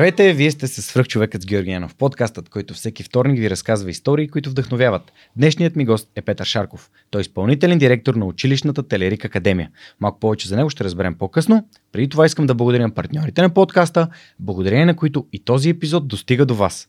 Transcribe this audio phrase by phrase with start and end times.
[0.00, 4.50] Здравейте, вие сте с свръхчовекът с Георгиянов, подкастът, който всеки вторник ви разказва истории, които
[4.50, 5.12] вдъхновяват.
[5.36, 6.90] Днешният ми гост е Петър Шарков.
[7.10, 9.70] Той е изпълнителен директор на училищната Телерик Академия.
[10.00, 11.68] Малко повече за него ще разберем по-късно.
[11.92, 14.08] Преди това искам да благодаря партньорите на подкаста,
[14.38, 16.88] благодарение на които и този епизод достига до вас.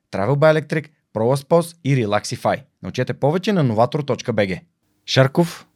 [0.11, 2.61] Travel by Electric, ProLaspos и Relaxify.
[2.83, 4.61] Научете повече на novator.bg.
[5.05, 5.67] Шарков,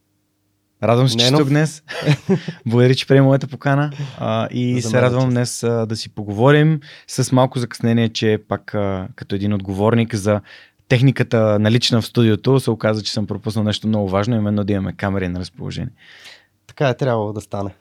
[0.83, 1.83] радвам се, че сте днес.
[2.65, 6.79] Благодаря, че приема моята покана а, и За се радвам днес а, да си поговорим
[7.07, 10.41] с малко закъснение, че пак а, като един отговорник за
[10.87, 14.93] техниката налична в студиото се оказа, че съм пропуснал нещо много важно, именно да имаме
[14.93, 15.93] камери на разположение.
[16.67, 17.75] Така е трябвало да стане.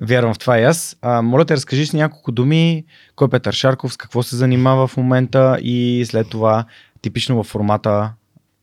[0.00, 0.96] Вярвам в това и аз.
[1.02, 2.84] А, моля те, разкажи с няколко думи
[3.16, 6.64] кой е Петър Шарков, с какво се занимава в момента и след това
[7.02, 8.12] типично във формата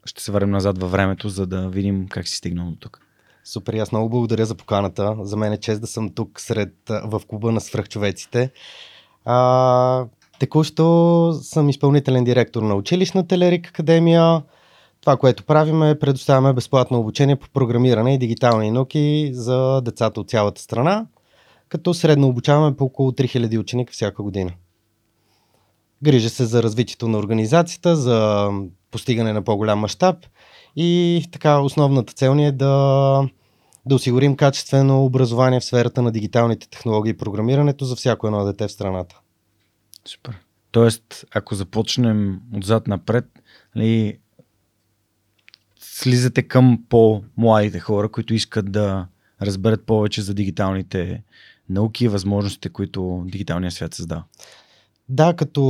[0.06, 3.00] ще се върнем назад във времето, за да видим как си стигнал до тук.
[3.44, 5.16] Супер, аз много благодаря за поканата.
[5.22, 8.52] За мен е чест да съм тук сред, в клуба на свръхчовеците.
[9.26, 10.06] А,
[10.40, 14.42] текущо съм изпълнителен директор на училищна Телерик Академия.
[15.02, 20.30] Това, което правим е предоставяме безплатно обучение по програмиране и дигитални науки за децата от
[20.30, 21.06] цялата страна,
[21.70, 24.52] като средно обучаваме по около 3000 ученика всяка година.
[26.04, 28.50] Грижа се за развитието на организацията, за
[28.92, 30.16] постигане на по-голям мащаб
[30.76, 33.24] и така основната цел ни е да,
[33.86, 38.68] да осигурим качествено образование в сферата на дигиталните технологии и програмирането за всяко едно дете
[38.68, 39.20] в страната.
[40.06, 40.38] Супер.
[40.72, 43.26] Тоест, ако започнем отзад напред,
[43.76, 44.20] нали,
[45.94, 49.08] слизате към по-младите хора, които искат да
[49.42, 51.24] разберат повече за дигиталните
[51.70, 54.24] науки и възможностите, които дигиталният свят създава.
[55.10, 55.64] Да, като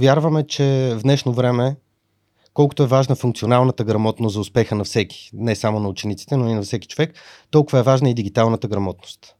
[0.00, 1.76] вярваме, че в днешно време,
[2.54, 6.54] колкото е важна функционалната грамотност за успеха на всеки, не само на учениците, но и
[6.54, 7.14] на всеки човек,
[7.50, 9.34] толкова е важна и дигиталната грамотност.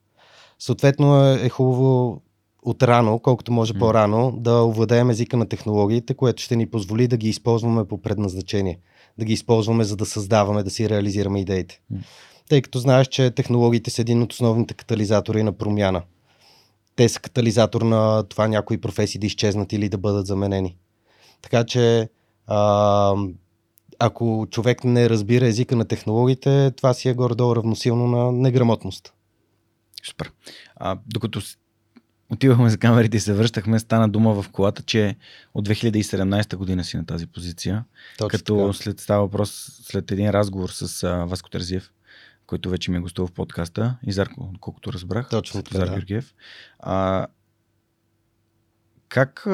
[0.59, 2.23] Съответно е, е хубаво
[2.63, 7.17] от рано, колкото може по-рано, да овладеем езика на технологиите, което ще ни позволи да
[7.17, 8.79] ги използваме по предназначение
[9.19, 11.81] да ги използваме, за да създаваме, да си реализираме идеите.
[12.49, 16.03] Тъй като знаеш, че технологиите са един от основните катализатори на промяна.
[16.97, 20.77] Те са катализатор на това някои професии да изчезнат или да бъдат заменени.
[21.43, 22.09] Така че,
[22.47, 23.15] а,
[23.99, 29.13] ако човек не разбира езика на технологиите, това си е горе-долу равносилно на неграмотност.
[30.07, 30.33] Супер.
[30.77, 31.41] А, докато
[32.31, 35.17] отивахме за камерите и се връщахме, стана дума в колата, че
[35.55, 37.85] от 2017 година си на тази позиция.
[38.19, 38.73] Точно като така.
[38.73, 41.91] след става въпрос, след един разговор с а, Васко Терзиев,
[42.47, 45.29] който вече ми е гостувал в подкаста, и Зарко, колкото разбрах.
[45.29, 46.23] Точно така, Зар да.
[46.79, 47.27] А,
[49.09, 49.47] как,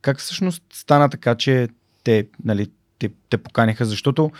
[0.00, 1.68] как всъщност стана така, че
[2.04, 4.30] те, нали, те, те поканиха, защото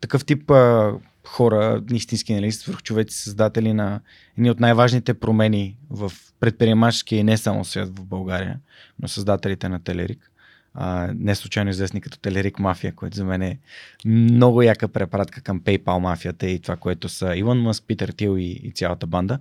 [0.00, 0.92] такъв тип а,
[1.26, 4.00] хора, истински нали, свърхчовеци, създатели на
[4.38, 8.58] едни от най-важните промени в предприемаческия и не само свят в България,
[9.02, 10.30] но създателите на Телерик.
[10.74, 13.58] А, не случайно известни като Телерик мафия, което за мен е
[14.04, 18.60] много яка препратка към PayPal мафията и това, което са Иван Мъск, Питър Тил и,
[18.62, 19.38] и цялата банда.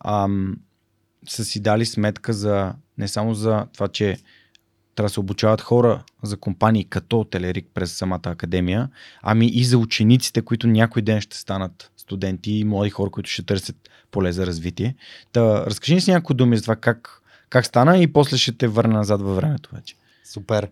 [0.00, 0.28] А,
[1.28, 4.16] са си дали сметка за не само за това, че
[4.94, 8.88] трябва да се обучават хора за компании като Телерик през самата академия,
[9.22, 13.42] ами и за учениците, които някой ден ще станат студенти и млади хора, които ще
[13.42, 13.76] търсят
[14.10, 14.94] поле за развитие.
[15.32, 18.68] Та, разкажи ни си някои думи за това как, как стана и после ще те
[18.68, 19.94] върна назад във времето вече.
[20.24, 20.68] Супер.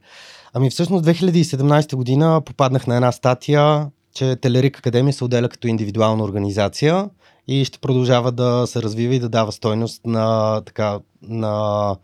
[0.54, 6.24] Ами всъщност 2017 година попаднах на една статия, че Телерик Академия се отделя като индивидуална
[6.24, 7.08] организация
[7.48, 11.96] и ще продължава да се развива и да дава стойност на, така, на,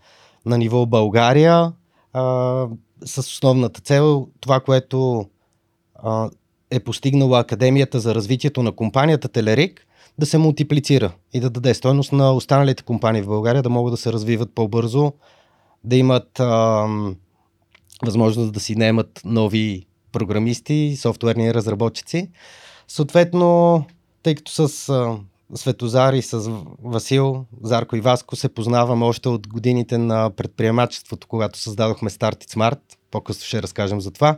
[0.47, 1.73] на ниво България,
[2.13, 2.67] а,
[3.05, 5.27] с основната цел това, което
[5.95, 6.31] а,
[6.71, 9.87] е постигнала Академията за развитието на компанията Телерик,
[10.19, 13.97] да се мултиплицира и да даде стойност на останалите компании в България, да могат да
[13.97, 15.13] се развиват по-бързо,
[15.85, 17.17] да имат ам,
[18.05, 22.31] възможност да си наемат нови програмисти, софтуерни разработчици.
[22.89, 23.85] Съответно,
[24.23, 25.19] тъй като с а,
[25.55, 26.51] Светозар и с
[26.85, 32.55] Васил, Зарко и Васко се познаваме още от годините на предприемачеството, когато създадохме Start It
[32.55, 32.79] Smart.
[33.11, 34.37] По-късно ще разкажем за това.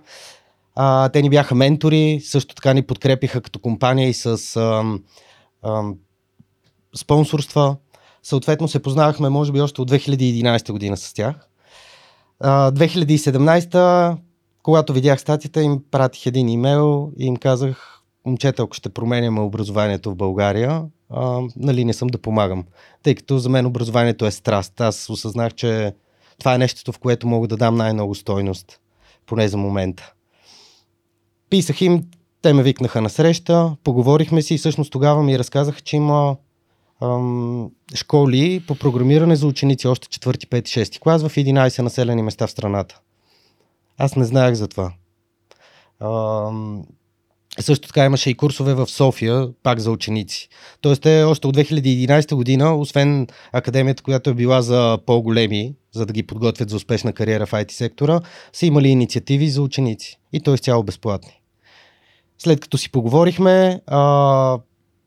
[0.75, 5.03] А, те ни бяха ментори, също така ни подкрепиха като компания и с ам,
[5.63, 5.97] ам,
[6.97, 7.77] спонсорства.
[8.23, 11.49] Съответно се познавахме, може би, още от 2011 година с тях.
[12.41, 14.17] А, 2017,
[14.63, 20.11] когато видях статията, им пратих един имейл и им казах, момчета, ако ще променяме образованието
[20.11, 22.65] в България, а, нали не съм да помагам.
[23.03, 24.81] Тъй като за мен образованието е страст.
[24.81, 25.95] Аз осъзнах, че
[26.39, 28.81] това е нещото, в което мога да дам най-много стойност,
[29.27, 30.13] поне за момента.
[31.51, 32.05] Писах им,
[32.43, 36.37] те ме викнаха на среща, поговорихме си и всъщност тогава ми разказаха, че има
[37.03, 42.47] ам, школи по програмиране за ученици още 4, 5, 6 клас в 11 населени места
[42.47, 43.01] в страната.
[43.99, 44.93] Аз не знаех за това.
[46.01, 46.85] Ам,
[47.59, 50.49] също така имаше и курсове в София, пак за ученици.
[50.81, 56.13] Тоест, те още от 2011 година, освен академията, която е била за по-големи, за да
[56.13, 58.21] ги подготвят за успешна кариера в IT сектора,
[58.53, 60.19] са имали инициативи за ученици.
[60.33, 61.41] И то цяло безплатни.
[62.39, 64.59] След като си поговорихме, а,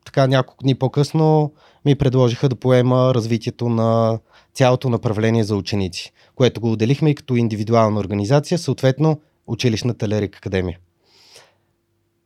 [0.05, 1.53] така няколко дни по-късно
[1.85, 4.19] ми предложиха да поема развитието на
[4.53, 10.77] цялото направление за ученици, което го отделихме и като индивидуална организация, съответно училищната Лерик Академия.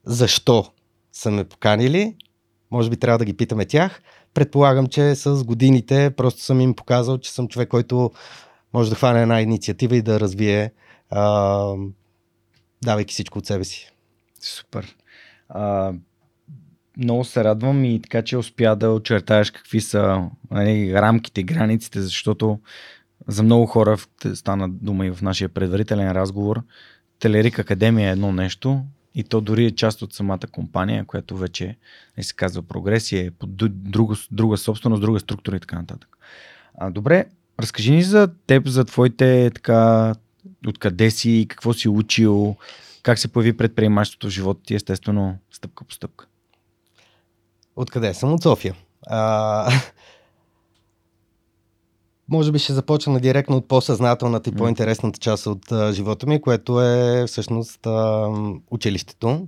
[0.08, 0.66] Защо
[1.12, 2.16] са ме поканили?
[2.72, 4.02] Може би трябва да ги питаме тях.
[4.34, 8.12] Предполагам, че с годините просто съм им показал, че съм човек, който
[8.74, 10.72] може да хване една инициатива и да развие,
[11.10, 11.74] а,
[12.84, 13.92] давайки всичко от себе си.
[14.42, 14.96] Супер.
[15.50, 15.94] А,
[16.98, 22.60] много се радвам и така, че успя да очертаеш какви са нали, рамките, границите, защото
[23.28, 23.98] за много хора
[24.34, 26.64] стана дума и в нашия предварителен разговор.
[27.20, 28.84] Телерик Академия е едно нещо
[29.18, 31.76] и то дори е част от самата компания, която вече
[32.18, 36.18] не се казва прогресия, е под друга, друга собственост, друга структура и така нататък.
[36.78, 37.26] А, добре,
[37.60, 40.14] разкажи ни за теб, за твоите така,
[40.68, 42.56] откъде си, какво си учил,
[43.04, 46.26] как се появи предприемачеството в живота ти, естествено, стъпка по стъпка?
[47.76, 48.34] Откъде съм?
[48.34, 48.76] От София.
[49.08, 49.72] А,
[52.30, 56.82] може би ще започна директно от по-съзнателната и по-интересната част от а, живота ми, което
[56.82, 58.30] е всъщност а,
[58.72, 59.48] училището.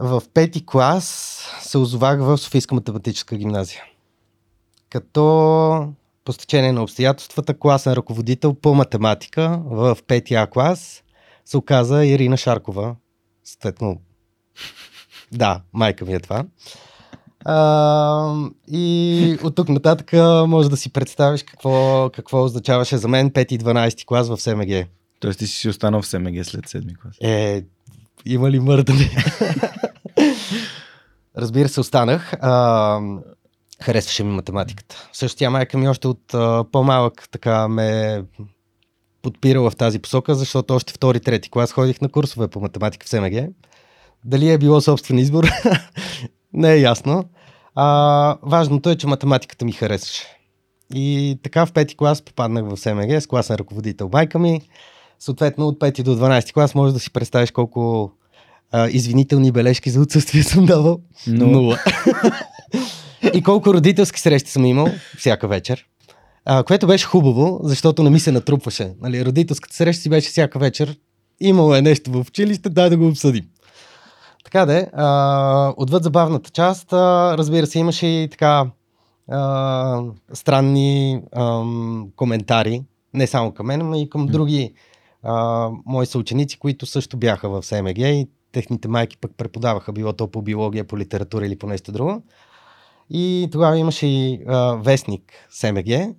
[0.00, 3.82] В пети клас се озовах в Софийска математическа гимназия.
[4.90, 5.22] Като
[6.24, 11.02] по стечение на обстоятелствата, класен ръководител по математика в пети А клас
[11.44, 12.96] се оказа Ирина Шаркова.
[13.44, 14.00] Съответно,
[15.32, 16.44] да, майка ми е това.
[17.48, 20.12] А, и от тук нататък
[20.48, 24.88] може да си представиш какво, какво означаваше за мен 5 и 12 клас в СМГ.
[25.20, 27.14] Тоест ти си останал в СМГ след 7 клас?
[27.20, 27.64] Е,
[28.24, 29.10] има ли мърдане?
[31.36, 32.32] Разбира се, останах.
[32.40, 33.00] А,
[33.82, 35.08] харесваше ми математиката.
[35.12, 38.22] Също тя майка ми още от а, по-малък така ме
[39.22, 43.08] подпирала в тази посока, защото още втори, трети клас ходих на курсове по математика в
[43.08, 43.34] СМГ.
[44.24, 45.48] Дали е било собствен избор,
[46.52, 47.24] не е ясно.
[47.76, 50.22] А, важното е, че математиката ми харесваше.
[50.94, 54.60] И така в пети клас попаднах в СМГ с класен ръководител майка ми.
[55.18, 58.12] Съответно от 5 до 12 клас може да си представиш колко
[58.72, 61.00] а, извинителни бележки за отсъствие съм давал.
[61.26, 61.78] Нула.
[63.34, 65.86] И колко родителски срещи съм имал всяка вечер.
[66.44, 68.92] А, което беше хубаво, защото не ми се натрупваше.
[69.00, 70.96] Нали, родителската среща си беше всяка вечер.
[71.40, 73.44] Имало е нещо в училище, дай да го обсъдим.
[74.56, 78.70] Така де, а, отвъд забавната част, а, разбира се, имаше и така
[79.28, 81.64] а, странни а,
[82.16, 82.82] коментари,
[83.14, 84.74] не само към мен, но и към други
[85.22, 90.28] а, мои съученици, които също бяха в СМГ и техните майки пък преподаваха, било то
[90.28, 92.22] по биология, по литература или по нещо друго.
[93.10, 96.16] И тогава имаше и а, вестник СМГ,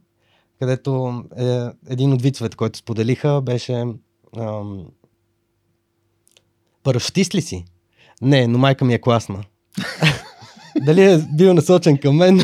[0.59, 3.85] където е, един от вицовете, който споделиха, беше
[4.37, 4.85] ам,
[6.83, 7.65] парашутист ли си?
[8.21, 9.43] Не, но майка ми е класна.
[10.85, 12.43] Дали е бил насочен към мен?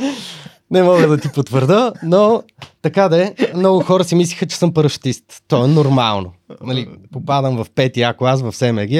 [0.70, 2.42] не мога да ти потвърда, но
[2.82, 3.34] така да е.
[3.54, 5.24] Много хора си мислиха, че съм парашутист.
[5.48, 6.32] То е нормално.
[6.62, 8.90] Нали, попадам в пети А клас в СМГ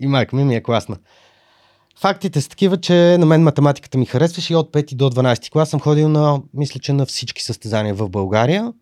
[0.00, 0.96] и майка ми ми е класна.
[2.00, 5.70] Фактите са такива, че на мен математиката ми харесваше и от 5 до 12 клас
[5.70, 8.72] съм ходил на, мисля, че на всички състезания в България.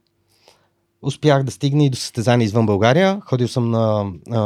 [1.02, 3.20] Успях да стигна и до състезания извън България.
[3.24, 4.38] Ходил съм на, а,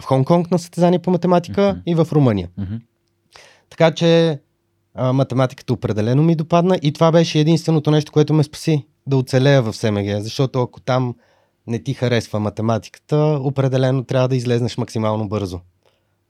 [0.00, 1.82] в Хонг-Конг на състезания по математика mm-hmm.
[1.86, 2.48] и в Румъния.
[2.58, 2.80] Mm-hmm.
[3.70, 4.40] Така че
[4.94, 9.62] А, математиката определено ми допадна и това беше единственото нещо, което ме спаси да оцелея
[9.62, 11.14] в СМГ, защото ако там
[11.66, 15.60] не ти харесва математиката, определено трябва да излезнеш максимално бързо.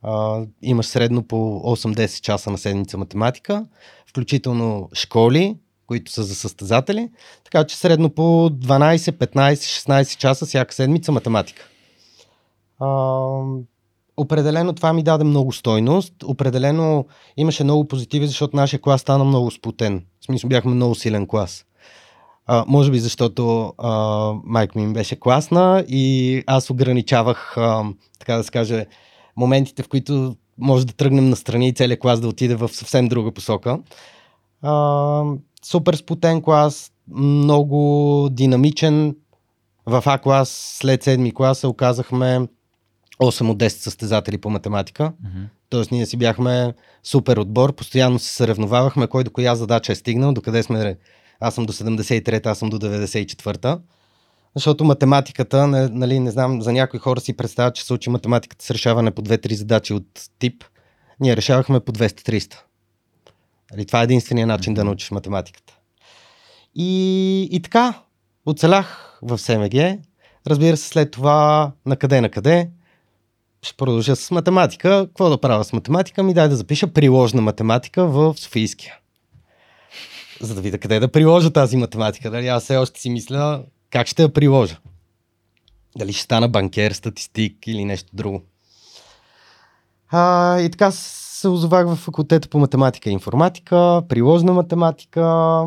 [0.01, 3.65] А, имаш средно по 8-10 часа на седмица математика,
[4.07, 5.57] включително школи,
[5.89, 7.09] които са за състезатели,
[7.43, 11.67] така че средно по 12, 15, 16 часа всяка седмица математика.
[12.79, 12.87] А,
[14.17, 16.13] определено това ми даде много стойност.
[16.23, 17.05] Определено
[17.37, 20.05] имаше много позитиви, защото нашия клас стана много спотен.
[20.21, 21.65] В смисъл бяхме много силен клас.
[22.45, 23.91] А, може би защото а,
[24.43, 27.83] майка ми беше класна и аз ограничавах, а,
[28.19, 28.85] така да се каже,
[29.37, 33.31] моментите, в които може да тръгнем настрани и целият клас да отиде в съвсем друга
[33.31, 33.79] посока.
[34.61, 35.23] А,
[35.65, 39.15] супер спотен клас, много динамичен.
[39.85, 42.47] В А клас, след седми клас се оказахме
[43.19, 45.03] 8 от 10 състезатели по математика.
[45.03, 45.45] Mm-hmm.
[45.69, 46.73] Тоест ние си бяхме
[47.03, 50.97] супер отбор, постоянно се съревновавахме кой до коя задача е стигнал, докъде сме.
[51.39, 53.79] Аз съм до 73-та, аз съм до 94-та.
[54.55, 58.65] Защото математиката, не, нали, не знам, за някои хора си представят, че се учи математиката
[58.65, 60.05] с решаване по 2-3 задачи от
[60.39, 60.63] тип.
[61.19, 62.55] Ние решавахме по 200-300.
[63.71, 65.73] Нали, това е единствения начин да научиш математиката.
[66.75, 67.93] И, и така,
[68.45, 69.99] оцелях в СМГ.
[70.47, 72.69] Разбира се, след това на къде на къде
[73.61, 75.05] ще продължа с математика.
[75.07, 76.23] Какво да правя с математика?
[76.23, 78.97] Ми дай да запиша приложна математика в Софийския.
[80.41, 82.31] За да видя къде да приложа тази математика.
[82.31, 84.77] Дали аз все още си мисля как ще я приложа.
[85.97, 88.43] Дали ще стана банкер, статистик или нещо друго.
[90.09, 95.63] А, и така се озовах в факултета по математика и информатика, приложна математика,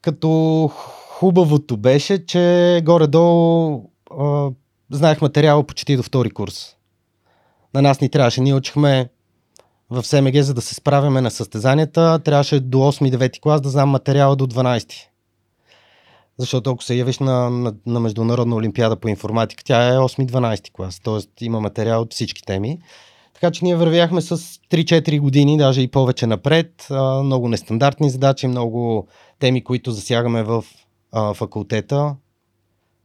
[0.00, 0.70] като
[1.18, 4.50] хубавото беше, че горе-долу а,
[4.90, 6.76] знаех материала почти до втори курс
[7.74, 8.40] на нас ни трябваше.
[8.40, 9.08] Ние учихме
[9.90, 14.36] в СМГ, за да се справяме на състезанията, трябваше до 8-9 клас да знам материала
[14.36, 14.92] до 12.
[16.38, 21.00] Защото ако се явиш на, на, на Международна олимпиада по информатика, тя е 8-12 клас,
[21.00, 21.44] т.е.
[21.44, 22.78] има материал от всички теми.
[23.42, 26.86] Така че ние вървяхме с 3-4 години, даже и повече напред.
[27.24, 29.06] Много нестандартни задачи, много
[29.38, 30.64] теми, които засягаме в
[31.34, 32.16] факултета.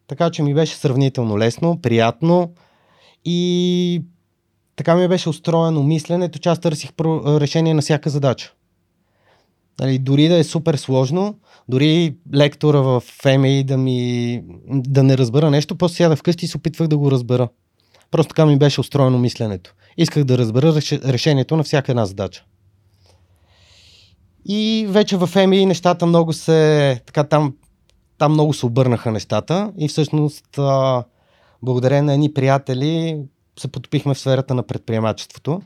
[0.08, 2.52] Така че ми беше сравнително лесно, приятно
[3.26, 4.02] и
[4.76, 6.92] така ми беше устроено мисленето, че аз търсих
[7.26, 8.54] решение на всяка задача.
[9.80, 11.36] Нали, дори да е супер сложно,
[11.70, 16.58] дори лектора в ФМИ да ми да не разбера нещо, после сяда вкъщи и се
[16.58, 17.50] опитвах да го разбера.
[18.12, 19.74] Просто така ми беше устроено мисленето.
[19.98, 22.44] Исках да разбера решението на всяка една задача.
[24.50, 27.54] И вече в ФМИ нещата много се, така там,
[28.18, 31.04] там много се обърнаха нещата и всъщност а,
[31.64, 33.20] благодарение на едни приятели,
[33.60, 35.62] се потопихме в сферата на предприемачеството.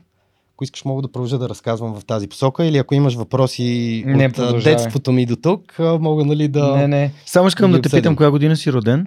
[0.54, 4.26] Ако искаш, мога да продължа да разказвам в тази посока или ако имаш въпроси не,
[4.26, 4.74] от продължавай.
[4.74, 6.76] детството ми до тук, мога нали да...
[6.76, 7.12] Не, не.
[7.26, 9.06] Само искам да, да те питам, коя година си роден?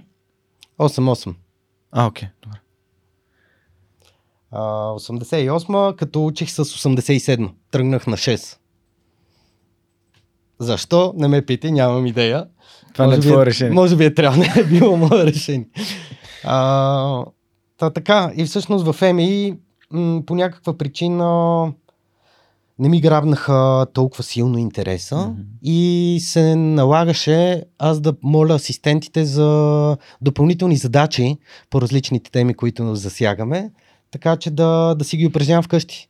[0.79, 1.33] 8-8.
[1.91, 2.27] А, окей.
[2.43, 2.59] Добре.
[4.55, 8.57] 88 като учих с 87 Тръгнах на 6.
[10.59, 11.13] Защо?
[11.17, 12.45] Не ме питай, нямам идея.
[12.93, 13.73] Това може не е твое решение.
[13.73, 15.67] Може би е трябва, не е било мое решение.
[16.43, 17.25] А,
[17.77, 19.53] Та, така, и всъщност в МИ
[19.91, 21.73] м- по някаква причина
[22.79, 25.43] не ми грабнаха толкова силно интереса mm-hmm.
[25.63, 31.37] и се налагаше аз да моля асистентите за допълнителни задачи
[31.69, 33.71] по различните теми, които засягаме,
[34.15, 36.09] така че да, да си ги упражнявам вкъщи.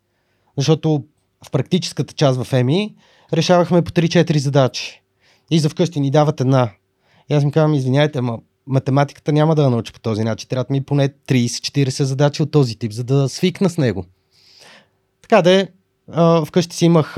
[0.58, 1.04] Защото
[1.46, 2.96] в практическата част в ЕМИ
[3.34, 5.02] решавахме по 3-4 задачи.
[5.52, 6.72] И за вкъщи ни дават една.
[7.30, 10.48] И аз ми казвам, извиняйте, ама математиката няма да я науча по този начин.
[10.48, 14.06] Трябва ми поне 30-40 задачи от този тип, за да свикна с него.
[15.22, 15.68] Така да
[16.46, 17.18] вкъщи си имах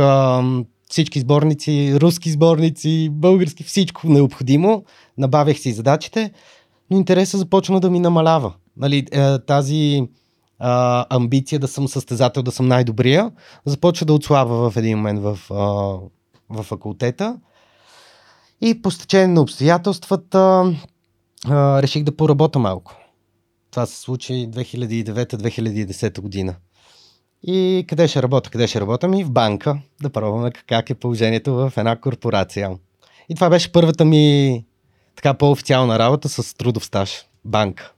[0.90, 4.84] всички сборници, руски сборници, български, всичко необходимо.
[5.18, 6.32] Набавях си задачите,
[6.90, 8.54] но интересът започна да ми намалява.
[8.78, 10.08] Нали, е, тази
[10.60, 13.32] а, амбиция да съм състезател, да съм най-добрия,
[13.66, 15.56] започва да отслабва в един момент в, а,
[16.50, 17.38] в факултета.
[18.62, 20.74] И по стечение на обстоятелствата
[21.48, 22.96] а, реших да поработя малко.
[23.72, 26.56] Това се случи 2009-2010 година.
[27.44, 28.50] И къде ще работя?
[28.50, 29.08] Къде ще работя?
[29.08, 32.72] Ми в банка, да пробваме как е положението в една корпорация.
[33.30, 34.66] И това беше първата ми
[35.16, 37.26] така по-официална работа с трудов стаж.
[37.46, 37.92] Банка.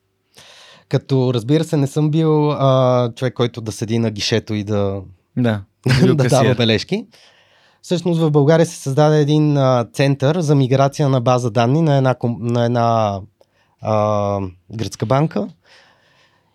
[0.90, 5.02] Като разбира се, не съм бил а, човек, който да седи на гишето и да,
[5.38, 5.64] да,
[6.06, 7.06] да дава бележки.
[7.82, 12.16] Всъщност в България се създаде един а, център за миграция на база данни на една,
[12.24, 13.20] на една
[13.82, 14.40] а,
[14.72, 15.48] гръцка банка.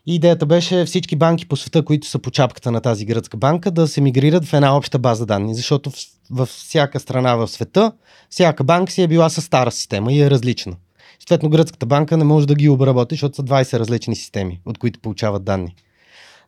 [0.07, 3.71] И идеята беше всички банки по света, които са по чапката на тази гръцка банка,
[3.71, 5.95] да се мигрират в една обща база данни, защото в,
[6.31, 7.93] във всяка страна в света,
[8.31, 10.77] всяка банка си е била с стара система и е различна.
[11.29, 15.01] Съответно, гръцката банка не може да ги обработи, защото са 20 различни системи, от които
[15.01, 15.75] получават данни.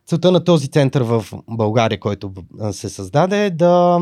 [0.05, 2.31] Целта на този център в България, който
[2.71, 3.99] се създаде е да,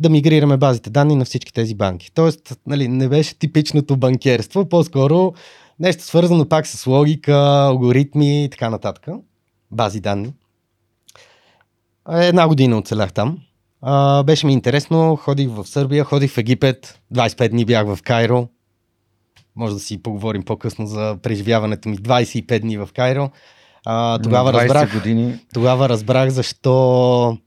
[0.00, 2.10] да мигрираме базите данни на всички тези банки.
[2.14, 5.34] Тоест, нали, не беше типичното банкерство, по-скоро
[5.80, 7.34] нещо свързано пак с логика,
[7.68, 9.06] алгоритми и така нататък.
[9.70, 10.32] Бази данни.
[12.10, 13.38] Една година оцелях там.
[13.82, 18.48] А, беше ми интересно, ходих в Сърбия, ходих в Египет, 25 дни бях в Кайро.
[19.58, 23.30] Може да си поговорим по-късно за преживяването ми 25 дни в Кайро.
[23.86, 25.38] А, тогава, разбрах, години.
[25.54, 27.38] тогава разбрах защо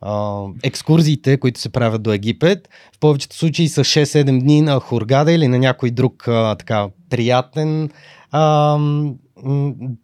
[0.00, 5.32] а, екскурзиите, които се правят до Египет, в повечето случаи са 6-7 дни на Хургада
[5.32, 7.90] или на някой друг а, така приятен
[8.30, 8.78] а,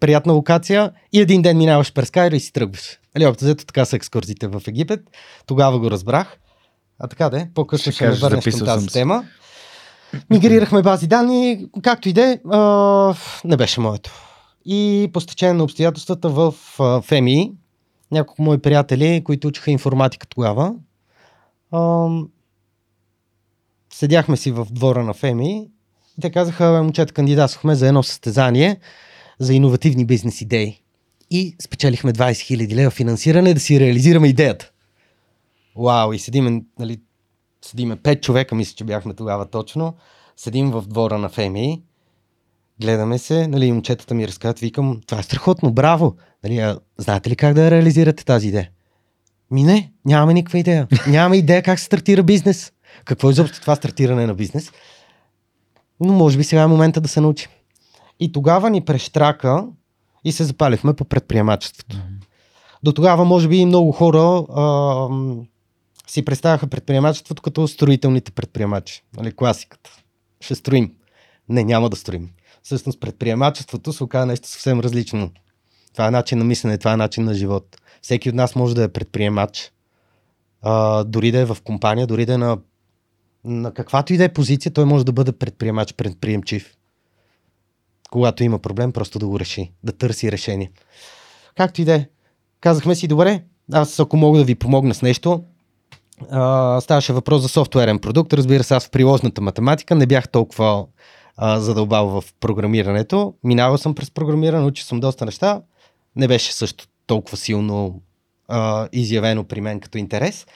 [0.00, 2.98] приятна локация и един ден минаваш през Кайро и си тръгваш.
[3.14, 5.00] Нали, общо взето така са екскурзиите в Египет.
[5.46, 6.36] Тогава го разбрах.
[6.98, 9.24] А така де, по-късно ще, ще ме върнеш към тази тема.
[10.30, 12.40] Мигрирахме бази данни, както и де,
[13.44, 14.12] не беше моето.
[14.64, 16.54] И по стечение на обстоятелствата в
[17.02, 17.52] ФМИ,
[18.10, 20.74] няколко мои приятели, които учиха информатика тогава,
[23.92, 25.68] седяхме си в двора на ФМИ
[26.18, 28.78] и те казаха, момчета, кандидатствахме за едно състезание
[29.38, 30.80] за иновативни бизнес идеи.
[31.30, 32.30] И спечелихме 20
[32.66, 34.70] 000 лева финансиране да си реализираме идеята.
[35.76, 37.00] Вау, и седиме, нали,
[37.64, 39.94] седиме пет човека, мисля, че бяхме тогава точно.
[40.36, 41.82] Седим в двора на ФМИ
[42.80, 46.14] гледаме се, нали, момчетата ми разказват, викам, това е страхотно, браво.
[46.44, 48.70] Нали, а, знаете ли как да реализирате тази идея?
[49.50, 50.88] Ми не, нямаме никаква идея.
[51.08, 52.72] Нямаме идея как се стартира бизнес.
[53.04, 54.72] Какво е изобщо това стартиране на бизнес?
[56.00, 57.50] Но може би сега е момента да се научим.
[58.20, 59.66] И тогава ни прещрака
[60.24, 61.96] и се запалихме по предприемачеството.
[62.82, 65.08] До тогава, може би, много хора а,
[66.06, 69.02] си представяха предприемачеството като строителните предприемачи.
[69.16, 69.90] Нали, класиката.
[70.40, 70.92] Ще строим.
[71.48, 72.30] Не, няма да строим
[72.64, 75.30] всъщност предприемачеството се оказа нещо съвсем различно.
[75.92, 77.80] Това е начин на мислене, това е начин на живот.
[78.02, 79.72] Всеки от нас може да е предприемач,
[80.62, 82.58] а, дори да е в компания, дори да е на,
[83.44, 86.74] на каквато и да е позиция, той може да бъде предприемач, предприемчив.
[88.10, 90.72] Когато има проблем, просто да го реши, да търси решение.
[91.56, 92.06] Както и да е.
[92.60, 95.44] Казахме си, добре, аз ако мога да ви помогна с нещо,
[96.80, 98.32] ставаше въпрос за софтуерен продукт.
[98.32, 100.86] Разбира се, аз в приложната математика не бях толкова
[101.36, 103.34] а, задълбал в програмирането.
[103.44, 105.60] Минавал съм през програмиране, учил съм доста неща.
[106.16, 108.00] Не беше също толкова силно
[108.48, 110.46] а, изявено при мен като интерес.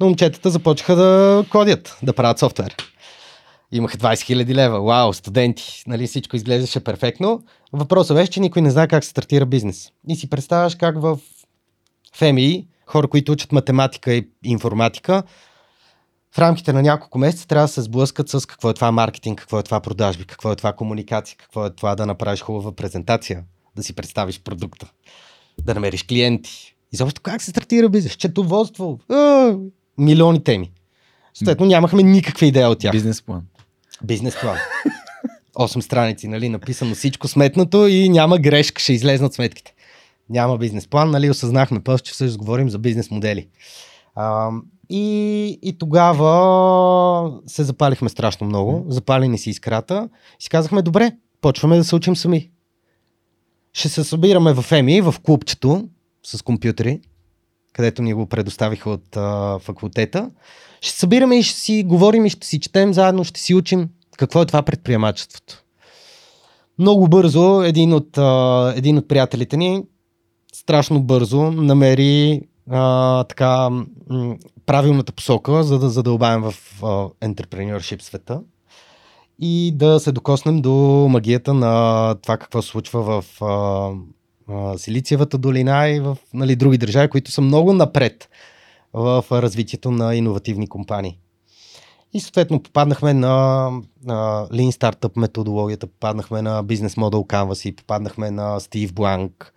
[0.00, 2.76] Но момчетата започнаха да кодят, да правят софтуер.
[3.72, 4.80] Имаха 20 000 лева.
[4.80, 5.82] Вау, студенти.
[5.86, 7.42] Нали, всичко изглеждаше перфектно.
[7.72, 9.90] Въпросът беше, че никой не знае как се стартира бизнес.
[10.08, 11.18] И си представяш как в
[12.14, 15.22] ФМИ, хора, които учат математика и информатика,
[16.34, 19.58] в рамките на няколко месеца трябва да се сблъскат с какво е това маркетинг, какво
[19.58, 23.42] е това продажби, какво е това комуникация, какво е това да направиш хубава презентация,
[23.76, 24.90] да си представиш продукта,
[25.64, 26.74] да намериш клиенти.
[26.92, 28.12] И защо как се стартира бизнес?
[28.12, 28.98] Четоводство,
[29.98, 30.72] милиони теми.
[31.34, 32.92] Съответно нямахме никаква идея от тях.
[32.92, 33.42] Бизнес план.
[34.04, 34.56] Бизнес план.
[35.56, 39.74] 8 страници, нали, написано всичко сметнато и няма грешка, ще излезнат сметките.
[40.30, 43.48] Няма бизнес план, нали, осъзнахме после, че всъщност говорим за бизнес модели.
[44.14, 44.50] А,
[44.90, 48.84] и, и тогава се запалихме страшно много.
[48.88, 50.08] Запали ни си искрата.
[50.40, 52.50] И си казахме, добре, почваме да се учим сами.
[53.72, 55.88] Ще се събираме в ЕМИ, в клубчето
[56.22, 57.00] с компютри,
[57.72, 60.30] където ни го предоставиха от а, факултета.
[60.80, 64.42] Ще събираме и ще си говорим и ще си четем заедно, ще си учим какво
[64.42, 65.64] е това предприемачеството.
[66.78, 69.82] Много бързо един от, а, един от приятелите ни
[70.52, 73.70] страшно бързо намери а, така
[74.66, 76.54] правилната посока, за да задълбаем в
[77.20, 78.40] entrepreneurship света
[79.38, 83.90] и да се докоснем до магията на това какво се случва в а,
[84.48, 88.28] а, Силициевата долина и в нали, други държави, които са много напред
[88.92, 91.18] в развитието на иновативни компании.
[92.12, 93.70] И съответно попаднахме на,
[94.04, 99.54] на Lean Startup методологията, попаднахме на Business Model Canvas и попаднахме на Стив Бланк,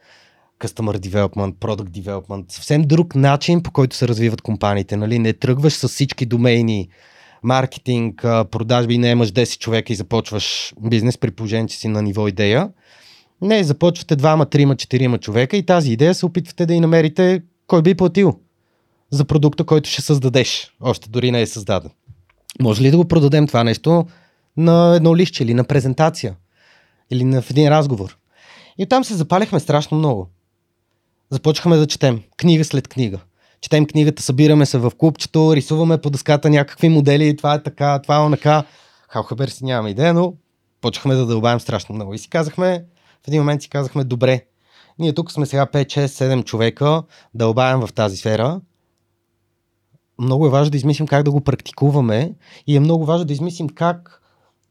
[0.61, 4.97] Customer Development, Product Development, съвсем друг начин по който се развиват компаниите.
[4.97, 5.19] Нали?
[5.19, 6.89] Не тръгваш с всички домейни,
[7.43, 12.27] маркетинг, продажби, не имаш 10 човека и започваш бизнес при положение, че си на ниво
[12.27, 12.69] идея.
[13.41, 17.81] Не, започвате двама, трима, четирима човека и тази идея се опитвате да и намерите кой
[17.81, 18.39] би платил
[19.11, 20.73] за продукта, който ще създадеш.
[20.81, 21.91] Още дори не е създаден.
[22.61, 24.05] Може ли да го продадем това нещо
[24.57, 26.35] на едно лище или на презентация?
[27.11, 28.17] Или на в един разговор?
[28.77, 30.29] И там се запалихме страшно много.
[31.31, 33.19] Започнахме да четем книга след книга.
[33.61, 38.15] Четем книгата, събираме се в клубчето, рисуваме по дъската някакви модели, това е така, това
[38.15, 38.63] е онака.
[39.09, 40.33] Халхабер си нямаме идея, но
[40.81, 42.13] почнахме да дълбаем страшно много.
[42.13, 42.85] И си казахме,
[43.23, 44.45] в един момент си казахме, добре,
[44.99, 48.61] ние тук сме сега 5, 6, 7 човека, дълбаем в тази сфера.
[50.19, 52.33] Много е важно да измислим как да го практикуваме
[52.67, 54.21] и е много важно да измислим как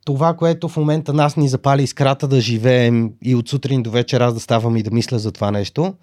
[0.04, 4.20] това, което в момента нас ни запали искрата да живеем и от сутрин до вечер
[4.20, 5.94] аз да ставам и да мисля за това нещо,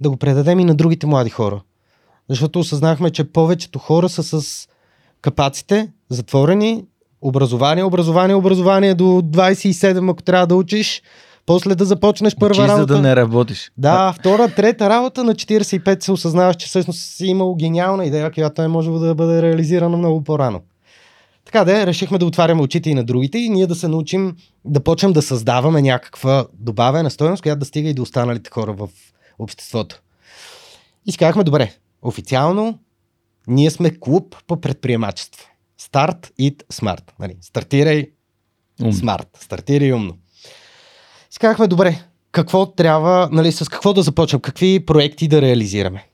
[0.00, 1.60] да го предадем и на другите млади хора.
[2.28, 4.68] Защото осъзнахме, че повечето хора са с
[5.20, 6.84] капаците, затворени,
[7.20, 11.02] образование, образование, образование до 27, ако трябва да учиш,
[11.46, 12.80] после да започнеш първа Учи, работа.
[12.80, 13.70] за да не работиш.
[13.78, 18.62] Да, втора, трета работа на 45 се осъзнаваш, че всъщност си имал гениална идея, която
[18.62, 20.60] е можела да бъде реализирана много по-рано.
[21.44, 24.80] Така да, решихме да отваряме очите и на другите и ние да се научим да
[24.80, 28.88] почнем да създаваме някаква добавена стоеност, която да стига и до останалите хора в
[29.38, 30.02] обществото.
[31.06, 31.72] И си казахме, добре,
[32.02, 32.78] официално
[33.48, 35.48] ние сме клуб по предприемачество.
[35.80, 37.02] Start it smart.
[37.18, 37.36] Нали?
[37.40, 38.10] Стартирай
[38.82, 38.92] Ум.
[38.92, 39.28] смарт.
[39.40, 40.16] Стартирай умно.
[41.30, 46.08] Си казахме, добре, какво трябва, нали, с какво да започнем, какви проекти да реализираме.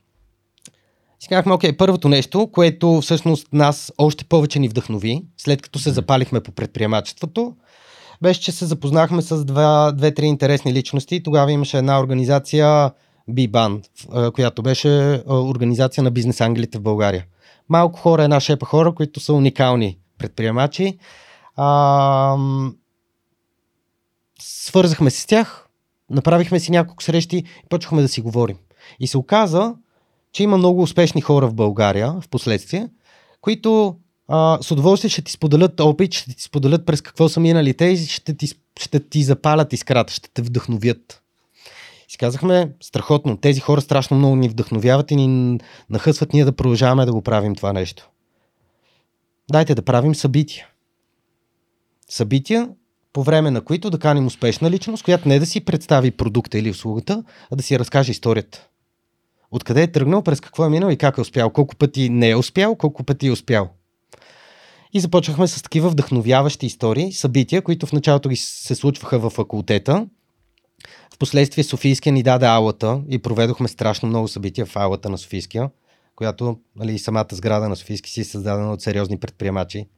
[1.21, 5.91] Си казахме, окей, първото нещо, което всъщност нас още повече ни вдъхнови, след като се
[5.91, 7.57] запалихме по предприемачеството,
[8.23, 11.23] беше, че се запознахме с два, две-три интересни личности.
[11.23, 12.91] Тогава имаше една организация
[14.13, 17.25] А, която беше организация на бизнес ангелите в България.
[17.69, 20.99] Малко хора, една шепа хора, които са уникални предприемачи.
[21.57, 22.37] А,
[24.41, 25.69] свързахме се с тях,
[26.11, 28.57] направихме си няколко срещи и почнахме да си говорим.
[29.01, 29.75] И се оказа,
[30.33, 32.89] че има много успешни хора в България в последствие,
[33.41, 33.97] които
[34.29, 37.85] а, с удоволствие ще ти споделят опит, ще ти споделят през какво са минали те
[37.85, 38.49] и ще ти,
[38.81, 41.22] ще ти запалят искрата, ще те вдъхновят.
[42.13, 47.07] Си казахме, страхотно, тези хора страшно много ни вдъхновяват и ни нахъсват ние да продължаваме
[47.07, 48.11] да го правим това нещо.
[49.51, 50.67] Дайте да правим събития.
[52.09, 52.69] Събития,
[53.13, 56.71] по време на които да каним успешна личност, която не да си представи продукта или
[56.71, 58.67] услугата, а да си разкаже историята.
[59.51, 62.37] Откъде е тръгнал, през какво е минал и как е успял, колко пъти не е
[62.37, 63.69] успял, колко пъти е успял.
[64.93, 70.07] И започнахме с такива вдъхновяващи истории, събития, които в началото ги се случваха в факултета.
[71.23, 75.71] Впоследствие Софийския ни даде аулата и проведохме страшно много събития в аулата на Софийския,
[76.17, 79.89] която нали, самата сграда на Софийски си е създадена от сериозни предприемачи.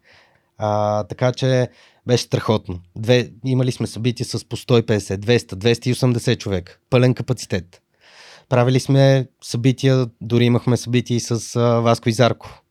[0.58, 1.68] А, така че
[2.06, 2.80] беше страхотно.
[2.96, 6.80] Две, имали сме събития с по 150, 200, 280 човек.
[6.90, 7.82] Пълен капацитет.
[8.48, 12.62] Правили сме събития, дори имахме събития и с а, Васко и Зарко.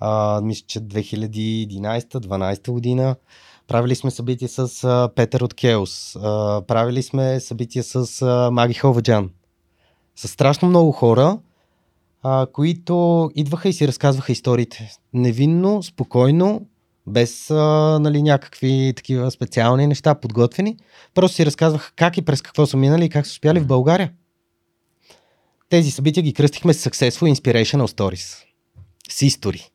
[0.00, 3.16] А, мисля, че 2011-12 година.
[3.68, 6.16] Правили сме събития с а, Петър от Кеос.
[6.16, 9.30] А, правили сме събития с а, Маги Ховаджан.
[10.16, 11.38] С страшно много хора,
[12.22, 14.90] а, които идваха и си разказваха историите.
[15.12, 16.66] Невинно, спокойно,
[17.06, 20.76] без а, нали, някакви такива специални неща, подготвени.
[21.14, 24.12] Просто си разказваха как и през какво са минали и как са успяли в България.
[25.68, 28.44] Тези събития ги кръстихме с Successful Inspirational Stories.
[29.10, 29.70] С истори.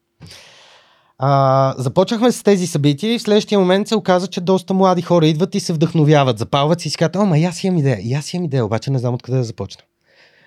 [1.18, 5.28] А, започнахме с тези събития и в следващия момент се оказа, че доста млади хора
[5.28, 8.34] идват и се вдъхновяват, запалват си и си казват, ама аз имам идея, и аз
[8.34, 9.84] имам идея, обаче не знам откъде да започна.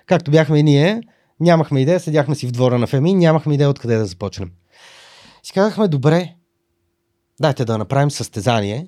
[0.05, 1.01] Както бяхме и ние,
[1.39, 4.51] нямахме идея, седяхме си в двора на Феми, нямахме идея откъде да започнем.
[5.43, 6.35] Си казахме, добре,
[7.41, 8.87] дайте да направим състезание,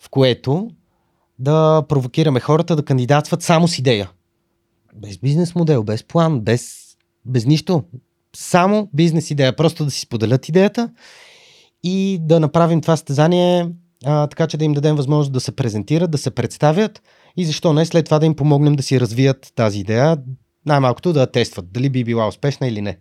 [0.00, 0.70] в което
[1.38, 4.10] да провокираме хората да кандидатстват само с идея.
[4.94, 6.78] Без бизнес модел, без план, без,
[7.24, 7.84] без нищо.
[8.36, 9.56] Само бизнес идея.
[9.56, 10.90] Просто да си споделят идеята
[11.82, 13.68] и да направим това състезание
[14.04, 17.02] а, така, че да им дадем възможност да се презентират, да се представят
[17.36, 20.16] и защо не след това да им помогнем да си развият тази идея,
[20.66, 22.98] най-малкото да тестват, дали би била успешна или не.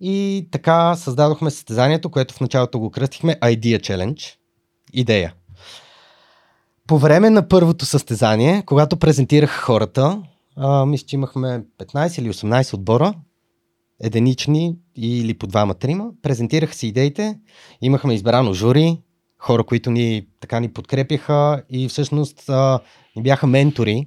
[0.00, 4.34] И така създадохме състезанието, което в началото го кръстихме Idea Challenge.
[4.92, 5.34] Идея.
[6.86, 10.22] По време на първото състезание, когато презентирах хората,
[10.56, 13.14] а, мисля, че имахме 15 или 18 отбора,
[14.02, 17.38] единични или по двама-трима, презентираха си идеите,
[17.82, 19.00] имахме избрано жури,
[19.38, 22.80] хора, които ни така ни подкрепяха и всъщност а,
[23.16, 24.06] ни бяха ментори,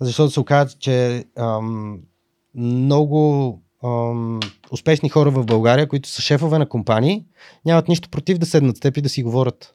[0.00, 1.98] защото се оказа, че ам,
[2.54, 4.40] много ам,
[4.70, 7.24] успешни хора в България, които са шефове на компании,
[7.64, 9.74] нямат нищо против да седнат с теб и да си говорят.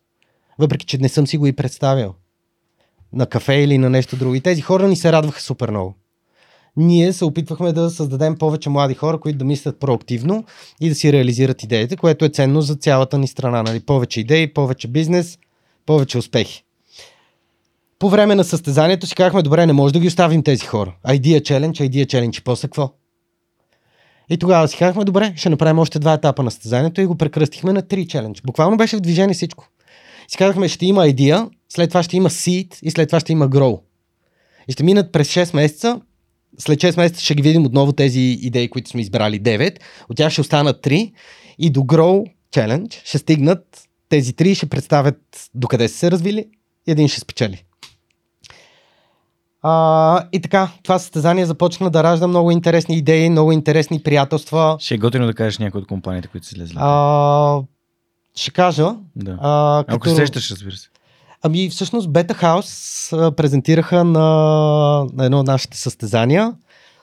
[0.59, 2.13] Въпреки, че не съм си го и представил.
[3.13, 4.35] На кафе или на нещо друго.
[4.35, 5.95] И тези хора ни се радваха супер много.
[6.77, 10.45] Ние се опитвахме да създадем повече млади хора, които да мислят проактивно
[10.81, 13.63] и да си реализират идеите, което е ценно за цялата ни страна.
[13.63, 13.79] Нали?
[13.79, 15.37] Повече идеи, повече бизнес,
[15.85, 16.63] повече успехи.
[17.99, 20.95] по време на състезанието си казахме, добре, не може да ги оставим тези хора.
[21.07, 22.93] Idea challenge, idea challenge и после какво?
[24.29, 27.73] И тогава си казахме, добре, ще направим още два етапа на състезанието и го прекръстихме
[27.73, 28.41] на три челендж.
[28.45, 29.67] Буквално беше в движение всичко.
[30.27, 33.49] Си казахме, ще има идея, след това ще има seed и след това ще има
[33.49, 33.79] grow.
[34.67, 36.01] И ще минат през 6 месеца.
[36.59, 39.77] След 6 месеца ще ги видим отново тези идеи, които сме избрали 9.
[40.09, 41.13] От тях ще останат 3.
[41.59, 46.45] И до grow challenge ще стигнат тези 3 ще представят докъде са се развили
[46.87, 47.63] и един ще спечели.
[49.61, 54.77] А, и така, това състезание започна да ражда много интересни идеи, много интересни приятелства.
[54.79, 56.75] Ще е готино да кажеш някои от компаниите, които са слезли.
[56.77, 57.61] А,
[58.35, 58.95] ще кажа.
[59.15, 59.37] да.
[59.41, 60.89] А, Ако се сещаш, разбира се.
[61.47, 64.19] Ами всъщност Beta House а, презентираха на,
[65.13, 66.53] на едно от нашите състезания.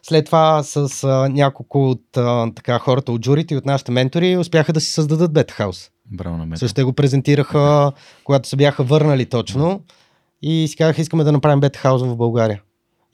[0.02, 4.36] След това с а, няколко от а, така, хората от журите и от нашите ментори
[4.36, 5.90] успяха да си създадат Beta House.
[6.12, 6.58] Браво на мен.
[6.58, 7.92] Също те го презентираха,
[8.24, 9.82] когато се бяха върнали точно
[10.42, 12.62] и си казаха, искаме да направим Beta House в България.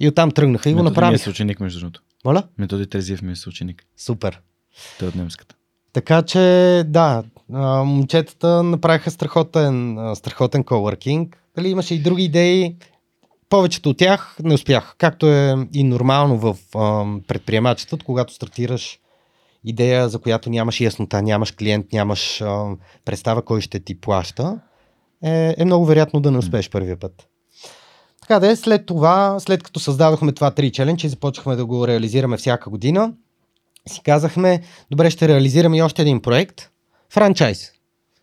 [0.01, 1.25] И оттам тръгнаха и го Методи ми е направиха.
[1.25, 2.03] съученик, между другото.
[2.25, 2.43] Моля?
[2.59, 3.85] Методи Терзиев ми е съученик.
[3.97, 4.41] Супер.
[4.99, 5.55] Той е от немската.
[5.93, 7.23] Така че, да,
[7.85, 11.35] момчетата направиха страхотен, страхотен coworking.
[11.57, 12.77] Дали имаше и други идеи,
[13.49, 14.95] повечето от тях не успях.
[14.99, 18.99] Както е и нормално в а, предприемачеството, когато стартираш
[19.65, 22.67] идея, за която нямаш яснота, нямаш клиент, нямаш а,
[23.05, 24.61] представа кой ще ти плаща,
[25.25, 27.29] е, е много вероятно да не успееш първия път.
[28.21, 31.87] Така да е, след това, след като създадохме това 3 челендж и започнахме да го
[31.87, 33.13] реализираме всяка година,
[33.91, 36.71] си казахме, добре, ще реализираме и още един проект.
[37.11, 37.73] Франчайз.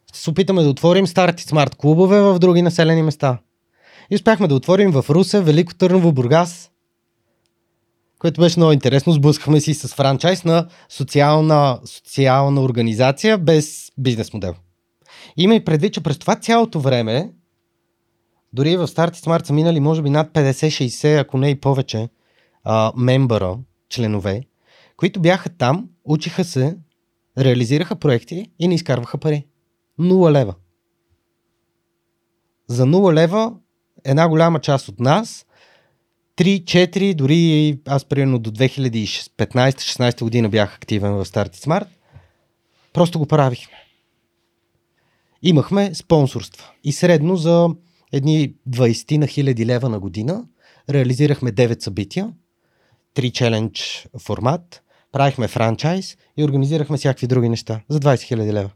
[0.10, 3.38] Ще се опитаме да отворим старти смарт клубове в други населени места.
[4.12, 6.72] И успяхме да отворим в Русе, Велико Търново, Бургас,
[8.20, 9.14] което беше много интересно.
[9.14, 14.56] Сблъскахме си с франчайз на социална, социална организация без бизнес модел.
[15.38, 17.32] Има и предвид, че през това цялото време,
[18.54, 22.10] дори в Старти Смарт са минали може би над 50-60, ако не и повече,
[22.64, 23.58] а, мембъра,
[23.90, 24.42] членове,
[24.98, 26.78] които бяха там, учиха се,
[27.38, 29.46] реализираха проекти и не изкарваха пари.
[29.98, 30.56] Нула лева.
[32.68, 33.54] За нула лева
[34.04, 35.46] една голяма част от нас,
[36.38, 41.88] 3-4, дори аз примерно до 2015-16 година бях активен в Starty Smart,
[42.94, 43.78] просто го правихме.
[45.42, 47.70] Имахме спонсорства и средно за
[48.12, 50.46] едни 20 на хиляди лева на година
[50.90, 52.34] реализирахме 9 събития,
[53.16, 58.70] 3 челендж формат, правихме франчайз и организирахме всякакви други неща за 20 хиляди лева.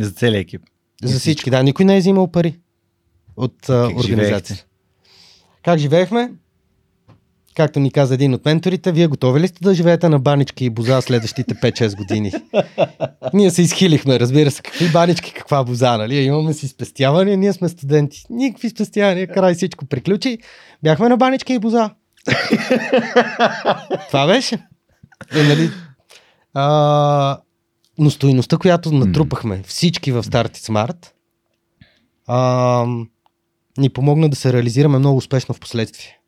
[0.00, 0.62] За целия екип.
[1.04, 1.62] За всички, да.
[1.62, 2.58] Никой не е взимал пари
[3.36, 4.64] от Как организацията.
[5.64, 6.30] Как живеехме?
[7.54, 10.70] Както ни каза един от менторите, вие готови ли сте да живеете на банички и
[10.70, 12.32] боза следващите 5-6 години?
[13.34, 16.16] ние се изхилихме, разбира се, какви банички, каква боза, нали?
[16.16, 18.24] Имаме си спестявания, ние сме студенти.
[18.30, 20.38] Никакви спестявания, край всичко приключи.
[20.82, 21.90] Бяхме на банички и боза.
[24.08, 24.58] Това беше.
[25.34, 25.70] Е, нали?
[26.54, 27.38] А,
[27.98, 31.06] но стоиността, която натрупахме всички в Starty Smart,
[32.26, 32.86] а,
[33.78, 36.18] ни помогна да се реализираме много успешно в последствие.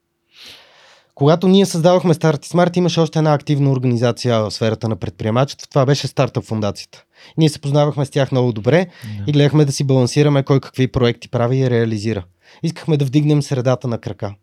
[1.15, 5.71] Когато ние създавахме Starty Smart, имаше още една активна организация в сферата на предприемачеството.
[5.71, 7.05] Това беше Стартъп фундацията.
[7.39, 8.87] Ние се познавахме с тях много добре
[9.27, 12.25] и гледахме да си балансираме кой какви проекти прави и реализира.
[12.63, 14.35] Искахме да вдигнем средата на крака.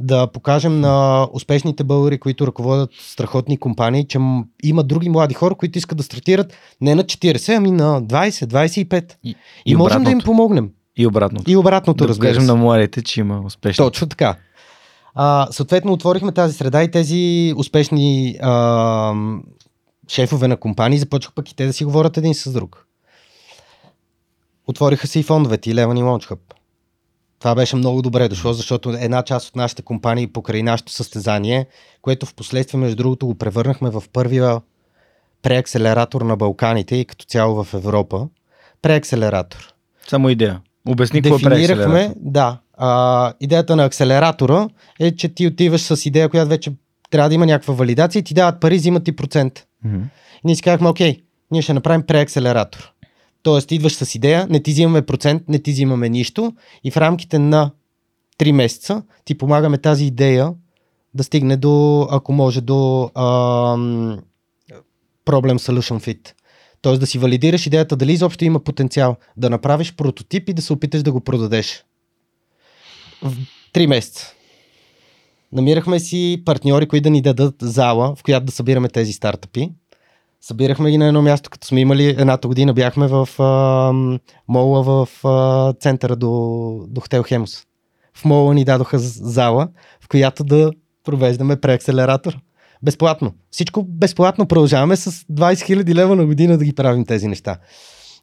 [0.00, 4.18] Да покажем на успешните българи, които ръководят страхотни компании, че
[4.62, 9.14] има други млади хора, които искат да стартират не на 40, ами на 20, 25.
[9.24, 10.70] И, И, и можем да им помогнем.
[10.96, 11.50] И обратното.
[11.50, 12.46] И обратното, да разбира се.
[12.46, 13.84] на младите, че има успешни.
[13.84, 14.36] Точно така.
[15.14, 19.14] А, съответно, отворихме тази среда и тези успешни а,
[20.08, 22.86] шефове на компании започнаха пък и те да си говорят един с друг.
[24.66, 26.38] Отвориха се и фондовете и Леван и Hub.
[27.46, 31.66] Това беше много добре дошло, защото една част от нашите компании покрай нашето състезание,
[32.02, 34.60] което в последствие, между другото, го превърнахме в първия
[35.42, 38.28] преакселератор на Балканите и като цяло в Европа.
[38.82, 39.74] Преакселератор.
[40.08, 40.60] Само идея.
[40.88, 42.58] Обясни какво прави Дефинирахме, да.
[42.78, 44.68] А, идеята на акселератора
[45.00, 46.72] е, че ти отиваш с идея, която вече
[47.10, 49.66] трябва да има някаква валидация и ти дават пари, взимат ти процент.
[49.84, 52.92] И ние си казахме, окей, ние ще направим преакселератор.
[53.46, 56.52] Тоест, идваш с идея, не ти взимаме процент, не ти взимаме нищо
[56.84, 57.70] и в рамките на
[58.38, 60.52] 3 месеца ти помагаме тази идея
[61.14, 64.20] да стигне до, ако може, до ам,
[65.26, 66.32] problem solution fit.
[66.82, 70.72] Тоест да си валидираш идеята дали изобщо има потенциал, да направиш прототип и да се
[70.72, 71.84] опиташ да го продадеш.
[73.22, 73.36] В
[73.74, 74.34] 3 месеца.
[75.52, 79.70] Намирахме си партньори, които да ни дадат зала, в която да събираме тези стартъпи.
[80.46, 83.92] Събирахме ги на едно място, като сме имали едната година, бяхме в а,
[84.48, 87.64] мола в а, центъра до, до хотел Хемус.
[88.14, 89.68] в мола ни дадоха зала,
[90.00, 90.70] в която да
[91.04, 92.38] провеждаме преакселератор.
[92.82, 93.34] Безплатно.
[93.50, 94.46] Всичко безплатно.
[94.46, 97.56] Продължаваме с 20 000 лева на година да ги правим тези неща.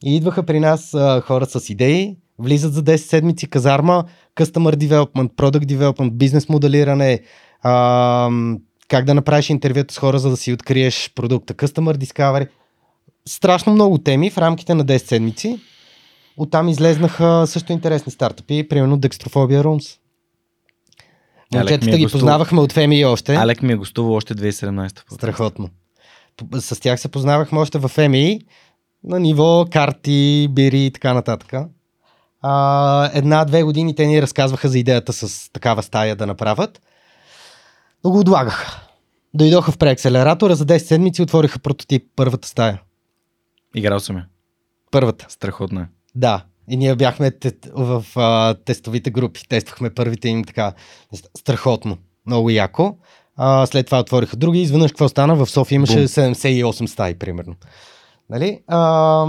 [0.06, 4.04] И идваха при нас а, хора с идеи, влизат за 10 седмици казарма,
[4.36, 7.20] Customer Development, Product Development, бизнес моделиране,
[7.64, 8.30] а,
[8.88, 12.48] как да направиш интервюта с хора, за да си откриеш продукта, Customer Discovery.
[13.28, 15.60] Страшно много теми в рамките на 10 седмици.
[16.38, 19.98] Оттам излезнаха също интересни стартъпи, примерно Dextrophobia Rooms.
[21.54, 23.36] Момчетата е ги познавахме от Феми още.
[23.36, 25.14] Алек ми е гостувал още 2017.
[25.14, 25.70] Страхотно.
[26.60, 28.40] С тях се познавахме още в Феми
[29.04, 31.54] на ниво карти, бири и така нататък.
[32.42, 36.82] А, една-две години те ни разказваха за идеята с такава стая да направят.
[38.04, 38.82] Но го отлагаха.
[39.34, 42.82] Дойдоха в преакселератора, за 10 седмици отвориха прототип, първата стая.
[43.76, 44.26] Играл съм я.
[44.92, 45.26] Първата.
[45.30, 45.86] Страхотна е.
[46.16, 46.44] Да.
[46.70, 47.32] И ние бяхме
[47.74, 50.74] в а, тестовите групи, тествахме първите им така
[51.38, 52.98] страхотно, много яко.
[53.36, 54.62] А, след това отвориха други.
[54.62, 55.36] Изведнъж какво стана?
[55.36, 56.08] В София имаше Бум.
[56.08, 57.56] 78 стаи, примерно.
[58.30, 58.60] Нали?
[58.68, 59.28] А,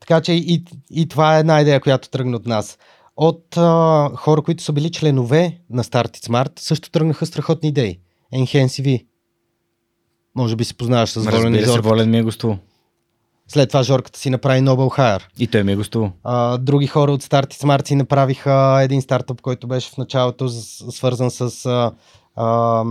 [0.00, 2.78] така че и, и това е една идея, която тръгна от нас.
[3.16, 7.98] От а, хора, които са били членове на Start It Smart, също тръгнаха страхотни идеи.
[8.34, 9.06] Enhance V.
[10.34, 11.88] Може би се познаваш с Волен и Зорката.
[11.88, 12.58] Волен ми е гостувал.
[13.48, 15.22] След това Жорката си направи Nobel Hire.
[15.38, 16.12] И той ми е гостувал.
[16.24, 21.30] А, други хора от Start Smart си направиха един стартъп, който беше в началото свързан
[21.30, 21.92] с а,
[22.36, 22.84] а,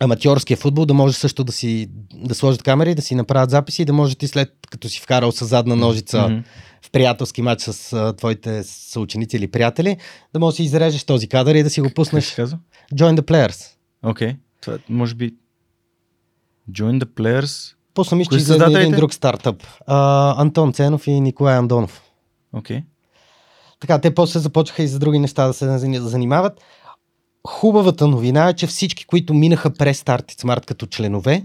[0.00, 3.84] аматьорския футбол, да може също да си да сложат камери, да си направят записи и
[3.84, 6.42] да може ти след като си вкарал с задна ножица mm-hmm.
[6.82, 9.96] в приятелски матч с а, твоите съученици или приятели,
[10.32, 12.36] да можеш да си изрежеш този кадър и да си го пуснеш.
[12.94, 13.81] Join the players.
[14.02, 14.28] Окей.
[14.28, 14.36] Okay.
[14.60, 15.34] Това може би
[16.70, 17.74] Join the players.
[17.94, 19.62] После мисля, че един друг стартъп.
[19.86, 22.02] А, Антон Ценов и Николай Андонов.
[22.52, 22.78] Окей.
[22.78, 22.84] Okay.
[23.80, 26.60] Така, те после започнаха и за други неща да се занимават.
[27.46, 31.44] Хубавата новина е, че всички, които минаха през Start Smart като членове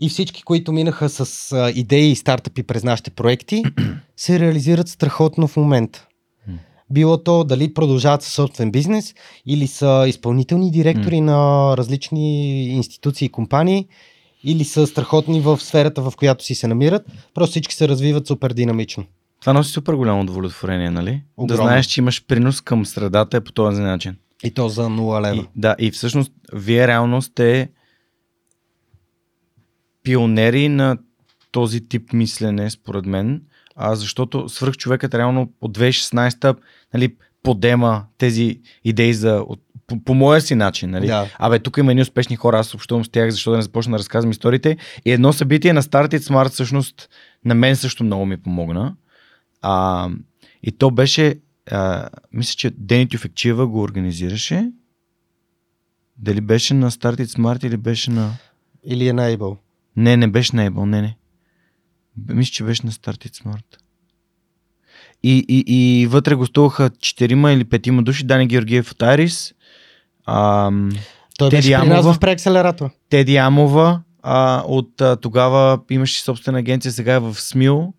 [0.00, 3.62] и всички, които минаха с а, идеи и стартъпи през нашите проекти,
[4.16, 6.06] се реализират страхотно в момента.
[6.90, 9.14] Било то дали продължават със собствен бизнес
[9.46, 11.20] или са изпълнителни директори mm.
[11.20, 13.86] на различни институции и компании
[14.44, 17.06] или са страхотни в сферата, в която си се намират.
[17.34, 19.04] Просто всички се развиват супер динамично.
[19.40, 21.22] Това носи супер голямо удовлетворение, нали?
[21.36, 21.56] Огромно.
[21.56, 24.16] Да знаеш, че имаш принос към средата е по този начин.
[24.44, 25.42] И то за 0 лева.
[25.42, 27.68] И, да, и всъщност вие реално сте
[30.02, 30.98] пионери на
[31.50, 33.42] този тип мислене, според мен,
[33.76, 36.54] а, защото свърх човекът реално от 2016-та
[36.94, 40.90] нали, подема тези идеи за, от, по, по моя си начин.
[40.90, 41.06] Нали?
[41.06, 41.30] Да.
[41.38, 43.98] Абе, тук има едни успешни хора, аз общувам с тях, защото да не започна да
[43.98, 44.76] разказвам историите.
[45.04, 47.08] И едно събитие на Started Smart всъщност
[47.44, 48.94] на мен също много ми помогна.
[49.62, 50.08] А,
[50.62, 51.34] и то беше
[51.70, 54.70] а, мисля, че Дени Тюфекчиева го организираше.
[56.16, 58.32] Дали беше на Start It Smart или беше на...
[58.84, 59.56] Или е на Able?
[59.96, 61.16] Не, не беше на Able, не, не.
[62.28, 63.64] Мисля, че беше на Start It Smart.
[65.22, 68.24] И, и, и вътре гостуваха четирима или петима души.
[68.24, 69.54] Дани Георгиев от Айрис.
[70.26, 70.90] Ам,
[71.38, 72.90] Той Теди беше Амова, в преакселератор.
[73.10, 74.00] Теди Амова.
[74.22, 77.92] А, от а, тогава имаше собствена агенция, сега е в СМИЛ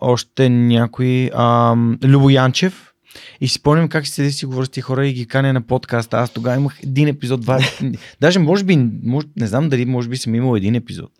[0.00, 1.30] още някой.
[1.34, 2.92] Ам, Любо Янчев.
[3.40, 6.16] И си спомням как седи си говоря с тези хора и ги каня на подкаста.
[6.16, 7.58] Аз тогава имах един епизод, два.
[8.20, 11.10] Даже може би, може, не знам дали може би съм имал един епизод.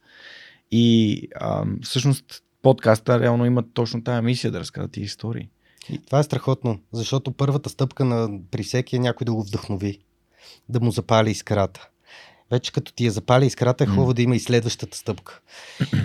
[0.70, 5.48] И ам, всъщност подкаста реално има точно тази мисия да разказва тези истории.
[5.90, 5.98] И...
[5.98, 9.98] Това е страхотно, защото първата стъпка на, при всеки е някой да го вдъхнови,
[10.68, 11.88] да му запали искрата
[12.50, 14.14] вече като ти я запали искрата, е хубаво mm.
[14.14, 15.40] да има и следващата стъпка.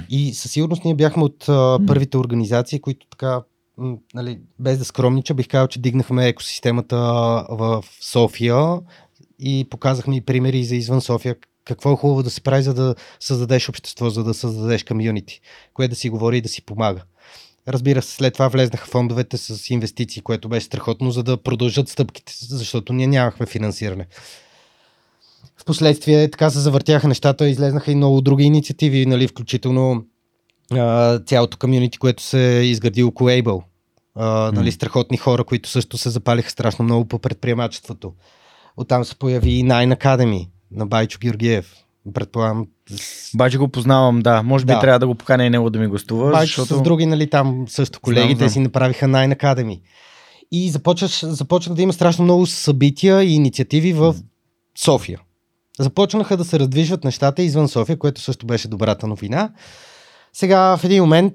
[0.10, 3.42] И със сигурност ние бяхме от а, първите организации, които така,
[3.78, 6.98] м, нали, без да скромнича, бих казал, че дигнахме екосистемата
[7.50, 8.80] в София
[9.40, 12.96] и показахме и примери за извън София, какво е хубаво да се прави, за да
[13.20, 15.42] създадеш общество, за да създадеш комьюнити,
[15.74, 17.02] кое да си говори и да си помага.
[17.68, 22.34] Разбира се, след това влезнаха фондовете с инвестиции, което беше страхотно, за да продължат стъпките,
[22.40, 24.08] защото ние нямахме финансиране.
[25.58, 30.06] Впоследствие така се завъртяха нещата, излезнаха и много други инициативи, нали, включително
[30.72, 33.64] а, цялото комьюнити, което се изгради около Able.
[34.16, 38.14] А, нали, страхотни хора, които също се запалиха страшно много по предприемачеството.
[38.78, 41.76] Оттам се появи и Nine Academy на Байчо Георгиев.
[42.14, 42.68] Предполагам.
[43.36, 44.44] Байчо го познавам, да.
[44.44, 44.80] Може би да.
[44.80, 46.32] трябва да го поканя и него да ми гостува.
[46.32, 46.80] Байчо защото...
[46.80, 49.82] с други, нали, там също колеги, те си направиха Nine Academy.
[50.52, 54.16] И започваш, започна да има страшно много събития и инициативи в
[54.78, 55.20] София
[55.80, 59.50] започнаха да се раздвижват нещата извън София, което също беше добрата новина.
[60.34, 61.34] Сега в един момент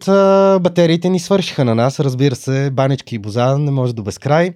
[0.63, 4.53] батериите ни свършиха на нас, разбира се, банички и боза не може до безкрай.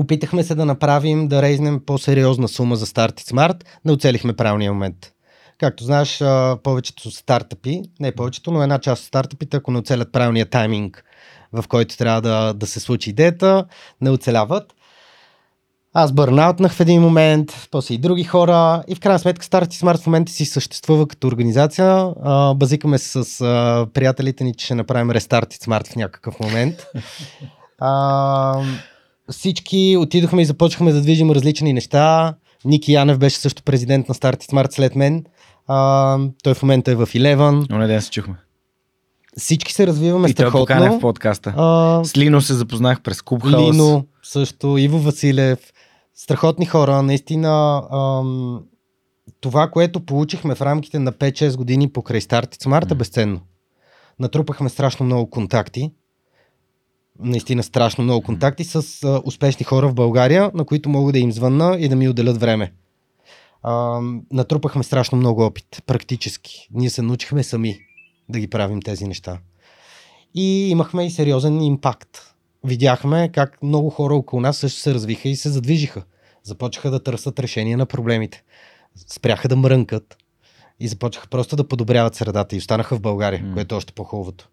[0.00, 3.64] Опитахме се да направим, да рейзнем по-сериозна сума за Start Smart.
[3.84, 4.96] Не оцелихме правилния момент.
[5.58, 6.22] Както знаеш,
[6.62, 11.04] повечето стартъпи, не повечето, но една част от стартъпите, ако не оцелят правилния тайминг,
[11.52, 13.64] в който трябва да, да се случи идеята,
[14.00, 14.74] не оцеляват.
[15.94, 20.02] Аз бърнаутнах в един момент, после и други хора и в крайна сметка Start Smart
[20.02, 22.12] в момента си съществува като организация.
[22.22, 26.86] А, базикаме се с а, приятелите ни, че ще направим рестарт Smart в някакъв момент.
[27.82, 28.62] А,
[29.30, 32.34] всички отидохме и започнахме да движим различни неща.
[32.64, 35.24] Ники Янев беше също президент на Start Smart след мен.
[35.66, 37.66] А, той в момента е в Eleven.
[37.70, 38.34] Но ден се чухме.
[39.36, 40.76] Всички се развиваме и страхотно.
[40.76, 41.54] И той в подкаста.
[41.56, 43.74] А, С Лино се запознах през Кубхаус.
[43.74, 45.58] Лино също, Иво Василев
[46.14, 47.02] страхотни хора.
[47.02, 48.62] Наистина, ам,
[49.40, 53.40] това, което получихме в рамките на 5-6 години покрай Start Smart е безценно.
[54.18, 55.92] Натрупахме страшно много контакти.
[57.22, 61.32] Наистина страшно много контакти с а, успешни хора в България, на които мога да им
[61.32, 62.72] звънна и да ми отделят време.
[63.62, 64.00] А,
[64.32, 66.68] натрупахме страшно много опит, практически.
[66.72, 67.78] Ние се научихме сами
[68.28, 69.38] да ги правим тези неща.
[70.34, 75.36] И имахме и сериозен импакт видяхме как много хора около нас също се развиха и
[75.36, 76.02] се задвижиха.
[76.42, 78.42] Започнаха да търсят решения на проблемите.
[78.96, 80.16] Спряха да мрънкат
[80.80, 83.54] и започнаха просто да подобряват средата и останаха в България, mm.
[83.54, 84.48] което е още по-хубавото.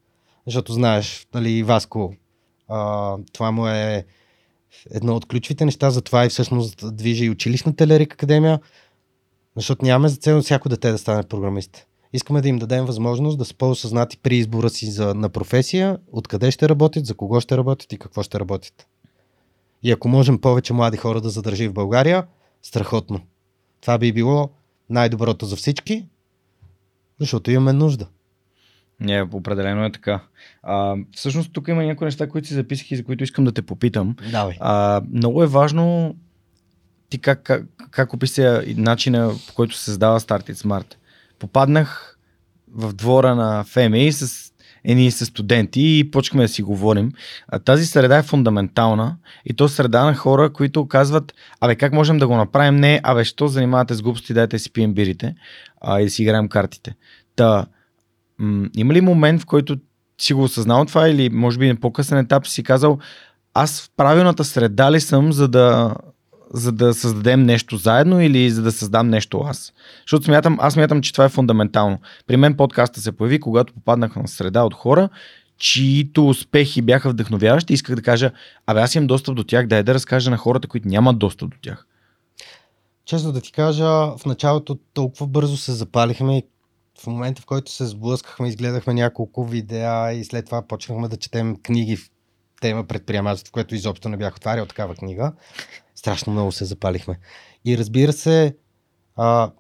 [0.46, 2.14] Защото знаеш, нали, Васко,
[2.68, 4.06] а, това му е
[4.92, 8.60] едно от ключовите неща, за това и всъщност движи и училищната Лерик Академия,
[9.56, 11.88] защото нямаме за цел всяко дете да стане програмист.
[12.14, 16.52] Искаме да им дадем възможност да са по-осъзнати при избора си за, на професия, откъде
[16.52, 18.88] ще работят, за кого ще работят и какво ще работят.
[19.84, 22.28] И ако можем повече млади хора да задържи в България,
[22.62, 23.22] страхотно.
[23.82, 24.50] Това би било
[24.90, 26.06] най-доброто за всички,
[27.20, 28.08] защото имаме нужда.
[29.00, 30.20] Не, определено е така.
[30.64, 33.62] А, всъщност тук има някои неща, които си записах и за които искам да те
[33.62, 34.16] попитам.
[34.32, 34.56] Давай.
[34.60, 36.16] А, много е важно
[37.10, 40.96] ти как, как, как описа начина по който се създава Start It Smart
[41.40, 42.18] попаднах
[42.74, 44.52] в двора на ФМИ с
[44.84, 47.12] едни с студенти и почнахме да си говорим.
[47.48, 52.18] А тази среда е фундаментална и то среда на хора, които казват, абе как можем
[52.18, 52.76] да го направим?
[52.76, 55.36] Не, абе, що занимавате с глупости, дайте си пием бирите
[55.82, 56.96] а, и да си играем картите.
[57.36, 57.66] Та,
[58.76, 59.78] има ли момент, в който
[60.22, 62.98] си го осъзнал това или може би на по-късен етап си казал,
[63.54, 65.96] аз в правилната среда ли съм, за да,
[66.54, 69.74] за да създадем нещо заедно или за да създам нещо аз.
[70.02, 72.00] Защото смятам, аз смятам, че това е фундаментално.
[72.28, 75.10] При мен подкаста се появи, когато попаднах на среда от хора,
[75.58, 78.32] чието успехи бяха вдъхновяващи, исках да кажа,
[78.66, 81.50] абе аз имам достъп до тях, да е да разкажа на хората, които нямат достъп
[81.50, 81.86] до тях.
[83.06, 83.86] Честно да ти кажа,
[84.18, 86.44] в началото толкова бързо се запалихме и
[87.02, 91.56] в момента, в който се сблъскахме, изгледахме няколко видеа и след това почнахме да четем
[91.64, 92.10] книги в
[92.62, 95.34] тема предприемачество, което изобщо не бях отварял такава книга
[95.98, 97.20] страшно много се запалихме.
[97.66, 98.56] И разбира се,
[99.16, 99.52] а,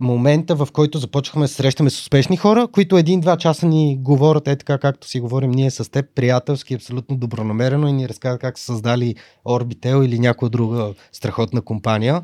[0.00, 4.56] момента, в който започнахме да срещаме с успешни хора, които един-два часа ни говорят, е
[4.56, 8.64] така както си говорим ние с теб, приятелски, абсолютно добронамерено и ни разказват как са
[8.64, 9.14] създали
[9.44, 12.22] Orbitel или някоя друга страхотна компания.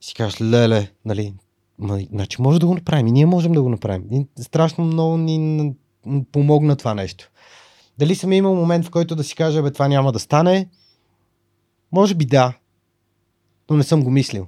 [0.00, 1.34] Си кажеш, леле, нали,
[1.78, 4.04] ма, значи може да го направим и ние можем да го направим.
[4.12, 5.74] И страшно много ни
[6.32, 7.30] помогна това нещо.
[7.98, 10.68] Дали съм имал момент, в който да си кажа, бе, това няма да стане,
[11.92, 12.52] може би да,
[13.70, 14.46] но не съм го мислил.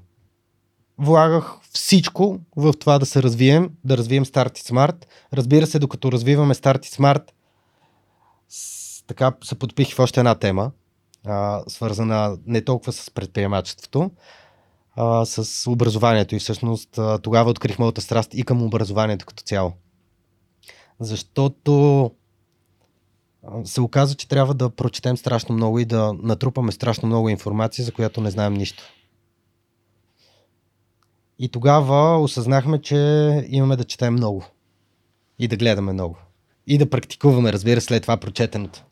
[0.98, 5.04] Влагах всичко в това да се развием, да развием Start Smart.
[5.32, 7.30] Разбира се, докато развиваме Start Smart,
[8.48, 10.70] с, така се подпих в още една тема,
[11.26, 14.10] а, свързана не толкова с предприемачеството,
[14.98, 16.34] а, с образованието.
[16.34, 19.72] И всъщност а, тогава открих моята страст и към образованието като цяло.
[21.00, 22.10] Защото
[23.64, 27.92] се оказа, че трябва да прочетем страшно много и да натрупаме страшно много информация, за
[27.92, 28.82] която не знаем нищо.
[31.38, 32.96] И тогава осъзнахме, че
[33.48, 34.44] имаме да четем много.
[35.38, 36.18] И да гледаме много.
[36.66, 38.84] И да практикуваме, разбира, след това прочетеното.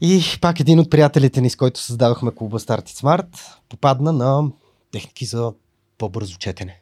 [0.00, 3.36] И пак един от приятелите ни, с който създавахме клуба Start Smart,
[3.68, 4.50] попадна на
[4.92, 5.52] техники за
[5.98, 6.80] по-бързо четене.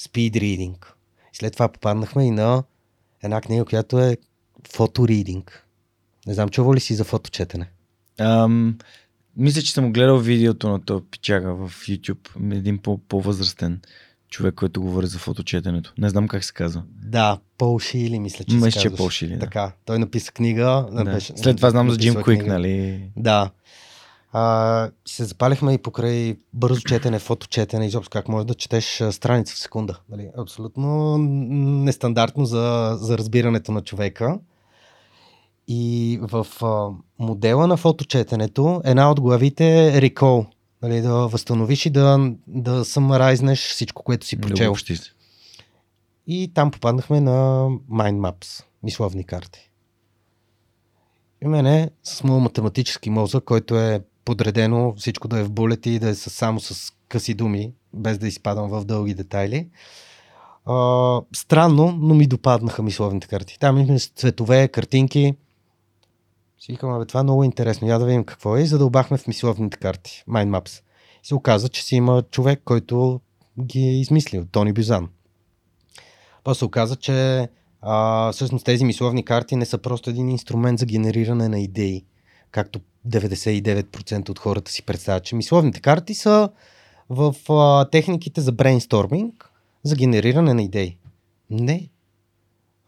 [0.00, 0.76] Speed reading.
[1.32, 2.62] И след това попаднахме и на
[3.22, 4.16] една книга, която е
[4.72, 5.66] фоторидинг.
[6.26, 7.70] Не знам, чува ли си за фоточетене?
[8.18, 8.78] Ам,
[9.36, 12.56] мисля, че съм гледал видеото на този пичага в YouTube.
[12.56, 12.78] Един
[13.08, 13.80] по-възрастен
[14.34, 15.92] човек, който говори за фоточетенето.
[15.98, 16.82] Не знам как се казва.
[17.02, 19.38] Да, Пол Шили, мисля, че Мисля, че Пол Шили, да.
[19.38, 20.86] Така, той написа книга.
[20.92, 21.04] Да.
[21.04, 23.02] Беше, След това знам за Джим Куик, нали?
[23.16, 23.50] Да.
[24.32, 29.58] А, се запалихме и покрай бързо четене, фоточетене, изобщо как можеш да четеш страница в
[29.58, 29.98] секунда.
[30.10, 30.30] Нали?
[30.38, 34.38] Абсолютно нестандартно за, за разбирането на човека.
[35.68, 40.46] И в а, модела на фоточетенето една от главите е recall.
[40.84, 44.74] Нали, да възстановиш и да, да самарайзнеш всичко, което си прочел.
[46.26, 49.70] И там попаднахме на Mind Maps, мисловни карти.
[51.42, 55.98] И мене с моят математически мозък, който е подредено всичко да е в булети и
[55.98, 59.68] да е само с къси думи, без да изпадам в дълги детайли.
[60.66, 63.58] А, странно, но ми допаднаха мисловните карти.
[63.58, 65.34] Там имаме цветове, картинки.
[66.64, 67.88] Си викам, абе, това е много интересно.
[67.88, 68.60] Я да видим какво е.
[68.60, 70.82] И задълбахме в мисловните карти, Mind Maps.
[71.24, 73.20] И се оказа, че си има човек, който
[73.60, 75.08] ги е измислил, Тони Бюзан.
[76.44, 77.48] После се оказа, че
[77.82, 82.04] а, всъщност тези мисловни карти не са просто един инструмент за генериране на идеи,
[82.50, 86.48] както 99% от хората си представят, че мисловните карти са
[87.10, 89.50] в а, техниките за брейнсторминг,
[89.82, 90.98] за генериране на идеи.
[91.50, 91.88] Не.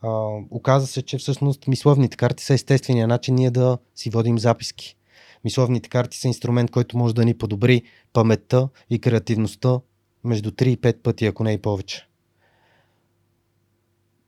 [0.02, 4.96] А, оказа се, че всъщност мисловните карти са естествения начин ние да си водим записки.
[5.44, 7.82] Мисловните карти са инструмент, който може да ни подобри
[8.12, 9.80] паметта и креативността
[10.24, 12.08] между 3 и 5 пъти, ако не и повече.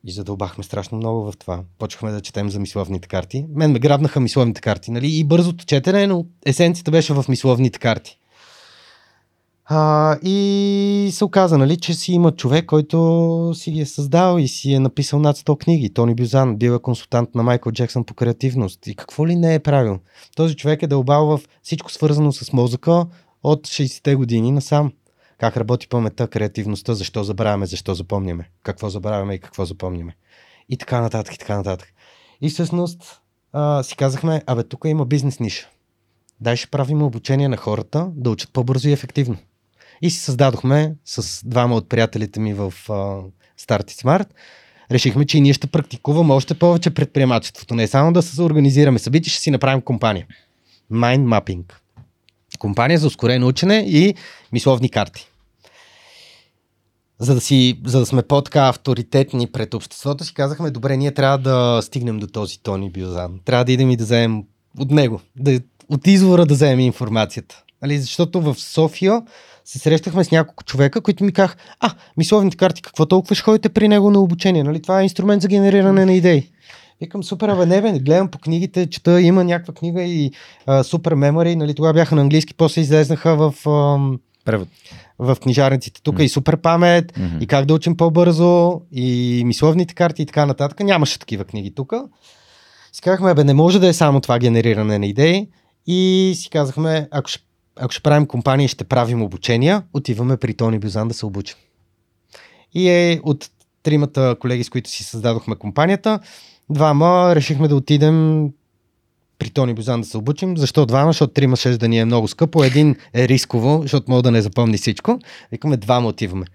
[0.03, 1.63] И задълбахме страшно много в това.
[1.77, 3.45] Почвахме да четем за мисловните карти.
[3.49, 5.17] Мен ме грабнаха мисловните карти, нали?
[5.17, 8.18] И бързото четене, но есенцията беше в мисловните карти.
[9.71, 14.47] А, и се оказа, нали, че си има човек, който си ги е създал и
[14.47, 15.93] си е написал над 100 книги.
[15.93, 18.87] Тони Бюзан, бил е консултант на Майкъл Джексън по креативност.
[18.87, 19.99] И какво ли не е правил?
[20.35, 23.05] Този човек е дълбал в всичко свързано с мозъка
[23.43, 24.93] от 60-те години насам.
[25.37, 30.15] Как работи паметта, креативността, защо забравяме, защо запомняме, какво забравяме и какво запомняме.
[30.69, 31.93] И така нататък, и така нататък.
[32.41, 33.21] И всъщност
[33.53, 35.69] а, си казахме, абе, тук има бизнес ниша.
[36.41, 39.37] Дай ще правим обучение на хората да учат по-бързо и ефективно.
[40.01, 43.23] И си създадохме с двама от приятелите ми в uh,
[43.59, 44.27] Start Smart.
[44.91, 47.75] Решихме, че и ние ще практикуваме още повече предприемачеството.
[47.75, 50.27] Не само да се организираме събития, ще си направим компания.
[50.91, 51.73] Mind Mapping.
[52.59, 54.15] Компания за ускорено учене и
[54.51, 55.27] мисловни карти.
[57.19, 61.37] За да, си, за да сме по-така авторитетни пред обществото, си казахме, добре, ние трябва
[61.37, 63.39] да стигнем до този Тони Биозан.
[63.45, 64.43] Трябва да идем и да вземем
[64.79, 67.63] от него, да, от извора да вземем информацията.
[67.81, 67.99] Нали?
[67.99, 69.21] Защото в София
[69.69, 73.69] се срещахме с няколко човека, които ми казаха, а, мисловните карти, какво толкова ще ходите
[73.69, 74.63] при него на обучение?
[74.63, 74.81] Нали?
[74.81, 76.49] Това е инструмент за генериране на идеи.
[77.01, 80.31] Викам, супер, абе, не бе, гледам по книгите, чета, има някаква книга и
[80.65, 84.67] а, супер мемори, нали, тогава бяха на английски, после излезнаха в, ам, Превод.
[85.19, 86.01] в книжарниците.
[86.03, 86.23] Тук mm.
[86.23, 87.39] и супер памет, mm-hmm.
[87.39, 90.79] и как да учим по-бързо, и мисловните карти и така нататък.
[90.79, 91.93] Нямаше такива книги тук.
[92.93, 95.47] Си казахме, бе, не може да е само това генериране на идеи.
[95.87, 97.48] И си казахме, ако ще
[97.79, 101.57] ако ще правим компания и ще правим обучения, отиваме при Тони Бюзан да се обучим.
[102.73, 103.49] И е от
[103.83, 106.19] тримата колеги, с които си създадохме компанията,
[106.69, 108.49] двама решихме да отидем
[109.39, 110.57] при Тони Бюзан да се обучим.
[110.57, 111.09] Защо двама?
[111.09, 112.63] Защото трима ще да ни е много скъпо.
[112.63, 115.19] Един е рисково, защото мога да не запомни всичко.
[115.51, 116.45] Викаме двама отиваме.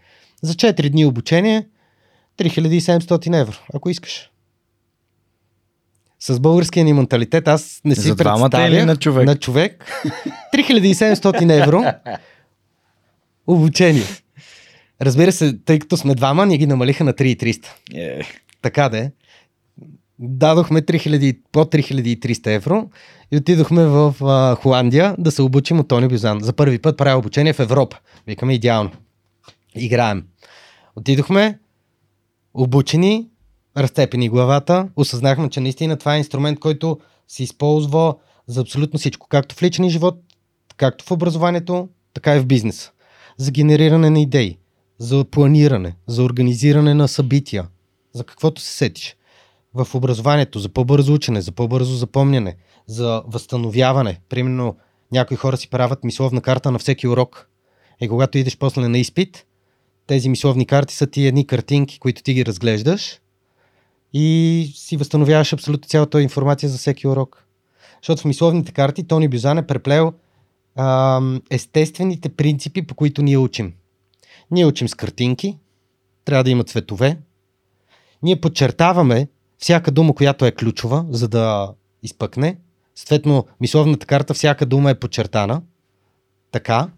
[0.42, 1.68] За 4 дни обучение
[2.38, 4.30] 3700 евро, ако искаш
[6.26, 9.26] с българския ни менталитет, аз не си За представя на човек?
[9.26, 9.84] На човек
[10.54, 11.84] 3700 евро
[13.46, 14.04] обучение.
[15.02, 17.66] Разбира се, тъй като сме двама, ние ги намалиха на 3300.
[17.92, 18.20] Yeah.
[18.20, 18.22] Е.
[18.62, 19.10] Така да е.
[20.18, 22.90] Дадохме 3000, по 3300 евро
[23.32, 26.40] и отидохме в а, Холандия да се обучим от Тони Бюзан.
[26.40, 27.98] За първи път правя обучение в Европа.
[28.26, 28.90] Викаме идеално.
[29.76, 30.24] Играем.
[30.96, 31.58] Отидохме,
[32.54, 33.28] обучени,
[33.76, 36.98] разцепени главата, осъзнахме, че наистина това е инструмент, който
[37.28, 38.14] се използва
[38.46, 40.18] за абсолютно всичко, както в личния живот,
[40.76, 42.90] както в образованието, така и в бизнеса.
[43.36, 44.58] За генериране на идеи,
[44.98, 47.68] за планиране, за организиране на събития,
[48.12, 49.16] за каквото се сетиш.
[49.74, 52.56] В образованието, за по-бързо учене, за по-бързо запомняне,
[52.86, 54.20] за възстановяване.
[54.28, 54.76] Примерно,
[55.12, 57.48] някои хора си правят мисловна карта на всеки урок.
[58.00, 59.46] И когато идеш после на изпит,
[60.06, 63.20] тези мисловни карти са ти едни картинки, които ти ги разглеждаш
[64.14, 67.46] и си възстановяваш абсолютно цялата информация за всеки урок.
[68.02, 70.12] Защото в мисловните карти Тони Бюзан е преплел
[70.76, 73.72] а, естествените принципи, по които ние учим.
[74.50, 75.58] Ние учим с картинки,
[76.24, 77.18] трябва да има цветове.
[78.22, 82.58] Ние подчертаваме всяка дума, която е ключова, за да изпъкне.
[82.94, 85.62] Съответно, мисловната карта, всяка дума е подчертана.
[86.50, 86.88] Така.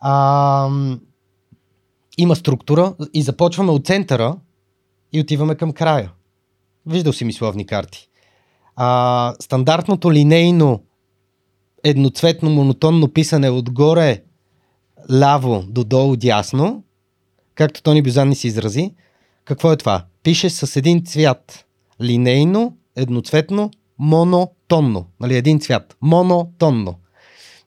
[0.00, 0.68] А,
[2.18, 4.36] има структура и започваме от центъра
[5.12, 6.10] и отиваме към края.
[6.90, 8.08] Виждал си мисловни карти.
[8.76, 10.82] А, стандартното линейно
[11.84, 14.22] едноцветно монотонно писане отгоре
[15.12, 16.82] ляво до долу дясно,
[17.54, 18.94] както Тони Бюзан ни се изрази,
[19.44, 20.04] какво е това?
[20.22, 21.66] Пише с един цвят.
[22.02, 25.06] Линейно, едноцветно, монотонно.
[25.20, 25.96] Нали, един цвят.
[26.00, 26.94] Монотонно.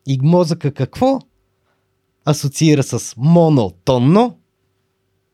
[0.07, 1.19] И мозъка какво
[2.25, 4.37] асоциира с монотонно?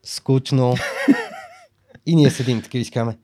[0.04, 0.76] Скучно.
[2.06, 3.18] и ние седим така и искаме.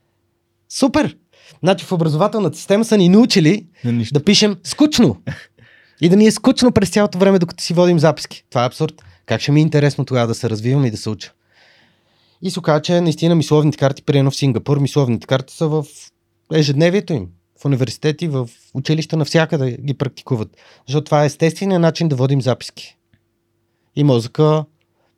[0.69, 1.17] Супер!
[1.63, 3.65] Значи в образователната система са ни научили
[4.13, 5.17] да пишем скучно.
[6.01, 8.43] И да ни е скучно през цялото време, докато си водим записки.
[8.49, 8.93] Това е абсурд.
[9.25, 11.31] Как ще ми е интересно тогава да се развивам и да се уча?
[12.41, 15.85] И се оказа, че наистина мисловните карти, примерно в Сингапур, мисловните карти са в
[16.53, 17.27] ежедневието им.
[17.61, 20.57] В университети, в училища, навсякъде ги практикуват.
[20.87, 22.97] Защото това е естественият начин да водим записки.
[23.95, 24.65] И мозъка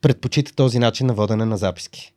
[0.00, 2.12] предпочита този начин на водене на записки.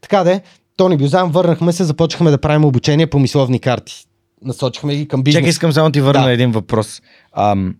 [0.00, 0.42] Така де,
[0.78, 4.04] Тони Бюзан, върнахме се, започнахме да правим обучение по мисловни карти.
[4.42, 5.40] Насочихме ги към бизнес.
[5.40, 6.32] Чакай, искам само ти върна Да.
[6.32, 7.02] един въпрос.
[7.32, 7.74] Ам,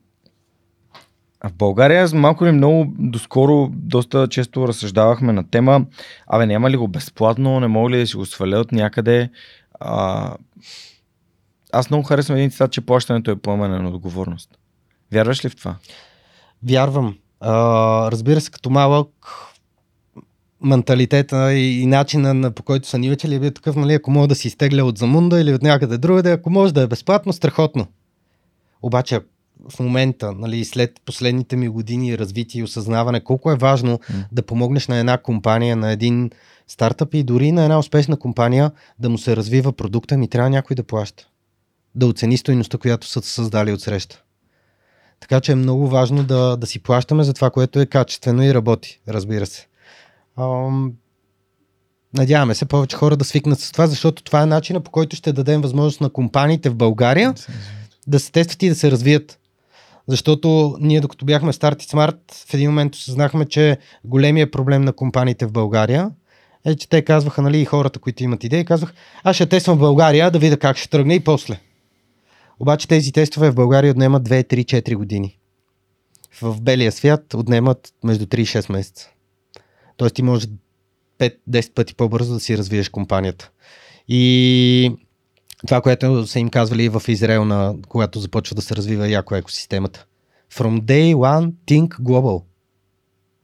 [1.44, 5.84] в България малко или много доскоро доста често разсъждавахме на тема
[6.26, 9.30] Абе, няма ли го безплатно, не мога ли да си го сваля от някъде?
[9.80, 10.34] А,
[11.72, 14.50] аз много харесвам един цитат, че плащането е поемане на отговорност.
[15.12, 15.74] Вярваш ли в това?
[16.68, 17.16] Вярвам.
[17.40, 17.52] А,
[18.10, 19.08] разбира се, като малък
[20.60, 24.10] менталитета и, и начина на, по който са ни учили е бил такъв, нали, ако
[24.10, 27.32] мога да си изтегля от замунда или от някъде другаде, ако може да е безплатно,
[27.32, 27.86] страхотно.
[28.82, 29.20] Обаче
[29.70, 34.24] в момента, нали, след последните ми години развитие и осъзнаване, колко е важно М.
[34.32, 36.30] да помогнеш на една компания, на един
[36.68, 40.76] стартъп и дори на една успешна компания да му се развива продукта, ми трябва някой
[40.76, 41.28] да плаща.
[41.94, 44.22] Да оцени стойността, която са създали от среща.
[45.20, 48.54] Така че е много важно да, да си плащаме за това, което е качествено и
[48.54, 49.67] работи, разбира се.
[50.38, 50.92] Ам,
[52.14, 55.32] надяваме се повече хора да свикнат с това, защото това е начина по който ще
[55.32, 57.34] дадем възможност на компаниите в България
[58.06, 59.38] да се тестват и да се развият.
[60.06, 64.92] Защото ние докато бяхме Start It Smart, в един момент осъзнахме, че големия проблем на
[64.92, 66.10] компаниите в България
[66.64, 68.92] е, че те казваха, нали, и хората, които имат идеи, казвах,
[69.24, 71.60] аз ще тествам в България да видя как ще тръгне и после.
[72.60, 75.38] Обаче тези тестове в България отнемат 2, 3, 4 години.
[76.42, 79.10] В белия свят отнемат между 3 и 6 месеца.
[79.98, 80.48] Тоест ти можеш
[81.18, 83.50] 5-10 пъти по-бързо да си развиеш компанията.
[84.08, 84.92] И
[85.66, 90.06] това, което са им казвали в Израел, на, когато започва да се развива яко екосистемата.
[90.54, 92.42] From day one, think global.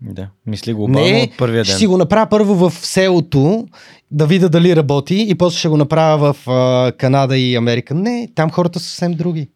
[0.01, 0.29] Да.
[0.47, 1.79] Мисли глобално Не, от първия ще ден.
[1.79, 3.69] си го направя първо в селото,
[4.11, 7.95] да видя дали работи и после ще го направя в а, Канада и Америка.
[7.95, 9.51] Не, там хората са съвсем други.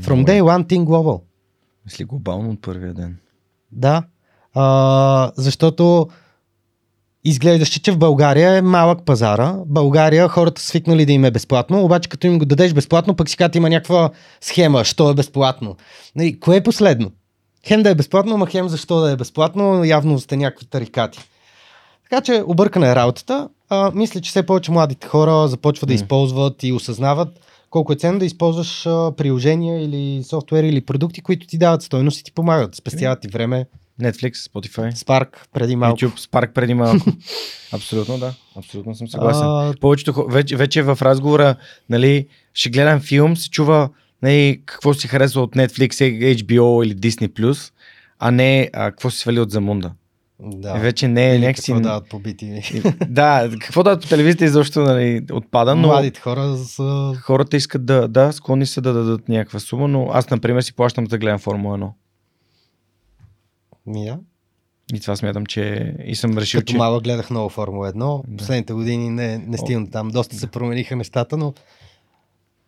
[0.00, 1.20] From day one, think global.
[1.84, 3.16] Мисли глобално от първия ден.
[3.72, 4.02] Да,
[4.54, 6.08] а, защото
[7.24, 9.54] изглеждаше, че в България е малък пазара.
[9.66, 13.36] България хората свикнали да им е безплатно, обаче като им го дадеш безплатно, пък си
[13.36, 15.76] казват, има някаква схема, що е безплатно.
[16.16, 17.10] Нали, кое е последно?
[17.66, 21.18] Хем да е безплатно, ама хем защо да е безплатно, явно сте някакви тарикати.
[22.10, 23.48] Така че объркана е работата.
[23.68, 27.28] А, мисля, че все повече младите хора започват да използват и осъзнават
[27.70, 32.20] колко е ценно да използваш а, приложения или софтуер или продукти, които ти дават стойност
[32.20, 33.66] и ти помагат, спестяват ти време.
[34.02, 35.98] Netflix, Spotify, Spark преди малко.
[35.98, 37.10] YouTube, Spark преди малко.
[37.72, 38.34] Абсолютно, да.
[38.56, 39.46] Абсолютно съм съгласен.
[39.46, 41.54] А, Повечето вече, вече в разговора,
[41.90, 43.88] нали, ще гледам филм, се чува
[44.22, 45.92] нали, какво си харесва от Netflix,
[46.44, 47.70] HBO или Disney+,
[48.18, 49.88] а не а, какво си свали от Замунда.
[49.88, 49.94] да.
[50.40, 50.78] Да.
[50.78, 51.72] Вече не е някакси...
[51.72, 52.74] Какво дават по BTV.
[53.04, 57.12] И- да, какво дават по телевизията изобщо нали, отпада, но Младите хора са...
[57.22, 61.04] хората искат да, да, склонни са да дадат някаква сума, но аз, например, си плащам
[61.04, 61.88] да гледам Формула 1.
[63.88, 64.18] Ми, да.
[64.94, 66.76] И това смятам, че и съм решил, Като че...
[66.76, 68.22] малък гледах много Формула 1.
[68.28, 68.36] Да.
[68.36, 70.08] Последните години не, не стигна там.
[70.08, 71.54] Доста се промениха нещата, но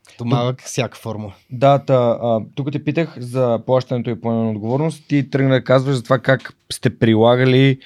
[0.09, 1.35] като малък всяка формула.
[1.51, 5.05] Да, та, а, тук те питах за плащането и поемане на отговорност.
[5.09, 7.79] Ти тръгна да казваш за това как сте прилагали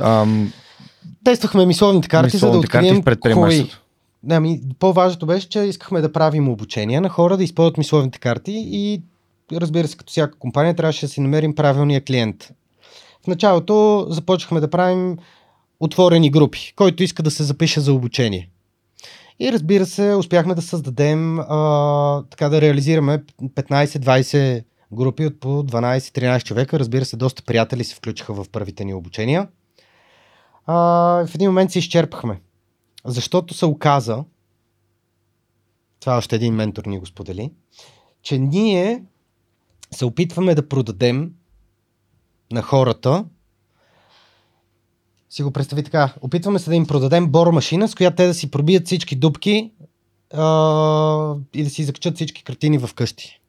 [0.00, 0.52] ам,
[1.24, 3.84] Тествахме мисловните карти, за да мисловните карти открием в предприемачеството.
[4.22, 8.52] Не, ами, по-важното беше, че искахме да правим обучение на хора да използват мисловните карти
[8.66, 9.02] и
[9.52, 12.52] разбира се, като всяка компания трябваше да си намерим правилния клиент.
[13.24, 15.18] В началото започнахме да правим
[15.80, 18.50] отворени групи, който иска да се запише за обучение.
[19.40, 26.44] И разбира се, успяхме да създадем, а, така да реализираме 15-20 групи от по 12-13
[26.44, 26.78] човека.
[26.78, 29.48] Разбира се, доста приятели се включиха в първите ни обучения.
[30.66, 30.74] А,
[31.26, 32.40] в един момент се изчерпахме.
[33.04, 34.24] Защото се оказа,
[36.00, 37.50] това още един ментор ни го сподели,
[38.22, 39.02] че ние
[39.90, 41.30] се опитваме да продадем
[42.52, 43.24] на хората
[45.30, 46.14] си го представи така.
[46.20, 49.72] Опитваме се да им продадем бор машина, с която те да си пробият всички дупки
[50.34, 53.40] а, и да си закачат всички картини в къщи.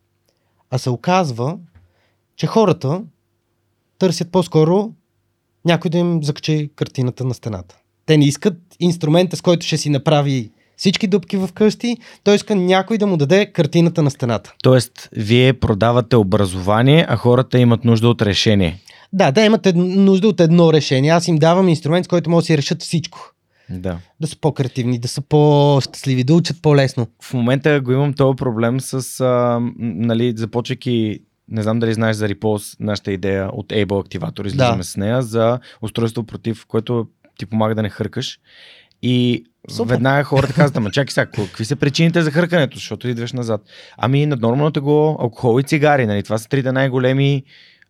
[0.70, 1.58] А се оказва,
[2.36, 3.04] че хората
[3.98, 4.92] търсят по-скоро
[5.66, 7.78] някой да им закачи картината на стената.
[8.06, 12.56] Те не искат инструмента, с който ще си направи всички дупки в къщи, той иска
[12.56, 14.54] някой да му даде картината на стената.
[14.64, 18.80] Тоест, вие продавате образование, а хората имат нужда от решение.
[19.14, 19.76] Да, да имат ед...
[19.76, 21.12] нужда от едно решение.
[21.12, 23.32] Аз им давам инструмент, с който могат да си решат всичко.
[23.70, 23.98] Да.
[24.20, 27.08] Да са по-креативни, да са по-щастливи, да учат по-лесно.
[27.22, 31.20] В момента го имам този проблем с, а, нали, започвайки
[31.50, 34.84] не знам дали знаеш за Repulse, нашата идея от Able активатор, излизаме Да.
[34.84, 37.08] с нея, за устройство против, което
[37.38, 38.40] ти помага да не хъркаш.
[39.08, 39.94] И Супер.
[39.94, 43.62] веднага хората казват, ама чакай сега, какви са причините за хъркането, защото идваш назад.
[43.98, 47.44] Ами наднормално тегло, алкохол и цигари, нали, това са трите най-големи,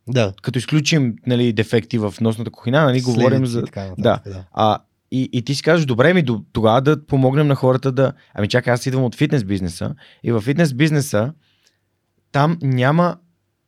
[0.08, 0.34] Да.
[0.42, 3.64] като изключим нали, дефекти в носната кухина, нали, говорим Следици за...
[3.64, 4.22] така нататък, Да.
[4.26, 4.44] да.
[4.52, 4.80] А,
[5.12, 8.14] и, и ти си казваш, добре ми, тогава да помогнем на хората да...
[8.34, 11.34] Ами чакай, аз идвам от фитнес бизнеса и в фитнес бизнеса
[12.32, 13.18] там няма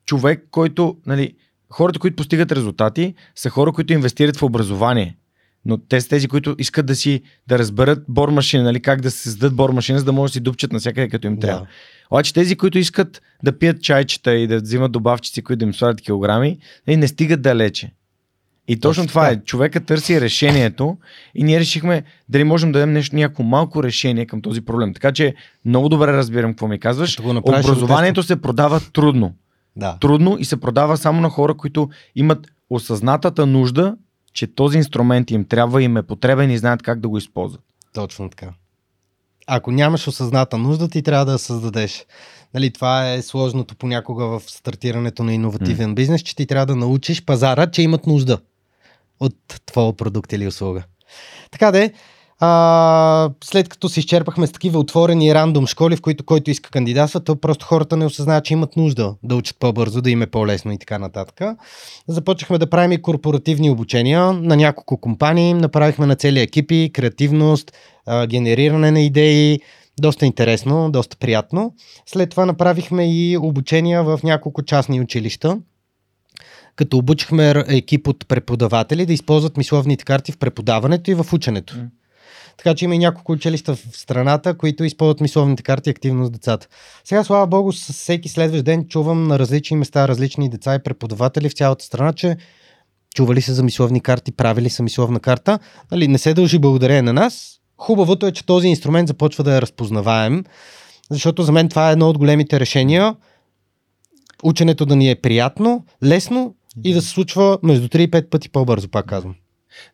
[0.06, 0.98] човек, който...
[1.06, 1.34] Нали,
[1.70, 5.18] хората, които постигат резултати, са хора, които инвестират в образование.
[5.68, 9.18] Но те са тези, които искат да си да разберат бормашина, нали, как да се
[9.18, 11.62] създадат бормашина, за да може да си дупчат навсякъде, като им трябва.
[11.62, 11.68] Да.
[12.12, 16.02] Обаче тези, които искат да пият чайчета и да взимат добавчици, които да им слагат
[16.02, 16.58] килограми,
[16.88, 17.92] нали, не стигат далече.
[18.68, 19.44] И точно, Точно това е.
[19.44, 20.98] Човека търси решението
[21.36, 24.94] и ние решихме дали можем да дадем нещо, някакво малко решение към този проблем.
[24.94, 27.20] Така че много добре разбирам какво ми казваш.
[27.20, 29.34] Образованието се продава трудно.
[29.76, 29.98] Да.
[30.02, 33.96] Трудно и се продава само на хора, които имат осъзнатата нужда,
[34.38, 37.62] че този инструмент им трябва, им е потребен и знаят как да го използват.
[37.94, 38.54] Точно така.
[39.48, 42.06] Ако нямаш осъзната нужда, ти трябва да я създадеш.
[42.54, 47.26] Нали, това е сложното понякога в стартирането на иновативен бизнес, че ти трябва да научиш
[47.26, 48.40] пазара, че имат нужда
[49.20, 49.36] от
[49.66, 50.84] твоя продукт или услуга.
[51.52, 51.94] Така де,
[52.40, 57.24] а, след като се изчерпахме с такива отворени рандом школи, в които който иска кандидатства,
[57.24, 60.72] то просто хората не осъзнават, че имат нужда да учат по-бързо, да им е по-лесно
[60.72, 61.58] и така нататък.
[62.08, 67.72] Започнахме да правим и корпоративни обучения на няколко компании, направихме на цели екипи, креативност,
[68.06, 69.60] а, генериране на идеи,
[70.00, 71.74] доста интересно, доста приятно.
[72.06, 75.58] След това направихме и обучения в няколко частни училища,
[76.76, 81.78] като обучихме екип от преподаватели да използват мисловните карти в преподаването и в ученето.
[81.78, 81.88] М.
[82.58, 86.68] Така че има и няколко училища в страната, които използват мисловните карти активно с децата.
[87.04, 91.50] Сега, слава богу, с всеки следващ ден чувам на различни места различни деца и преподаватели
[91.50, 92.38] в цялата страна, че
[93.16, 95.60] чували са за мисловни карти, правили са мисловна карта.
[95.92, 97.60] Нали, не се дължи благодарение на нас.
[97.78, 100.44] Хубавото е, че този инструмент започва да е разпознаваем,
[101.12, 103.16] защото за мен това е едно от големите решения.
[104.44, 108.50] Ученето да ни е приятно, лесно и да се случва между 3 и 5 пъти
[108.50, 109.36] по-бързо, пак казвам.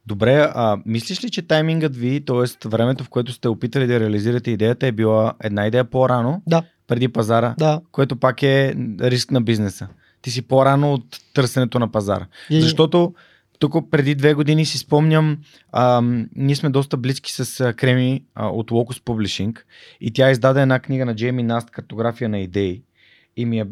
[0.05, 2.67] Добре, а мислиш ли, че таймингът ви, т.е.
[2.67, 7.07] времето, в което сте опитали да реализирате идеята, е била една идея по-рано, Да, преди
[7.07, 7.81] пазара, да.
[7.91, 9.87] което пак е риск на бизнеса.
[10.21, 12.25] Ти си по-рано от търсенето на пазара.
[12.49, 12.61] И...
[12.61, 13.13] Защото
[13.59, 15.37] тук преди две години си спомням,
[15.71, 19.57] ам, ние сме доста близки с а, Креми а, от Locus Publishing
[20.01, 22.81] и тя издаде една книга на Джейми Наст, картография на идеи.
[23.37, 23.65] И ми, е,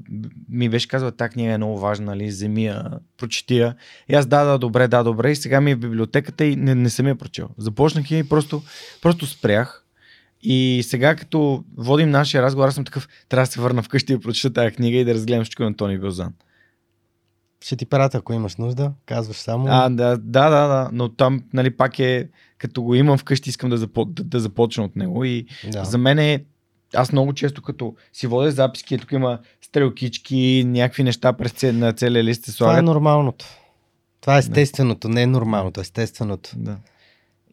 [0.50, 2.84] ми беше казала, тази книга е много важна, нали, вземи я,
[3.18, 3.76] прочети я.
[4.10, 5.32] И аз да, да, добре, да, добре.
[5.32, 7.50] И сега ми е в библиотеката и не, не съм я прочел.
[7.58, 8.62] Започнах я и просто,
[9.02, 9.86] просто спрях.
[10.44, 14.18] И сега, като водим нашия разговор, аз съм такъв, трябва да се върна вкъщи и
[14.18, 16.34] прочета тази книга и да разгледам всичко на Тони Вилзан.
[17.64, 18.92] Ще ти пратя, ако имаш нужда.
[19.06, 19.66] Казваш само.
[19.70, 23.70] А, да, да, да, да, но там, нали, пак е, като го имам вкъщи, искам
[23.70, 25.86] да, запо, да, да започна от него и да.
[25.86, 26.46] за мен е,
[26.94, 31.94] аз много често като си водя записки, тук има стрелкички, някакви неща през цел, на
[31.94, 33.46] целия лист се Това е нормалното.
[34.22, 36.52] Това е естественото, не е нормалното, естественото.
[36.56, 36.78] Да.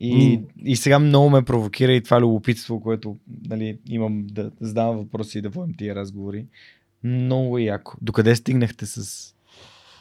[0.01, 3.17] И, и сега много ме провокира и това любопитство, което
[3.49, 6.47] нали, имам да задавам въпроси и да водим тия разговори.
[7.05, 7.97] Много яко.
[8.01, 9.29] Докъде стигнахте с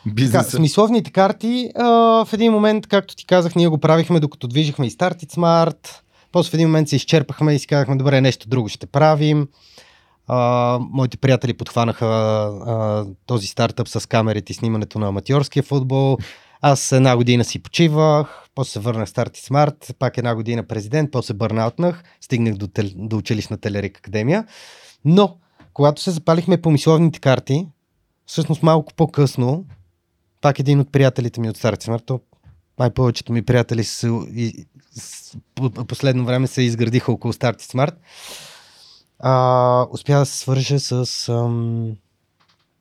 [0.04, 0.58] Така, бизнеса?
[0.58, 1.86] смисловните карти, а,
[2.26, 6.02] в един момент, както ти казах, ние го правихме докато движихме и Start It Smart.
[6.32, 9.48] После в един момент се изчерпахме и си казахме, добре, нещо друго ще правим.
[10.28, 16.18] А, моите приятели подхванаха а, този стартъп с камерите и снимането на аматьорския футбол.
[16.62, 21.12] Аз една година си почивах, после се върнах Start It Smart, пак една година президент,
[21.12, 24.46] после бърнаутнах, стигнах до, тел, до училищна Телерик Академия.
[25.06, 25.38] Но,
[25.74, 27.68] когато се запалихме по мисловните карти,
[28.26, 29.66] всъщност малко по-късно,
[30.42, 32.20] пак един от приятелите ми от It Smart, то
[32.80, 37.96] май повечето ми приятели са, и, с, по, последно време се изградиха около Start Smart,
[39.20, 41.96] а, успя да се свърже с ам,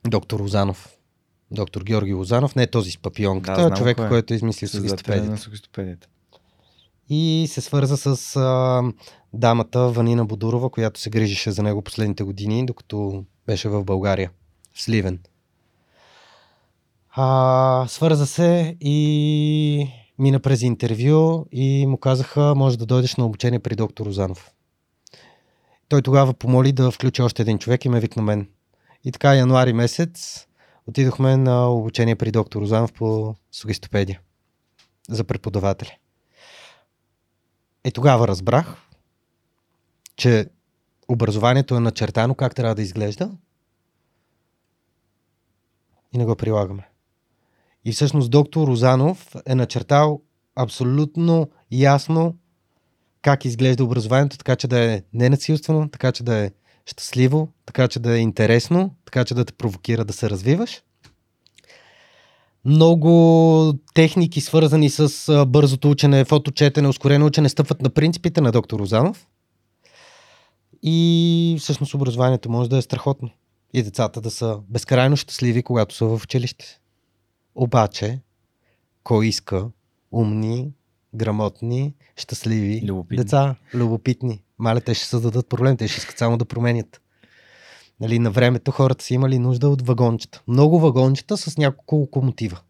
[0.05, 0.93] доктор Лозанов.
[1.51, 4.09] Доктор Георги Лозанов, не този с папионката, Да, човека, кой е.
[4.09, 5.37] който е измислил сугистопедията.
[7.09, 8.83] И се свърза с а,
[9.33, 14.31] дамата Ванина Бодурова, която се грижеше за него последните години, докато беше в България,
[14.73, 15.19] в Сливен.
[17.19, 19.89] А, свърза се и
[20.19, 24.51] мина през интервю и му казаха, може да дойдеш на обучение при доктор Озанов.
[25.89, 28.49] той тогава помоли да включи още един човек и ме викна мен.
[29.05, 30.47] И така, януари месец
[30.87, 34.21] отидохме на обучение при доктор Озанов по сугистопедия
[35.09, 35.99] за преподаватели.
[37.85, 38.77] И тогава разбрах,
[40.17, 40.49] че
[41.09, 43.31] образованието е начертано как трябва да изглежда
[46.13, 46.89] и не го прилагаме.
[47.87, 50.21] И всъщност доктор Розанов е начертал
[50.57, 52.35] абсолютно ясно
[53.23, 56.51] как изглежда образованието, така че да е ненасилствено, така че да е
[56.87, 60.83] щастливо, така че да е интересно, така че да те провокира да се развиваш.
[62.65, 69.27] Много техники, свързани с бързото учене, фоточетене, ускорено учене, стъпват на принципите на доктор Розанов.
[70.83, 73.31] И всъщност образованието може да е страхотно.
[73.75, 76.81] И децата да са безкрайно щастливи, когато са в училище.
[77.57, 78.21] Обаче,
[79.03, 79.69] кой иска
[80.13, 80.73] умни,
[81.15, 83.25] грамотни, щастливи любопитни.
[83.25, 84.43] деца, любопитни.
[84.59, 87.01] Маля, те ще създадат проблем, те ще искат само да променят.
[88.01, 90.43] Нали, на времето хората са имали нужда от вагончета.
[90.49, 92.61] Много вагончета с няколко локомотива.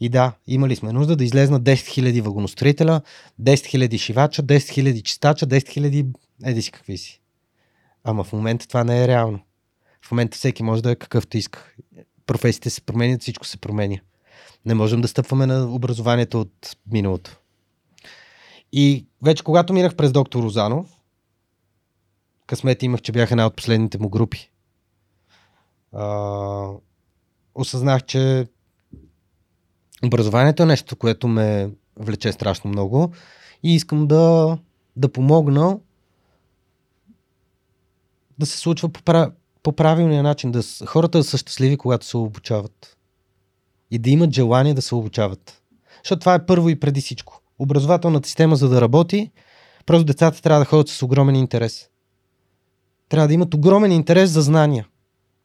[0.00, 3.00] И да, имали сме нужда да излезнат 10 000 вагоностроителя,
[3.40, 7.20] 10 000 шивача, 10 000 чистача, 10 000 еди си какви си.
[8.04, 9.40] Ама в момента това не е реално.
[10.02, 11.72] В момента всеки може да е какъвто иска.
[12.28, 13.96] Професиите се променят, всичко се променя.
[14.64, 17.36] Не можем да стъпваме на образованието от миналото.
[18.72, 21.00] И вече когато минах през доктор Розанов,
[22.46, 24.50] късмет имах, че бях една от последните му групи.
[25.92, 26.68] А,
[27.54, 28.46] осъзнах, че
[30.04, 33.12] образованието е нещо, което ме влече страшно много
[33.62, 34.58] и искам да,
[34.96, 35.78] да помогна
[38.38, 39.32] да се случва по,
[39.68, 42.96] по правилния начин, да хората да са щастливи, когато се обучават.
[43.90, 45.62] И да имат желание да се обучават.
[46.04, 47.40] Защото това е първо и преди всичко.
[47.58, 49.30] Образователната система, за да работи,
[49.86, 51.88] просто децата трябва да ходят с огромен интерес.
[53.08, 54.86] Трябва да имат огромен интерес за знания.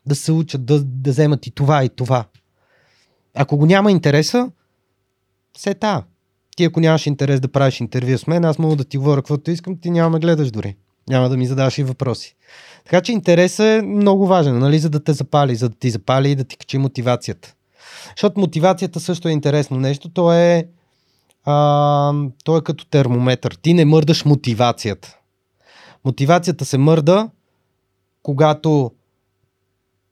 [0.05, 2.25] Да се учат, да, да вземат и това, и това.
[3.33, 4.51] Ако го няма интереса,
[5.57, 6.03] се та.
[6.55, 9.51] Ти ако нямаш интерес да правиш интервю с мен, аз мога да ти говоря каквото
[9.51, 10.75] искам, ти няма ме гледаш дори.
[11.09, 12.35] Няма да ми задаваш и въпроси.
[12.85, 16.31] Така че интересът е много важен, нали, за да те запали, за да ти запали
[16.31, 17.53] и да ти качи мотивацията.
[18.15, 20.09] Защото мотивацията също е интересно нещо.
[20.09, 20.67] То е,
[21.45, 23.57] а, то е като термометър.
[23.61, 25.17] Ти не мърдаш мотивацията.
[26.05, 27.29] Мотивацията се мърда,
[28.23, 28.91] когато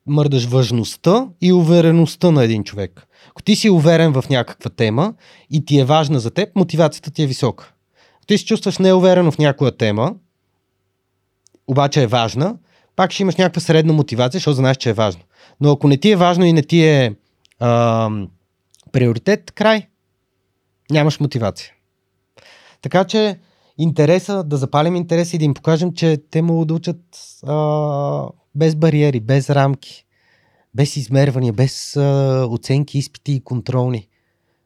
[0.06, 3.06] мърдаш важността и увереността на един човек.
[3.30, 5.14] Ако ти си уверен в някаква тема
[5.50, 7.72] и ти е важна за теб, мотивацията ти е висока.
[8.16, 10.14] Ако ти се чувстваш неуверено в някоя тема,
[11.66, 12.56] обаче е важна,
[12.96, 15.22] пак ще имаш някаква средна мотивация, защото знаеш, че е важно.
[15.60, 17.14] Но ако не ти е важно и не ти е
[17.58, 18.10] а,
[18.92, 19.86] приоритет, край.
[20.90, 21.72] Нямаш мотивация.
[22.82, 23.38] Така че
[23.78, 27.00] интереса, да запалим интерес и да им покажем, че те могат да учат
[27.46, 30.04] а, без бариери, без рамки,
[30.74, 34.08] без измервания, без а, оценки, изпити и контролни.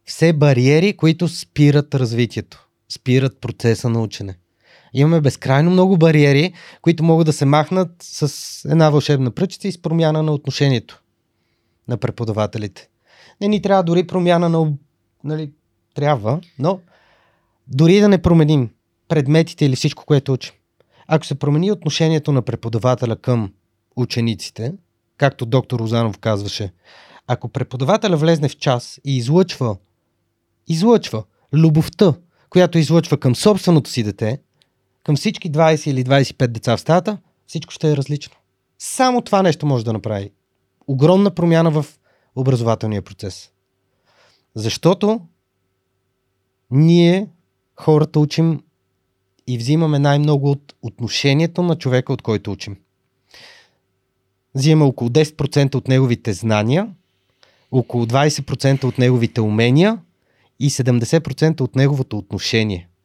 [0.04, 4.38] Все бариери, които спират развитието, спират процеса на учене.
[4.98, 9.82] Имаме безкрайно много бариери, които могат да се махнат с една вълшебна пръчица и с
[9.82, 11.02] промяна на отношението
[11.88, 12.88] на преподавателите.
[13.40, 14.72] Не ни трябва дори промяна на...
[15.24, 15.52] Нали,
[15.94, 16.80] трябва, но
[17.66, 18.70] дори да не променим
[19.08, 20.54] предметите или всичко, което учим.
[21.06, 23.52] Ако се промени отношението на преподавателя към
[23.96, 24.72] учениците,
[25.16, 26.72] както доктор Розанов казваше,
[27.26, 29.76] ако преподавателя влезне в час и излъчва,
[30.68, 32.14] излъчва любовта,
[32.50, 34.38] която излъчва към собственото си дете,
[35.06, 38.36] към всички 20 или 25 деца в стаята, всичко ще е различно.
[38.78, 40.30] Само това нещо може да направи.
[40.86, 41.86] Огромна промяна в
[42.36, 43.50] образователния процес.
[44.54, 45.20] Защото
[46.70, 47.28] ние,
[47.76, 48.62] хората, учим
[49.46, 52.76] и взимаме най-много от отношението на човека, от който учим.
[54.54, 56.88] Взимаме около 10% от неговите знания,
[57.70, 59.98] около 20% от неговите умения
[60.60, 62.88] и 70% от неговото отношение–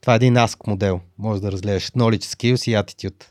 [0.00, 1.00] това е един ASK модел.
[1.18, 3.24] Може да разгледаш knowledge, skills и attitude.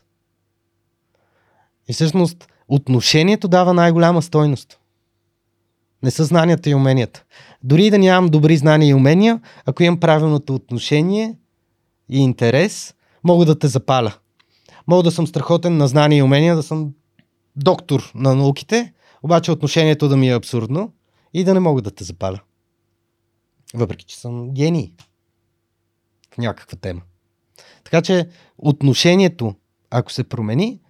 [1.88, 4.78] И всъщност отношението дава най-голяма стойност.
[6.02, 7.24] Не са знанията и уменията.
[7.62, 11.36] Дори да нямам добри знания и умения, ако имам правилното отношение
[12.08, 12.94] и интерес,
[13.24, 14.14] мога да те запаля.
[14.86, 16.92] Мога да съм страхотен на знания и умения, да съм
[17.56, 18.92] доктор на науките,
[19.22, 20.92] обаче отношението да ми е абсурдно
[21.34, 22.40] и да не мога да те запаля.
[23.74, 24.92] Въпреки, че съм гений
[26.40, 27.02] някаква тема.
[27.84, 28.28] Така че
[28.58, 29.54] отношението,
[29.90, 30.80] ако се промени,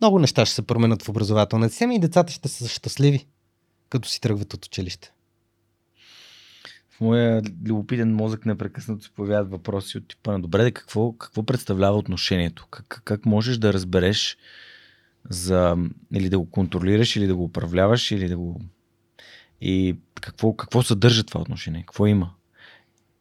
[0.00, 3.26] много неща ще се променят в образователната система и децата ще са щастливи,
[3.88, 5.12] като си тръгват от училище.
[6.90, 11.42] в моя любопитен мозък непрекъснато се появяват въпроси от типа на добре, де, какво, какво
[11.42, 12.66] представлява отношението?
[12.70, 14.36] Как, как можеш да разбереш
[15.30, 15.76] за,
[16.14, 18.60] или да го контролираш, или да го управляваш, или да го...
[19.60, 21.80] И какво, какво съдържа това отношение?
[21.80, 22.34] Какво има?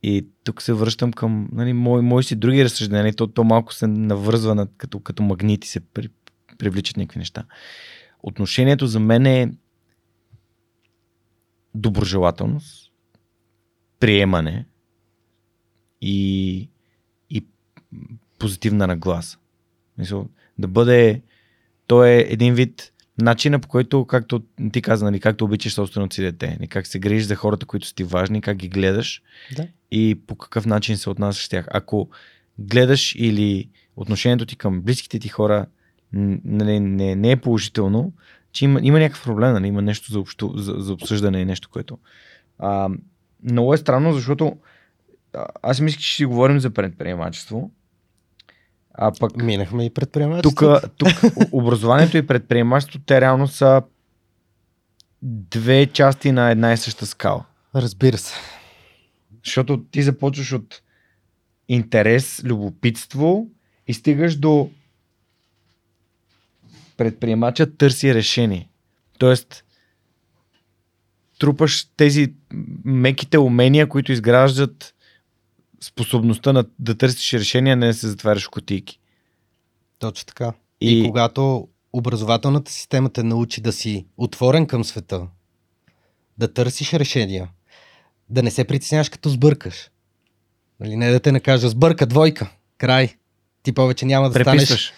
[0.04, 3.16] И тук се връщам към нали, мои, мои си други разсъждения.
[3.16, 6.10] То, то малко се навързва на, като, като магнити, се при,
[6.58, 7.44] привличат някакви неща.
[8.24, 9.52] Отношението за мен е
[11.76, 12.92] доброжелателност,
[14.00, 14.66] приемане
[16.02, 16.70] и,
[17.30, 17.46] и
[18.40, 19.38] позитивна нагласа.
[19.98, 20.30] Мисъл,
[20.60, 21.22] да бъде.
[21.88, 26.22] То е един вид начина по който, както ти каза, нали, както обичаш собственото си
[26.22, 29.22] дете, нали, как се грижиш за хората, които са ти важни, как ги гледаш
[29.56, 29.68] Да.
[29.94, 31.68] И по какъв начин се отнасяш с тях.
[31.72, 32.10] Ако
[32.60, 35.66] гледаш или отношението ти към близките ти хора
[36.14, 38.14] н- нали, не, не е положително,
[38.52, 41.70] че има, има някакъв проблем, нали, има нещо за, общо, за, за обсъждане и нещо,
[41.70, 41.98] което.
[42.60, 42.90] А,
[43.44, 44.58] много е странно, защото
[45.62, 47.72] аз мислих, че ще си говорим за предприемачество,
[48.94, 50.76] а пък Минахме и тук, предприемачество.
[50.98, 51.10] тук
[51.52, 53.82] образованието и предприемачеството, те реално са
[55.22, 57.46] две части на една и съща скала.
[57.76, 58.34] Разбира се.
[59.46, 60.82] Защото ти започваш от
[61.68, 63.48] интерес, любопитство
[63.88, 64.70] и стигаш до
[66.98, 68.70] предприемача търси решение.
[69.20, 69.64] Тоест,
[71.40, 72.34] трупаш тези
[72.86, 74.96] меките умения, които изграждат
[75.82, 79.00] способността на, да търсиш решения, не да се затваряш в кутийки.
[80.00, 80.54] Точно така.
[80.82, 81.00] И...
[81.00, 85.28] и когато образователната система те научи да си отворен към света,
[86.38, 87.50] да търсиш решения,
[88.30, 89.90] да не се притесняваш като сбъркаш.
[90.80, 93.16] Нали, не да те накажа сбърка, двойка, край.
[93.64, 94.94] Ти повече няма да станеш Преписваш.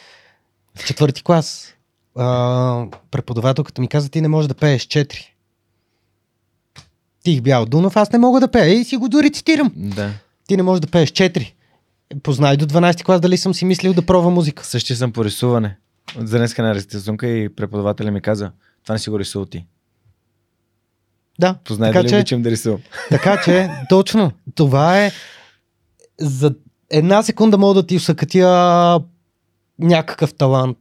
[0.75, 1.73] в четвърти клас.
[2.15, 5.35] А, преподавателката ми каза, ти не можеш да пееш четири.
[7.23, 9.71] Тих бял Дунав, аз не мога да пея и си го дори цитирам.
[9.75, 10.13] Да.
[10.47, 11.55] Ти не можеш да пееш четири.
[12.23, 14.65] Познай до 12 клас дали съм си мислил да пробва музика.
[14.65, 15.77] Същия съм по рисуване.
[16.17, 18.51] За днеска на рисунка и преподавателя ми каза,
[18.83, 19.65] това не си го рисувал ти.
[21.39, 22.81] Да, Познай така дали че, обичам да рисувам.
[23.09, 25.11] така че, точно, това е
[26.19, 26.55] за
[26.89, 29.01] една секунда мога да ти усъкатя
[29.79, 30.77] някакъв талант.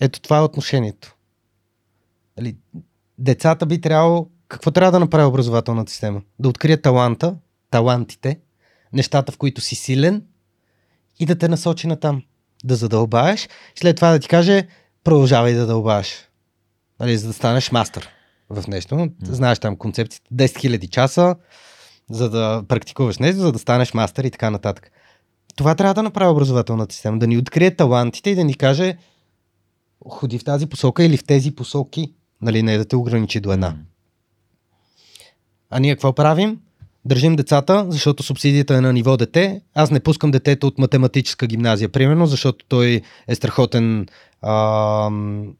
[0.00, 1.14] Ето това е отношението.
[2.36, 2.56] Нали,
[3.18, 6.22] децата би трябвало, какво трябва да направи образователната система?
[6.38, 7.34] Да открие таланта,
[7.70, 8.40] талантите,
[8.92, 10.22] нещата, в които си силен
[11.18, 12.22] и да те насочи на там.
[12.64, 14.66] Да задълбаеш, след това да ти каже,
[15.04, 16.28] продължавай да дълбаеш.
[17.00, 18.08] Нали, за да станеш мастър
[18.50, 19.08] в нещо.
[19.22, 20.46] Знаеш там концепцията 10
[20.78, 21.36] 000 часа,
[22.10, 24.90] за да практикуваш нещо, за да станеш мастър и така нататък.
[25.56, 27.18] Това трябва да направи образователната система.
[27.18, 28.96] Да ни открие талантите и да ни каже
[30.08, 32.12] ходи в тази посока или в тези посоки.
[32.42, 33.76] Нали, не да те ограничи до една.
[35.70, 36.60] А ние какво правим?
[37.04, 39.60] Държим децата, защото субсидията е на ниво дете.
[39.74, 44.06] Аз не пускам детето от математическа гимназия, примерно, защото той е страхотен.
[44.42, 45.54] Ам,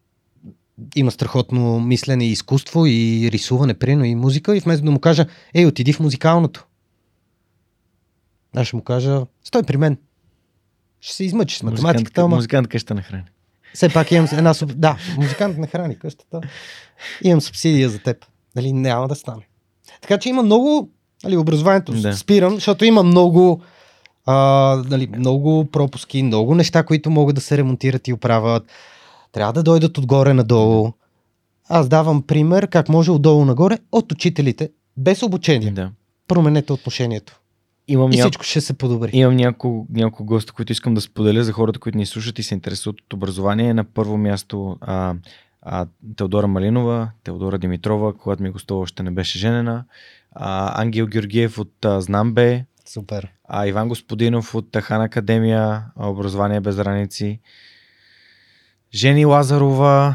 [0.97, 4.57] има страхотно мислене и изкуство, и рисуване, прино, и музика.
[4.57, 6.67] И вместо да му кажа, ей, отиди в музикалното.
[8.57, 9.99] Аз ще му кажа, стой при мен.
[11.01, 13.23] Ще се измъчиш с математиката, Музикантка, ама музикантка ще те нахрани.
[13.75, 14.55] все пак имам една...
[14.55, 16.41] суб- Да, музикант не храни къщата.
[17.23, 18.27] Имам субсидия за теб.
[18.57, 19.47] Нали, няма да стане.
[20.01, 20.91] Така че има много...
[21.25, 22.17] Нали, образованието да.
[22.17, 23.63] спирам, защото има много...
[24.27, 24.35] А,
[24.91, 28.65] нали, много пропуски, много неща, които могат да се ремонтират и оправят.
[29.37, 30.93] Трябва да дойдат отгоре надолу.
[31.69, 35.71] Аз давам пример как може отдолу нагоре от учителите, без обучение.
[35.71, 35.91] Да.
[36.29, 37.41] Променете отношението.
[37.89, 39.11] Имам, И няко, всичко ще се подобри.
[39.13, 42.55] имам няколко, няколко госта, които искам да споделя за хората, които ни слушат и се
[42.55, 43.75] интересуват от образование.
[43.75, 45.15] На първо място а,
[45.63, 49.85] а, Теодора Малинова, Теодора Димитрова, когато ми гостува още не беше женена,
[50.33, 53.29] а, Ангел Георгиев от а, Знамбе, Супер.
[53.45, 57.41] а, Иван Господинов от а, Хан Академия, Образование без граници,
[58.97, 60.15] Жени Лазарова,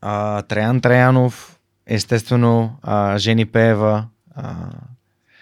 [0.00, 4.06] а, Траян Траянов, естествено а, Жени Пеева.
[4.34, 4.54] А,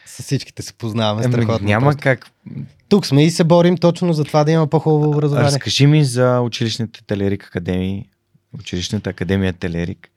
[0.07, 1.25] С всичките се познаваме.
[1.25, 1.67] еми, Страхотно.
[1.67, 2.03] няма просто.
[2.03, 2.31] как.
[2.89, 5.47] Тук сме и се борим точно за това да има по-хубаво образование.
[5.47, 8.09] Разкажи ми за училищните Телерик Академии,
[8.59, 10.09] училищната академия Телерик.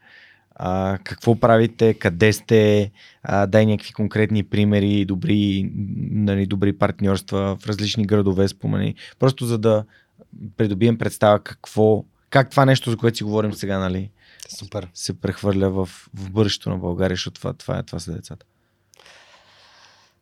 [0.55, 2.91] А, какво правите, къде сте,
[3.23, 5.71] а, дай някакви конкретни примери, добри,
[6.11, 8.95] нали, добри партньорства в различни градове, спомени.
[9.19, 9.83] Просто за да
[10.57, 14.11] придобием представа какво, как това нещо, за което си говорим сега, нали,
[14.57, 14.89] Супер.
[14.93, 18.45] се прехвърля в, в бъдещето на България, защото това, това, е, това са децата.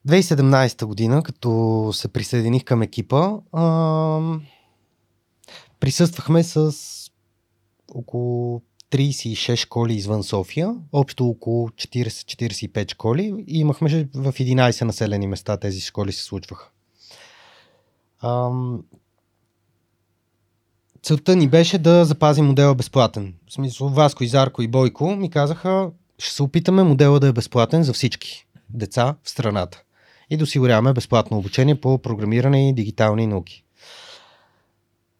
[0.08, 4.42] 2017 година, като се присъединих към екипа, ам,
[5.80, 6.76] присъствахме с
[7.94, 15.58] около 36 школи извън София, общо около 40-45 школи и имахме в 11 населени места
[15.58, 16.70] тези школи се случваха.
[18.24, 18.84] Ам...
[21.04, 23.34] Целта ни беше да запазим модела безплатен.
[23.50, 27.84] В смисъл, Васко, Изарко и Бойко ми казаха, ще се опитаме модела да е безплатен
[27.84, 29.84] за всички деца в страната
[30.30, 33.64] и да осигуряваме безплатно обучение по програмиране и дигитални науки.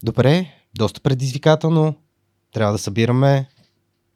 [0.04, 1.96] Добре, доста предизвикателно.
[2.54, 3.50] Трябва да събираме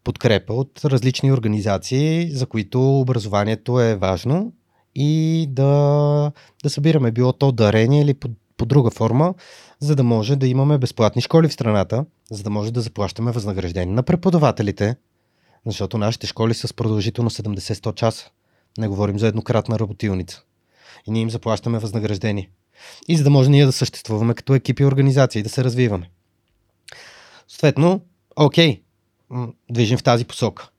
[0.03, 4.53] подкрепа от различни организации, за които образованието е важно
[4.95, 6.31] и да,
[6.63, 9.33] да събираме било то дарение или по, по друга форма,
[9.79, 13.95] за да може да имаме безплатни школи в страната, за да може да заплащаме възнаграждение
[13.95, 14.95] на преподавателите,
[15.65, 18.29] защото нашите школи са с продължително 70-100 часа.
[18.77, 20.41] Не говорим за еднократна работилница.
[21.07, 22.49] И ние им заплащаме възнаграждение.
[23.07, 26.09] И за да може ние да съществуваме като екипи и организации, да се развиваме.
[27.47, 28.01] Съответно,
[28.35, 28.81] окей,
[29.71, 30.69] движим в тази посока.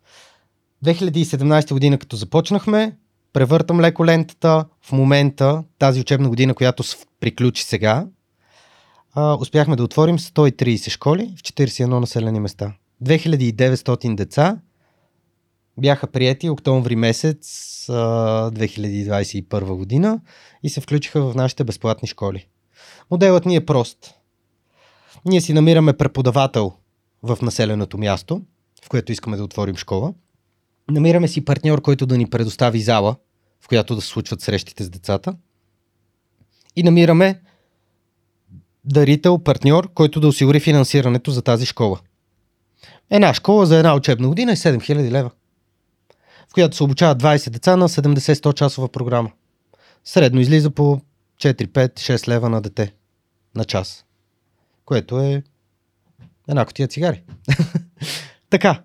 [0.85, 2.97] 2017 година, като започнахме,
[3.33, 4.65] превъртам леко лентата.
[4.83, 6.83] В момента, тази учебна година, която
[7.21, 8.07] приключи сега,
[9.17, 12.73] успяхме да отворим 130 школи в 41 населени места.
[13.05, 14.59] 2900 деца
[15.79, 20.21] бяха прияти октомври месец 2021 година
[20.63, 22.49] и се включиха в нашите безплатни школи.
[23.11, 24.15] Моделът ни е прост.
[25.25, 26.73] Ние си намираме преподавател
[27.23, 28.43] в населеното място,
[28.85, 30.15] в което искаме да отворим школа.
[30.91, 33.17] Намираме си партньор, който да ни предостави зала,
[33.61, 35.37] в която да случват срещите с децата.
[36.77, 37.41] И намираме
[38.87, 41.99] дарител, партньор, който да осигури финансирането за тази школа.
[43.11, 45.31] Една школа за една учебна година е 7000 лева,
[46.49, 49.31] в която се обучават 20 деца на 70-100 часова програма.
[50.05, 51.01] Средно излиза по
[51.43, 52.93] 4, 5, 6 лева на дете
[53.55, 54.05] на час,
[54.85, 55.43] което е
[56.49, 57.23] една котия цигари.
[58.51, 58.83] така,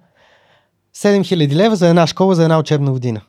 [0.96, 3.22] 7000 лева за една школа за една учебна година.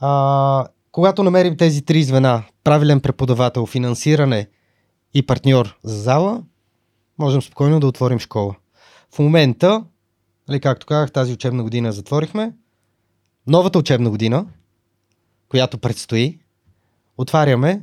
[0.00, 4.48] А, когато намерим тези три звена, правилен преподавател, финансиране
[5.16, 6.42] и партньор за зала,
[7.18, 8.54] можем спокойно да отворим школа.
[9.14, 9.84] В момента,
[10.48, 12.52] нали, както казах, тази учебна година затворихме.
[13.46, 14.46] Новата учебна година,
[15.48, 16.38] която предстои,
[17.18, 17.82] отваряме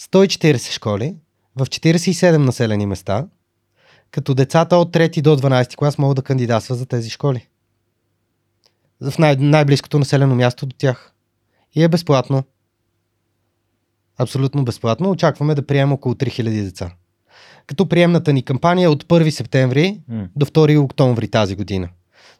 [0.00, 1.16] 140 школи
[1.56, 3.26] в 47 населени места,
[4.10, 7.48] като децата от 3 до 12 клас могат да кандидатстват за тези школи.
[9.00, 11.14] В най- най-близкото населено място до тях.
[11.74, 12.44] И е безплатно.
[14.18, 15.10] Абсолютно безплатно.
[15.10, 16.90] Очакваме да приемем около 3000 деца.
[17.66, 20.28] Като приемната ни кампания е от 1 септември mm.
[20.36, 21.88] до 2 октомври тази година.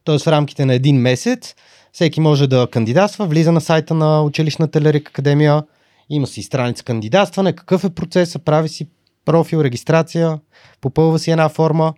[0.04, 1.54] Тоест в рамките на един месец
[1.92, 5.62] всеки може да кандидатства, влиза на сайта на училищната Лерик Академия,
[6.10, 8.88] има си страница кандидатстване, какъв е процесът, прави си
[9.24, 10.40] профил, регистрация,
[10.80, 11.94] попълва си една форма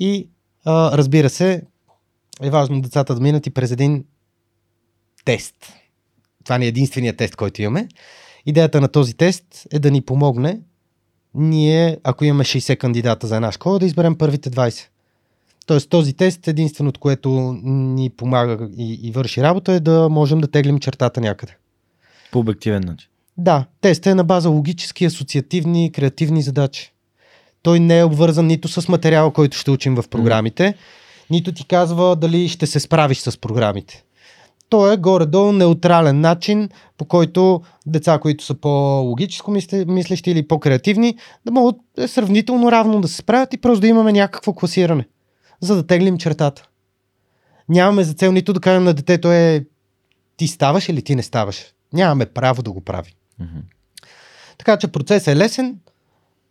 [0.00, 0.28] и
[0.64, 1.62] а, разбира се,
[2.42, 4.04] е важно децата да минат и през един
[5.24, 5.54] тест.
[6.44, 7.88] Това не е единствения тест, който имаме.
[8.46, 10.60] Идеята на този тест е да ни помогне
[11.34, 14.86] ние, ако имаме 60 кандидата за една школа, да изберем първите 20.
[15.66, 17.30] Тоест този тест, единственото, което
[17.64, 21.56] ни помага и, и върши работа е да можем да теглим чертата някъде.
[22.32, 23.08] По обективен начин.
[23.36, 26.92] Да, тестът е на база логически, асоциативни, креативни задачи.
[27.62, 30.74] Той не е обвързан нито с материала, който ще учим в програмите, mm.
[31.30, 34.04] нито ти казва дали ще се справиш с програмите.
[34.72, 36.68] Той е горе-долу неутрален начин,
[36.98, 39.50] по който деца, които са по-логическо
[39.86, 44.12] мислещи или по-креативни, да могат е сравнително равно да се справят и просто да имаме
[44.12, 45.08] някакво класиране,
[45.60, 46.68] за да теглим чертата.
[47.68, 49.64] Нямаме за цел нито да кажем на детето е
[50.36, 51.64] ти ставаш или ти не ставаш.
[51.92, 53.12] Нямаме право да го правим.
[53.40, 53.62] Mm-hmm.
[54.58, 55.78] Така че процесът е лесен.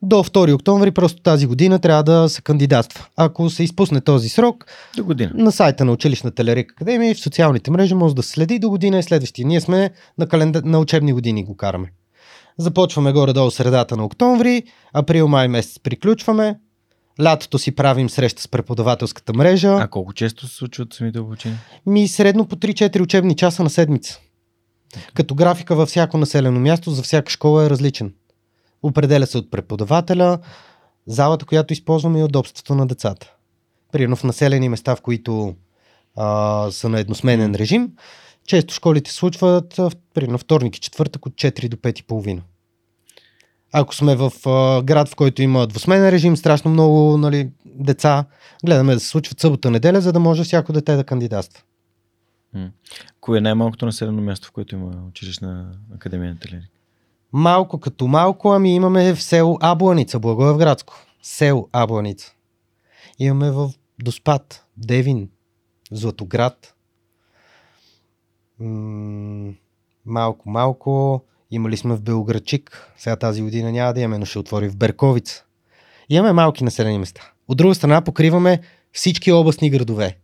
[0.03, 3.05] До 2 октомври, просто тази година, трябва да се кандидатства.
[3.17, 4.65] Ако се изпусне този срок,
[4.97, 5.31] до година.
[5.33, 8.99] на сайта на училищната Лерик Академия и в социалните мрежи може да следи до година
[8.99, 9.47] и следващия.
[9.47, 10.61] Ние сме на, календа...
[10.65, 11.91] на учебни години го караме.
[12.57, 14.63] Започваме горе-долу средата на октомври,
[14.93, 16.55] април-май месец приключваме,
[17.21, 19.77] Лятото си правим среща с преподавателската мрежа.
[19.81, 21.59] А колко често се случват самите обучения?
[21.85, 24.19] Ми средно по 3-4 учебни часа на седмица.
[25.13, 28.13] Като графика във всяко населено място за всяка школа е различен.
[28.83, 30.39] Определя се от преподавателя,
[31.07, 33.33] залата, която използваме и удобството на децата.
[33.91, 35.55] Примерно в населени места, в които
[36.15, 37.91] а, са на едносменен режим,
[38.47, 39.79] често школите случват
[40.13, 42.41] примерно вторник и четвъртък от 4 до 5 и половина.
[43.73, 48.25] Ако сме в а, град, в който има двусменен режим, страшно много нали, деца,
[48.65, 51.63] гледаме да се случват събота неделя, за да може всяко дете да кандидатства.
[53.21, 56.80] Кое е най-малкото населено място, в което има училищна академия на Телерик?
[57.33, 60.93] Малко като малко, ами имаме в село Абланица, Благоевградско.
[61.23, 62.33] Село Абланица.
[63.19, 63.69] Имаме в
[64.03, 65.29] Доспад, Девин,
[65.91, 66.75] Златоград.
[70.05, 71.21] Малко, малко.
[71.51, 72.91] Имали сме в Белградчик.
[72.97, 75.45] Сега тази година няма да имаме, но ще отвори в Берковица.
[76.09, 77.31] Имаме малки населени места.
[77.47, 80.17] От друга страна покриваме всички областни градове.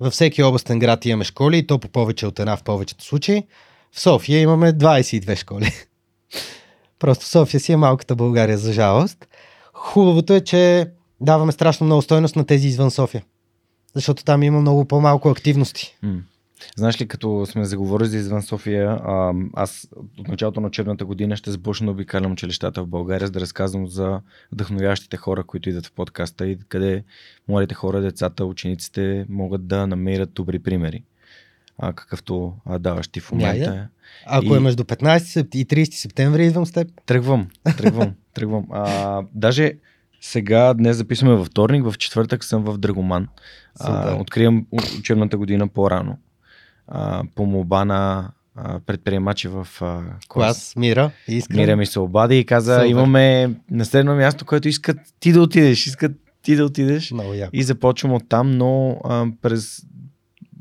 [0.00, 3.46] Във всеки областен град имаме школи и то по повече от една в повечето случаи.
[3.92, 5.72] В София имаме 22 школи.
[6.98, 9.28] Просто София си е малката България, за жалост.
[9.72, 10.90] Хубавото е, че
[11.20, 13.24] даваме страшно много стойност на тези извън София.
[13.94, 15.96] Защото там има много по-малко активности.
[16.02, 16.18] М.
[16.76, 19.88] Знаеш ли, като сме заговорили за извън София, а, аз
[20.18, 23.88] от началото на учебната година ще започна да обикалям училищата в България, за да разказвам
[23.88, 24.20] за
[24.52, 27.04] вдъхновящите хора, които идват в подкаста и къде
[27.48, 31.02] младите хора, децата, учениците могат да намерят добри примери.
[31.78, 33.70] А, какъвто а, даваш ти в момента.
[33.70, 33.88] Няя.
[34.26, 36.88] Ако И- е между 15 сеп- и 30 септември, идвам с теб.
[37.06, 38.66] Тръгвам, тръгвам, тръгвам.
[38.70, 39.72] А, даже
[40.20, 43.28] сега, днес записваме във вторник, в четвъртък съм в Драгоман.
[43.80, 44.66] А, откривам
[44.98, 46.18] учебната година по-рано.
[46.88, 48.30] А, по моба на
[48.86, 50.18] предприемачи в а, клас.
[50.28, 51.56] Клас, Мира, искрен.
[51.56, 52.86] Мира ми се обади и каза, Супер.
[52.86, 57.10] имаме наследно място, което искат ти да отидеш, искат ти да отидеш.
[57.12, 57.50] Много яко.
[57.52, 59.82] И започвам от там, но а, през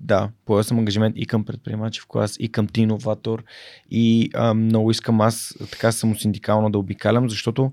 [0.08, 3.44] да, поел съм ангажимент и към предприемачи в клас, и към ти иноватор
[3.92, 7.72] и а, много искам аз така самосиндикално да обикалям, защото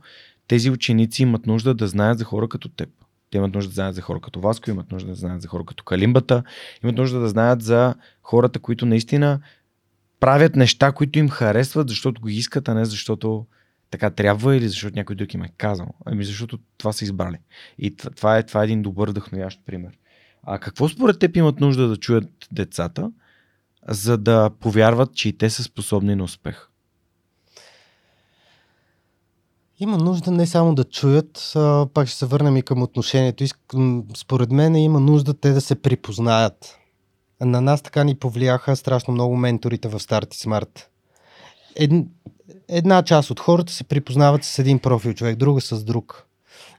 [0.48, 2.88] тези ученици имат нужда да знаят за хора като теб.
[3.30, 5.64] Те имат нужда да знаят за хора като Васко, имат нужда да знаят за хора
[5.64, 6.42] като Калимбата,
[6.84, 9.40] имат нужда да знаят за хората, които наистина
[10.20, 13.46] правят неща, които им харесват, защото го искат, а не защото
[13.90, 15.88] така трябва или защото някой друг им е казал.
[16.04, 17.38] Ами защото това са избрали.
[17.78, 19.92] И това, е, това е един добър вдъхновящ пример.
[20.46, 23.10] А какво според теб имат нужда да чуят децата,
[23.88, 26.68] за да повярват, че и те са способни на успех?
[29.78, 33.44] Има нужда не само да чуят, а, пак ще се върнем и към отношението.
[34.16, 36.78] Според мен има нужда те да се припознаят.
[37.40, 40.84] На нас така ни повлияха страшно много менторите в Start и Smart.
[41.76, 41.90] Ед,
[42.68, 46.26] една част от хората се припознават с един профил човек, друга с друг.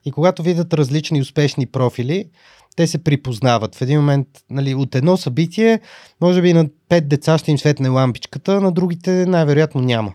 [0.06, 2.30] И когато видят различни успешни профили,
[2.76, 3.76] те се припознават.
[3.76, 5.80] В един момент нали, от едно събитие,
[6.22, 10.14] може би на пет деца ще им светне лампичката, на другите най-вероятно няма.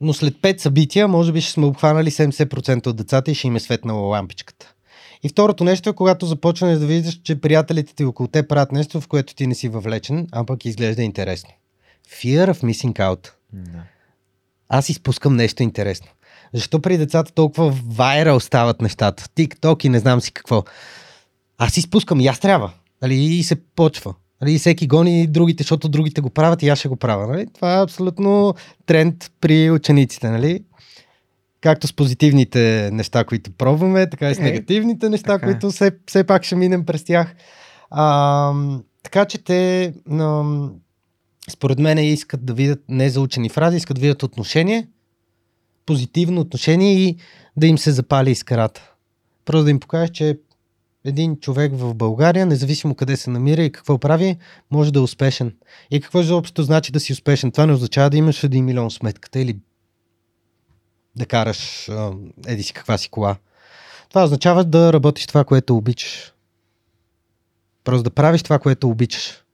[0.00, 3.56] Но след пет събития, може би ще сме обхванали 70% от децата и ще им
[3.56, 4.74] е светнала лампичката.
[5.22, 9.00] И второто нещо е, когато започнеш да виждаш, че приятелите ти около те правят нещо,
[9.00, 11.50] в което ти не си въвлечен, а пък изглежда интересно.
[12.08, 13.30] Fear of missing out.
[13.52, 13.82] Да.
[14.68, 16.08] Аз изпускам нещо интересно.
[16.54, 19.22] Защо при децата толкова вайрал стават нещата?
[19.22, 20.64] TikTok и не знам си какво.
[21.58, 22.70] Аз изпускам и аз трябва.
[23.02, 23.14] Нали?
[23.14, 24.14] И се почва.
[24.40, 24.52] Нали?
[24.54, 27.26] И всеки гони другите, защото другите го правят и аз ще го правя.
[27.26, 27.46] Нали?
[27.54, 28.54] Това е абсолютно
[28.86, 30.30] тренд при учениците.
[30.30, 30.64] Нали?
[31.60, 35.48] Както с позитивните неща, които пробваме, така и с Е, негативните неща, така е.
[35.50, 37.34] които все, все пак ще минем през тях.
[37.90, 38.52] А,
[39.02, 40.72] така че те, ам,
[41.50, 44.86] според мен, искат да видят не заучени фрази, искат да видят отношение,
[45.88, 47.16] позитивно отношение и
[47.56, 48.92] да им се запали искрата.
[49.44, 50.38] Просто да им покажеш, че
[51.04, 54.36] един човек в България, независимо къде се намира и какво прави,
[54.70, 55.56] може да е успешен.
[55.90, 57.52] И какво изобщо значи да си успешен?
[57.52, 59.56] Това не означава да имаш 1 милион сметката или
[61.16, 62.12] да караш а,
[62.46, 63.36] еди си каква си кола.
[64.08, 66.32] Това означава да работиш това, което обичаш.
[67.84, 69.44] Просто да правиш това, което обичаш.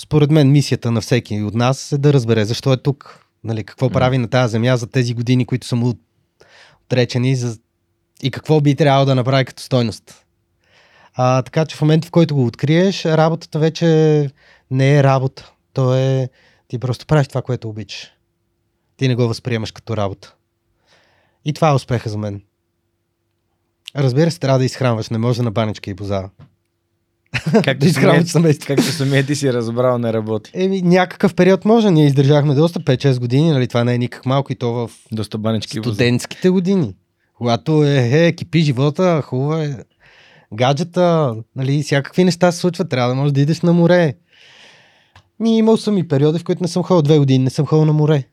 [0.00, 3.23] Според мен мисията на всеки от нас е да разбере защо е тук.
[3.44, 5.94] Нали, какво прави на тази земя за тези години, които са му
[6.84, 7.58] отречени за...
[8.22, 10.24] и какво би трябвало да направи като стойност.
[11.14, 14.30] А, така че в момента, в който го откриеш, работата вече
[14.70, 15.52] не е работа.
[15.72, 16.28] То е...
[16.68, 18.10] Ти просто правиш това, което обичаш.
[18.96, 20.34] Ти не го възприемаш като работа.
[21.44, 22.42] И това е успеха за мен.
[23.96, 25.10] Разбира се, трябва да изхранваш.
[25.10, 26.30] Не може на баничка и боза.
[27.64, 28.66] Както да изхранваш самият, семейство.
[28.66, 30.50] както самият ти си разбрал, не работи.
[30.54, 31.90] Еми, някакъв период може.
[31.90, 33.68] Ние издържахме доста 5-6 години, нали?
[33.68, 36.94] Това не е никак малко и то в Доста банички студентските години.
[37.34, 39.84] Когато е, е кипи живота, хубаво е.
[40.54, 42.88] Гаджета, нали, всякакви неща се случват.
[42.88, 44.14] Трябва да можеш да идеш на море.
[45.40, 47.84] Ми имал съм и периоди, в които не съм ходил две години, не съм ходил
[47.84, 48.24] на море.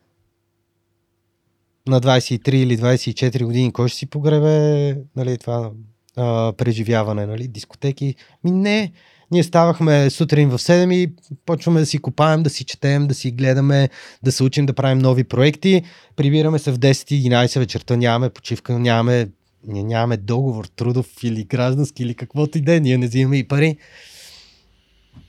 [1.88, 5.72] На 23 или 24 години, кой ще си погребе нали, това
[6.18, 8.16] а, преживяване, нали, дискотеки?
[8.44, 8.92] Ми не,
[9.32, 11.14] ние ставахме сутрин в 7 и
[11.46, 13.90] почваме да си копаем, да си четем, да си гледаме,
[14.24, 15.84] да се учим да правим нови проекти.
[16.16, 19.30] Прибираме се в 10-11 вечерта, нямаме почивка, нямаме,
[19.68, 23.48] ние нямаме договор, трудов или граждански или каквото и да е, ние не взимаме и
[23.48, 23.78] пари.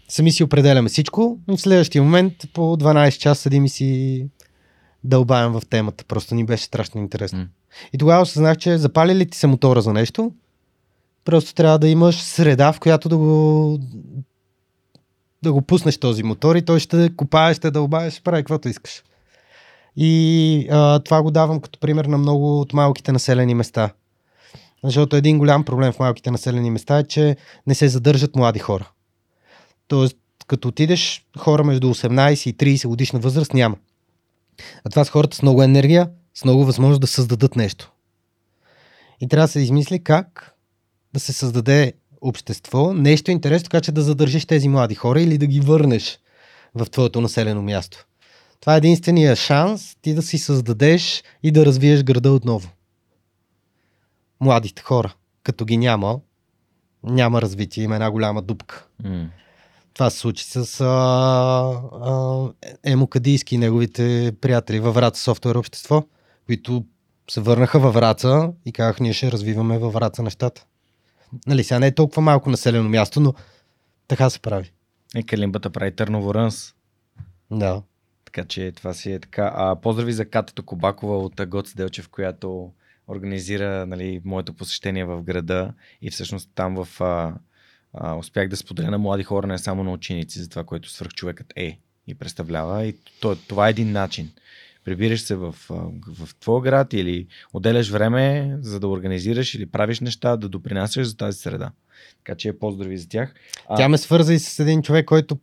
[0.09, 4.26] Сами си определяме всичко, но в следващия момент по 12 часа седим и си
[5.04, 6.04] дълбаем в темата.
[6.04, 7.38] Просто ни беше страшно интересно.
[7.38, 7.46] М.
[7.92, 10.32] И тогава осъзнах, че запали ли ти се мотора за нещо,
[11.24, 13.78] Просто трябва да имаш среда, в която да го
[15.43, 19.03] да го пуснеш този мотор и той ще копае, ще дълбае, ще прави каквото искаш.
[19.97, 23.90] И а, това го давам като пример на много от малките населени места.
[24.85, 27.36] Защото един голям проблем в малките населени места е, че
[27.66, 28.90] не се задържат млади хора.
[29.89, 30.16] Тоест,
[30.47, 33.77] като отидеш, хора между 18 и 30 годишна възраст няма.
[34.85, 37.93] А това с хората с много енергия, с много възможност да създадат нещо.
[39.20, 40.52] И трябва да се измисли как
[41.14, 45.47] да се създаде общество, нещо интересно, така че да задържиш тези млади хора или да
[45.47, 46.18] ги върнеш
[46.74, 48.06] в твоето населено място.
[48.60, 52.68] Това е единствения шанс ти да си създадеш и да развиеш града отново.
[54.40, 56.20] Младите хора, като ги няма,
[57.05, 58.86] няма развитие, има една голяма дупка.
[59.05, 59.26] Mm.
[59.94, 60.86] Това се случи с а,
[62.02, 62.48] а,
[62.84, 66.05] Емо Кадийски и неговите приятели във Враца софтуер общество,
[66.47, 66.84] които
[67.30, 70.64] се върнаха във Враца и казах, ние ще развиваме във Враца нещата.
[71.46, 73.34] Нали, сега не е толкова малко населено място, но
[74.09, 74.72] така се прави.
[75.16, 76.74] И Калимбата прави Търново Рънс.
[77.50, 77.82] Да.
[78.24, 79.52] Така че това си е така.
[79.56, 82.72] А, поздрави за Катето Кобакова от Гоц Делчев, която
[83.09, 85.72] организира нали, моето посещение в града
[86.02, 87.34] и всъщност там в а,
[87.94, 91.52] а, успях да споделя на млади хора, не само на ученици, за това, което свърхчовекът
[91.56, 92.86] е и представлява.
[92.86, 94.32] И то, това е един начин.
[94.84, 100.36] Прибираш се в, в, твоя град или отделяш време, за да организираш или правиш неща,
[100.36, 101.70] да допринасяш за тази среда.
[102.24, 103.34] Така че поздрави за тях.
[103.68, 103.76] А...
[103.76, 105.38] Тя ме свърза и с един човек, който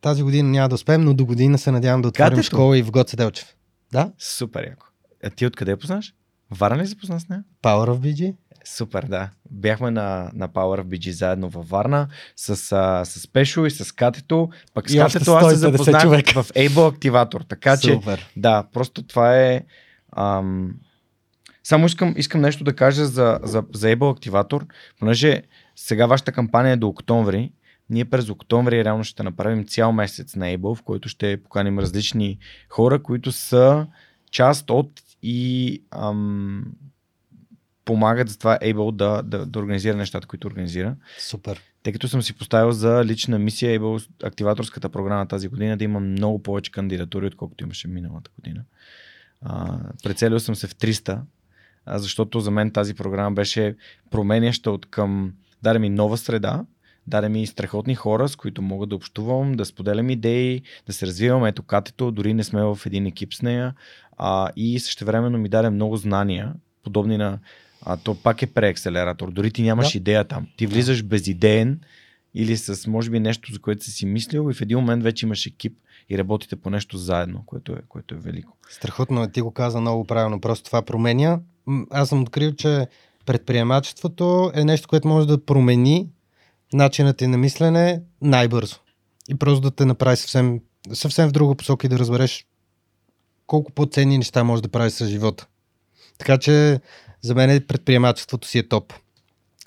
[0.00, 2.46] тази година няма да успеем, но до година се надявам да отворим Катето?
[2.46, 3.56] школа и в Гоце Делчев.
[3.92, 4.12] Да?
[4.18, 4.86] Супер яко.
[5.24, 6.14] А ти откъде познаш?
[6.50, 7.44] Варна ли се позна с нея?
[7.62, 8.34] Power of BG.
[8.66, 9.30] Супер, да.
[9.50, 13.92] Бяхме на, на Power of BG заедно във Варна с, а, с Пешо и с
[13.92, 14.48] Катето.
[14.74, 16.30] Пък с и Катето аз се запознах човек.
[16.30, 17.40] в Able Активатор.
[17.40, 18.18] Така Супер.
[18.18, 19.62] че, да, просто това е...
[20.16, 20.74] Ам...
[21.64, 24.66] Само искам, искам нещо да кажа за, за, за Able Активатор,
[24.98, 25.42] понеже
[25.76, 27.52] сега вашата кампания е до октомври.
[27.90, 32.38] Ние през октомври реално ще направим цял месец на Able, в който ще поканим различни
[32.68, 33.86] хора, които са
[34.30, 34.90] част от
[35.22, 36.64] и ам,
[37.86, 40.96] помагат за това Able да, да, да организира нещата, които организира.
[41.18, 41.62] Супер.
[41.82, 46.00] Тъй като съм си поставил за лична мисия Able активаторската програма тази година да има
[46.00, 48.62] много повече кандидатури, отколкото имаше миналата година.
[49.42, 51.20] А, прецелил съм се в 300,
[51.86, 53.76] а, защото за мен тази програма беше
[54.10, 55.32] променяща от към
[55.62, 56.64] даде ми нова среда,
[57.06, 61.44] даде ми страхотни хора, с които мога да общувам, да споделям идеи, да се развивам.
[61.44, 63.74] Ето катето, дори не сме в един екип с нея.
[64.16, 67.38] А, и същевременно ми даде много знания, подобни на
[67.86, 69.30] а то пак е преакселератор.
[69.30, 69.98] Дори ти нямаш да.
[69.98, 70.46] идея там.
[70.56, 71.80] Ти влизаш безидеен
[72.34, 75.26] или с, може би, нещо, за което си си мислил и в един момент вече
[75.26, 75.78] имаш екип
[76.10, 78.56] и работите по нещо заедно, което е, което е велико.
[78.70, 80.40] Страхотно е, ти го каза много правилно.
[80.40, 81.40] Просто това променя.
[81.90, 82.86] Аз съм открил, че
[83.26, 86.08] предприемачеството е нещо, което може да промени
[86.72, 88.76] начинът ти на мислене най-бързо.
[89.28, 90.60] И просто да те направи съвсем,
[90.92, 92.46] съвсем в друга посока и да разбереш
[93.46, 95.46] колко по-ценни неща може да правиш с живота.
[96.18, 96.80] Така че
[97.22, 98.92] за мен предприемачеството си е топ.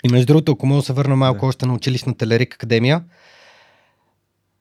[0.04, 1.46] И между другото, ако мога да се върна малко да.
[1.46, 3.04] още на училищната Лерик Академия,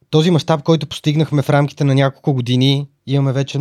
[0.09, 3.59] този мащаб, който постигнахме в рамките на няколко години, имаме вече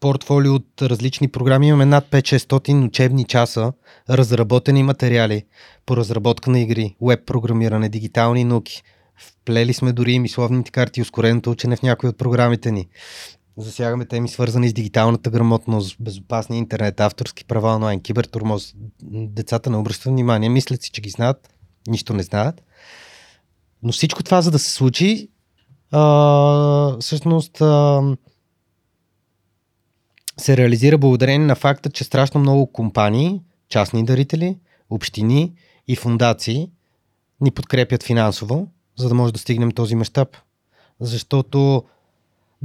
[0.00, 1.68] портфолио от различни програми.
[1.68, 3.72] Имаме над 5-600 учебни часа,
[4.10, 5.44] разработени материали
[5.86, 8.82] по разработка на игри, веб програмиране, дигитални науки.
[9.18, 12.88] Вплели сме дори и мисловните карти и ускореното учене в някои от програмите ни.
[13.58, 18.74] Засягаме теми свързани с дигиталната грамотност, безопасния интернет, авторски права онлайн, кибертурмоз.
[19.12, 21.54] Децата не обръщат внимание, мислят си, че ги знаят,
[21.88, 22.62] нищо не знаят.
[23.82, 25.28] Но всичко това, за да се случи,
[25.90, 28.02] а, всъщност а,
[30.38, 34.58] се реализира благодарение на факта, че страшно много компании, частни дарители,
[34.90, 35.52] общини
[35.88, 36.70] и фундации
[37.40, 38.68] ни подкрепят финансово,
[38.98, 40.36] за да може да стигнем този мащаб.
[41.00, 41.84] Защото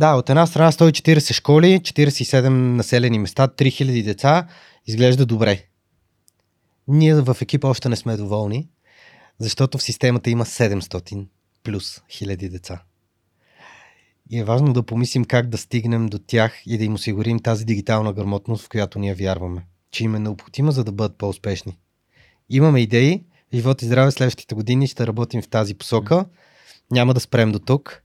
[0.01, 4.47] да, от една страна 140 школи, 47 населени места, 3000 деца,
[4.87, 5.63] изглежда добре.
[6.87, 8.69] Ние в екипа още не сме доволни,
[9.39, 11.27] защото в системата има 700
[11.63, 12.81] плюс хиляди деца.
[14.29, 17.65] И е важно да помислим как да стигнем до тях и да им осигурим тази
[17.65, 21.77] дигитална грамотност, в която ние вярваме, че им е необходима, за да бъдат по-успешни.
[22.49, 23.23] Имаме идеи,
[23.53, 26.25] живот и здраве следващите години ще работим в тази посока.
[26.91, 28.00] Няма да спрем до тук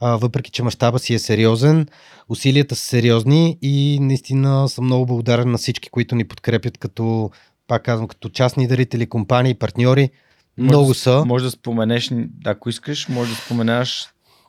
[0.00, 1.86] а, въпреки че мащаба си е сериозен,
[2.28, 7.30] усилията са сериозни и наистина съм много благодарен на всички, които ни подкрепят като,
[7.66, 10.10] пак казвам, като частни дарители, компании, партньори.
[10.58, 11.24] Може много са.
[11.26, 12.10] Може да споменеш,
[12.46, 14.08] ако искаш, може да споменаш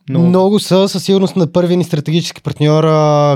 [0.09, 0.25] много...
[0.27, 2.83] Много са, със сигурност на първия ни стратегически партньор,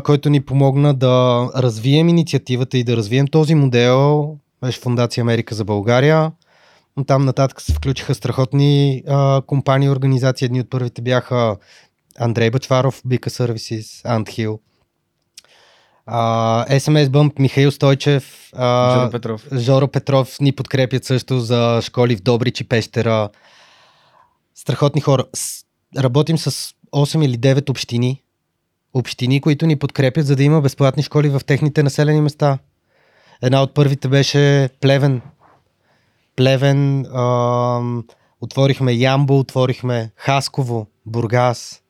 [0.03, 5.65] който ни помогна да развием инициативата и да развием този модел, беше Фундация Америка за
[5.65, 6.31] България.
[6.97, 10.45] но там нататък се включиха страхотни а, компании, организации.
[10.45, 11.55] Едни от първите бяха
[12.19, 14.59] Андрей Бачваров, Бика Services, Anthill,
[16.05, 19.47] а, SMS Bump, Михаил Стойчев, а, Жоро Петров.
[19.53, 23.29] Жоро Петров ни подкрепят също за школи в Добрич и Пещера.
[24.55, 25.25] Страхотни хора.
[25.33, 25.65] С,
[25.97, 28.23] работим с 8 или 9 общини.
[28.93, 32.57] Общини, които ни подкрепят, за да има безплатни школи в техните населени места.
[33.41, 35.21] Една от първите беше Плевен.
[36.35, 38.03] Плевен, ам,
[38.41, 41.82] отворихме Ямбо, отворихме Хасково, Бургас,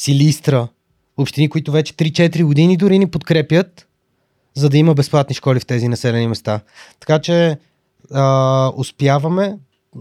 [0.00, 0.68] Силистра.
[1.16, 3.86] Общини, които вече 3-4 години дори ни подкрепят,
[4.54, 6.60] за да има безплатни школи в тези населени места.
[7.00, 7.58] Така че
[8.12, 9.58] а, успяваме.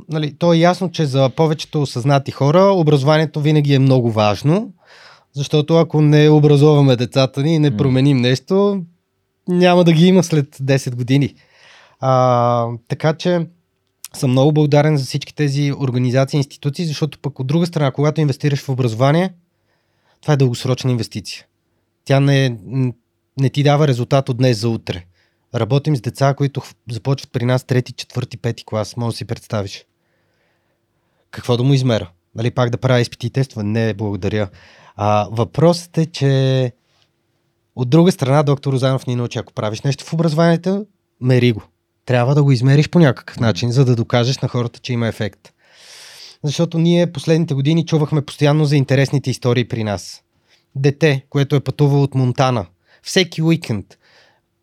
[0.10, 4.72] Нали, то е ясно, че за повечето осъзнати хора образованието винаги е много важно,
[5.34, 8.82] защото ако не образоваме децата ни и не променим нещо,
[9.48, 11.36] няма да ги има след 10 години.
[12.00, 13.48] А, така че
[14.14, 18.22] съм много благодарен за всички тези организации и институции, защото пък от друга страна, когато
[18.22, 19.34] инвестираш в образование,
[20.22, 21.46] това е дългосрочна инвестиция.
[22.06, 22.58] Тя не,
[23.40, 25.06] не ти дава резултат от днес за утре.
[25.56, 28.98] Работим с деца, които започват при нас трети, четвърти, пети клас.
[28.98, 29.86] Може да си представиш.
[31.32, 32.10] Какво да му измера?
[32.36, 33.64] Нали, пак да правя изпити и тества?
[33.64, 34.50] Не, благодаря.
[34.96, 36.72] А, въпросът е, че
[37.76, 40.86] от друга страна, доктор Розанов ни научи, ако правиш нещо в образованието,
[41.22, 41.64] мери го.
[42.06, 45.54] Трябва да го измериш по някакъв начин, за да докажеш на хората, че има ефект.
[46.44, 50.24] Защото ние последните години чувахме постоянно за интересните истории при нас.
[50.76, 52.66] Дете, което е пътувало от Монтана,
[53.04, 53.86] всеки уикенд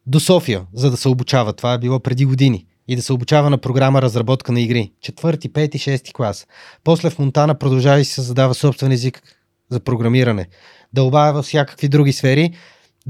[0.06, 1.52] до София, за да се обучава.
[1.52, 2.66] Това е било преди години.
[2.88, 4.92] И да се обучава на програма разработка на игри.
[5.00, 6.46] Четвърти, пети, шести клас.
[6.84, 9.22] После в Монтана продължава и се задава собствен език
[9.70, 10.48] за програмиране.
[10.92, 12.54] Дълбая във всякакви други сфери.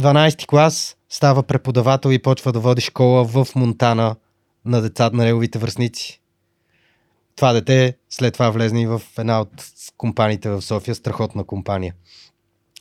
[0.00, 4.16] 12 клас става преподавател и почва да води школа в Монтана
[4.64, 6.20] на децата на неговите връзници.
[7.36, 9.50] Това дете след това влезне и в една от
[9.96, 11.94] компаниите в София, страхотна компания.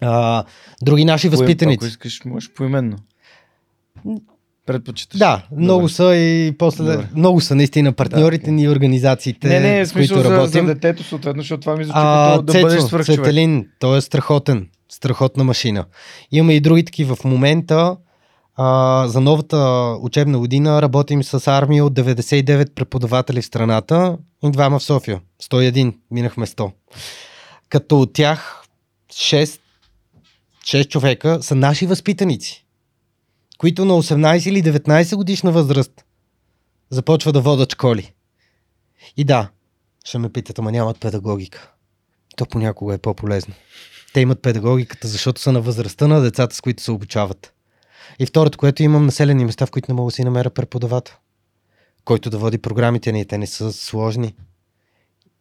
[0.02, 0.44] А,
[0.82, 1.86] други наши възпитаници.
[1.86, 2.98] Ако искаш, можеш поименно.
[4.66, 5.20] Предпочиташ.
[5.20, 5.94] Да, много Добре.
[5.94, 6.84] са и после.
[6.84, 7.08] Добре.
[7.16, 9.48] Много са наистина партньорите да, ни и организациите.
[9.48, 10.68] Не, не, смисъл които за, работим.
[10.68, 13.20] за детето, съответно, защото това ми звучи като да бъдеш свърхчовек.
[13.20, 14.70] Цетелин, той е страхотен.
[14.90, 15.86] Страхотна машина.
[16.32, 17.16] Имаме и други такива.
[17.16, 17.98] В момента
[18.56, 19.58] а, за новата
[20.02, 25.22] учебна година работим с армия от 99 преподаватели в страната и двама в София.
[25.44, 26.72] 101, минахме 100.
[27.70, 28.64] Като от тях
[29.10, 29.60] 6,
[30.64, 32.66] 6 човека са наши възпитаници,
[33.58, 36.06] които на 18 или 19 годишна възраст
[36.90, 38.14] започва да водят школи.
[39.18, 39.50] И да,
[40.06, 41.72] ще ме питат, ама нямат педагогика.
[42.36, 43.54] То понякога е по-полезно.
[44.14, 47.55] Те имат педагогиката, защото са на възрастта на децата, с които се обучават.
[48.20, 51.16] И второто, което имам населени места, в които не мога да си намеря преподавател,
[52.06, 53.26] който да води програмите ни.
[53.26, 54.36] Те не са сложни.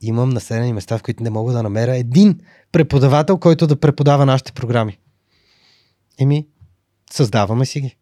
[0.00, 2.40] Имам населени места, в които не мога да намеря един
[2.72, 4.98] преподавател, който да преподава нашите програми.
[6.18, 6.46] Еми,
[7.12, 7.96] създаваме си ги.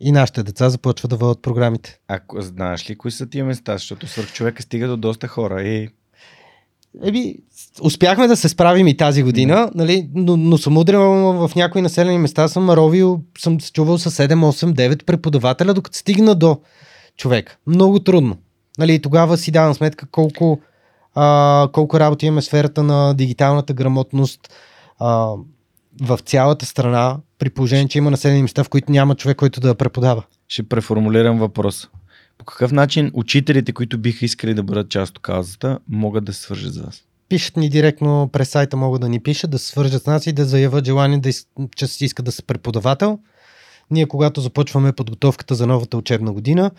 [0.00, 2.00] И нашите деца започват да водят програмите.
[2.08, 5.88] Ако знаеш ли кои са тия места, защото свърх човека стига до доста хора и
[7.02, 7.36] Еби,
[7.82, 11.02] успяхме да се справим и тази година, нали, но, но съм удрял
[11.48, 15.98] в някои населени места, съм ровил, съм се чувал с 7, 8, 9 преподавателя, докато
[15.98, 16.60] стигна до
[17.16, 17.58] човек.
[17.66, 18.36] Много трудно.
[18.78, 20.60] Нали, тогава си давам сметка колко,
[21.14, 24.40] а, колко работа имаме сферата на дигиталната грамотност
[24.98, 25.34] а,
[26.02, 29.74] в цялата страна, при положение, че има населени места, в които няма човек, който да
[29.74, 30.22] преподава.
[30.48, 31.88] Ще преформулирам въпрос.
[32.50, 36.74] Какъв начин учителите, които биха искали да бъдат част от казата, могат да се свържат
[36.74, 37.02] за вас?
[37.28, 40.32] Пишат ни директно през сайта, могат да ни пишат, да се свържат с нас и
[40.32, 41.30] да заявят желание, да,
[41.76, 43.18] че си искат да са преподавател.
[43.90, 46.70] Ние, когато започваме подготовката за новата учебна година,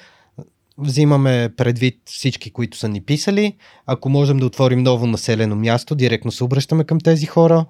[0.77, 3.55] взимаме предвид всички, които са ни писали.
[3.85, 7.65] Ако можем да отворим ново населено място, директно се обръщаме към тези хора.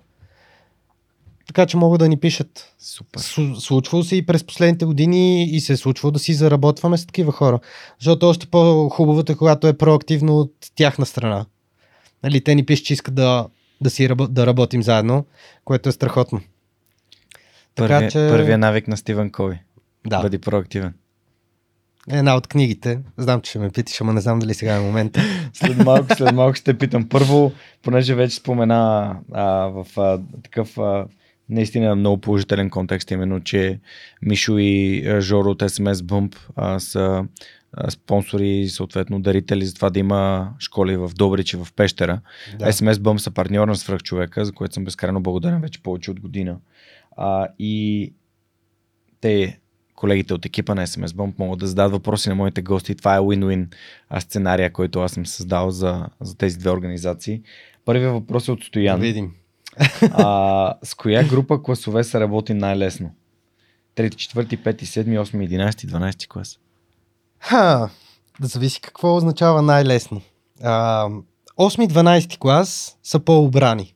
[1.47, 2.73] Така че могат да ни пишат.
[2.80, 3.22] Супер.
[3.59, 7.31] Случвало се и през последните години и се е случвало да си заработваме с такива
[7.31, 7.59] хора.
[7.99, 11.45] Защото още по-хубавото е, когато е проактивно от тяхна страна.
[12.23, 13.47] Нали, те ни пишат, че искат да,
[13.81, 15.26] да, си, да работим заедно,
[15.65, 16.41] което е страхотно.
[17.76, 18.27] Така, Първи, че...
[18.31, 19.59] Първия навик на Стивен Кови.
[20.07, 20.22] Да.
[20.22, 20.93] Бъди проактивен.
[22.09, 22.99] Една от книгите.
[23.18, 25.22] Знам, че ще ме питаш, ама не знам дали сега е момента.
[25.53, 27.09] след малко, след малко ще те питам.
[27.09, 27.51] Първо,
[27.84, 31.05] понеже вече спомена а, в а, такъв а,
[31.52, 33.80] наистина много положителен контекст, именно, че
[34.22, 37.26] Мишо и Жоро от SMS Bump а, са
[37.90, 42.22] спонсори, съответно дарители за това да има школи в Добрич и в Пещера.
[42.60, 42.65] Да.
[42.65, 46.57] SMS Bump са партньор на свръхчовека, за което съм безкрайно благодарен вече повече от година.
[47.18, 48.14] А, и
[49.22, 49.60] те
[49.95, 52.95] колегите от екипа на SMS Bomb могат да зададат въпроси на моите гости.
[52.95, 53.68] Това е win-win
[54.19, 57.41] сценария, който аз съм създал за, за тези две организации.
[57.86, 58.99] Първият въпрос е от Стоян.
[58.99, 59.32] Да видим.
[60.02, 63.11] А, с коя група класове се работи най-лесно?
[63.95, 66.57] Трети, четвърти, пети, седми, осми, единайсти, дванайсти клас.
[67.39, 67.89] Ха,
[68.39, 70.22] да зависи какво означава най-лесно.
[70.64, 71.07] А,
[71.60, 73.93] 8-12 клас са по-обрани.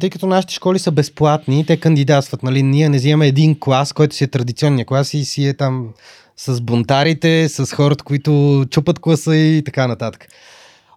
[0.00, 2.62] Тъй като нашите школи са безплатни, те кандидатстват, нали?
[2.62, 5.88] Ние не взимаме един клас, който си е традиционния клас и си е там
[6.36, 10.26] с бунтарите, с хората, които чупат класа и така нататък.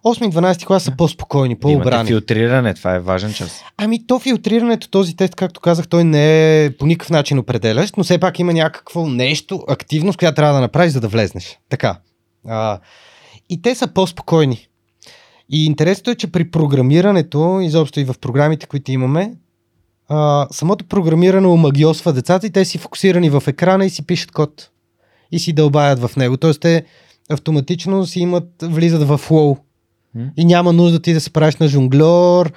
[0.04, 1.96] 8-12 клас са по-спокойни, по-обрани.
[1.96, 3.62] Имате филтриране, това е важен час.
[3.76, 8.04] Ами то филтрирането, този тест, както казах, той не е по никакъв начин определящ, но
[8.04, 11.58] все пак има някакво нещо, активност, която трябва да направиш, за да влезнеш.
[11.68, 11.98] Така.
[12.48, 12.80] А,
[13.50, 14.68] и те са по-спокойни.
[15.52, 19.32] И интересното е, че при програмирането, изобщо и в програмите, които имаме,
[20.08, 24.70] а, самото програмиране омагиосва децата и те си фокусирани в екрана и си пишат код.
[25.32, 26.36] И си дълбаят в него.
[26.36, 26.84] Тоест те
[27.30, 29.56] автоматично си имат, влизат в флоу.
[30.36, 32.52] И няма нужда ти да се правиш на жонглер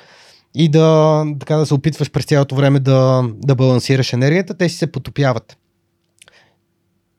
[0.56, 4.54] и да, така да се опитваш през цялото време да, да балансираш енергията.
[4.54, 5.58] Те си се потопяват.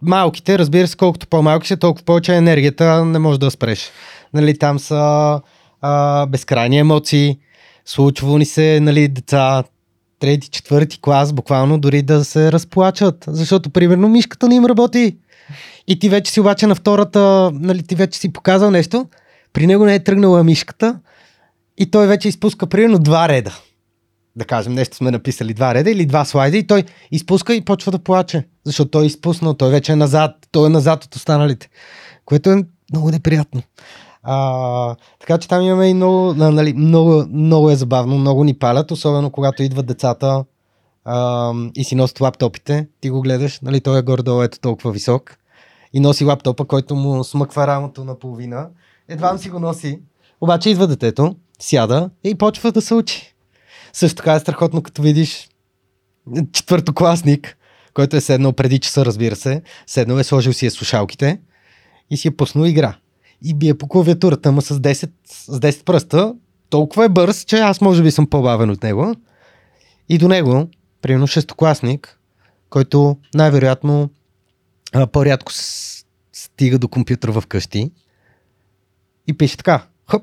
[0.03, 3.91] Малките, разбира се, колкото по-малки са, толкова повече енергията не може да спреш.
[4.35, 5.41] Нали, там са
[5.81, 7.39] а, безкрайни емоции,
[7.85, 9.65] случва ни се, нали, деца,
[10.19, 15.17] трети, четвърти клас, буквално дори да се разплачат, защото, примерно, мишката не им работи.
[15.89, 19.07] И ти вече си обаче на втората, нали, ти вече си показал нещо,
[19.55, 21.01] при него не е тръгнала мишката
[21.79, 23.59] и той вече изпуска примерно два реда.
[24.37, 27.93] Да кажем, нещо сме написали два реда или два слайда и той изпуска и почва
[27.93, 31.69] да плаче, защото той е изпуснал, той вече е назад, той е назад от останалите,
[32.25, 33.63] което е много неприятно.
[34.23, 38.91] А, така че там имаме и много, нали, много, много е забавно, много ни палят,
[38.91, 40.45] особено когато идват децата
[41.05, 45.37] а, и си носят лаптопите, ти го гледаш, нали, той е горе-долу ето толкова висок
[45.93, 48.69] и носи лаптопа, който му смъква рамото наполовина,
[49.09, 50.01] едва си го носи,
[50.41, 53.35] обаче идва детето, сяда и почва да се учи.
[53.93, 55.49] Също така е страхотно, като видиш
[56.53, 57.57] четвъртокласник,
[57.95, 61.41] който е седнал преди часа, разбира се, седнал е, сложил си е слушалките
[62.11, 62.97] и си е пуснал игра
[63.45, 66.35] и бие по клавиатурата, ама с 10, с 10 пръста.
[66.71, 69.15] Толкова е бърз, че аз може би съм по-бавен от него.
[70.09, 70.69] И до него,
[71.03, 72.21] примерно шестокласник,
[72.71, 74.11] който най-вероятно
[75.13, 75.53] по-рядко
[76.33, 77.91] стига до компютъра в къщи
[79.27, 80.23] и пише така, хоп,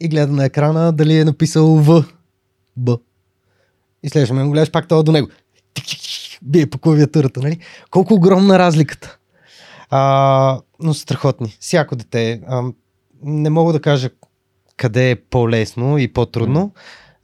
[0.00, 2.04] и гледа на екрана дали е написал В,
[2.76, 2.98] Б.
[4.02, 5.28] И следващия го гледаш пак това до него.
[6.42, 7.58] Бие по клавиатурата, нали?
[7.90, 9.18] Колко огромна разликата.
[9.90, 11.56] А, но страхотни.
[11.60, 12.40] Всяко дете.
[12.48, 12.62] А,
[13.22, 14.10] не мога да кажа
[14.76, 16.72] къде е по-лесно и по-трудно.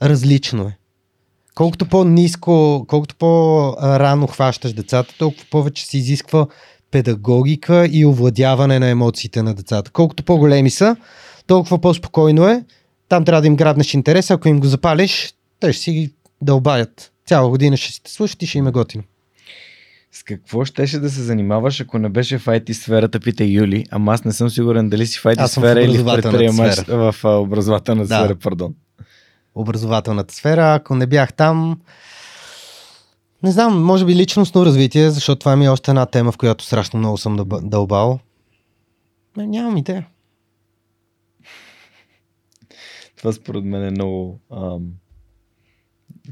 [0.02, 0.78] Различно е.
[1.54, 6.46] Колкото по-низко, колкото по-рано хващаш децата, толкова повече се изисква
[6.90, 9.90] педагогика и овладяване на емоциите на децата.
[9.90, 10.96] Колкото по-големи са,
[11.46, 12.64] толкова по-спокойно е.
[13.08, 14.30] Там трябва да им грабнеш интерес.
[14.30, 17.12] Ако им го запалиш, те ще си дълбаят.
[17.26, 19.04] Цяла година ще си те слушат и ще им е готино.
[20.12, 24.14] С какво щеше да се занимаваш, ако не беше в IT сферата, пита Юли, ама
[24.14, 28.18] аз не съм сигурен дали си в IT сфера или в предприемач в образователна да.
[28.18, 28.74] сфера, пардон.
[29.54, 31.80] Образователната сфера, ако не бях там,
[33.42, 36.64] не знам, може би личностно развитие, защото това ми е още една тема, в която
[36.64, 38.18] страшно много съм дълбал.
[39.36, 40.06] Не, нямам идея.
[43.16, 44.92] Това според мен е много ам,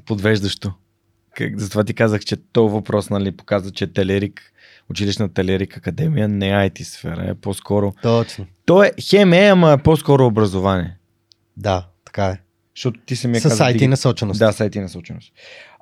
[0.04, 0.72] подвеждащо.
[1.36, 4.52] Как, затова ти казах, че този въпрос нали, показва, че Телерик,
[4.90, 7.92] училищна Телерик академия не е IT сфера, е по-скоро...
[8.02, 8.46] Точно.
[8.66, 10.96] То е хем е, ама е по-скоро образование.
[11.56, 12.40] Да, така е.
[12.76, 14.38] Защото ти се ми е С и насоченост.
[14.38, 15.32] Да, сайти и насоченост.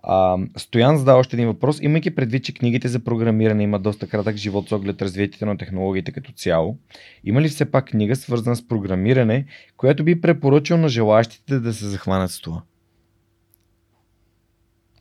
[0.03, 1.81] А, Стоян задава още един въпрос.
[1.83, 6.13] Имайки предвид, че книгите за програмиране имат доста кратък живот с оглед развитието на технологиите
[6.13, 6.79] като цяло,
[7.25, 9.47] има ли все пак книга свързана с програмиране,
[9.77, 12.63] която би препоръчал на желаящите да се захванат с това?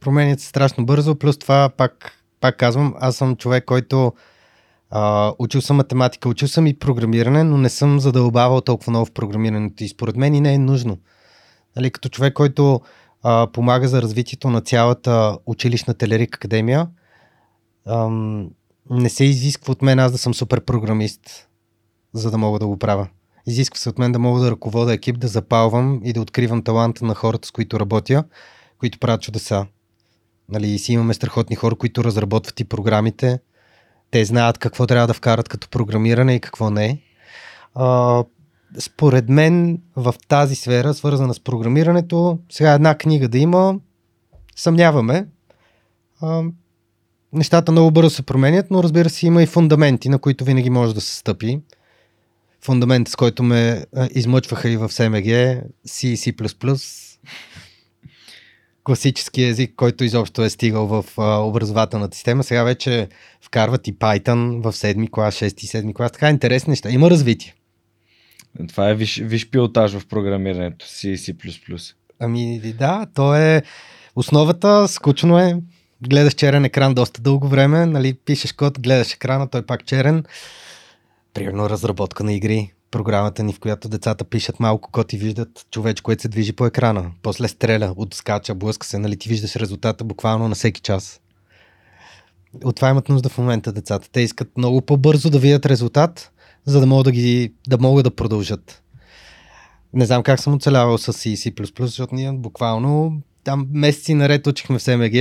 [0.01, 2.11] променят се страшно бързо, плюс това пак,
[2.41, 4.13] пак казвам, аз съм човек, който
[4.89, 9.11] а, учил съм математика, учил съм и програмиране, но не съм задълбавал толкова много в
[9.11, 10.97] програмирането и според мен и не е нужно.
[11.75, 12.81] Нали, като човек, който
[13.23, 16.87] а, помага за развитието на цялата училищна Телерик академия,
[17.87, 18.49] ам,
[18.89, 21.49] не се изисква от мен аз да съм супер програмист,
[22.13, 23.07] за да мога да го правя.
[23.47, 27.05] Изисква се от мен да мога да ръководя екип, да запалвам и да откривам таланта
[27.05, 28.23] на хората, с които работя,
[28.79, 29.65] които правят чудеса.
[30.49, 33.39] Нали, си имаме страхотни хора, които разработват и програмите.
[34.11, 37.01] Те знаят какво трябва да вкарат като програмиране и какво не.
[37.75, 38.23] А,
[38.79, 43.79] според мен в тази сфера, свързана с програмирането, сега една книга да има,
[44.55, 45.27] съмняваме.
[46.21, 46.43] А,
[47.33, 50.95] нещата много бързо се променят, но разбира се има и фундаменти, на които винаги може
[50.95, 51.61] да се стъпи.
[52.63, 55.25] Фундамент, с който ме измъчваха и в СМГ,
[55.87, 56.33] C и C++,
[58.83, 62.43] класически език, който изобщо е стигал в а, образователната система.
[62.43, 63.07] Сега вече
[63.41, 66.11] вкарват и Python в 7 клас, 6 и 7 клас.
[66.11, 66.89] Така интересни неща.
[66.89, 67.55] Има развитие.
[68.69, 71.93] Това е виж, виж пилотаж в програмирането C и C++.
[72.19, 73.63] Ами да, то е
[74.15, 75.61] основата, скучно е.
[76.07, 80.23] Гледаш черен екран доста дълго време, нали, пишеш код, гледаш екрана, той пак черен.
[81.33, 86.01] Примерно разработка на игри, програмата ни, в която децата пишат малко код и виждат човек,
[86.01, 87.11] което се движи по екрана.
[87.21, 91.21] После стреля, отскача, блъска се, нали ти виждаш резултата буквално на всеки час.
[92.63, 94.09] От това имат нужда в момента децата.
[94.11, 96.31] Те искат много по-бързо да видят резултат,
[96.65, 98.83] за да могат да, ги, да, могат да продължат.
[99.93, 104.47] Не знам как съм оцелявал с C и C++, защото ние буквално там месеци наред
[104.47, 105.13] учихме в СМГ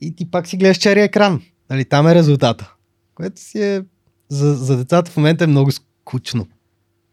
[0.00, 1.42] и ти пак си гледаш черия екран.
[1.70, 2.74] Нали, там е резултата.
[3.14, 3.82] Което си е
[4.28, 6.46] за, за децата в момента е много скучно.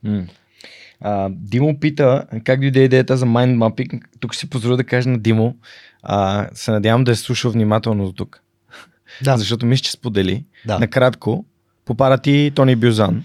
[0.06, 0.30] Mm.
[0.99, 4.03] А, Димо пита как дойде идеята за mind mapping.
[4.19, 5.56] Тук си позволя да кажа на Димо.
[6.03, 8.41] А, се надявам да е слушал внимателно до тук.
[9.23, 9.38] Да.
[9.38, 10.45] Защото мисля, че сподели.
[10.65, 10.80] Да.
[10.80, 11.45] Накратко,
[11.86, 13.24] попара ти Тони Бюзан.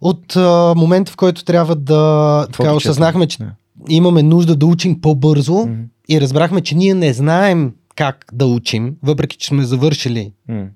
[0.00, 3.50] От а, момента, в който трябва да така, осъзнахме, че Да.
[3.88, 5.82] имаме нужда да учим по-бързо Мгм.
[6.08, 10.66] и разбрахме, че ние не знаем как да учим, въпреки че сме завършили М.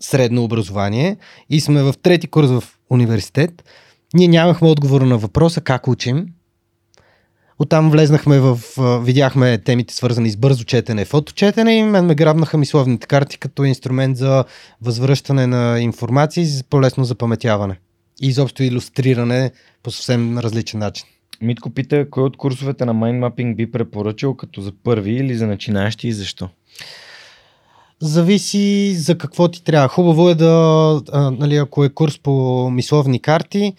[0.00, 1.16] средно образование
[1.50, 3.64] и сме в трети курс в университет,
[4.14, 6.26] ние нямахме отговор на въпроса как учим.
[7.58, 8.60] Оттам влезнахме в,
[9.04, 14.16] видяхме темите свързани с бързо четене, фоточетене и мен ме грабнаха мисловните карти като инструмент
[14.16, 14.44] за
[14.82, 17.78] възвръщане на информация и за по-лесно запаметяване.
[18.22, 19.52] И изобщо иллюстриране
[19.82, 21.06] по съвсем различен начин.
[21.40, 26.08] Митко пита, кой от курсовете на mapping би препоръчал като за първи или за начинаещи
[26.08, 26.48] и защо?
[28.00, 29.88] Зависи за какво ти трябва.
[29.88, 33.74] Хубаво е да, а, нали, ако е курс по мисловни карти,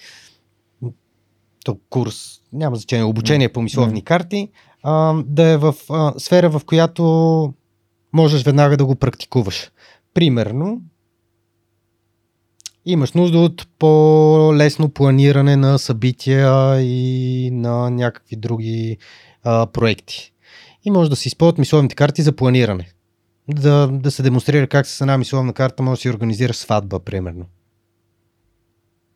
[1.66, 4.50] то курс, няма значение, обучение по мисловни карти,
[4.84, 7.54] а, да е в а, сфера, в която
[8.14, 9.72] можеш веднага да го практикуваш.
[10.14, 10.82] Примерно,
[12.86, 18.98] имаш нужда от по-лесно планиране на събития и на някакви други
[19.44, 20.34] а, проекти.
[20.86, 22.94] И може да се използват мисловните карти за планиране
[23.48, 27.46] да, да се демонстрира как с една мисловна карта може да си организираш сватба, примерно.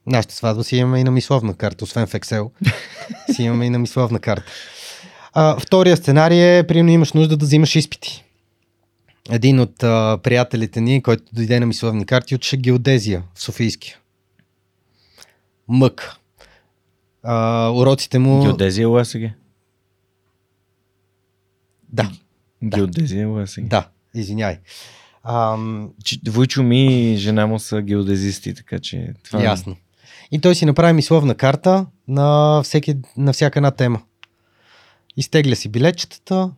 [0.07, 2.49] Нашата сватба си имаме и на мисловна карта, освен в Excel.
[3.35, 4.51] си имаме и на мисловна карта.
[5.33, 8.23] А, втория сценарий е, примерно имаш нужда да взимаш изпити.
[9.31, 13.97] Един от а, приятелите ни, който дойде на мисловни карти, учеше геодезия в Софийския.
[15.67, 16.15] Мък.
[17.23, 18.43] А, уроците му...
[18.43, 19.21] Геодезия ЛСГ.
[21.89, 22.11] Да,
[22.63, 23.63] Геодезия ЛСГ.
[23.63, 24.59] да, извиняй.
[25.23, 25.89] Ам,
[26.27, 29.75] Войчо ми и жена му са геодезисти, така че това е- Ясно.
[30.31, 34.01] И той си направи мисловна карта на, всеки, на всяка една тема.
[35.17, 36.51] Изтегля си билетчетата,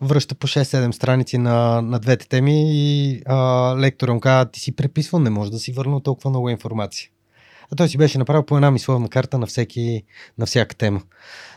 [0.00, 3.36] връща по 6-7 страници на, на двете теми и а,
[3.78, 7.08] лектора му казва, ти си преписвал, не може да си върнал толкова много информация.
[7.72, 10.02] А той си беше направил по една мисловна карта на, всеки,
[10.38, 11.02] на всяка тема.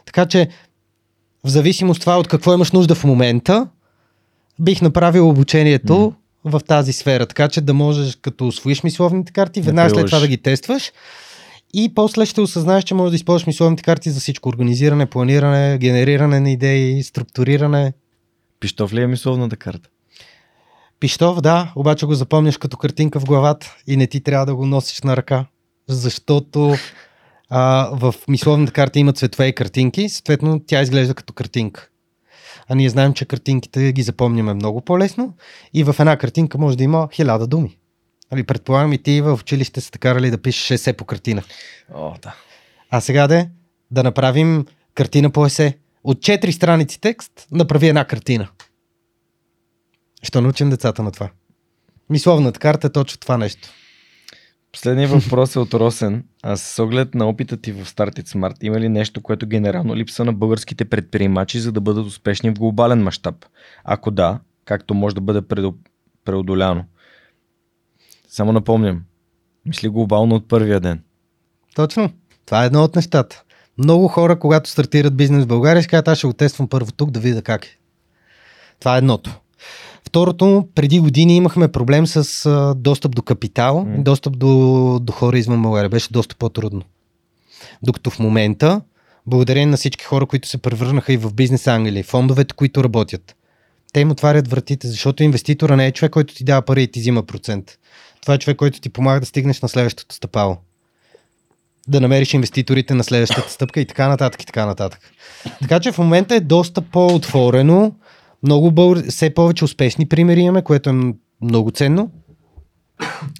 [0.05, 0.49] Така че,
[1.43, 3.67] в зависимост това от какво имаш нужда в момента,
[4.59, 6.13] бих направил обучението
[6.45, 10.27] в тази сфера, така че да можеш, като освоиш мисловните карти, веднага след това да
[10.27, 10.91] ги тестваш
[11.73, 14.49] и после ще осъзнаеш, че можеш да използваш мисловните карти за всичко.
[14.49, 17.93] Организиране, планиране, генериране на идеи, структуриране.
[18.59, 19.89] Пищов ли е мисловната карта?
[20.99, 24.65] Пищов, да, обаче го запомняш като картинка в главата и не ти трябва да го
[24.65, 25.45] носиш на ръка,
[25.87, 26.75] защото
[27.49, 31.89] а, в мисловната карта има цветове и картинки, съответно тя изглежда като картинка.
[32.67, 35.33] А ние знаем, че картинките ги запомняме много по-лесно
[35.73, 37.78] и в една картинка може да има хиляда думи.
[38.31, 41.43] Ами, предполагам и ти в училище са карали да пишеш есе по картина.
[41.93, 42.35] О, да.
[42.89, 43.49] А сега де
[43.91, 45.77] да направим картина по есе.
[46.03, 48.47] От четири страници текст направи една картина.
[50.23, 51.30] Що научим децата на това?
[52.10, 53.69] Мисловната карта е точно това нещо.
[54.72, 56.26] Последният въпрос е от Росен.
[56.43, 59.95] А с оглед на опита ти в Start It Smart, има ли нещо, което генерално
[59.95, 63.45] липса на българските предприемачи, за да бъдат успешни в глобален мащаб?
[63.84, 65.41] Ако да, както може да бъде
[66.26, 66.85] преодоляно?
[68.30, 69.01] Само напомням.
[69.65, 71.03] Мисли глобално от първия ден.
[71.76, 72.10] Точно.
[72.45, 73.43] Това е едно от нещата.
[73.77, 77.11] Много хора, когато стартират бизнес в България, ще кажат, аз ще го тествам първо тук
[77.11, 77.77] да видя как е.
[78.80, 79.39] Това е едното.
[80.07, 84.03] Второто, преди години имахме проблем с а, достъп до капитал, mm.
[84.03, 85.89] достъп до, до хора извън България.
[85.89, 86.81] Беше доста по-трудно.
[87.84, 88.81] Докато в момента,
[89.27, 93.35] благодарение на всички хора, които се превърнаха и в бизнес ангели, фондовете, които работят,
[93.93, 96.99] те им отварят вратите, защото инвеститора не е човек, който ти дава пари и ти
[96.99, 97.77] взима процент.
[98.30, 100.57] Това е човек, който ти помага да стигнеш на следващото стъпало.
[101.88, 104.99] Да намериш инвеститорите на следващата стъпка и така нататък и така нататък.
[105.61, 107.95] Така че в момента е доста по-отворено.
[108.43, 108.95] Много бъл...
[109.10, 112.11] все повече успешни примери имаме, което е много ценно.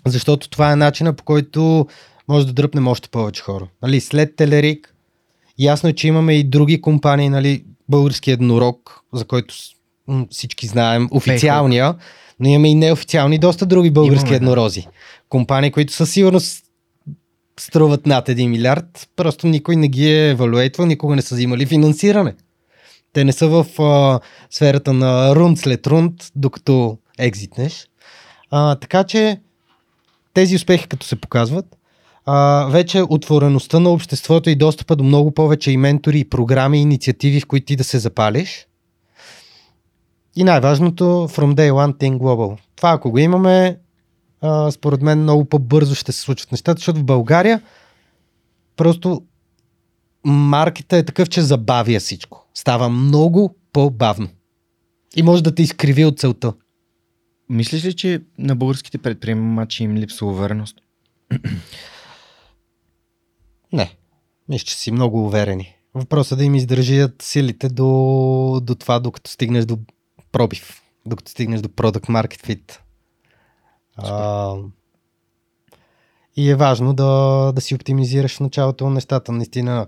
[0.08, 1.88] Защото това е начина по който
[2.28, 3.68] може да дръпнем още повече хора.
[3.82, 4.96] Нали, след Телерик,
[5.60, 9.56] ясно е, че имаме и други компании, нали, български еднорог, за който
[10.30, 11.96] всички знаем, официалния,
[12.40, 14.88] но имаме и неофициални, доста други български имаме, еднорози.
[15.30, 16.64] Компании, които със сигурност
[17.60, 22.36] струват над 1 милиард, просто никой не ги е евалуейтвал, никога не са взимали финансиране.
[23.14, 27.88] Те не са в а, сферата на рунд след рунд, докато екзитнеш.
[28.52, 29.40] А, така че
[30.34, 31.66] тези успехи, като се показват,
[32.26, 36.82] а, вече отвореността на обществото и достъпа до много повече и ментори, и програми, и
[36.82, 38.68] инициативи, в които ти да се запалиш.
[40.36, 42.58] И най-важното, from day one, think global.
[42.76, 43.80] Това ако го имаме,
[44.42, 47.62] а, според мен много по-бързо ще се случват нещата, защото в България
[48.76, 49.24] просто
[50.24, 52.46] маркета е такъв, че забавя всичко.
[52.54, 54.28] Става много по-бавно.
[55.16, 56.54] И може да те изкриви от целта.
[57.50, 60.76] Мислиш ли, че на българските предприемачи им липсва увереност?
[63.74, 63.96] Не.
[64.50, 65.76] Мисля, че си много уверени.
[65.94, 69.78] Въпросът е да им издържат силите до, до това, докато стигнеш до
[70.32, 72.80] пробив, докато стигнеш до Product Market Fit.
[73.98, 74.56] А,
[76.36, 79.32] и е важно да, да си оптимизираш в началото на нещата.
[79.32, 79.88] Наистина,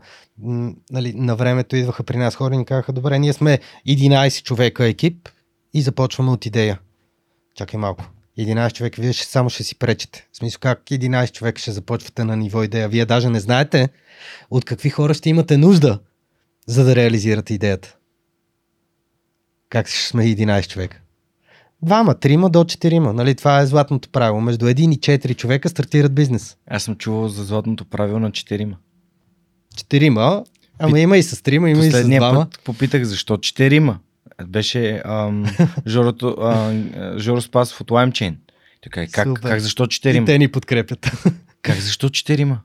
[0.91, 4.85] нали, на времето идваха при нас хора и ни казаха, добре, ние сме 11 човека
[4.85, 5.30] екип
[5.73, 6.80] и започваме от идея.
[7.55, 8.03] Чакай малко.
[8.39, 10.27] 11 човека, вие ще, само ще си пречете.
[10.31, 12.89] В смисъл как 11 човека ще започвате на ниво идея.
[12.89, 13.89] Вие даже не знаете
[14.51, 15.99] от какви хора ще имате нужда,
[16.68, 17.95] за да реализирате идеята.
[19.72, 20.98] Как ще сме 11 човека?
[21.81, 23.14] Двама, трима до четирима.
[23.14, 23.35] Нали?
[23.35, 24.41] Това е златното правило.
[24.41, 26.57] Между един и четири човека стартират бизнес.
[26.68, 28.77] Аз съм чувал за златното правило на четирима.
[29.77, 30.43] Четирима?
[30.80, 32.48] Ама има и с трима, има и с двама.
[32.52, 33.99] Път попитах защо четирима.
[34.48, 35.45] Беше ам,
[35.88, 38.35] Жорото, ам, Жоро Спасов от LimeChain.
[38.84, 40.23] Така, как, как защо четирима?
[40.23, 41.11] И те ни подкрепят.
[41.61, 42.60] Как защо четирима?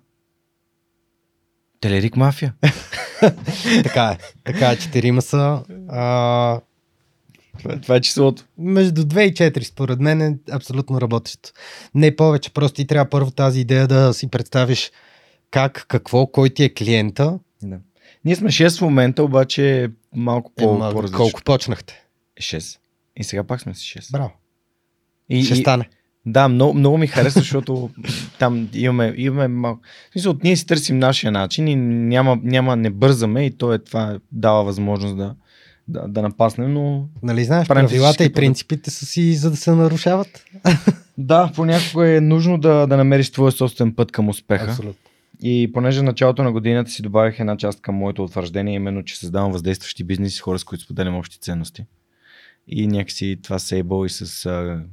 [1.80, 2.54] Телерик мафия.
[3.82, 4.18] така е.
[4.44, 5.62] Така е, четирима са.
[5.88, 6.60] А...
[7.58, 8.44] Това, е, това е числото.
[8.58, 11.50] Между 2 и 4 според мен е абсолютно работещо.
[11.94, 14.92] Не повече, просто ти трябва първо тази идея да си представиш
[15.50, 17.38] как, какво, кой ти е клиента.
[17.62, 17.78] Да.
[18.24, 22.04] Ние сме 6 в момента, обаче малко по, е, по Колко почнахте?
[22.40, 22.78] 6.
[23.16, 24.12] И сега пак сме с 6.
[24.12, 24.32] Браво.
[25.30, 25.88] И, Ще и, стане.
[26.26, 27.90] Да, много, много ми харесва, защото
[28.38, 29.80] там имаме, имаме малко.
[30.08, 33.78] В смисъл, ние си търсим нашия начин и няма, няма не бързаме и то е
[33.78, 35.34] това дава възможност да,
[35.88, 37.08] да, да напаснем, но...
[37.22, 40.44] Нали знаеш, правилата и принципите са си за да се нарушават?
[41.18, 44.70] да, понякога е нужно да, да намериш твоя собствен път към успеха.
[44.70, 45.10] Абсолютно.
[45.42, 49.52] И понеже началото на годината си добавих една част към моето утвърждение, именно, че създавам
[49.52, 51.84] въздействащи бизнеси, хора, с които споделям общи ценности.
[52.68, 54.84] И някакси това Сейбъл и с а,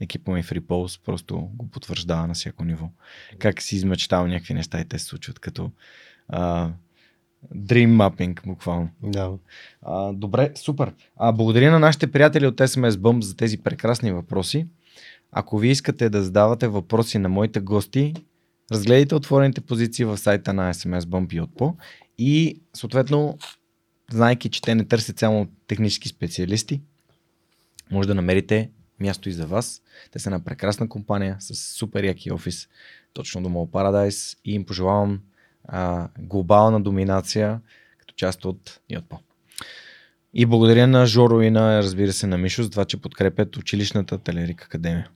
[0.00, 2.88] екипа ми в Repulse просто го потвърждава на всяко ниво.
[3.38, 5.70] Как си измечтал някакви неща и те се случват като
[6.28, 6.70] а,
[7.54, 8.88] Dream mapping, буквално.
[9.02, 9.32] Да.
[9.82, 10.92] А, добре, супер.
[11.16, 14.66] А, благодаря на нашите приятели от SMS Bump за тези прекрасни въпроси.
[15.32, 18.14] Ако ви искате да задавате въпроси на моите гости,
[18.72, 21.74] разгледайте отворените позиции в сайта на SMS Bump и Отпо
[22.18, 23.38] и съответно,
[24.10, 26.80] знайки, че те не търсят само технически специалисти,
[27.90, 28.70] може да намерите
[29.00, 29.82] място и за вас.
[30.10, 32.68] Те са една прекрасна компания с супер яки офис
[33.12, 35.20] точно до Mall Paradise и им пожелавам
[35.68, 37.60] а, глобална доминация
[37.98, 39.18] като част от Йотпо.
[40.34, 44.18] И благодаря на Жоро и на, разбира се, на Мишо за това, че подкрепят училищната
[44.18, 45.08] Телерик Академия.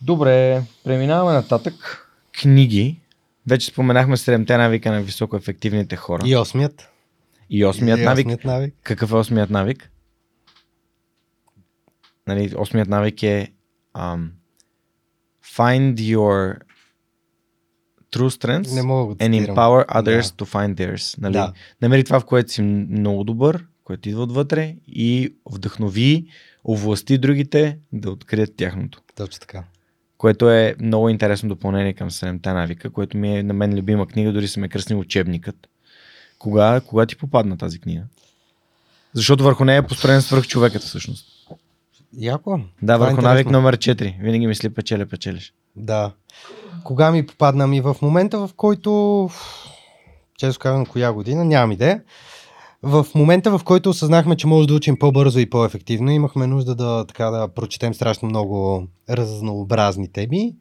[0.00, 2.08] Добре, преминаваме нататък.
[2.40, 3.00] Книги.
[3.46, 6.22] Вече споменахме седемте навика на високо ефективните хора.
[6.26, 6.90] И осмият.
[7.50, 8.26] И осмият, и навик.
[8.26, 8.74] осмият навик.
[8.82, 9.90] Какъв е осмият навик?
[12.26, 13.52] Нали, осмият навик е
[13.94, 14.28] um,
[15.44, 16.58] find your
[18.14, 20.44] true strengths не мога and empower others да.
[20.44, 21.18] to find theirs.
[21.20, 21.32] Нали?
[21.32, 21.52] Да.
[21.82, 26.26] Намери това, в което си много добър, което идва отвътре и вдъхнови,
[26.64, 29.00] овласти другите да открият тяхното.
[29.16, 29.64] Точно така.
[30.18, 34.32] Което е много интересно допълнение към 7 навика, което ми е на мен любима книга,
[34.32, 35.56] дори съм е кръснил учебникът.
[36.38, 38.02] Кога, кога ти попадна тази книга?
[39.12, 41.26] Защото върху нея е построен свърх човекът всъщност.
[42.18, 42.60] Яко.
[42.82, 44.14] Да, върху е навик номер 4.
[44.20, 45.52] Винаги мисли печеля, печелиш.
[45.76, 46.12] Да.
[46.84, 49.30] Кога ми попадна ми в момента, в който,
[50.38, 52.02] често казвам коя година, нямам идея.
[52.82, 57.04] в момента, в който осъзнахме, че може да учим по-бързо и по-ефективно, имахме нужда да,
[57.06, 60.54] така, да прочетем страшно много разнообразни теми.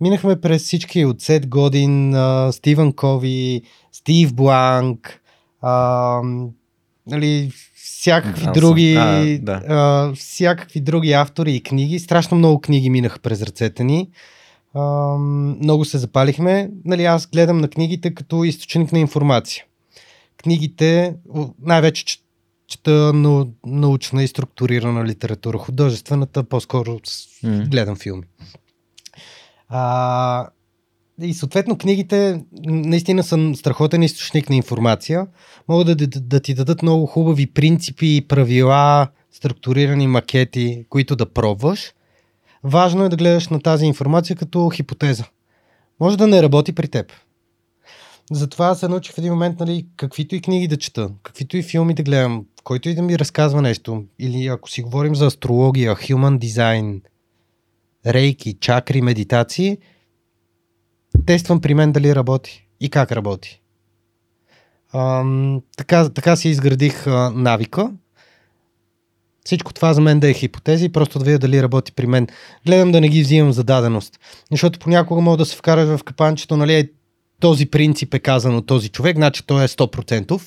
[0.00, 2.16] Минахме през всички от Сет Годин,
[2.52, 3.62] Стивън Кови,
[3.92, 5.20] Стив Бланк,
[5.60, 6.20] а,
[7.06, 7.52] нали,
[8.04, 9.62] всякакви други, а, да.
[9.68, 11.98] а, всякакви други автори и книги.
[11.98, 14.08] Страшно много книги минаха през ръцете ни.
[14.74, 14.82] А,
[15.62, 16.70] много се запалихме.
[16.84, 19.64] Нали, аз гледам на книгите като източник на информация.
[20.36, 21.14] Книгите,
[21.62, 22.18] най-вече
[22.66, 23.12] чета
[23.66, 25.58] научна и структурирана литература.
[25.58, 27.68] Художествената, по-скоро mm.
[27.68, 28.24] гледам филми.
[29.68, 30.48] А,
[31.22, 35.26] и съответно книгите наистина са страхотен източник на информация.
[35.68, 41.92] Могат да, да, да ти дадат много хубави принципи, правила, структурирани макети, които да пробваш.
[42.64, 45.24] Важно е да гледаш на тази информация като хипотеза.
[46.00, 47.12] Може да не работи при теб.
[48.32, 51.94] Затова се научих в един момент, нали, каквито и книги да чета, каквито и филми
[51.94, 54.04] да гледам, който и да ми разказва нещо.
[54.18, 57.00] Или ако си говорим за астрология, human design,
[58.06, 59.78] рейки, чакри, медитации–
[61.26, 63.60] тествам при мен дали работи и как работи.
[64.92, 65.24] А,
[65.76, 67.90] така, така си изградих а, навика.
[69.44, 72.28] Всичко това за мен да е хипотези, просто да видя дали работи при мен.
[72.66, 74.20] Гледам да не ги взимам за даденост.
[74.50, 76.90] Защото понякога мога да се вкараш в капанчето, нали, е,
[77.40, 80.40] този принцип е казан от този човек, значи той е 100%.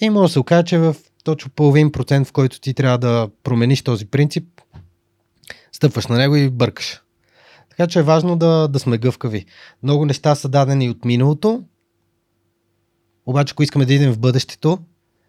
[0.00, 3.28] И може да се окаже, че в точно половин процент, в който ти трябва да
[3.42, 4.44] промениш този принцип,
[5.72, 7.01] стъпваш на него и бъркаш.
[7.76, 9.46] Така че е важно да, да сме гъвкави.
[9.82, 11.64] Много неща са дадени от миналото,
[13.26, 14.78] обаче ако искаме да идем в бъдещето,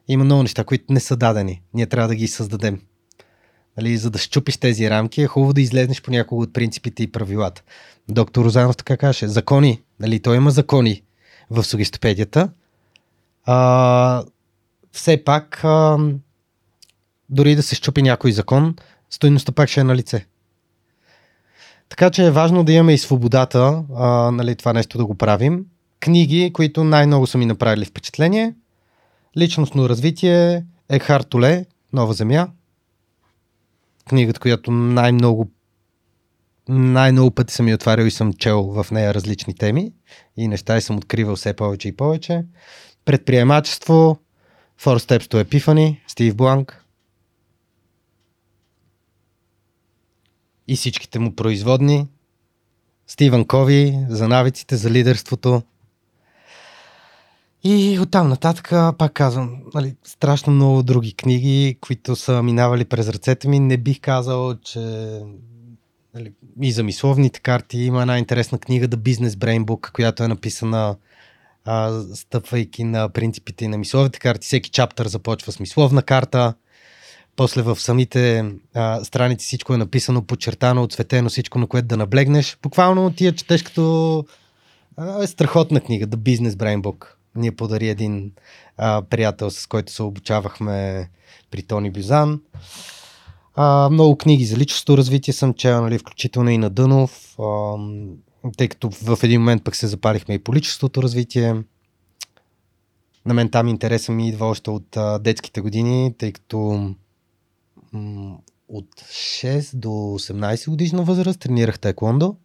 [0.08, 1.62] има много неща, които не са дадени.
[1.74, 2.82] Ние трябва да ги създадем.
[3.78, 7.12] Нали, за да щупиш тези рамки, е хубаво да излезнеш по няколко от принципите и
[7.12, 7.62] правилата.
[8.10, 9.82] Доктор Розанов така каже, закони.
[10.00, 11.04] Нали, той има закони
[11.50, 12.50] в сугестопедията.
[13.46, 14.24] А,
[14.92, 15.98] все пак, а,
[17.30, 18.76] дори да се щупи някой закон,
[19.10, 20.26] стойността пак ще е на лице.
[21.94, 25.66] Така че е важно да имаме и свободата, а, нали, това нещо да го правим.
[26.00, 28.54] Книги, които най-много са ми направили впечатление.
[29.38, 32.48] Личностно развитие, Ехар Толе, Нова земя.
[34.10, 35.50] Книгата, която най-много
[36.70, 39.92] най-много пъти съм ми отварял и съм чел в нея различни теми
[40.38, 42.46] и неща и съм откривал все повече и повече.
[43.06, 44.18] Предприемачество,
[44.82, 46.83] Four Steps to Epiphany, Стив Бланк,
[50.68, 52.08] и всичките му производни.
[53.08, 55.62] Стивън Кови за навиците, за лидерството.
[57.64, 63.48] И оттам нататък, пак казвам, нали, страшно много други книги, които са минавали през ръцете
[63.48, 63.60] ми.
[63.60, 64.80] Не бих казал, че
[66.14, 70.28] нали, и за мисловните карти има една интересна книга The Business Brain Book, която е
[70.28, 70.96] написана
[71.66, 74.46] а, стъпвайки на принципите на мисловните карти.
[74.46, 76.54] Всеки чаптър започва с мисловна карта.
[77.36, 82.58] После в самите а, страници всичко е написано, подчертано, отсветено, всичко на което да наблегнеш.
[82.62, 84.26] Буквално ти я четеш като
[84.98, 87.06] а, е страхотна книга, The Business Brain Book.
[87.36, 88.32] Ние подари един
[88.78, 91.10] а, приятел, с който се обучавахме
[91.52, 92.42] при Тони Бюзан.
[93.56, 97.76] А, много книги за личностно развитие съм чел, нали, включително и на Дънов, а,
[98.58, 101.56] тъй като в един момент пък се запалихме и по личностното развитие.
[103.26, 106.90] На мен там интереса ми идва още от а, детските години, тъй като
[108.68, 112.36] от 6 до 18 годишна възраст тренирах теквондо.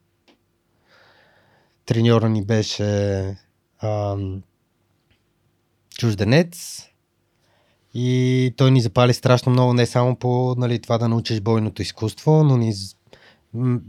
[1.86, 3.36] Треньора ни беше
[3.82, 4.42] ам,
[5.98, 6.84] чужденец.
[7.94, 12.44] И той ни запали страшно много, не само по нали, това да научиш бойното изкуство,
[12.44, 12.74] но ни,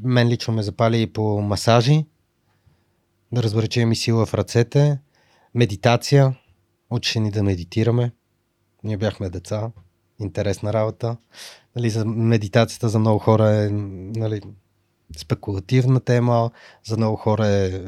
[0.04, 2.06] мен лично ме запали и по масажи,
[3.32, 5.00] да че ми сила в ръцете,
[5.56, 6.36] медитация,
[6.90, 8.12] учеше ни да медитираме.
[8.84, 9.72] Ние бяхме деца,
[10.20, 11.18] интересна работа.
[11.76, 14.42] Нали, за медитацията за много хора е нали,
[15.18, 16.52] спекулативна тема,
[16.86, 17.82] за много хора е,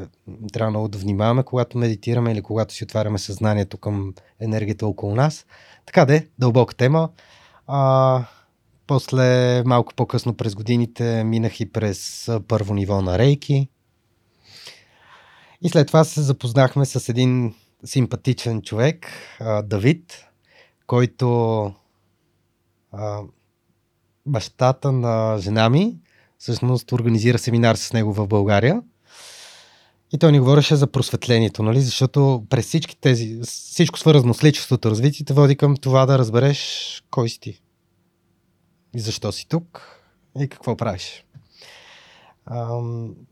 [0.52, 5.46] трябва много да внимаваме, когато медитираме или когато си отваряме съзнанието към енергията около нас.
[5.86, 7.08] Така де, дълбока тема.
[7.66, 8.24] А,
[8.86, 13.68] после, малко по-късно през годините, минах и през първо ниво на рейки.
[15.62, 17.54] И след това се запознахме с един
[17.84, 19.06] симпатичен човек,
[19.64, 20.24] Давид,
[20.86, 21.74] който
[22.92, 23.20] а,
[24.26, 25.96] бащата на жена ми
[26.38, 28.82] всъщност организира семинар с него в България.
[30.14, 31.80] И той ни говореше за просветлението, нали?
[31.80, 37.28] Защото през всички тези, всичко свързано с личеството, развитието води към това да разбереш кой
[37.28, 37.62] си ти.
[38.94, 39.98] И защо си тук
[40.40, 41.24] и какво правиш.
[42.46, 42.80] А,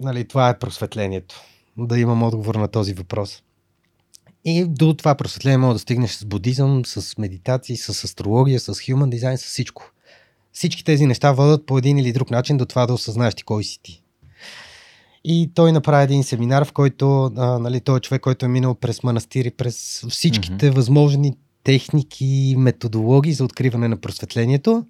[0.00, 1.40] нали, това е просветлението.
[1.78, 3.42] Да имам отговор на този въпрос.
[4.44, 9.16] И до това просветление може да стигнеш с будизъм, с медитации, с астрология, с human
[9.16, 9.92] design, с всичко.
[10.52, 13.64] Всички тези неща водят по един или друг начин до това да осъзнаеш ти кой
[13.64, 14.02] си ти.
[15.24, 18.74] И той направи един семинар, в който а, нали, той е човек, който е минал
[18.74, 20.74] през манастири, през всичките mm-hmm.
[20.74, 24.86] възможни техники, методологии за откриване на просветлението.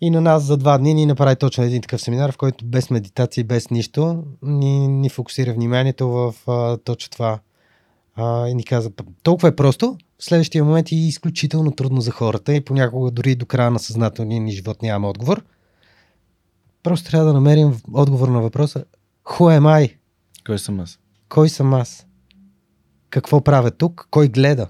[0.00, 2.90] И на нас за два дни ни направи точно един такъв семинар, в който без
[2.90, 7.38] медитация, без нищо, ни, ни фокусира вниманието в а, точно това.
[8.16, 8.90] А, и ни каза,
[9.22, 13.46] толкова е просто, в следващия момент е изключително трудно за хората и понякога дори до
[13.46, 15.44] края на съзнателния ни живот нямаме отговор.
[16.82, 18.84] Просто трябва да намерим отговор на въпроса
[19.24, 19.96] Who am I?
[20.46, 20.98] Кой съм аз?
[21.28, 22.06] Кой съм аз?
[23.10, 24.08] Какво правя тук?
[24.10, 24.68] Кой гледа?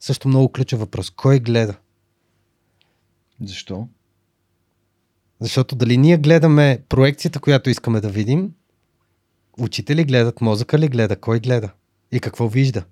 [0.00, 1.10] Също много ключов въпрос.
[1.10, 1.74] Кой гледа?
[3.44, 3.88] Защо?
[5.40, 8.52] Защото дали ние гледаме проекцията, която искаме да видим,
[9.58, 11.70] учители гледат, мозъка ли гледа, кой гледа
[12.12, 12.84] и какво вижда.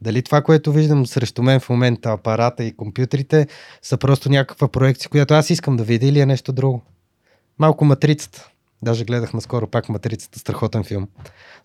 [0.00, 3.46] Дали това, което виждам срещу мен в момента, апарата и компютрите,
[3.82, 6.82] са просто някаква проекция, която аз искам да видя или е нещо друго.
[7.58, 8.50] Малко матрицата.
[8.82, 11.08] Даже гледах наскоро пак Матрицата, страхотен филм,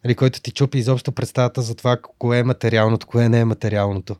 [0.03, 4.15] нали, който ти чупи изобщо представата за това кое е материалното, кое не е материалното.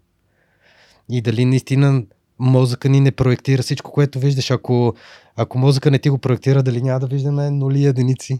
[1.09, 2.03] И дали наистина
[2.39, 4.51] мозъка ни не проектира всичко, което виждаш.
[4.51, 4.93] Ако,
[5.35, 8.39] ако мозъка не ти го проектира, дали няма да виждаме нули единици?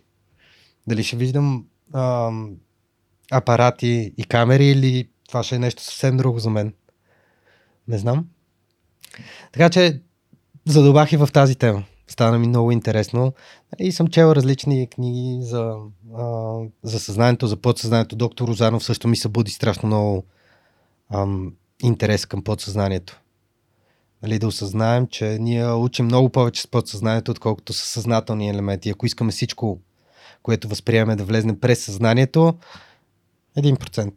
[0.88, 2.56] Дали ще виждам ам,
[3.32, 6.74] апарати и камери или това ще е нещо съвсем друго за мен?
[7.88, 8.26] Не знам.
[9.52, 10.02] Така че
[10.66, 13.34] задълбах и в тази тема стана ми много интересно.
[13.80, 15.76] И съм чел различни книги за,
[16.18, 18.16] а, за съзнанието, за подсъзнанието.
[18.16, 20.24] Доктор Розанов също ми събуди страшно много
[21.14, 21.54] ам,
[21.84, 23.22] интерес към подсъзнанието.
[24.24, 28.90] Нали, да осъзнаем, че ние учим много повече с подсъзнанието, отколкото с съзнателни елементи.
[28.90, 29.80] Ако искаме всичко,
[30.44, 32.54] което възприемаме да влезне през съзнанието,
[33.58, 34.14] 1%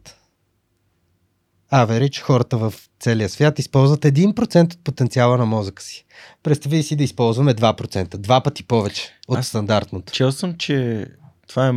[1.73, 6.05] average, хората в целия свят използват 1% от потенциала на мозъка си.
[6.43, 10.13] Представи си да използваме 2%, два пъти повече от Аз стандартното.
[10.13, 11.07] Чел съм, че
[11.47, 11.73] това е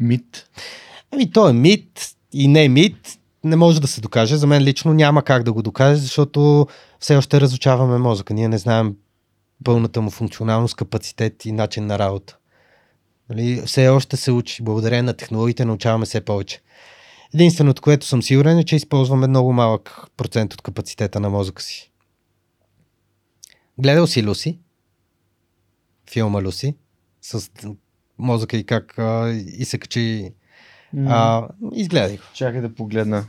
[0.00, 0.48] мит.
[1.10, 4.36] Ами то е мит и не е мит, не може да се докаже.
[4.36, 6.66] За мен лично няма как да го докаже, защото
[7.00, 8.34] все още разучаваме мозъка.
[8.34, 8.96] Ние не знаем
[9.64, 12.36] пълната му функционалност, капацитет и начин на работа.
[13.30, 13.62] Нали?
[13.66, 14.62] Все още се учи.
[14.62, 16.60] Благодарение на технологиите научаваме все повече.
[17.34, 21.90] Единственото, което съм сигурен е, че използваме много малък процент от капацитета на мозъка си.
[23.78, 24.58] Гледал си Люси?
[26.10, 26.74] Филма Люси?
[27.22, 27.50] С
[28.18, 30.32] мозъка и как а, и се качи.
[31.06, 32.22] А, изгледай го.
[32.34, 33.24] Чакай да погледна.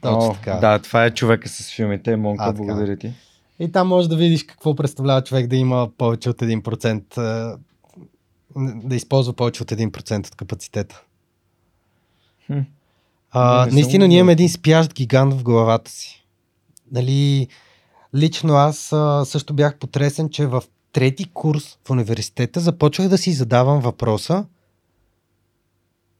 [0.00, 0.54] Точно О, така.
[0.54, 2.16] Да, това е човека с филмите.
[2.16, 3.12] Монка, благодаря ти.
[3.58, 7.56] И там можеш да видиш какво представлява човек да има повече от 1%,
[8.56, 11.02] да използва повече от 1% от капацитета.
[12.46, 12.58] Хм.
[13.30, 16.26] А, не, не наистина ние имаме един спящ гигант в главата си.
[16.92, 17.48] Нали,
[18.14, 20.62] лично аз а, също бях потресен, че в
[20.92, 24.44] трети курс в университета започвах да си задавам въпроса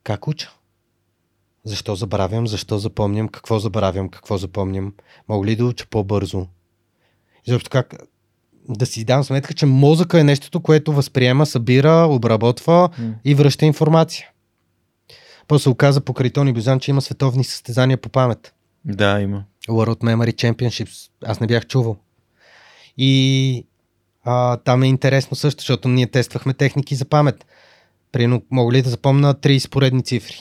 [0.04, 0.52] как уча?
[1.64, 4.94] Защо забравям, защо запомням, какво забравям, какво запомням?
[5.28, 6.46] Мога ли да уча по-бързо?
[7.46, 7.94] Защото как
[8.68, 13.14] да си дам сметка, че мозъка е нещото, което възприема, събира, обработва mm.
[13.24, 14.28] и връща информация.
[15.48, 18.54] После се оказа покрай Тони Бюзан, че има световни състезания по памет.
[18.84, 19.44] Да, има.
[19.68, 21.10] World Memory Championships.
[21.24, 21.96] Аз не бях чувал.
[22.98, 23.66] И
[24.24, 27.46] а, там е интересно също, защото ние тествахме техники за памет.
[28.12, 30.36] Примерно, мога ли да запомна 30 поредни цифри?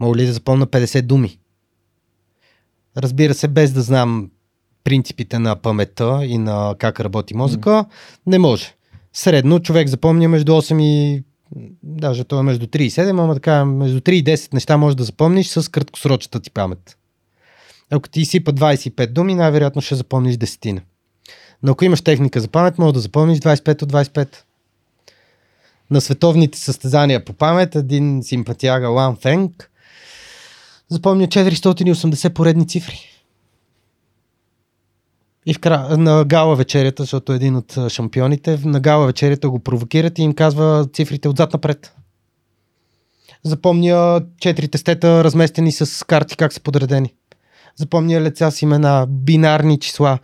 [0.00, 1.38] Мога ли да запомна 50 думи?
[2.96, 4.30] Разбира се, без да знам
[4.84, 7.86] принципите на паметта и на как работи мозъка, mm.
[8.26, 8.74] не може.
[9.12, 11.22] Средно човек запомня между 8 и
[11.82, 14.96] даже това е между 3 и 7, ама така, между 3 и 10 неща можеш
[14.96, 16.96] да запомниш с краткосрочната ти памет.
[17.90, 20.80] Ако ти сипа 25 думи, най-вероятно ще запомниш десетина.
[21.62, 24.36] Но ако имаш техника за памет, може да запомниш 25 от 25.
[25.90, 29.70] На световните състезания по памет, един симпатяга Лан Фенг
[30.88, 33.11] запомня 480 поредни цифри.
[35.46, 35.96] И в кра...
[35.96, 40.34] на гала вечерята, защото е един от шампионите, на гала вечерята го провокират и им
[40.34, 41.94] казва цифрите отзад напред.
[43.44, 47.14] Запомня четири тестета, разместени с карти, как са подредени.
[47.76, 50.18] Запомня лица с имена, бинарни числа.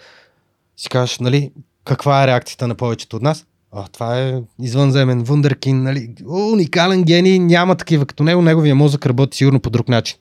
[0.76, 1.52] Си кажеш, нали,
[1.84, 3.46] каква е реакцията на повечето от нас?
[3.72, 9.36] А, това е извънземен, вундеркин, нали, уникален гений, няма такива като него, неговия мозък работи
[9.36, 10.18] сигурно по друг начин.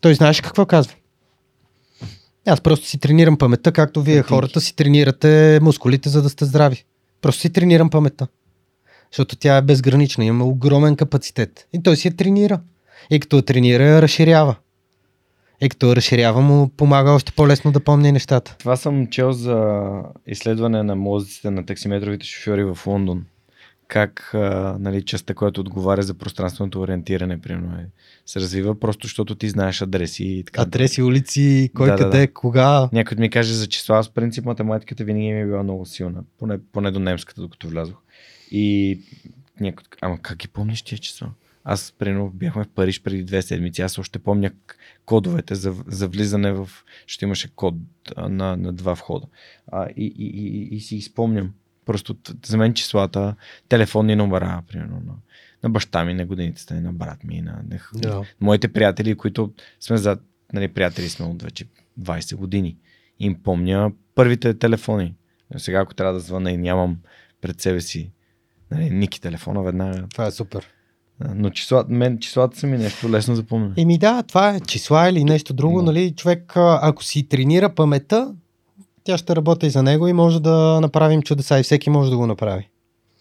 [0.00, 0.94] Той знаеш какво казва.
[2.46, 4.28] Аз просто си тренирам паметта, както вие Тъпинки.
[4.28, 6.84] хората си тренирате мускулите, за да сте здрави.
[7.22, 8.26] Просто си тренирам паметта.
[9.10, 11.68] Защото тя е безгранична, има огромен капацитет.
[11.72, 12.60] И той си я тренира.
[13.10, 14.56] И като я тренира, я разширява.
[15.60, 18.56] е като разширява му, помага още по-лесно да помни нещата.
[18.58, 19.90] Това съм чел за
[20.26, 23.24] изследване на мозъците на таксиметровите шофьори в Лондон.
[23.88, 27.86] Как а, нали, частта, която отговаря за пространственото ориентиране, примерно, е,
[28.26, 30.62] се развива, просто защото ти знаеш адреси и така.
[30.62, 32.32] Адреси, улици, кой Да, къде, да.
[32.32, 32.88] кога.
[32.92, 36.58] Някой ми каже за числа, аз принцип математиката винаги ми е била много силна, поне,
[36.72, 37.96] поне до немската, докато влязох.
[38.50, 38.98] И
[39.60, 41.30] някой, ама как ги помниш тия числа?
[41.68, 44.50] Аз, примерно, бяхме в Париж преди две седмици, аз още помня
[45.04, 46.68] кодовете за, за влизане в...
[47.06, 47.74] Ще имаше код
[48.16, 49.26] а, на, на два входа.
[49.66, 51.52] А, и, и, и, и, си ги спомням.
[51.86, 53.34] Просто за мен числата,
[53.68, 55.12] телефонни номера, примерно, на,
[55.62, 58.22] на баща ми, на годиницата, на брат ми, на, на, Да.
[58.40, 60.18] моите приятели, които сме за,
[60.52, 61.64] нали, приятели сме от вече
[62.00, 62.76] 20 години.
[63.20, 65.14] Им помня първите телефони.
[65.56, 66.96] Сега, ако трябва да звъна и нямам
[67.40, 68.10] пред себе си
[68.70, 70.06] нали, Ники телефона, веднага.
[70.12, 70.68] Това е супер.
[71.34, 73.72] Но числа, мен числата са ми нещо лесно за помня.
[73.76, 75.82] Еми да, това е числа или нещо друго, Да.
[75.84, 76.14] нали?
[76.16, 78.34] Човек, ако си тренира паметта,
[79.06, 82.26] тя ще работи за него и може да направим чудеса и всеки може да го
[82.26, 82.68] направи.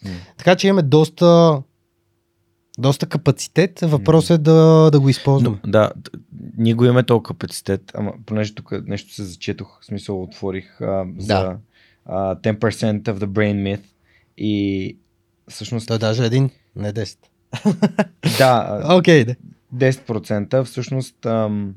[0.05, 0.11] М.
[0.37, 1.61] Така че имаме доста,
[2.79, 3.79] доста капацитет.
[3.79, 5.57] Въпросът е да, да го използваме.
[5.63, 5.91] Но, да,
[6.57, 11.05] ние го имаме този капацитет, ама понеже тук нещо се зачетох, в смисъл отворих а,
[11.17, 11.57] за Да.
[12.05, 13.83] а, 10% of the brain myth
[14.37, 14.97] и
[15.49, 17.17] всъщност Той е даже един, не 10.
[18.37, 19.35] да, Окей, да.
[19.75, 21.75] 10% всъщност ам,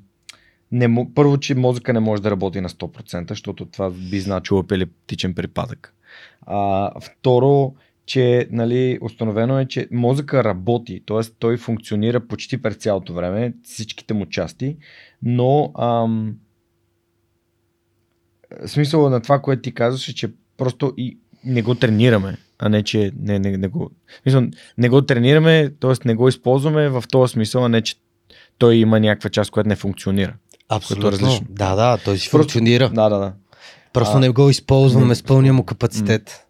[0.72, 5.34] не, първо, че мозъка не може да работи на 100%, защото това би значило епилептичен
[5.34, 5.94] припадък.
[6.42, 7.74] А, второ,
[8.06, 11.20] че нали, установено е, че мозъка работи, т.е.
[11.38, 14.76] той функционира почти през цялото време, всичките му части,
[15.22, 16.36] но ам,
[18.66, 22.82] смисъл на това, което ти казваш е, че просто и не го тренираме, а не,
[22.82, 23.90] че не, не, не го...
[24.22, 24.42] Смисъл,
[24.78, 25.92] не го тренираме, т.е.
[26.04, 27.96] не го използваме в този смисъл, а не, че
[28.58, 30.34] той има някаква част, която не функционира.
[30.68, 31.12] Абсолютно.
[31.12, 31.46] различно.
[31.50, 32.88] Да, да, той си Просто- функционира.
[32.88, 33.32] Да, да, да.
[33.92, 36.44] Просто А, не го използваме с пълния му капацитет.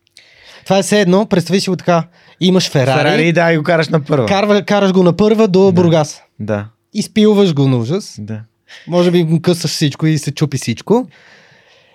[0.64, 2.04] Това е все едно, представи си го така.
[2.40, 4.26] Имаш Ферари, Ферари, да, и го караш на първа.
[4.26, 5.72] карва, караш го на първа до Да.
[5.72, 6.22] Бургас.
[6.40, 8.16] Да, Изпилваш го на ужас.
[8.18, 8.40] да.
[8.88, 11.08] Може би го късаш всичко и се чупи всичко.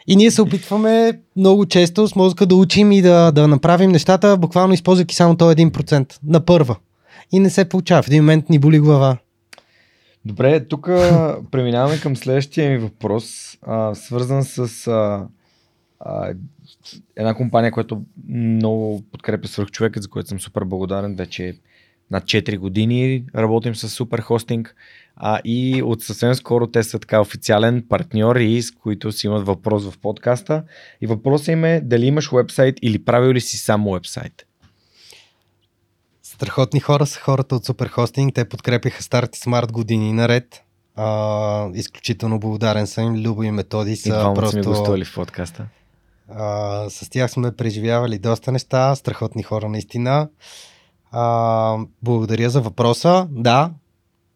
[0.07, 4.37] И ние се опитваме много често с мозъка да учим и да, да направим нещата,
[4.37, 6.75] буквално използвайки само този 1% на първа.
[7.31, 8.03] И не се получава.
[8.03, 9.17] В един момент ни боли глава.
[10.25, 10.85] Добре, тук
[11.51, 15.27] преминаваме към следващия ми въпрос, а, свързан с а,
[15.99, 16.33] а,
[17.15, 21.15] една компания, която много подкрепя свърхчовека, за което съм супер благодарен.
[21.15, 21.57] Вече
[22.11, 24.75] над 4 години работим с супер хостинг
[25.15, 29.45] а, и от съвсем скоро те са така официален партньор и с които си имат
[29.45, 30.63] въпрос в подкаста.
[31.01, 34.45] И въпросът им е дали имаш вебсайт или правил ли си само вебсайт?
[36.43, 38.33] Страхотни хора са хората от Superhosting.
[38.35, 40.63] Те подкрепиха Старт и Смарт години наред.
[40.95, 43.15] А, изключително благодарен съм.
[43.15, 44.51] Любо и методи И са двамата просто...
[44.51, 45.65] сме гостували в подкаста.
[46.35, 50.29] А, с тях сме преживявали доста неща, страхотни хора наистина.
[51.11, 53.27] А, благодаря за въпроса.
[53.31, 53.71] Да,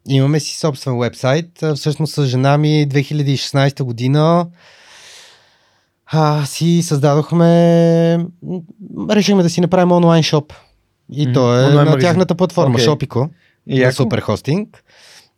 [0.08, 1.64] имаме си собствен вебсайт.
[1.74, 4.46] Всъщност с жена ми 2016 година
[6.06, 8.26] а, си създадохме,
[9.10, 10.52] решихме да си направим онлайн шоп.
[11.12, 12.00] И то е Онлайн на магазин.
[12.00, 12.86] тяхната платформа Окей.
[12.86, 13.28] Shopiko
[13.66, 13.94] И на яко.
[13.94, 14.84] Суперхостинг.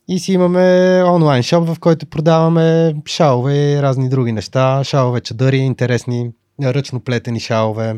[0.08, 4.84] И си имаме онлайн шоп, в който продаваме шалове и разни други неща.
[4.84, 6.30] Шалове, чадъри, интересни,
[6.62, 7.96] ръчно плетени шалове.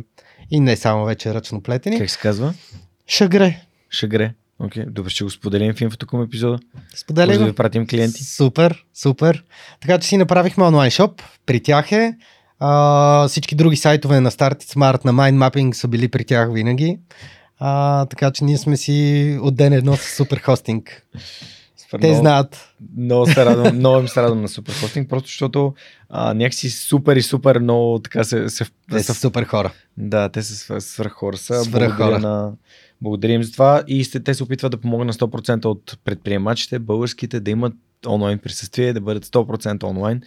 [0.51, 1.99] И не само вече ръчно плетени.
[1.99, 2.55] Как се казва?
[3.07, 3.61] Шагре.
[3.91, 4.35] Шагре.
[4.59, 6.59] Окей, добре, ще го споделим в инфото към епизода.
[6.97, 8.25] Споделя Може да ви пратим клиенти.
[8.25, 9.45] Супер, супер.
[9.81, 11.23] Така че си направихме онлайн шоп.
[11.47, 12.15] При тях е.
[12.59, 16.99] А, всички други сайтове на Start Smart, на Mind Mapping са били при тях винаги.
[17.65, 21.07] А, така че ние сме си от ден едно с супер хостинг.
[21.77, 22.75] Супер, Те много, знаят.
[22.97, 25.75] Много, се радвам, много им се радвам на супер хостинг, просто защото
[26.09, 29.73] а, някакси супер и супер много така се, се, Те са се супер хора.
[29.97, 31.37] Да, те са свър- свръх хора.
[31.37, 31.55] Са.
[31.71, 32.19] Благодаря, хора.
[32.19, 32.53] на,
[33.03, 36.79] благодаря им за това и сте, те се опитват да помогнат на 100% от предприемачите,
[36.79, 37.75] българските, да имат
[38.07, 40.23] онлайн присъствие, да бъдат 100% онлайн.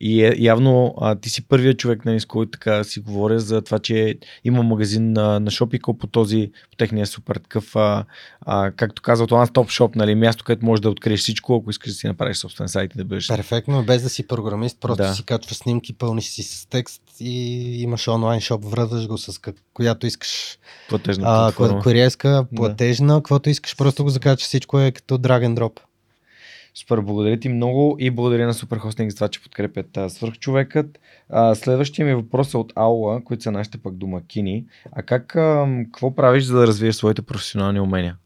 [0.00, 3.62] И е, явно а, ти си първият човек, нали, с който така си говоря за
[3.62, 4.14] това, че
[4.44, 8.04] има магазин на, на Shopiko по този, по техния супер такъв, а,
[8.40, 11.90] а, както казват, one stop shop, нали, място, където можеш да откриеш всичко, ако искаш
[11.90, 13.28] да си направиш собствен сайт и да бъдеш.
[13.28, 15.14] Перфектно, без да си програмист, просто Да.
[15.14, 17.32] си качваш снимки, пълниш си с текст и
[17.82, 20.58] имаш онлайн шоп, връзваш го с как, която искаш.
[20.88, 21.80] Платежна А, платформа.
[21.80, 25.80] ко- куриерска, платежна, каквото искаш, просто го закачаш, всичко е като drag and drop.
[26.74, 30.98] Супер, благодаря ти много и благодаря на Суперхостинг за това, че подкрепят свърхчовекът.
[31.28, 34.66] А, следващия ми въпрос е от Аула, които са нашите пък домакини.
[34.92, 38.16] А как, а, какво правиш за да развиеш своите професионални умения?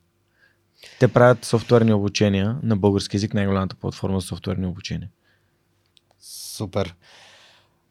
[1.00, 5.08] Те правят софтуерни обучения на български язик, най-голямата платформа за софтуерни обучения.
[6.20, 6.94] Супер.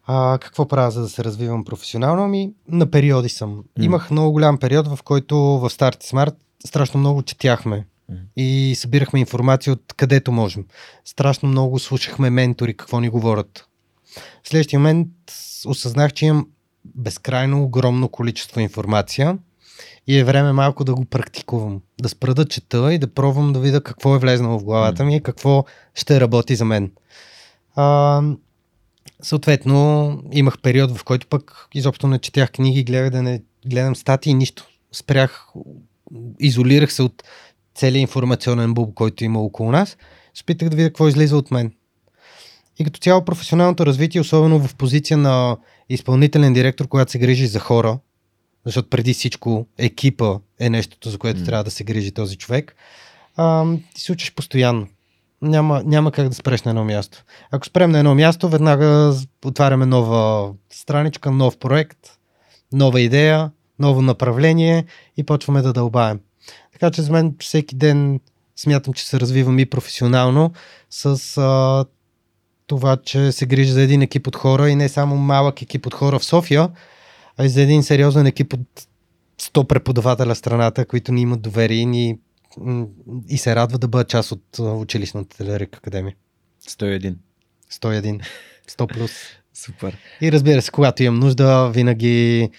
[0.05, 2.23] А, какво правя, за да се развивам професионално?
[2.23, 3.57] Ами, на периоди съм.
[3.57, 3.83] Mm.
[3.83, 6.35] Имах много голям период, в който в Start Smart
[6.65, 7.85] страшно много четяхме.
[8.37, 10.65] И събирахме информация от където можем.
[11.05, 13.67] Страшно много слушахме ментори какво ни говорят.
[14.43, 15.07] В следващия момент
[15.65, 16.47] осъзнах, че имам
[16.85, 19.37] безкрайно огромно количество информация
[20.07, 21.81] и е време малко да го практикувам.
[22.01, 25.15] Да спра да чета и да пробвам да видя какво е влезнало в главата ми
[25.15, 25.65] и какво
[25.95, 26.91] ще работи за мен.
[27.75, 28.21] А,
[29.21, 34.33] съответно, имах период, в който пък изобщо не четях книги, гледах да не гледам статии,
[34.33, 34.67] нищо.
[34.91, 35.47] Спрях,
[36.39, 37.23] изолирах се от
[37.77, 39.97] целият информационен буб, който има около нас.
[40.33, 41.71] Спитах да видя какво излиза от мен.
[42.79, 45.57] И като цяло професионалното развитие, особено в позиция на
[45.89, 47.99] изпълнителен директор, когато се грижи за хора,
[48.65, 51.45] защото преди всичко екипа е нещото, за което mm.
[51.45, 52.75] трябва да се грижи този човек,
[53.35, 54.87] а, ти се учиш постоянно.
[55.41, 57.23] Няма, няма как да спреш на едно място.
[57.51, 59.13] Ако спрем на едно място, веднага
[59.45, 61.97] отваряме нова страничка, нов проект,
[62.73, 64.85] нова идея, ново направление
[65.17, 66.19] и почваме да дълбаем.
[66.79, 68.19] Така че за мен всеки ден
[68.55, 70.53] смятам, че се развивам и професионално
[70.89, 71.85] с а,
[72.67, 75.93] това, че се грижи за един екип от хора и не само малък екип от
[75.93, 76.69] хора в София,
[77.37, 78.87] а и за един сериозен екип от
[79.41, 82.19] 100 преподавателя в страната, които ни имат доверие и, ни,
[83.29, 86.15] и се радват да бъдат част от училищната Телерик Академия.
[86.69, 87.15] 101.
[87.71, 88.25] 101.
[88.69, 89.11] 100 плюс.
[89.53, 89.97] Супер.
[90.21, 92.49] И разбира се, когато имам нужда, винаги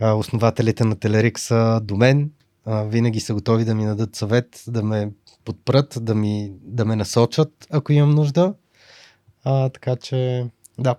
[0.00, 2.30] основателите на Телерик са до мен.
[2.66, 5.10] Винаги са готови да ми дадат съвет, да ме
[5.44, 8.54] подпрат, да, ми, да ме насочат, ако имам нужда.
[9.44, 10.46] А, така че,
[10.78, 10.96] да.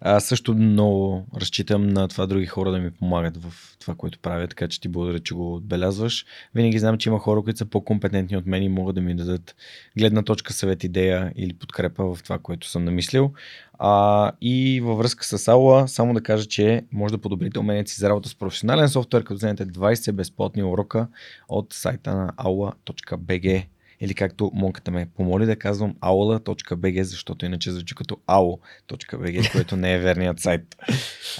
[0.00, 4.48] Аз също много разчитам на това други хора да ми помагат в това, което правя,
[4.48, 6.26] така че ти благодаря, че го отбелязваш.
[6.54, 9.56] Винаги знам, че има хора, които са по-компетентни от мен и могат да ми дадат
[9.98, 13.32] гледна точка, съвет, идея или подкрепа в това, което съм намислил.
[13.78, 18.00] А, и във връзка с Аула, само да кажа, че може да подобрите уменията си
[18.00, 21.08] за работа с професионален софтуер, като вземете 20 безплатни урока
[21.48, 23.66] от сайта на aula.bg
[24.00, 29.94] или както монката ме помоли да казвам aula.bg, защото иначе звучи като alo.bg, което не
[29.94, 30.76] е верният сайт.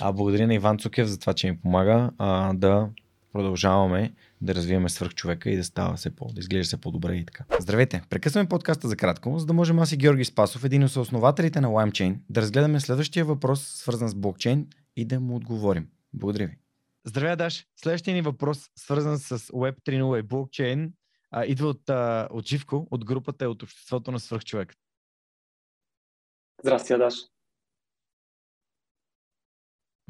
[0.00, 2.88] А благодаря на Иван Цукев за това, че ми помага а, да
[3.32, 7.44] продължаваме да развиваме свърхчовека и да става все по, да изглежда все по-добре и така.
[7.60, 8.02] Здравейте!
[8.10, 11.68] Прекъсваме подкаста за кратко, за да можем аз и Георги Спасов, един от основателите на
[11.68, 14.66] LimeChain, да разгледаме следващия въпрос, свързан с блокчейн
[14.96, 15.88] и да му отговорим.
[16.12, 16.56] Благодаря ви.
[17.04, 17.66] Здравей, Даш!
[17.76, 20.92] Следващия ни въпрос, свързан с Web 3.0 и блокчейн,
[21.30, 24.74] а, идва от, а, от Живко, от групата и от обществото на свръхчовек.
[26.62, 27.14] Здрасти, Адаш.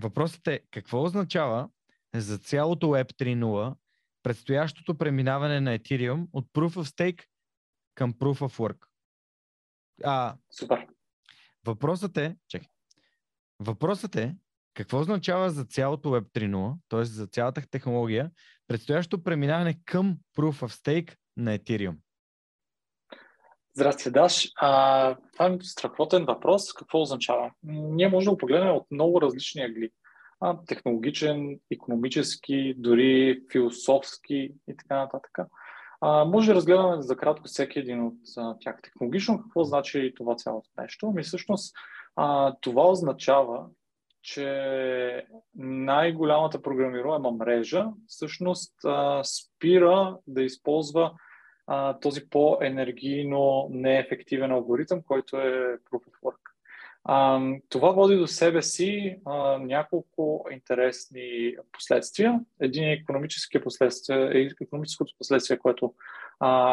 [0.01, 1.69] Въпросът е какво означава
[2.15, 3.75] за цялото Web 3.0
[4.23, 7.25] предстоящото преминаване на Ethereum от Proof of Stake
[7.95, 8.87] към Proof of Work?
[10.05, 10.87] А, Супер.
[11.67, 12.69] Въпросът е, чекай,
[13.61, 14.37] въпросът е
[14.75, 17.05] какво означава за цялото Web 3.0, т.е.
[17.05, 18.31] за цялата технология,
[18.69, 21.97] предстоящо преминаване към Proof of Stake на Ethereum?
[23.75, 24.49] Здрасти, Даш.
[24.57, 26.73] А, това е страхотен въпрос.
[26.73, 27.51] Какво означава?
[27.63, 29.91] Ние можем да го погледнем от много различни агли.
[30.41, 35.39] А, технологичен, економически, дори философски и така нататък.
[36.01, 38.83] А, може да разгледаме за кратко всеки един от а, тях.
[38.83, 41.11] Технологично какво значи това цялото нещо?
[41.11, 41.77] Ми всъщност
[42.17, 43.67] а, това означава,
[44.23, 51.13] че най-голямата програмируема мрежа всъщност а, спира да използва
[51.67, 56.58] а, този по-енергийно неефективен алгоритъм, който е Proof of Work.
[57.69, 59.17] Това води до себе си
[59.61, 62.41] няколко интересни последствия.
[62.61, 65.95] Един е економическия последствие, е економическото последствие, което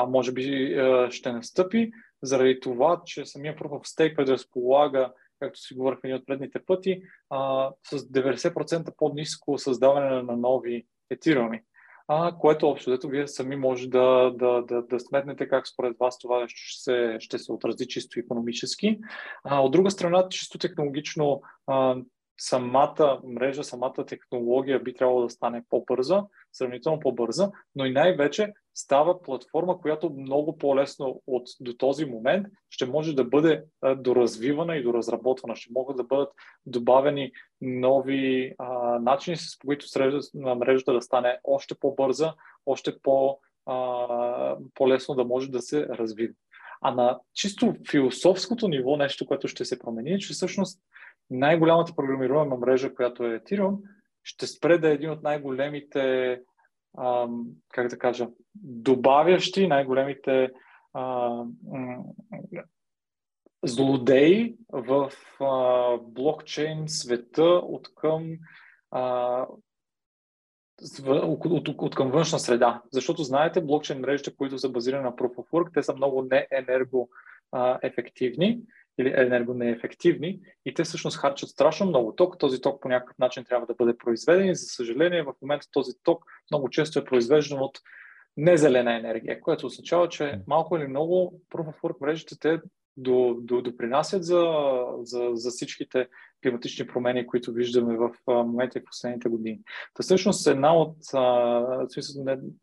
[0.07, 0.77] може би
[1.09, 1.91] ще настъпи,
[2.23, 7.01] заради това, че самия Proof of Stake предразполага както си говорихме от предните пъти,
[7.83, 11.61] с 90% по-низко създаване на нови етируми.
[12.07, 16.19] А, което общо дето вие сами може да, да, да, да сметнете как според вас
[16.19, 18.99] това нещо ще се, ще се отрази чисто економически.
[19.43, 21.95] А, от друга страна, чисто технологично а,
[22.37, 29.21] самата мрежа, самата технология би трябвало да стане по-бърза, сравнително по-бърза, но и най-вече става
[29.21, 33.63] платформа, която много по-лесно от до този момент ще може да бъде
[33.97, 35.55] доразвивана и доразработвана.
[35.55, 36.29] Ще могат да бъдат
[36.65, 37.31] добавени
[37.61, 39.85] нови а, начини, с които
[40.33, 42.33] на мрежата да стане още по-бърза,
[42.65, 46.33] още по, а, по-лесно да може да се развива.
[46.81, 50.79] А на чисто философското ниво нещо, което ще се промени, е, че всъщност
[51.29, 53.77] най-голямата програмируема мрежа, която е Ethereum,
[54.23, 56.41] ще спре да е един от най-големите,
[56.97, 58.27] ам, как да кажа,
[58.63, 60.51] добавящи най-големите
[60.93, 61.43] а,
[63.65, 68.31] злодей в а, блокчейн света от към
[68.91, 69.45] а,
[71.07, 72.81] от, от, от към външна среда.
[72.91, 76.47] Защото знаете, блокчейн мрежите, които са базирани на Proof of Work, те са много не
[76.51, 78.61] енергоефективни
[78.99, 82.39] или енергонеефективни и те всъщност харчат страшно много ток.
[82.39, 85.91] Този ток по някакъв начин трябва да бъде произведен и за съжаление в момента този
[86.03, 87.79] ток много често е произвеждан от
[88.37, 92.59] незелена енергия, което означава, че малко или много Proof of Work мрежите те
[92.97, 94.43] до, до, допринасят за,
[95.01, 96.07] за, за всичките
[96.43, 99.59] климатични промени, които виждаме в момента и в последните години.
[99.93, 100.97] Та всъщност една от,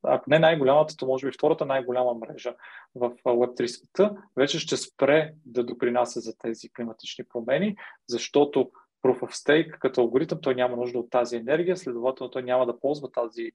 [0.02, 2.54] ако не най-голямата, то може би втората най-голяма мрежа
[2.94, 7.76] в Web3 света, вече ще спре да допринася за тези климатични промени,
[8.08, 8.70] защото
[9.04, 12.80] Proof of Stake като алгоритъм, той няма нужда от тази енергия, следователно той няма да
[12.80, 13.50] ползва тази,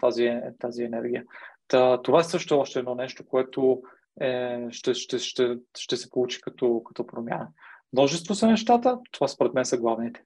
[0.00, 1.24] тази, тази енергия.
[1.68, 3.82] Та, това също е още едно нещо, което
[4.20, 7.48] е, ще, ще, ще, ще се получи като, като промяна.
[7.92, 10.22] Множество са нещата, това според мен са главните.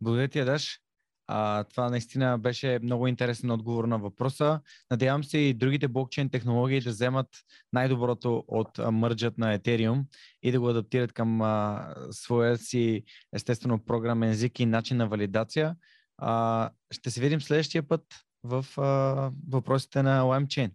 [0.00, 0.80] Благодаря ти, Адаш.
[1.28, 4.60] А, това наистина беше много интересен отговор на въпроса.
[4.90, 7.28] Надявам се и другите блокчейн технологии да вземат
[7.72, 10.04] най-доброто от мърджът на Ethereum
[10.42, 15.76] и да го адаптират към а, своя си естествено програмен език и начин на валидация.
[16.18, 18.02] А, ще се видим следващия път
[18.42, 20.70] в а, въпросите на LimeChain.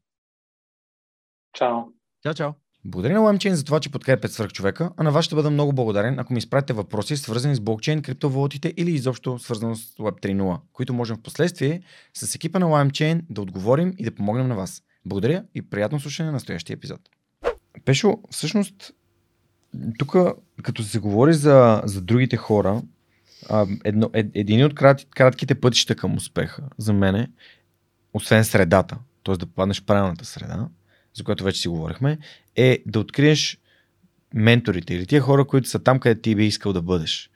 [1.54, 2.01] Чао!
[2.24, 2.52] Чао, чао!
[2.86, 5.74] Благодаря на LimeChain за това, че подкрепят свърх човека, а на вас ще бъда много
[5.74, 10.60] благодарен, ако ми изпратите въпроси, свързани с блокчейн, криптовалутите или изобщо свързано с Web 3.0,
[10.74, 11.82] които можем в последствие
[12.14, 14.84] с екипа на LimeChain да отговорим и да помогнем на вас.
[15.06, 17.00] Благодаря и приятно слушане на настоящия епизод.
[17.86, 18.94] Пешо, всъщност,
[19.98, 20.16] тук,
[20.64, 22.82] като се говори за, за другите хора,
[23.84, 27.32] едно, ед, един от крат, кратките пътища към успеха за мен е,
[28.14, 29.38] освен средата, т.е.
[29.38, 30.68] да попаднеш в правилната среда,
[31.14, 32.18] за което вече си говорихме,
[32.56, 33.58] е да откриеш
[34.34, 37.30] менторите или тия хора, които са там, къде ти би искал да бъдеш.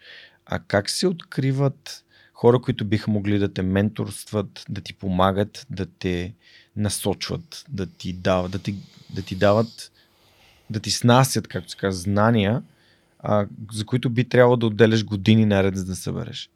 [0.45, 5.85] А как се откриват хора, които биха могли да те менторстват, да ти помагат, да
[5.85, 6.34] те
[6.76, 8.76] насочват, да ти дават, да ти,
[9.10, 9.91] да ти дават,
[10.69, 12.64] да ти снасят, както се казва, знания,
[13.19, 16.49] а, за които би трябвало да отделяш години наред, за да събереш?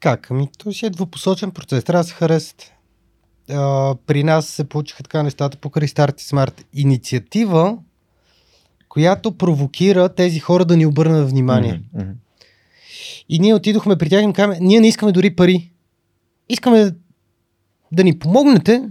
[0.00, 0.30] Как?
[0.30, 1.84] Ами, то си е двупосочен процес.
[1.84, 2.76] Трябва да се харесате
[3.50, 7.78] а, при нас се получиха така нещата покрай Start Smart инициатива,
[8.88, 11.80] която провокира тези хора да ни обърнат внимание.
[11.96, 12.12] Mm-hmm.
[13.28, 15.70] И ние отидохме при тях и им казваме, ние не искаме дори пари.
[16.48, 16.90] Искаме
[17.92, 18.88] да ни помогнете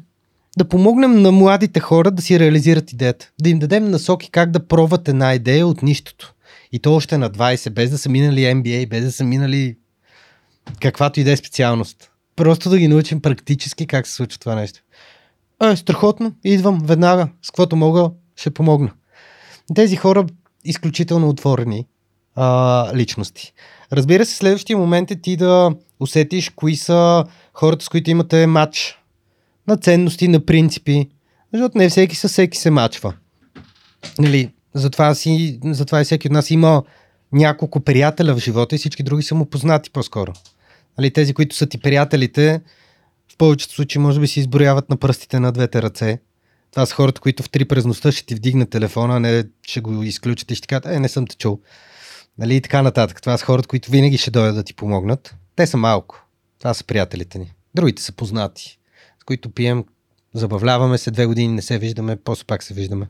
[0.57, 3.31] да помогнем на младите хора да си реализират идеята.
[3.41, 6.33] Да им дадем насоки как да пробват една идея от нищото.
[6.71, 9.77] И то още на 20, без да са минали MBA, без да са минали
[10.79, 12.10] каквато и да е специалност.
[12.41, 14.79] Просто да ги научим практически как се случва това нещо.
[15.63, 18.91] Е, страхотно, идвам веднага, с каквото мога, ще помогна.
[19.75, 20.25] Тези хора
[20.65, 21.85] изключително отворени
[22.35, 23.53] а, личности.
[23.91, 28.99] Разбира се, следващия момент е ти да усетиш кои са хората, с които имате матч
[29.67, 31.09] на ценности, на принципи,
[31.53, 33.13] защото не всеки със всеки се мачва.
[34.19, 36.83] Нали, затова, си, затова и всеки от нас има
[37.31, 40.33] няколко приятеля в живота и всички други са му познати по-скоро.
[40.97, 42.61] Нали, тези, които са ти приятелите,
[43.33, 46.19] в повечето случаи може би си изброяват на пръстите на двете ръце.
[46.71, 50.03] Това са хората, които в три през нощта ще ти вдигнат телефона, не ще го
[50.03, 51.59] изключат и ще кажат, е, не съм те чул.
[52.37, 53.21] Нали, и така нататък.
[53.21, 55.35] Това са хората, които винаги ще дойдат да ти помогнат.
[55.55, 56.25] Те са малко.
[56.59, 57.53] Това са приятелите ни.
[57.75, 58.79] Другите са познати,
[59.21, 59.85] с които пием,
[60.33, 63.07] забавляваме се, две години не се виждаме, после пак се виждаме.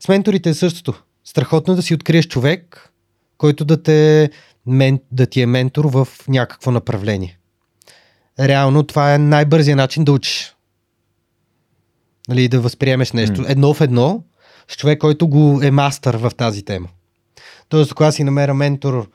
[0.00, 1.02] С менторите е същото.
[1.24, 2.90] Страхотно е да си откриеш човек,
[3.38, 4.30] който да те
[4.66, 7.38] мен, да ти е ментор в някакво направление.
[8.40, 10.54] Реално това е най-бързият начин да учиш.
[12.28, 13.40] Нали, да възприемеш нещо.
[13.40, 13.50] Mm.
[13.50, 14.22] Едно в едно
[14.68, 16.88] с човек, който го е мастър в тази тема.
[17.68, 19.10] Тоест, когато си намеря ментор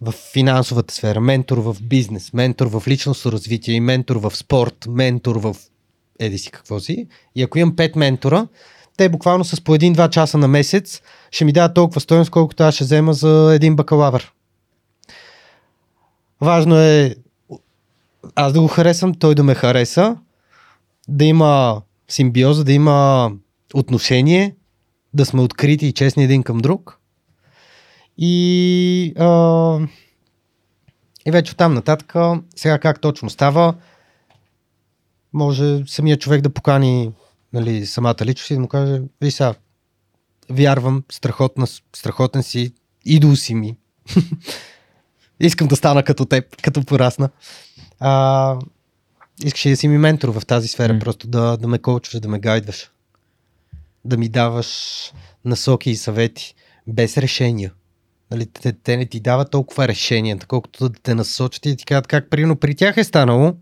[0.00, 5.56] в финансовата сфера, ментор в бизнес, ментор в личностно развитие ментор в спорт, ментор в
[6.18, 7.06] еди си какво си.
[7.34, 8.46] И ако имам пет ментора,
[8.96, 12.74] те буквално с по един-два часа на месец ще ми дадат толкова стоеност, колкото аз
[12.74, 14.32] ще взема за един бакалавър.
[16.40, 17.14] Важно е
[18.34, 20.16] аз да го харесам, той да ме хареса,
[21.08, 23.30] да има симбиоза, да има
[23.74, 24.56] отношение,
[25.14, 26.98] да сме открити и честни един към друг.
[28.18, 29.78] И, а,
[31.26, 32.14] и вече оттам нататък,
[32.56, 33.74] сега как точно става,
[35.32, 37.10] може самия човек да покани
[37.52, 39.54] нали, самата личност и да му каже, виж сега,
[40.50, 41.66] вярвам, страхотна,
[41.96, 42.72] страхотен си,
[43.04, 43.76] идол си ми.
[45.40, 47.30] Искам да стана като теб, като порасна.
[48.00, 48.56] А,
[49.44, 51.00] искаш да си ми ментор в тази сфера, mm.
[51.00, 52.90] просто да, да ме коучваш, да ме гайдваш.
[54.04, 55.12] да ми даваш
[55.44, 56.54] насоки и съвети
[56.86, 57.72] без решения.
[58.30, 61.84] Нали, те, те не ти дават толкова решения, колкото да те насочат и да ти
[61.84, 63.56] кажат как примерно при тях е станало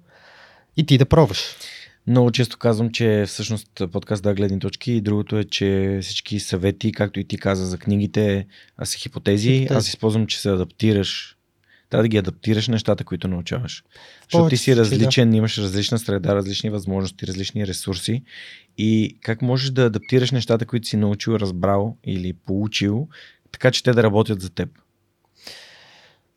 [0.77, 1.57] и ти да пробваш.
[2.07, 6.93] Много често казвам, че всъщност подкаст да гледни точки и другото е, че всички съвети,
[6.93, 8.47] както и ти каза за книгите,
[8.77, 9.53] а са хипотези.
[9.53, 9.79] Хипотези.
[9.79, 11.37] Аз използвам, че се адаптираш.
[11.91, 13.85] Трябва да ги адаптираш нещата, които научаваш.
[14.23, 14.81] Защото ти си случаи, да.
[14.81, 18.23] различен, имаш различна среда, различни възможности, различни ресурси.
[18.79, 23.09] И как можеш да адаптираш нещата, които си научил, разбрал или получил,
[23.53, 24.69] така че те да работят за теб.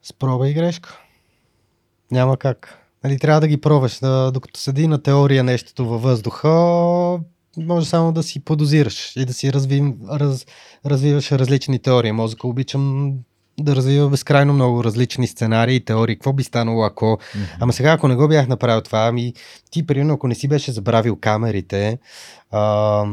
[0.03, 0.99] Спроба и грешка.
[2.11, 2.82] Няма как.
[3.03, 3.99] Нали, трябва да ги пробваш.
[3.99, 6.49] Да, докато седи на теория нещото във въздуха,
[7.57, 10.45] може само да си подозираш и да си разви, раз,
[10.85, 12.11] развиваш различни теории.
[12.11, 13.13] Мозъка обичам
[13.59, 16.15] да развива безкрайно много различни сценарии и теории.
[16.15, 17.19] Какво би станало ако...
[17.59, 19.33] Ама сега, ако не го бях направил това, ами
[19.71, 21.99] ти, примерно, ако не си беше забравил камерите
[22.51, 23.05] а,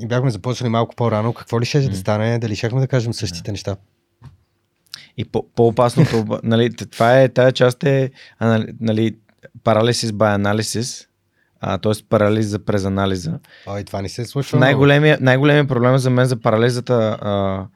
[0.00, 1.96] и бяхме започнали малко по-рано, какво ли ще да Мгм.
[1.96, 2.38] стане?
[2.38, 3.76] Дали щяхме да кажем същите неща?
[5.16, 9.16] И по- по-опасното, нали, това е, тая част е, а, нали,
[9.64, 11.06] paralysis by analysis,
[11.60, 11.92] а, т.е.
[12.08, 13.38] парализа през анализа.
[13.66, 14.56] Ой, това не се случва.
[14.56, 14.66] много.
[14.66, 17.66] Най-големия, най-големия проблем за мен за парализата а,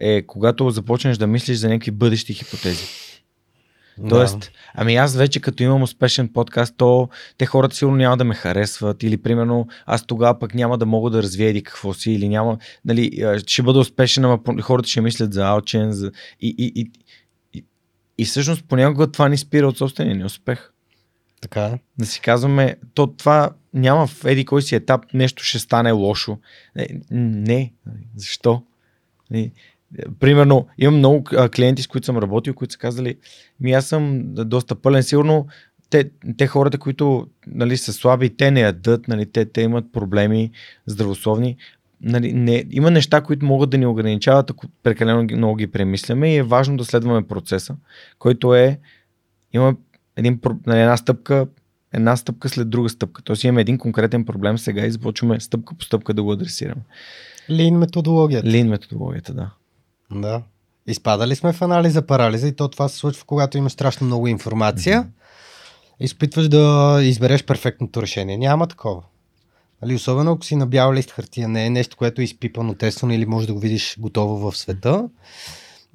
[0.00, 2.84] е когато започнеш да мислиш за някакви бъдещи хипотези.
[3.98, 4.08] Да.
[4.08, 8.34] Тоест, ами аз вече като имам успешен подкаст, то те хората сигурно няма да ме
[8.34, 12.28] харесват или примерно аз тогава пък няма да мога да развия еди какво си или
[12.28, 16.12] няма, нали, ще бъда успешен, ама хората ще мислят за алчен за...
[16.40, 16.90] И, и, и,
[17.54, 17.64] и,
[18.18, 20.70] и всъщност понякога това ни спира от собствения ни успех.
[21.40, 21.78] Така.
[21.98, 26.38] Да си казваме, то това няма в еди кой си етап, нещо ще стане лошо.
[26.76, 27.72] Не, не.
[28.16, 28.62] защо?
[29.30, 29.50] Не.
[30.20, 31.24] Примерно, имам много
[31.56, 33.16] клиенти, с които съм работил, които са казали,
[33.60, 35.46] ми аз съм доста пълен, сигурно
[35.90, 40.50] те, те хората, които нали, са слаби, те не ядат, нали, те, те имат проблеми
[40.86, 41.56] здравословни.
[42.00, 46.36] Нали, не, има неща, които могат да ни ограничават, ако прекалено много ги премисляме и
[46.36, 47.76] е важно да следваме процеса,
[48.18, 48.78] който е,
[49.52, 49.76] има
[50.18, 51.46] един, нали, една стъпка,
[51.92, 53.22] една стъпка след друга стъпка.
[53.22, 56.82] Тоест имаме един конкретен проблем сега и започваме стъпка по стъпка да го адресираме.
[57.50, 58.48] Лин методологията.
[58.48, 59.50] Лин методологията, да.
[60.12, 60.42] Да.
[60.86, 65.06] Изпадали сме в анализа парализа и то това се случва, когато имаш страшно много информация.
[66.00, 68.36] Изпитваш да избереш перфектното решение.
[68.36, 69.02] Няма такова.
[69.82, 73.14] Нали, особено ако си на бял лист хартия, не е нещо, което е изпипано, тествано
[73.14, 75.08] или може да го видиш готово в света.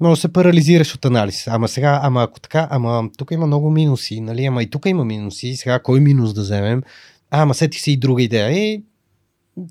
[0.00, 1.46] Може да се парализираш от анализ.
[1.46, 4.44] Ама сега, ама ако така, ама тук има много минуси, нали?
[4.44, 5.56] Ама и тук има минуси.
[5.56, 6.82] Сега кой минус да вземем?
[7.30, 8.50] А, ама сетих си и друга идея.
[8.50, 8.82] И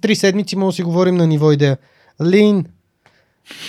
[0.02, 1.78] три седмици може да си говорим на ниво идея.
[2.24, 2.66] Лин,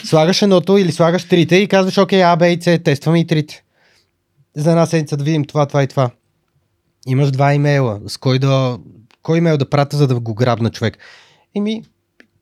[0.05, 3.65] Слагаш едното или слагаш трите и казваш, окей, А, Б и С, тестваме и трите.
[4.57, 6.11] За една седмица да видим това, това и това.
[7.07, 8.01] Имаш два имейла.
[8.07, 8.79] С кой да...
[9.23, 10.99] Кой имейл да пратя, за да го грабна човек?
[11.55, 11.83] Ими,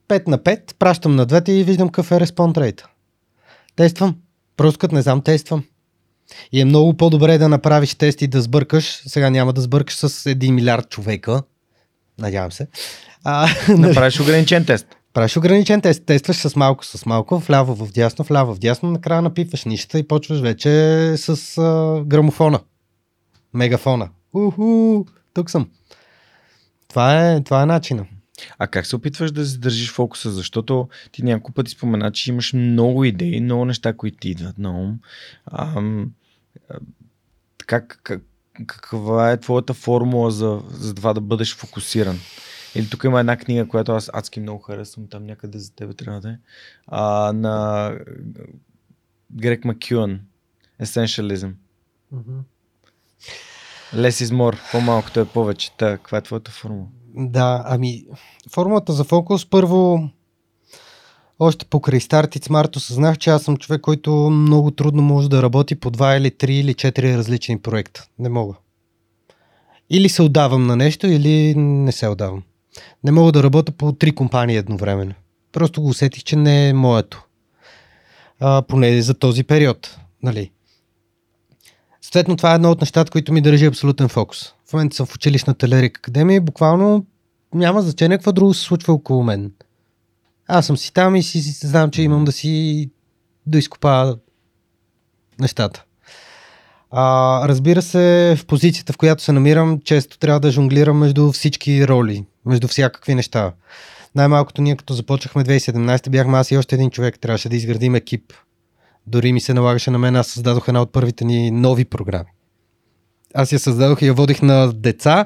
[0.09, 2.87] 5 на 5, пращам на двете и виждам какъв е респонд рейта.
[3.75, 4.15] Тествам.
[4.57, 5.63] Просто като не знам, тествам.
[6.51, 9.03] И е много по-добре да направиш тест и да сбъркаш.
[9.07, 11.43] Сега няма да сбъркаш с 1 милиард човека.
[12.19, 12.67] Надявам се.
[13.23, 13.47] А,
[13.77, 14.87] Направиш ограничен тест.
[15.13, 19.21] Правиш ограничен тест, тестваш с малко, с малко, вляво, в дясно, вляво, в дясно, накрая
[19.21, 20.69] напипваш нишата и почваш вече
[21.17, 22.59] с а, грамофона.
[23.53, 24.09] Мегафона.
[24.33, 25.69] Уху, тук съм.
[26.89, 28.05] Това е, това е начина.
[28.57, 30.31] А как се опитваш да задържиш фокуса?
[30.31, 34.79] Защото ти няколко пъти спомена, че имаш много идеи, много неща, които ти идват на
[34.79, 34.99] ум.
[35.45, 35.81] А,
[37.65, 38.21] как, как,
[38.67, 42.19] каква е твоята формула за, за това да бъдеш фокусиран?
[42.75, 46.21] Или тук има една книга, която аз адски много харесвам, там някъде за тебе трябва
[46.21, 46.37] да е,
[46.87, 47.91] а, на
[49.31, 50.19] Грек Макюан,
[50.81, 51.51] Essentialism.
[53.93, 55.71] Less is more, по-малкото е повече.
[55.77, 56.87] Та, каква е твоята формула?
[57.13, 58.05] Да, ами,
[58.49, 60.09] формулата за фокус, първо,
[61.39, 65.43] още покрай старт и смарт осъзнах, че аз съм човек, който много трудно може да
[65.43, 68.07] работи по два или три или четири различни проекта.
[68.19, 68.53] Не мога.
[69.89, 72.43] Или се отдавам на нещо, или не се отдавам.
[73.03, 75.13] Не мога да работя по три компании едновременно.
[75.51, 77.25] Просто го усетих, че не е моето.
[78.39, 79.97] А, поне за този период.
[80.23, 80.51] Нали?
[82.01, 84.53] Съответно, това е едно от нещата, които ми държи абсолютен фокус.
[84.73, 87.05] В момента съм в училищната Лерик Академия и буквално
[87.53, 89.51] няма значение какво друго се случва около мен.
[90.47, 92.89] Аз съм си там и си, си знам, че имам да си
[93.45, 94.17] доизкопа
[95.39, 95.83] нещата.
[96.91, 101.87] А, разбира се, в позицията, в която се намирам, често трябва да жонглирам между всички
[101.87, 103.53] роли, между всякакви неща.
[104.15, 108.33] Най-малкото ние като започнахме 2017 бяхме аз и още един човек, трябваше да изградим екип.
[109.07, 112.29] Дори ми се налагаше на мен, аз създадох една от първите ни нови програми.
[113.33, 115.25] Аз я създадох и я водих на деца,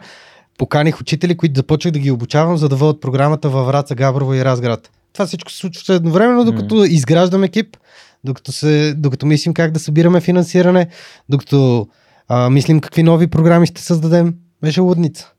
[0.57, 4.45] поканих учители, които започнах да ги обучавам, за да водят програмата във Враца, Габрово и
[4.45, 4.89] Разград.
[5.13, 6.87] това всичко се случва едновременно, докато mm.
[6.87, 7.77] изграждам екип,
[8.23, 10.87] докато, се, докато мислим как да събираме финансиране,
[11.29, 11.87] докато
[12.27, 14.35] а, мислим какви нови програми ще създадем.
[14.61, 15.31] Беше лудница.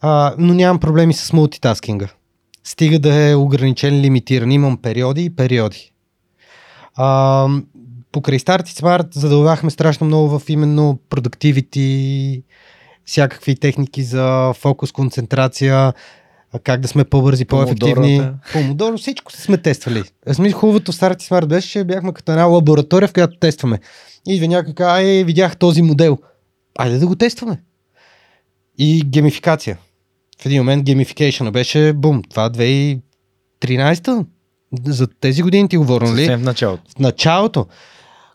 [0.00, 2.08] А, но нямам проблеми с мултитаскинга.
[2.64, 4.50] Стига да е ограничен, лимитиран.
[4.50, 5.92] Имам периоди и периоди.
[6.94, 7.48] А,
[8.12, 12.42] покрай Start Smart задълбахме страшно много в именно продуктивити,
[13.04, 15.92] всякакви техники за фокус, концентрация,
[16.64, 18.22] как да сме по-бързи, по-ефективни.
[18.52, 20.02] Помодоро, всичко сме тествали.
[20.32, 23.80] Смисъл, хубавото в Start Smart беше, че бяхме като една лаборатория, в която тестваме.
[24.28, 26.18] И идва някой казва, ай, видях този модел.
[26.78, 27.60] Айде да го тестваме.
[28.78, 29.78] И геймификация.
[30.42, 32.22] В един момент геймификейшъна беше бум.
[32.30, 34.26] Това 2013
[34.86, 36.36] За тези години ти говоря, нали?
[36.36, 36.82] в началото.
[36.96, 37.66] В началото.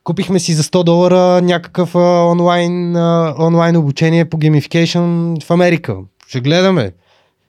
[0.08, 2.00] Купихме си за 100 долара някакъв а,
[2.32, 5.00] онлайн, а, онлайн обучение по геймификейшн
[5.44, 5.96] в Америка.
[6.28, 6.92] Ще гледаме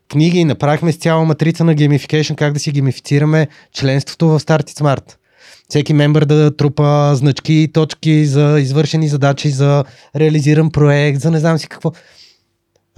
[0.09, 4.71] книги и направихме с цяла матрица на геймификейшн, как да си геймифицираме членството в Start
[4.71, 5.15] Smart.
[5.69, 9.85] Всеки мембър да трупа значки и точки за извършени задачи, за
[10.17, 11.93] реализиран проект, за не знам си какво.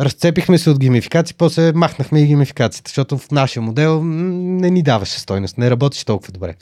[0.01, 5.21] Разцепихме се от геймификация, после махнахме и геймификацията, защото в нашия модел не ни даваше
[5.21, 6.55] стойност, не работеше толкова добре.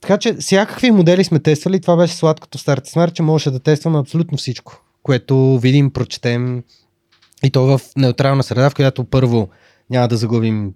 [0.00, 1.80] Така че всякакви модели сме тествали.
[1.80, 6.62] Това беше сладкото старт Smart, че можеше да тестваме абсолютно всичко, което видим, прочетем
[7.44, 9.48] и то в неутрална среда, в която първо
[9.90, 10.74] няма да загубим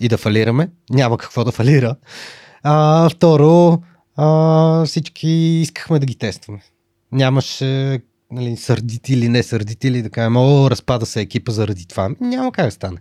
[0.00, 0.70] и да фалираме.
[0.90, 1.96] Няма какво да фалира.
[2.62, 3.82] А, второ,
[4.16, 5.28] а, всички
[5.62, 6.60] искахме да ги тестваме.
[7.12, 8.00] Нямаше
[8.30, 12.10] нали, сърдити или не сърдити или да кажем, о, разпада се екипа заради това.
[12.20, 12.98] Няма как да стане.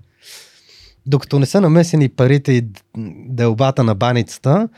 [1.06, 2.68] Докато не са намесени парите и
[3.28, 4.70] дълбата на баницата,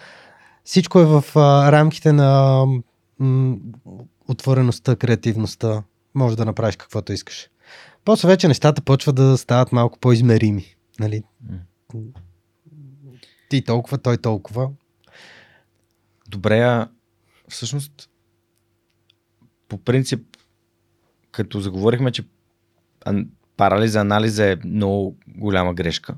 [0.69, 2.65] всичко е в а, рамките на
[3.19, 3.57] м-
[4.27, 5.83] отвореността, креативността.
[6.15, 7.49] Може да направиш каквото искаш.
[8.05, 10.75] После вече нещата почват да стават малко по-измерими.
[10.99, 11.23] Нали?
[13.49, 14.69] Ти толкова, той толкова.
[16.27, 16.89] Добре, а
[17.47, 18.09] всъщност
[19.67, 20.37] по принцип,
[21.31, 22.23] като заговорихме, че
[23.57, 26.15] парализа, анализа е много голяма грешка.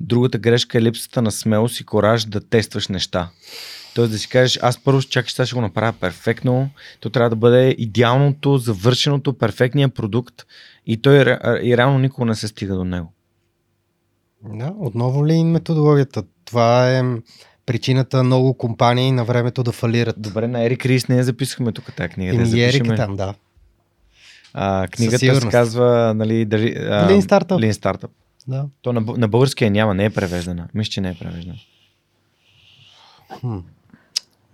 [0.00, 3.30] Другата грешка е липсата на смелост и кораж да тестваш неща.
[3.94, 7.74] Тоест да си кажеш, аз първо сега ще го направя перфектно, то трябва да бъде
[7.78, 10.34] идеалното, завършеното, перфектния продукт
[10.86, 11.16] и той
[11.62, 13.12] и реално никога не се стига до него.
[14.44, 16.22] Да, отново ли методологията?
[16.44, 17.02] Това е
[17.66, 20.22] причината много компании на времето да фалират.
[20.22, 22.32] Добре, на Ерик Рис не я записахме тук тази книга.
[22.32, 23.34] И да Ерик е там, да.
[24.54, 27.70] А, книгата се казва нали, държи, а, Lean Startup.
[27.70, 28.08] Lean Startup.
[28.48, 28.66] Да.
[28.82, 30.68] То на, на българския няма, не е превеждана.
[30.74, 31.58] Мисля, че не е превеждана.
[33.40, 33.58] Хм.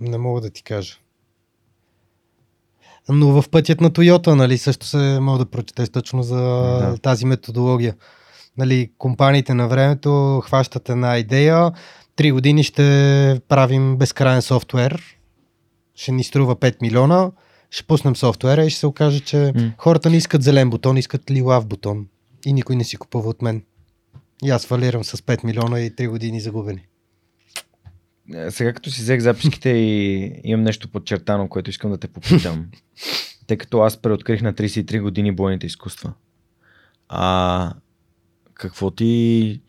[0.01, 0.95] Не мога да ти кажа.
[3.09, 6.99] Но в пътят на Toyota, нали, също се мога да прочетеш точно за да.
[7.03, 7.95] тази методология.
[8.59, 11.73] Нали, компаниите на времето хващат една идея,
[12.17, 15.19] три години ще правим безкрайен софтуер,
[15.95, 17.31] ще ни струва 5 милиона,
[17.71, 19.73] ще пуснем софтуера и ще се окаже, че mm.
[19.79, 22.07] хората не искат зелен бутон, искат лилав бутон.
[22.47, 23.63] И никой не си купува от мен.
[24.45, 26.87] И аз фалирам с 5 милиона и 3 години загубени.
[28.35, 32.67] Е, сега като си взех записките и имам нещо подчертано, което искам да те попитам.
[33.47, 36.13] Тъй като аз преоткрих на 33 години бойните изкуства.
[37.09, 37.73] А
[38.55, 39.61] какво ти...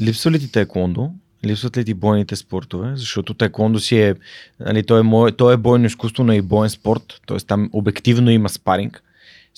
[0.00, 1.10] Липсва ли ти текондо?
[1.44, 2.92] Липсват ли ти бойните спортове?
[2.96, 4.14] Защото текондо си е...
[4.60, 7.20] Нали, то, е мое, то е бойно изкуство, но и боен спорт.
[7.26, 9.02] Тоест там обективно има спаринг.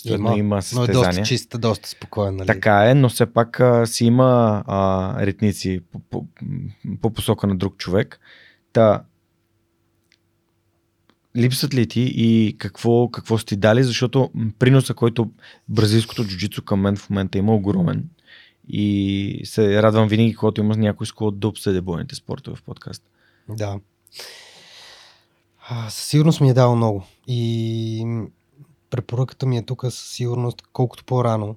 [0.04, 0.94] Има, има състезания.
[0.94, 2.32] Но е доста чиста, доста спокойна.
[2.32, 2.46] Нали?
[2.46, 6.26] Така е, но все пак а, си има а, ритници по, по,
[7.00, 8.20] по посока на друг човек.
[8.72, 9.02] Та,
[11.36, 15.30] липсват ли ти и какво, какво сте дали, защото приноса, който
[15.68, 18.08] бразилското джуджицу към мен в момента има огромен.
[18.68, 23.02] И се радвам винаги, когато има някой с да обсъде бойните спортове в подкаст.
[23.48, 23.80] Да.
[25.68, 27.04] А, със сигурност ми е дал много.
[27.26, 28.04] И
[28.96, 31.56] препоръката ми е тук със сигурност, колкото по-рано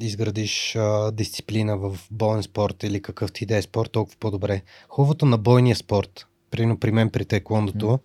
[0.00, 4.62] изградиш а, дисциплина в боен спорт или какъв ти да е спорт, толкова по-добре.
[4.88, 8.00] Хубавото на бойния спорт, прино при мен при текондото, mm.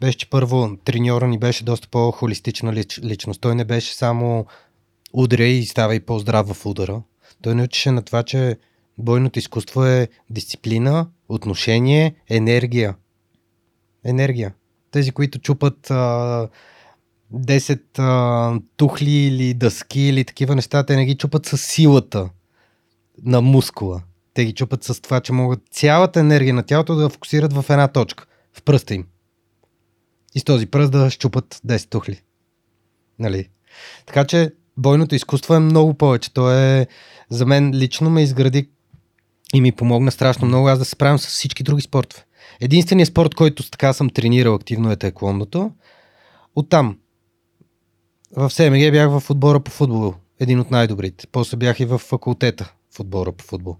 [0.00, 3.40] беше, че първо треньора ни беше доста по-холистична лич, личност.
[3.40, 4.46] Той не беше само
[5.12, 7.02] удря и ставай по-здрав в удара.
[7.42, 8.58] Той не учеше на това, че
[8.98, 12.96] бойното изкуство е дисциплина, отношение, енергия.
[14.04, 14.54] Енергия.
[14.90, 16.48] Тези, които чупат а,
[17.34, 22.30] 10 а, тухли или дъски или такива неща, те не ги чупат с силата
[23.22, 24.02] на мускула.
[24.34, 27.88] Те ги чупат с това, че могат цялата енергия на тялото да фокусират в една
[27.88, 29.06] точка, в пръста им.
[30.34, 32.20] И с този пръст да щупат 10 тухли.
[33.18, 33.48] Нали?
[34.06, 36.32] Така че бойното изкуство е много повече.
[36.32, 36.86] То е,
[37.30, 38.68] за мен лично ме изгради
[39.54, 42.22] И ми помогна страшно много аз да се справям с всички други спортове.
[42.60, 45.70] Единственият спорт, който така съм тренирал активно е таеквондото.
[46.56, 46.98] Оттам.
[48.32, 50.14] В СМГ бях в отбора по футбол.
[50.40, 51.26] Един от най-добрите.
[51.32, 53.76] После бях и в факултета в отбора по футбол.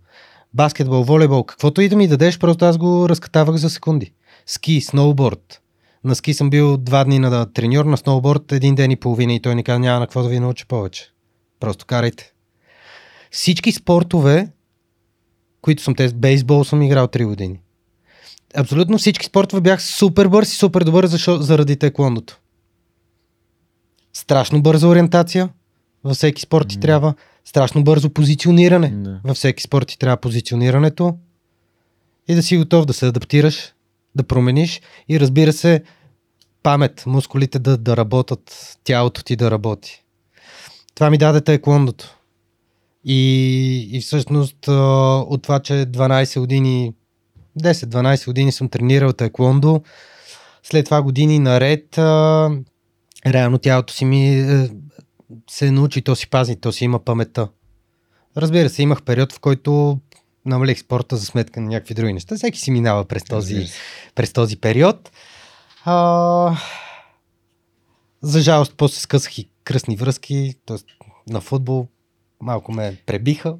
[0.54, 4.12] Баскетбол, волейбол, каквото и да ми дадеш, просто аз го разкатавах за секунди.
[4.46, 5.62] Ски, сноуборд.
[6.04, 9.40] На ски съм бил два дни на треньор, на сноуборд един ден и половина и
[9.40, 11.12] той ни каза няма на какво да ви науча повече.
[11.60, 12.32] Просто карайте.
[13.30, 14.48] Всички спортове,
[15.62, 17.60] които съм те, бейсбол съм играл 3 години.
[18.56, 22.38] Абсолютно всички спортове бях супер бърз и супер добър защо, заради теквондото.
[24.16, 25.48] Страшно бърза ориентация.
[26.04, 26.82] Във всеки спорт ти Мгм.
[26.82, 27.14] трябва.
[27.44, 28.90] Страшно бързо позициониране.
[28.90, 29.20] Да.
[29.24, 31.16] Във всеки спорт ти трябва позиционирането.
[32.28, 33.72] И да си готов да се адаптираш,
[34.14, 34.80] да промениш.
[35.08, 35.82] И разбира се,
[36.62, 40.02] памет, мускулите да, да работят, тялото ти да работи.
[40.94, 42.16] Това ми даде тайкондото.
[43.04, 46.94] И, и всъщност от това, че 12 години,
[47.60, 49.82] 10-12 години съм тренирал тайкондо,
[50.62, 51.98] след това години наред,
[53.26, 54.70] реално тялото си ми е,
[55.50, 57.48] се научи, то си пази, то си има паметта.
[58.36, 59.98] Разбира се, имах период, в който
[60.46, 62.36] намалих спорта за сметка на някакви други неща.
[62.36, 63.66] Всеки си минава през този,
[64.14, 65.10] през този период.
[65.84, 66.56] А,
[68.22, 70.76] за жалост, после скъсах и кръстни връзки, т.е.
[71.32, 71.88] на футбол
[72.40, 73.56] малко ме пребиха.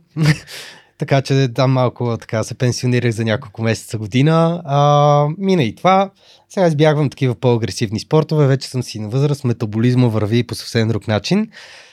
[0.99, 4.63] Така че там малко така се пенсионирах за няколко месеца година.
[4.65, 6.11] А, мина и това.
[6.49, 8.47] Сега избягвам такива по-агресивни спортове.
[8.47, 11.51] Вече съм си на възраст, метаболизма върви по съвсем друг начин.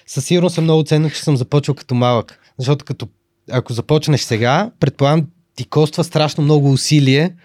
[0.08, 2.40] Със сигурност е много ценно, че съм започвал като малък.
[2.58, 3.08] Защото като
[3.52, 7.36] ако започнеш сега, предполагам ти коства страшно много усилие,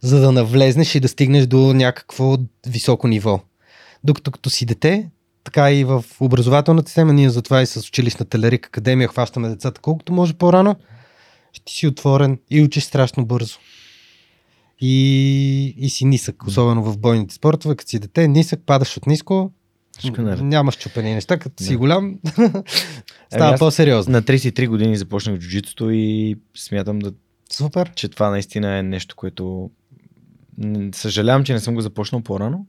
[0.00, 2.36] за да навлезнеш и да стигнеш до някакво
[2.66, 3.40] високо ниво.
[4.04, 5.10] Докато като си дете,
[5.44, 10.12] така и в образователната система, ние затова и с училищната Лерик Академия хващаме децата колкото
[10.12, 10.76] може по-рано,
[11.52, 13.58] ще си отворен и учиш страшно бързо.
[14.80, 19.52] И, и си нисък, особено в бойните спортове, като си дете, нисък, падаш от ниско,
[20.18, 20.44] наред.
[20.44, 22.52] нямаш чупени неща, като си голям, Ами
[23.32, 24.12] става аз по-сериозно.
[24.12, 27.12] На 33 години започнах джуджитото и смятам, да,
[27.52, 27.92] Супер.
[27.94, 29.70] че това наистина е нещо, което
[30.94, 32.66] съжалявам, че не съм го започнал по-рано,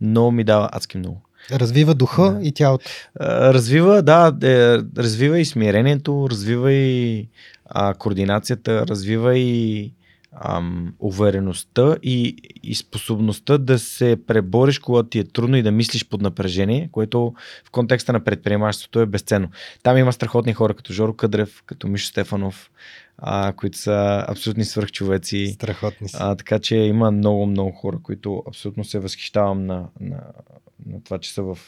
[0.00, 1.22] но ми дава адски много.
[1.52, 2.46] Развива духа Да.
[2.46, 2.84] и тялото.
[3.20, 7.28] Развива, да, е, развива и смирението, развива и
[7.66, 9.92] а, координацията, развива и
[10.40, 16.08] ам, увереността и, и способността да се пребориш, когато ти е трудно и да мислиш
[16.08, 17.34] под напрежение, което
[17.64, 19.48] в контекста на предприемачеството е безценно.
[19.82, 22.70] Там има страхотни хора, като Жоро Къдрев, като Мишо Стефанов,
[23.18, 25.50] а, които са абсолютни свръхчовеци.
[25.54, 26.16] Страхотни си.
[26.18, 30.20] А, така че има много, много хора, които абсолютно се възхищавам на, на,
[30.86, 31.58] на това, че са в.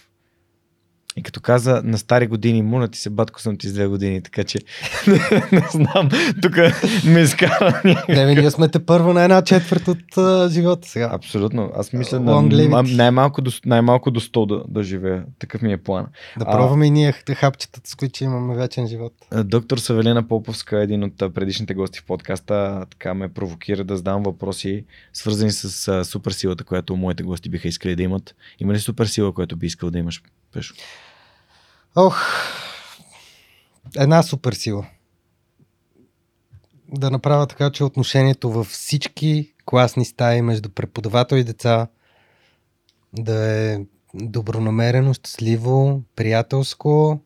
[1.18, 4.22] И като каза на стари години, моля ти се, батко съм ти с две години,
[4.22, 4.58] така че
[5.52, 6.08] не знам,
[6.42, 6.56] тук
[7.04, 7.82] ме изкара.
[7.84, 11.10] Не, бе, ние сме те първо на една четвърт от а, живота сега.
[11.12, 11.70] Абсолютно.
[11.76, 12.42] Аз мисля на,
[12.82, 15.24] най-малко, до, най-малко до 100 да, да живея.
[15.38, 16.06] Такъв ми е план.
[16.38, 19.12] Да А- пробваме и ние хапчетата, с които имаме вечен живот.
[19.44, 24.84] Доктор Савелина Поповска, един от предишните гости в подкаста, така ме провокира да задам въпроси,
[25.12, 28.34] свързани с а, суперсилата, която моите гости биха искали да имат.
[28.60, 30.22] Има ли суперсила, която би искал да имаш,
[30.52, 30.74] Пешо?
[31.96, 32.22] Ох,
[33.96, 34.86] една супер сила.
[36.88, 41.88] Да направя така, че отношението във всички класни стаи между преподавател и деца
[43.12, 43.78] да е
[44.14, 47.20] добронамерено, щастливо, приятелско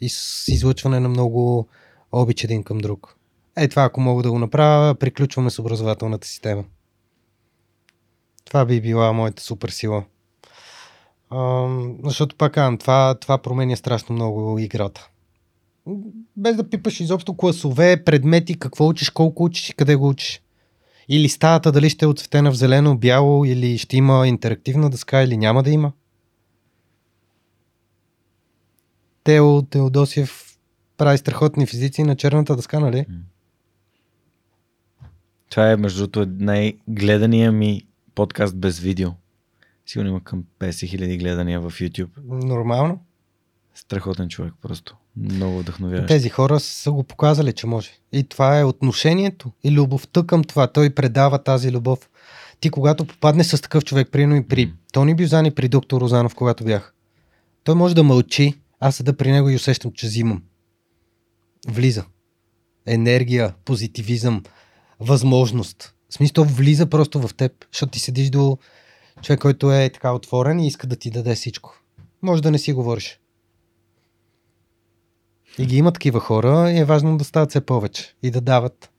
[0.00, 1.68] и с излъчване на много
[2.12, 3.16] обич един към друг.
[3.56, 6.64] Е, това ако мога да го направя, приключваме с образователната система.
[8.44, 9.70] Това би била моята супер
[12.04, 15.08] защото пак казвам, това, това променя страшно много играта.
[16.36, 20.42] Без да пипаш изобщо класове, предмети, какво учиш, колко учиш и къде го учиш.
[21.08, 25.36] Или стаята дали ще е отцветена в зелено, бяло, или ще има интерактивна дъска, или
[25.36, 25.92] няма да има.
[29.24, 30.58] Тео Теодосиев
[30.96, 33.06] прави страхотни физици на черната дъска, нали?
[35.50, 39.10] Това е, между другото, най-гледания ми подкаст без видео.
[39.86, 42.10] Сигурно има към 50 хиляди гледания в YouTube.
[42.24, 43.00] Нормално.
[43.74, 44.96] Страхотен човек просто.
[45.16, 46.08] Много вдъхновяващ.
[46.08, 47.90] Тези хора са го показали, че може.
[48.12, 50.66] И това е отношението и любовта към това.
[50.66, 52.10] Той предава тази любов.
[52.60, 54.72] Ти когато попадне с такъв човек, примерно и при М.
[54.92, 56.94] Тони Бюзан и при доктор Розанов, когато бях,
[57.64, 60.42] той може да мълчи, аз седа при него и усещам, че взимам.
[61.68, 62.04] Влиза.
[62.86, 64.42] Енергия, позитивизъм,
[65.00, 65.94] възможност.
[66.10, 68.58] В смисъл, влиза просто в теб, защото ти седиш до
[69.22, 71.80] човек, който е така отворен и иска да ти даде всичко.
[72.22, 73.20] Може да не си говориш.
[75.58, 78.90] И ги има такива хора и е важно да стават все повече и да дават.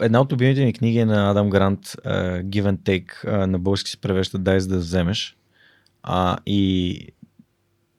[0.00, 3.58] Една от любимите ми книги е на Адам Грант, uh, Give and Take, uh, на
[3.58, 5.36] български се превежда Дай за да вземеш.
[6.02, 7.00] А, и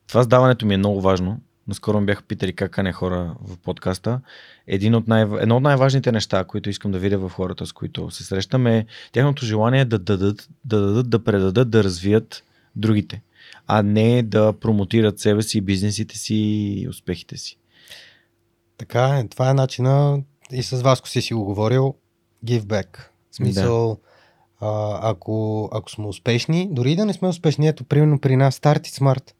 [0.08, 1.40] това сдаването ми е много важно.
[1.68, 4.22] Наскоро ме бяха питали как кане хора в подкаста.
[4.68, 8.12] Един от най- едно от най-важните неща, които искам да видя в хората, с които
[8.12, 12.44] се срещам е тяхното желание да дадат, да дадат, да предадат, да развият
[12.76, 13.22] другите,
[13.68, 17.58] а не да промотират себе си, бизнесите си и успехите си.
[18.78, 20.20] Така е, това е начина
[20.52, 21.96] и с Васко си си го говорил,
[22.46, 22.98] give back.
[23.32, 23.88] В смисъл,
[24.62, 24.68] да.
[24.68, 28.80] а, ако, ако сме успешни, дори да не сме успешни, ето примерно при нас Start
[28.80, 29.34] It Smart,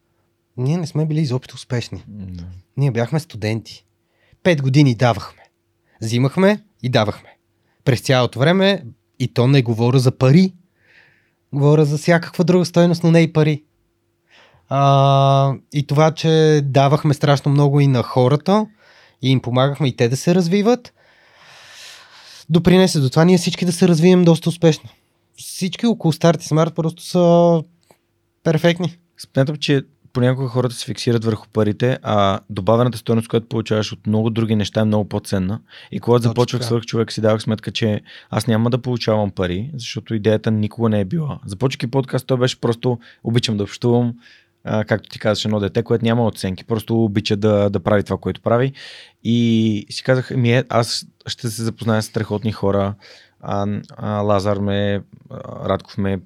[0.58, 2.04] ние не сме били изобщо успешни.
[2.08, 2.44] Да.
[2.78, 3.86] Ние бяхме студенти.
[4.44, 5.44] Пет години давахме.
[6.02, 7.30] Взимахме и давахме.
[7.86, 8.84] През цялото време,
[9.20, 10.54] и то не говоря за пари,
[11.54, 13.64] говоря за всякаква друга стойност, но не и пари.
[14.70, 18.68] А, и това, че давахме страшно много и на хората,
[19.22, 20.94] и им помагахме и те да се развиват,
[22.50, 24.90] допринесе до това ние всички да се развием доста успешно.
[25.38, 27.64] Всички около Start и Smart просто са
[28.44, 28.98] перфектни.
[29.18, 29.86] Смятам, че
[30.18, 34.82] понякога хората се фиксират върху парите, а добавената стоеност, която получаваш от много други неща
[34.82, 35.60] е много по-ценна.
[35.92, 39.72] И когато Точно започвах свърх човек, си давах сметка, че аз няма да получавам пари,
[39.74, 41.40] защото идеята никога не е била.
[41.46, 44.14] Започвайки подкаст, той беше просто обичам да общувам,
[44.64, 48.18] а, както ти казваш, едно дете, което няма оценки, просто обича да, да прави това,
[48.18, 48.74] което прави.
[49.24, 52.94] И си казах, ми е, аз ще се запозная с страхотни хора.
[53.42, 56.20] А, а, Лазар ме, а, Радков ме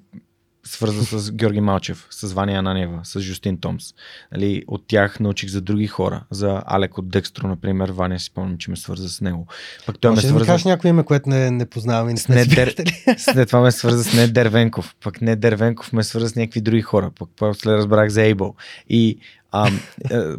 [0.64, 3.84] свърза с Георги Малчев, с Ваня Ананева, с Жустин Томс.
[4.32, 6.24] Нали, от тях научих за други хора.
[6.30, 9.46] За Алек от Декстро, например, Ваня си спомням, че ме свърза с него.
[9.86, 12.12] Пък той ме Може да ми свърза кажеш някое име, което не, не познавам и
[12.12, 13.04] не сме приятели?
[13.18, 14.94] След това ме свърза с Нед Дервенков.
[15.04, 17.10] Пък Нед Дервенков ме свърза с някакви други хора.
[17.18, 18.54] Пък после разбрах за Ейбъл.
[18.88, 19.18] И
[19.52, 19.72] а, е,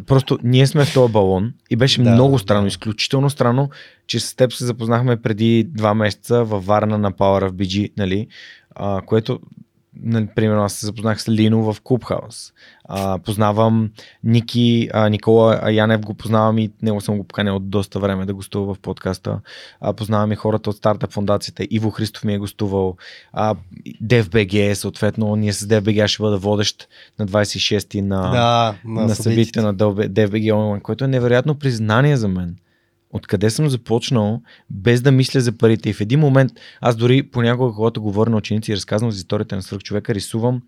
[0.06, 2.38] просто ние сме в този балон и беше Да, много да.
[2.38, 3.70] странно, изключително странно,
[4.06, 8.26] че с теб се запознахме преди два месеца във Варна на Power of BG, нали,
[8.74, 9.40] а, което
[10.02, 12.52] нали, примерно аз се запознах с Лино в Клубхаус.
[12.84, 13.90] А, познавам
[14.24, 18.34] Ники, а, Никола Янев го познавам и него съм го поканил от доста време да
[18.34, 19.40] гостува в подкаста.
[19.80, 21.66] А, познавам и хората от Стартъп фундацията.
[21.70, 22.96] Иво Христов ми е гостувал.
[23.32, 23.54] А,
[24.04, 29.62] DFBG, съответно, ние с DFBG ще бъда водещ на 26-ти на, Да, на, на събитието
[29.62, 32.56] на DFBG онлайн, което е невероятно признание за мен.
[33.14, 35.90] Откъде съм започнал, без да мисля за парите.
[35.90, 39.56] И в един момент, аз дори понякога, когато говоря на ученици и разказвам за историята
[39.56, 40.62] на свръхчовека, рисувам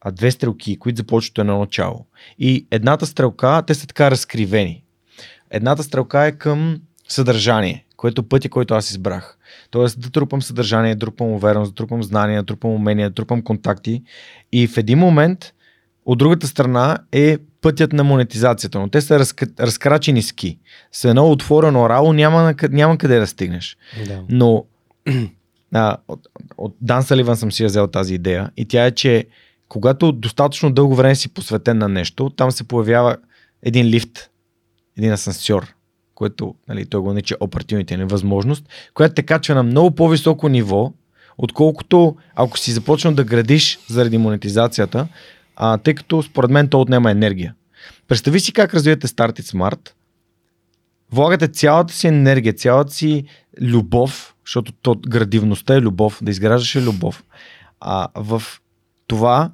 [0.00, 2.06] а, две стрелки, които започват едно начало.
[2.38, 4.82] И едната стрелка, те са така разкривени.
[5.50, 9.38] Едната стрелка е към съдържание, което пътя, който аз избрах.
[9.70, 13.42] Тоест да трупам съдържание, да трупам увереност, да трупам знания, да трупам умения, да трупам
[13.42, 14.02] контакти.
[14.52, 15.52] И в един момент,
[16.06, 19.42] от другата страна е пътят на монетизацията, но те са разк...
[19.60, 20.58] разкрачени ски.
[20.92, 23.76] С едно отворено рало няма, няма къде да стигнеш.
[24.06, 24.22] Да.
[24.28, 24.64] Но
[25.74, 26.28] а, от,
[26.58, 29.24] от Дан Саливан съм си я взел тази идея и тя е, че
[29.68, 33.16] когато достатъчно дълго време си посветен на нещо, там се появява
[33.62, 34.30] един лифт,
[34.98, 35.74] един асансьор,
[36.14, 40.92] което нали, той го нарича opportunity, или възможност, която те качва на много по-високо ниво,
[41.38, 45.08] отколкото ако си започнал да градиш заради монетизацията,
[45.56, 47.54] а, тъй като според мен то отнема енергия.
[48.08, 49.90] Представи си как развивате Start It Smart,
[51.12, 53.24] влагате цялата си енергия, цялата си
[53.60, 57.24] любов, защото то, градивността е любов, да изграждаш е любов,
[57.80, 58.42] а, в
[59.06, 59.50] това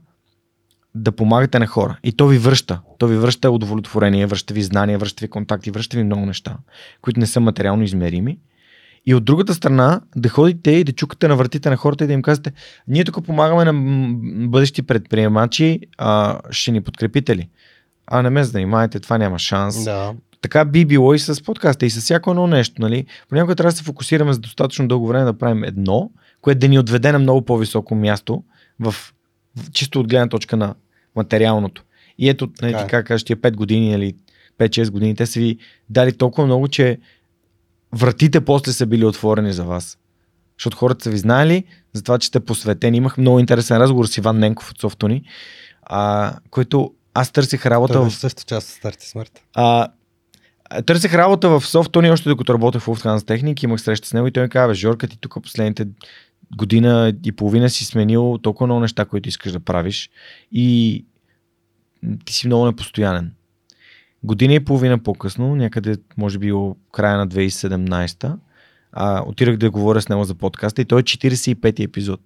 [0.94, 1.98] да помагате на хора.
[2.04, 2.80] И то ви връща.
[2.98, 6.56] То ви връща удовлетворение, връща ви знания, връща ви контакти, връща ви много неща,
[7.02, 8.38] които не са материално измерими.
[9.06, 12.12] И от другата страна да ходите и да чукате на вратите на хората и да
[12.12, 12.52] им кажете,
[12.88, 13.72] ние тук помагаме на
[14.48, 17.48] бъдещи предприемачи, а, ще ни подкрепите ли?
[18.06, 20.14] А не ме занимавайте, това няма шанс Да.
[20.40, 22.82] така би било и с подкаста и с всяко едно нещо.
[22.82, 23.06] Нали?
[23.28, 26.78] Понякога трябва да се фокусираме за достатъчно дълго време да правим едно, което да ни
[26.78, 28.42] отведе на много по-високо място,
[28.80, 28.92] в,
[29.56, 30.74] в чисто от гледна точка на
[31.16, 31.84] материалното.
[32.18, 32.86] И ето, нали, Така е.
[32.86, 34.14] ти как кажеш, тия 5 години или
[34.58, 35.58] 5-6 години, те са ви
[35.90, 36.98] дали толкова много, че
[37.94, 39.98] вратите после са били отворени за вас.
[40.58, 42.96] Защото хората са ви знаели за това, че сте посветени.
[42.96, 45.22] Имах много интересен разговор с Иван Ненков от Софтуни,
[45.82, 49.42] а, който аз търсих работа Той в също част от Старти Смърт.
[49.54, 49.88] а,
[50.86, 54.32] търсех работа в Софтуни, още докато работех в Lufthansa Техник, имах среща с него и
[54.32, 55.86] той ми каза, Жорка, ти тук последните
[56.56, 60.10] година и половина си сменил толкова много неща, които искаш да правиш
[60.52, 61.04] и
[62.24, 63.32] ти си много непостоянен.
[64.24, 66.52] Година и половина по-късно, някъде, може би,
[66.92, 68.36] края на 2017,
[68.92, 72.20] а, отирах да говоря с него за подкаста и той е 45-ти епизод.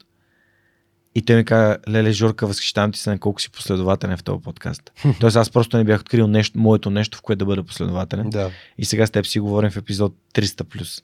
[1.14, 4.42] И той ми каза, леле, Жорка, възхищавам ти се на колко си последователен в този
[4.42, 4.92] подкаст.
[5.20, 8.30] Тоест аз просто не бях открил нещо, моето нещо, в което да бъда последователен.
[8.30, 8.50] Да.
[8.78, 10.64] И сега с теб си говорим в епизод 300+.
[10.64, 11.02] плюс.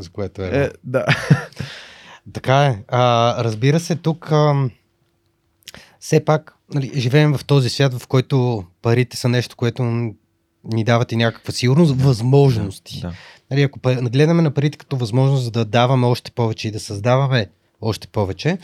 [0.00, 0.48] За което е.
[0.52, 1.06] Е, да.
[2.32, 2.84] Така е.
[2.88, 4.70] А, разбира се, тук а,
[6.00, 9.82] все пак нали, живеем в този свят, в който парите са нещо, което
[10.64, 13.00] ни дават и някаква сигурност, възможности.
[13.00, 13.12] Да.
[13.50, 17.46] Нали, ако гледаме на парите като възможност да даваме още повече и да създаваме
[17.80, 18.58] още повече,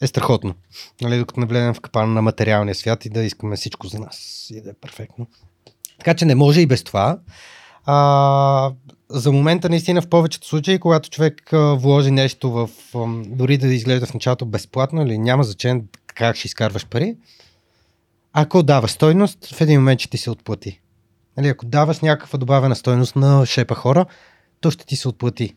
[0.00, 0.54] е страхотно.
[1.02, 4.46] Нали, докато не влезем в капана на материалния свят и да искаме всичко за нас
[4.50, 5.26] и да е перфектно.
[5.98, 7.18] Така че не може и без това.
[7.84, 8.72] А,
[9.08, 13.66] за момента наистина в повечето случаи, когато човек а, вложи нещо в, ам, дори да
[13.74, 17.16] изглежда в началото безплатно или няма значение как ще изкарваш пари,
[18.32, 20.80] ако дава стойност, в един момент ще ти се отплати.
[21.36, 24.06] Нали, ако даваш някаква добавена стойност на шепа хора,
[24.60, 25.54] то ще ти се отплати.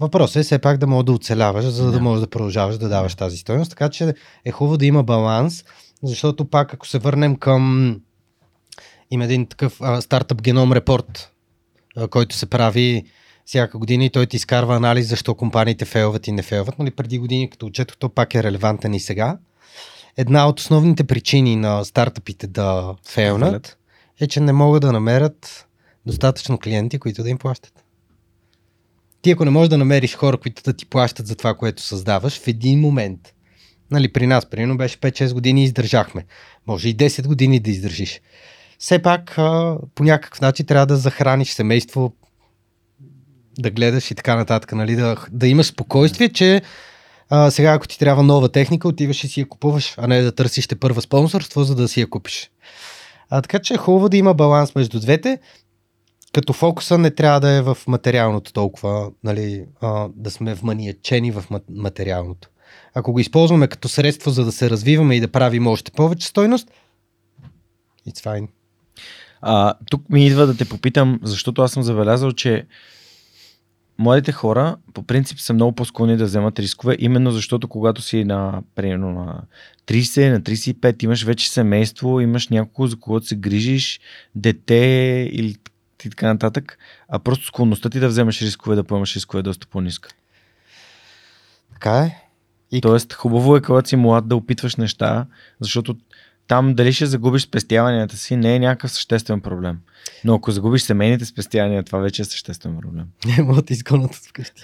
[0.00, 2.00] Въпросът е все пак да можеш да оцеляваш, за да Да.
[2.00, 3.70] можеш да продължаваш да даваш тази стойност.
[3.70, 4.14] Така че
[4.44, 5.64] е хубаво да има баланс,
[6.02, 7.96] защото пак ако се върнем към
[9.10, 11.30] има един такъв а, стартъп геном репорт,
[11.96, 13.04] а, който се прави
[13.44, 16.78] всяка година и той ти изкарва анализ защо компаниите фейлват и не фейлват.
[16.78, 19.38] Нали, преди години, като отчетох, то пак е релевантен и сега.
[20.16, 23.78] Една от основните причини на стартъпите да фейлнат
[24.20, 25.66] е, че не могат да намерят
[26.06, 27.84] достатъчно клиенти, които да им плащат.
[29.22, 32.40] Ти ако не можеш да намериш хора, които да ти плащат за това, което създаваш,
[32.40, 33.34] в един момент,
[33.90, 36.24] нали, при нас, примерно, беше 5-6 години и издържахме.
[36.66, 38.20] Може и 10 години да издържиш.
[38.78, 42.12] Все пак, а, по някакъв начин трябва да захраниш семейство,
[43.58, 46.62] да гледаш и така нататък, нали, да, да имаш спокойствие, че
[47.30, 50.34] а, сега ако ти трябва нова техника, отиваш и си я купуваш, а не да
[50.34, 52.50] търсиш те първа спонсорство, за да си я купиш.
[53.30, 55.38] А, така че е хубаво да има баланс между двете,
[56.32, 61.44] като фокуса не трябва да е в материалното толкова, нали, а, да сме вманиячени в
[61.50, 62.48] ма- материалното.
[62.94, 66.70] Ако го използваме като средство за да се развиваме и да правим още повече стойност,
[68.08, 68.48] it's fine.
[69.40, 72.66] А, тук ми идва да те попитам, защото аз съм забелязал, че
[73.98, 78.62] младите хора по принцип са много по-склонни да вземат рискове, именно защото когато си на,
[78.74, 79.42] примерно, на
[79.86, 84.00] 30, на 35, имаш вече семейство, имаш някого, за когото се грижиш,
[84.34, 85.56] дете или
[86.06, 89.66] и така нататък, а просто склонността ти да вземеш рискове, да поемаш рискове е доста
[89.66, 90.08] по-ниска.
[91.72, 92.22] Така е.
[92.72, 95.26] И Тоест, хубаво е, когато си млад, да опитваш неща,
[95.60, 95.96] защото
[96.48, 99.78] там дали ще загубиш спестяванията си, не е някакъв съществен проблем.
[100.24, 103.04] Но ако загубиш семейните спестявания, това вече е съществен проблем.
[103.26, 104.62] Не мога да изгонят от вкъщи.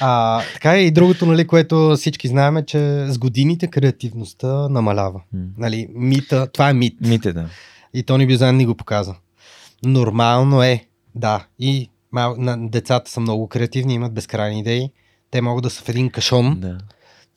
[0.00, 5.20] А, така е и другото, нали, което всички знаем е, че с годините креативността намалява.
[5.32, 5.44] М.
[5.58, 6.96] Нали, мита, това е мит.
[7.00, 7.48] Мите, да.
[7.94, 9.14] И Тони Бюзан ни го показа.
[9.84, 11.46] Нормално е, да.
[11.58, 12.34] И мал...
[12.38, 14.90] на, децата са много креативни, имат безкрайни идеи.
[15.30, 16.78] Те могат да са в един кашон, да.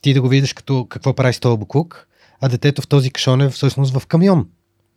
[0.02, 2.08] ти да го видиш като какво прави с този буклук,
[2.42, 4.48] а детето в този кашон е всъщност в камион.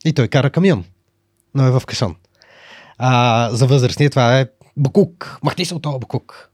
[0.05, 0.85] И той кара камион,
[1.55, 2.17] но е в кашон.
[2.99, 5.39] А, за възрастния това е буклук.
[5.43, 6.51] Махни се от този буклук.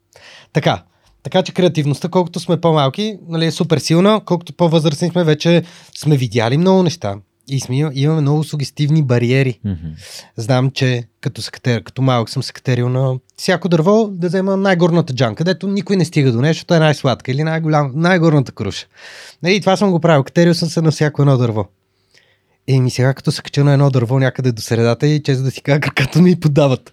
[0.52, 0.82] Така.
[1.22, 5.62] Така че креативността, колкото сме по-малки, нали, е супер силна, колкото по-възрастни сме, вече
[5.98, 7.16] сме видяли много неща.
[7.48, 9.60] И сме, имаме много сугестивни бариери.
[9.64, 9.88] Мгм.
[10.36, 14.56] Знам, че като, се катер, като малък съм се катерил на всяко дърво да взема
[14.56, 18.86] най-горната джанка, където никой не стига до нещо, защото е най-сладка или най-голям, най-горната круша.
[19.46, 20.24] И това съм го правил.
[20.24, 21.68] Катерил съм се на всяко едно дърво.
[22.68, 25.62] Еми сега като се кача на едно дърво някъде до средата и често да си
[25.62, 26.92] кажа краката ми подават.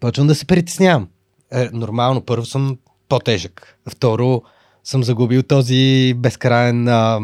[0.00, 1.08] Почвам да се притеснявам.
[1.52, 3.78] Е, нормално, първо съм по-тежък.
[3.90, 4.42] Второ,
[4.84, 7.20] съм загубил този безкрайен а,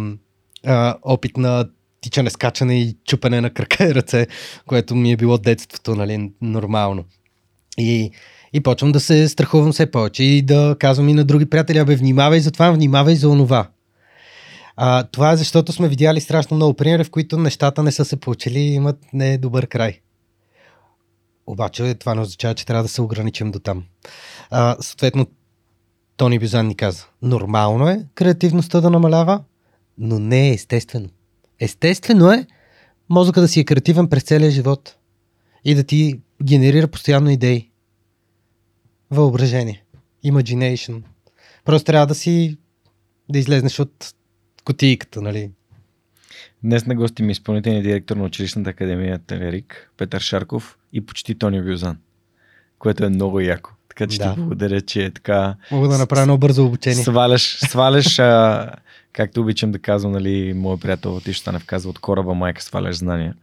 [0.66, 1.64] а, опит на
[2.05, 4.26] тичане, скачане и чупене на крака и ръце,
[4.66, 7.05] което ми е било детството, нали, нормално.
[7.78, 8.10] И,
[8.52, 11.97] и почвам да се страхувам все повече и да казвам и на други приятели, абе,
[11.97, 13.68] внимавай за това, внимавай за онова.
[14.76, 18.16] А, това е защото сме видяли страшно много примери, в които нещата не са се
[18.16, 20.00] получили и имат не добър край.
[21.47, 23.84] Обаче това не означава, че трябва да се ограничим до там.
[24.50, 25.26] А, съответно,
[26.16, 29.41] Тони Бюзан ни каза, нормално е креативността да намалява,
[29.99, 31.08] но не е естествено.
[31.60, 32.47] Естествено е
[33.08, 34.97] мозъка да си е креативен през целия живот
[35.65, 37.70] и да ти генерира постоянно идеи.
[39.10, 39.84] Въображение.
[40.26, 41.02] Imagination.
[41.65, 42.58] Просто трябва да си
[43.28, 44.15] да излезнеш от
[44.65, 45.50] кутийката, нали?
[46.65, 51.34] Днес на гости ми е изпълнителният директор на училищната академия Телерик, Петър Шарков и почти
[51.34, 51.99] Тони Бюзан,
[52.78, 53.70] което е много яко.
[53.89, 54.34] Така че Да.
[54.34, 57.02] ти благодаря, че е така Мога да направя едно бързо обучение.
[57.02, 58.70] сваляш, сваляш а,
[59.14, 63.34] както обичам да казвам, нали, моят приятел Тишо Станев казва, от кораба майка сваляш знания.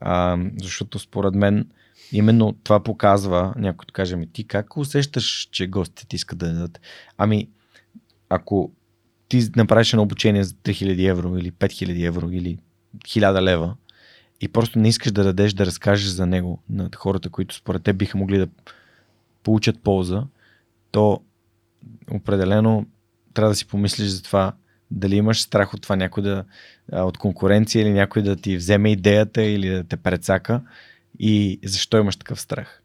[0.00, 1.68] А, защото според мен
[2.12, 6.52] именно това показва, някой да каже ми, ти как усещаш, че гостите ти искат да
[6.52, 6.80] дадат?
[7.18, 7.48] Ами,
[8.28, 8.72] ако
[9.28, 12.58] ти направиш едно обучение за 3000 евро или 5000 евро или
[12.98, 13.76] 1000 лева
[14.40, 17.96] и просто не искаш да дадеш да разкажеш за него на хората, които според теб
[17.96, 18.48] биха могли да
[19.42, 20.24] получат полза,
[20.90, 21.20] то
[22.10, 22.86] определено
[23.34, 24.52] трябва да си помислиш за това
[24.92, 26.44] дали имаш страх от това някой да,
[26.92, 30.60] от конкуренция или някой да ти вземе идеята или да те прецака
[31.18, 32.82] и защо имаш такъв страх.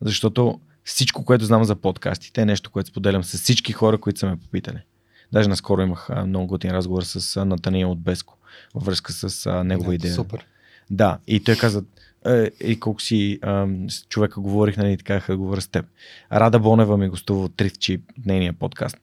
[0.00, 4.26] Защото всичко, което знам за подкастите е нещо, което споделям с всички хора, които са
[4.26, 4.78] ме попитали.
[5.32, 8.36] Даже наскоро имах много готин разговор с Натания от Беско
[8.74, 10.14] във връзка с негова да, идея.
[10.14, 10.46] Супер.
[10.90, 11.84] Да, и той каза,
[12.26, 15.86] е, и колко си а, с човека говорих, нали, така говоря с теб.
[16.32, 18.98] Рада Бонева ми гостува от Трифчи, нейния подкаст.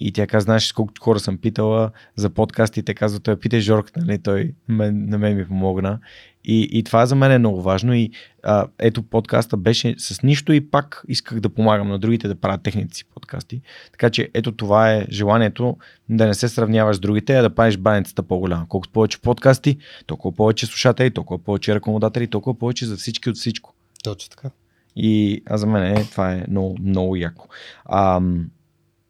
[0.00, 3.96] И тя каза, знаеш колко хора съм питала за подкасти, те казва, той питай Жорк,
[3.96, 5.98] нали, той мен, на мен ми помогна.
[6.44, 8.10] И, и това за мен е много важно и
[8.42, 12.62] а, ето подкаста беше с нищо и пак исках да помагам на другите да правят
[12.62, 13.60] техните си подкасти.
[13.92, 15.76] Така че ето това е желанието
[16.08, 18.66] да не се сравняваш с другите, а да правиш баницата по-голяма.
[18.68, 23.74] Колкото повече подкасти, толкова повече слушатели, толкова повече рекомодатели, толкова повече за всички от всичко.
[24.04, 24.50] Точно така.
[24.96, 27.48] И а за мен е, това е много, много яко.
[27.84, 28.20] А,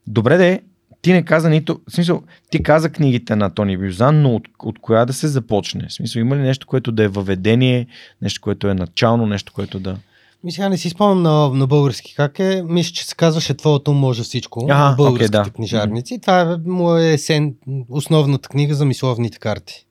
[0.07, 0.61] добре де,
[1.05, 4.79] ти не каза нито, в смисъл, ти каза книгите на Тони Бюзан, но от, от
[4.79, 5.87] коя да се започне?
[5.89, 7.87] В смисъл, има ли нещо, което да е въведение,
[8.21, 9.97] нещо, което е начално, нещо, което да...
[10.43, 12.63] Ми сега не си спомням на, на български как е.
[12.67, 14.67] Мисля, че се казваше Твоето може всичко.
[14.69, 15.55] Ага, българските окей, да.
[15.55, 16.21] книжарници.
[16.21, 17.55] Това е, му е есен,
[17.89, 19.85] основната книга за мисловните карти.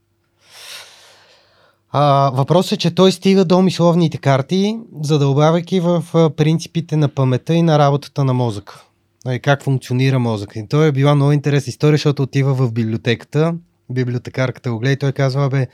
[1.93, 6.05] А, въпросът е, че той стига до мисловните карти, задълбавайки в
[6.37, 8.85] принципите на памета и на работата на мозъка.
[9.25, 10.59] Нали, как функционира мозъка.
[10.59, 13.55] И той е била много интересна история, защото отива в библиотеката,
[13.91, 15.67] библиотекарката го гледа и той казва, бе,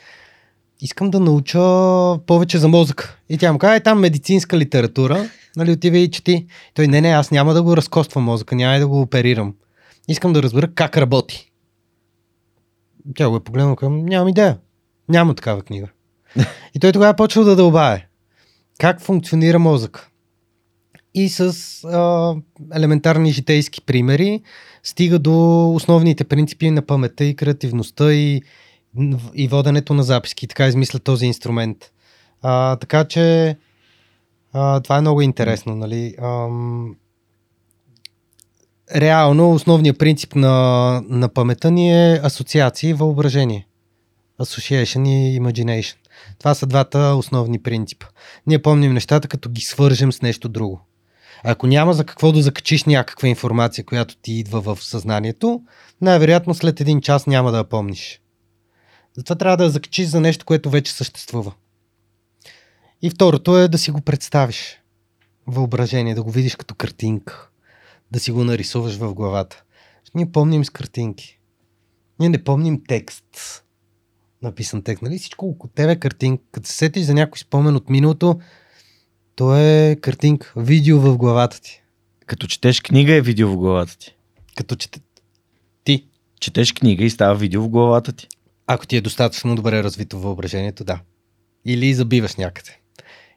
[0.80, 1.58] искам да науча
[2.26, 3.16] повече за мозъка.
[3.28, 6.46] И тя му казва, е там медицинска литература, нали, отива и чети.
[6.74, 9.54] Той, не, не, аз няма да го разкоствам мозъка, няма да го оперирам.
[10.08, 11.50] Искам да разбера как работи.
[13.14, 14.58] Тя го е погледнала към, нямам идея.
[15.08, 15.88] Няма такава книга.
[16.74, 18.06] И той тогава почва да дълбае.
[18.78, 20.09] Как функционира мозък?
[21.14, 22.34] И с а,
[22.74, 24.42] елементарни житейски примери
[24.82, 28.42] стига до основните принципи на паметта и креативността и,
[29.34, 30.46] и воденето на записки.
[30.46, 31.92] Така измисля този инструмент.
[32.42, 33.56] А, така че
[34.52, 35.76] а, това е много интересно.
[35.76, 36.14] Нали?
[36.22, 36.96] Ам,
[38.96, 43.66] реално основният принцип на, на памета ни е асоциации и въображение.
[44.40, 45.96] Association и imagination.
[46.38, 48.06] Това са двата основни принципа.
[48.46, 50.80] Ние помним нещата, като ги свържем с нещо друго.
[51.44, 55.62] Ако няма за какво да закачиш някаква информация, която ти идва в съзнанието,
[56.00, 58.20] най-вероятно след един час няма да я помниш.
[59.16, 61.52] Затова трябва да я закачиш за нещо, което вече съществува.
[63.02, 64.80] И второто е да си го представиш.
[65.46, 67.48] Въображение, да го видиш като картинка.
[68.10, 69.62] Да си го нарисуваш в главата.
[70.14, 71.40] Ние помним с картинки.
[72.20, 73.64] Ние не помним текст.
[74.42, 75.18] Написан текст, нали?
[75.18, 76.44] Всичко около тебе картинка.
[76.52, 78.40] Като се сетиш за някой спомен от миналото,
[79.34, 81.82] то е картинка, видео в главата ти.
[82.26, 84.16] Като четеш книга е видео в главата ти.
[84.56, 85.00] Като чете...
[85.84, 86.06] Ти.
[86.40, 88.28] Четеш книга и става видео в главата ти.
[88.66, 91.00] Ако ти е достатъчно добре развито въображението, да.
[91.64, 92.78] Или забиваш някъде.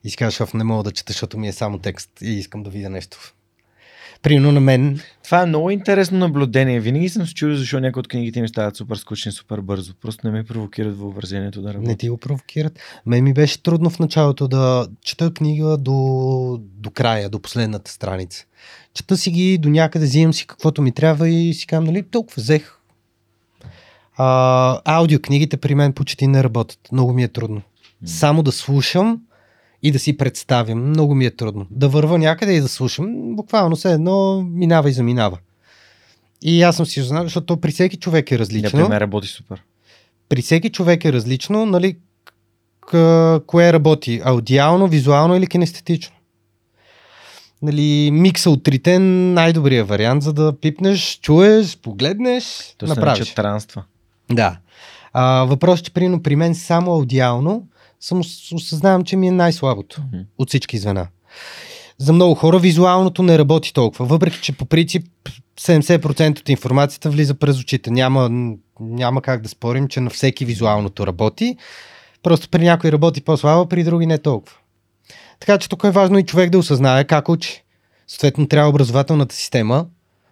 [0.03, 2.69] И си «Оф, не мога да чета, защото ми е само текст и искам да
[2.69, 3.33] видя нещо.
[4.23, 4.99] Примерно на мен.
[5.23, 6.79] Това е много интересно наблюдение.
[6.79, 9.93] Винаги съм се чудил защо някои от книгите ми стават супер скучни, супер бързо.
[10.01, 11.89] Просто не ме провокират въображението да работя.
[11.89, 12.79] Не ти го провокират.
[13.05, 18.45] Мен ми беше трудно в началото да чета книга до, до края, до последната страница.
[18.93, 22.41] Чета си ги до някъде, взимам си каквото ми трябва и си казвам, нали, толкова
[22.41, 22.79] взех.
[24.17, 26.79] А, аудиокнигите при мен почти не работят.
[26.91, 27.61] Много ми е трудно.
[28.05, 29.21] Само да слушам
[29.83, 30.89] и да си представям.
[30.89, 31.67] Много ми е трудно.
[31.71, 33.35] Да върва някъде и да слушам.
[33.35, 35.37] Буквално се едно минава и заминава.
[36.41, 38.79] И аз съм си знал, защото при всеки човек е различно.
[38.79, 39.63] Не, при мен работи супер.
[40.29, 41.97] При всеки човек е различно, нали,
[42.81, 44.21] к- кое работи?
[44.25, 46.15] Аудиално, визуално или кинестетично?
[47.61, 53.19] Нали, микса от трите е най-добрият вариант, за да пипнеш, чуеш, погледнеш, То направиш.
[53.19, 53.83] нарича транства.
[54.31, 54.57] Да.
[55.13, 57.67] А, въпросът е, че примерно при мен само аудиално
[58.05, 60.21] съм ос- осъзнавам, че ми е най-слабото Мгм.
[60.37, 61.07] от всички звена.
[61.97, 65.07] За много хора визуалното не работи толкова, въпреки че по принцип
[65.59, 67.91] 70% от информацията влиза през очите.
[67.91, 68.29] Няма,
[68.79, 71.57] няма как да спорим, че на всеки визуалното работи.
[72.23, 74.55] Просто при някой работи по-слабо, при други не толкова.
[75.39, 77.63] Така че тук е важно и човек да осъзнае как учи.
[78.07, 79.85] Съответно трябва образователната система,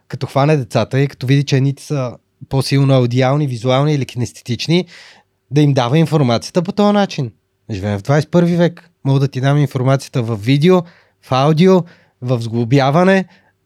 [0.07, 2.17] като хване децата и като види, че едните са
[2.49, 4.85] по-силно аудиални, визуални или кинестетични,
[5.51, 7.31] да им дава информацията по този начин.
[7.71, 8.89] Живеем в 21 век.
[9.03, 10.81] Мога да ти дам информацията в видео,
[11.21, 11.83] в аудио,
[12.21, 13.25] в сглобяване,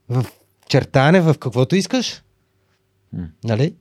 [0.09, 0.25] в
[0.69, 2.23] чертане, в каквото искаш.
[3.13, 3.27] М.
[3.43, 3.75] Нали?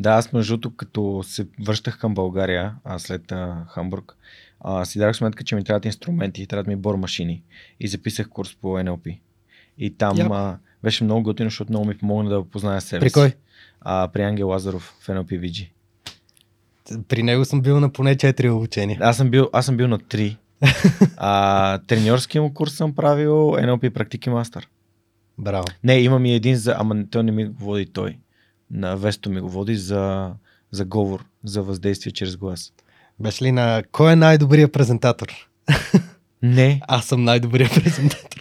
[0.00, 4.16] Да, аз между другото, като се връщах към България, а след а, Хамбург,
[4.60, 7.42] а, си дадох сметка, че ми трябват инструменти, трябват ми бор машини.
[7.80, 9.18] И записах курс по NLP.
[9.78, 10.32] И там Яп.
[10.32, 13.14] а, Беше много готино, защото много ми помогна да позная себе При си.
[13.14, 13.32] кой?
[13.80, 15.68] А, при Ангел Лазаров в NLPVG.
[17.08, 18.98] При него съм бил на поне 4 обучения.
[19.02, 20.36] Аз съм бил, аз съм бил на 3.
[21.16, 24.68] а, треньорски му курс съм правил NLP практики мастър.
[25.38, 25.66] Браво.
[25.84, 28.18] Не, имам и един за, ама той не ми го води той.
[28.70, 30.32] На Весто ми го води за,
[30.70, 32.72] за говор, за въздействие чрез глас.
[33.20, 35.48] Беше ли на кой е най-добрият презентатор?
[36.42, 38.37] Не, Аз съм най-добрият презентатор.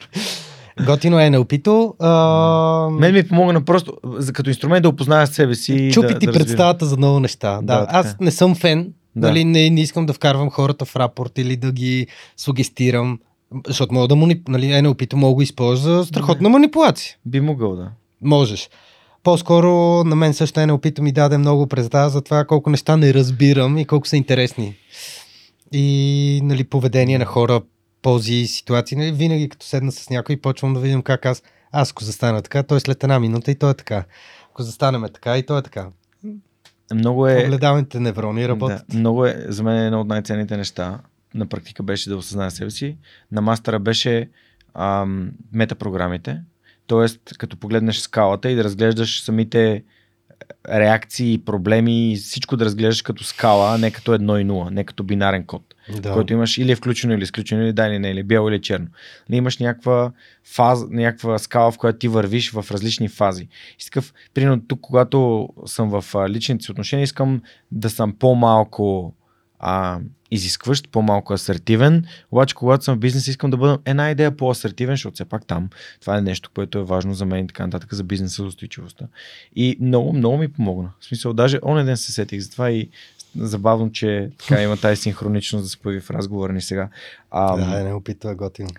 [0.86, 1.96] Готино е NLP-то.
[2.00, 2.90] А...
[2.90, 3.94] мен ми помогна просто
[4.34, 5.92] като инструмент да опозная себе си.
[5.94, 7.60] Чупи да, ти да представата за много неща.
[7.62, 8.16] Да, Да, аз е.
[8.22, 8.94] не съм фен.
[9.16, 9.28] Да.
[9.28, 12.08] Нали, не, не искам да вкарвам хората в рапорт или да ги
[12.38, 13.20] сугестирам.
[13.68, 14.42] Защото мога да мани...
[14.48, 17.16] нали, NLP-то мога да го използва за страхотна манипулация.
[17.26, 17.90] Би могъл, да.
[18.22, 18.70] Можеш.
[19.24, 23.78] По-скоро на мен също NLP-то ми даде много представа за това колко неща не разбирам
[23.78, 24.76] и колко са интересни.
[25.72, 27.62] И нали, поведение на хора,
[28.08, 28.98] пози, ситуации.
[28.98, 32.64] Нали, винаги като седна с някой, почвам да видим как аз, аз ако застана така,
[32.64, 34.04] той след една минута и той е така.
[34.50, 35.88] Ако застанеме така и той е така.
[36.94, 37.44] Много е...
[37.46, 38.84] Огледалните неврони работят.
[38.90, 41.00] Да, много е, за мен е едно от най-ценните неща.
[41.34, 42.98] На практика беше да осъзная себе си.
[43.32, 44.30] На мастера беше
[44.74, 46.42] ам, метапрограмите.
[46.86, 49.84] Тоест, като погледнеш скалата и да разглеждаш самите
[50.70, 55.04] реакции, проблеми, всичко да разглеждаш като скала, а не като едно и нула, не като
[55.04, 56.14] бинарен код, Да.
[56.14, 58.88] който имаш или е включено или изключено, или да или не, или бяло или черно.
[59.30, 60.12] Не имаш някаква
[60.44, 63.48] фаза, някаква скала, в която ти вървиш в различни фази.
[63.82, 67.42] И такъв, примерно тук, когато съм в личните си отношения, искам
[67.72, 69.16] да съм по-малко
[69.60, 70.00] а,
[70.32, 75.14] изискващ, по-малко асертивен, обаче когато съм в бизнес искам да бъда една идея по-асертивен, защото
[75.14, 75.70] все пак там
[76.02, 79.08] това е нещо, което е важно за мен и така нататък, за бизнеса, за устойчивостта.
[79.56, 80.92] И много, много ми помогна.
[81.00, 82.90] В смисъл, даже онен ден се сетих за това и
[83.36, 86.90] забавно, че така има тази синхроничност да се появи в разговора ни сега.
[87.32, 88.70] А, Да, не опитва готино.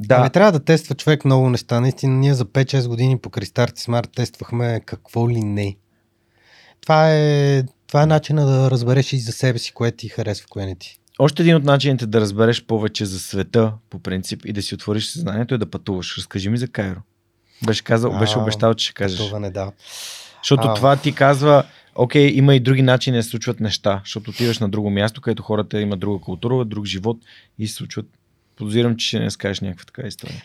[0.00, 1.80] да, Ами трябва да тества човек много неща.
[1.80, 5.76] Наистина, ние за 5-6 години по Кристарт Смарт тествахме какво ли не.
[6.80, 10.66] Това е, това е начина да разбереш и за себе си, кое ти харесва, кое
[10.66, 10.98] не ти.
[11.18, 15.06] Още един от начините да разбереш повече за света, по принцип, и да си отвориш
[15.06, 16.18] съзнанието е да пътуваш.
[16.18, 17.00] Разкажи ми за Кайро.
[17.66, 19.18] Беше, казал, беше обещал, че ще кажеш.
[19.18, 19.72] Това не да.
[20.42, 20.74] Защото А.
[20.74, 24.68] това ти казва, окей, има и други начини да се случват неща, защото отиваш на
[24.68, 27.18] друго място, където хората имат друга култура, друг живот
[27.58, 28.06] и се случват.
[28.56, 30.42] Подозирам, че ще не скажеш някаква така история.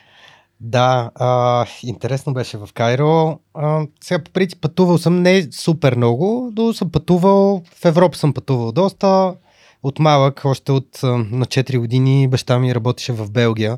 [0.65, 3.39] Да, а, интересно беше в Кайро.
[3.53, 8.33] А, сега по принцип пътувал съм не супер много, но съм пътувал, в Европа съм
[8.33, 9.35] пътувал доста.
[9.83, 13.77] От малък, още от на 4 години, баща ми работеше в Белгия.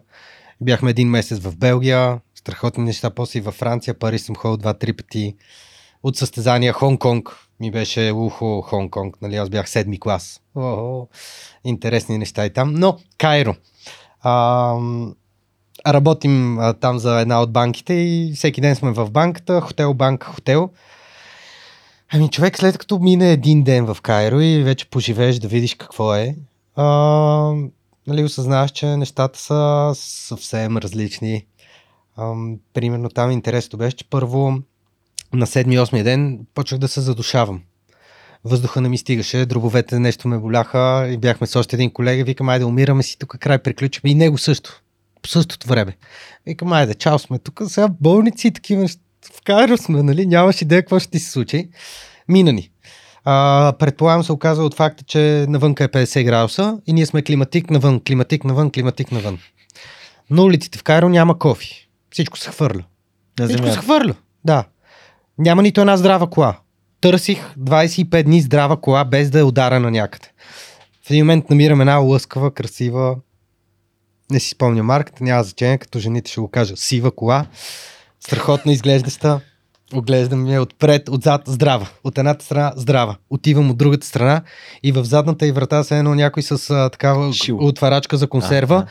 [0.61, 4.93] Бяхме един месец в Белгия, страхотни неща, после и във Франция, Париж съм ходил два-три
[4.93, 5.35] пъти.
[6.03, 10.41] От състезания Хонг-Конг ми беше ухо Хонг-Конг, нали, аз бях седми клас.
[10.55, 11.07] О,
[11.63, 12.73] интересни неща и там.
[12.73, 13.55] Но Кайро.
[14.21, 14.75] А,
[15.87, 20.27] работим а, там за една от банките и всеки ден сме в банката, хотел, банка,
[20.27, 20.69] хотел.
[22.13, 26.15] Ами човек след като мине един ден в Кайро и вече поживееш да видиш какво
[26.15, 26.35] е,
[26.75, 26.85] а,
[28.07, 31.45] нали, осъзнаваш, че нещата са съвсем различни.
[32.17, 32.33] А,
[32.73, 34.57] примерно там интересното беше, че първо
[35.33, 37.61] на 7-8 ден почнах да се задушавам.
[38.43, 42.23] Въздуха не ми стигаше, дробовете нещо ме боляха и бяхме с още един колега.
[42.23, 44.11] Викам, айде умираме си, тук край приключваме.
[44.11, 44.81] И него също.
[45.25, 45.97] По същото време.
[46.45, 48.87] Викам, айде, чао сме тук, сега болници и такива.
[49.35, 50.25] В Кайро сме, нали?
[50.25, 51.69] Нямаш идея какво ще ти се случи.
[52.27, 52.69] Мина ни.
[53.23, 57.69] А, предполагам се оказва от факта, че навънка е 50 градуса и ние сме климатик
[57.69, 59.39] навън, климатик навън, климатик навън.
[60.29, 61.89] На улиците в Кайро няма кофи.
[62.11, 62.83] Всичко се хвърля.
[63.39, 64.13] На Всичко се хвърля.
[64.43, 64.63] Да.
[65.37, 66.57] Няма нито една здрава кола.
[67.01, 70.27] Търсих 25 дни здрава кола, без да е ударена някъде.
[71.05, 73.15] В един момент намирам една лъскава, красива,
[74.31, 77.45] не си спомня марката, няма значение, като жените ще го кажа, сива кола,
[78.19, 79.41] страхотно изглеждаща,
[79.93, 81.87] оглеждам я отпред, отзад, здрава.
[82.03, 83.17] От едната страна, здрава.
[83.29, 84.41] Отивам от другата страна
[84.83, 87.67] и в задната и врата се едно някой с а, такава Шило.
[87.67, 88.87] отварачка за консерва Аха.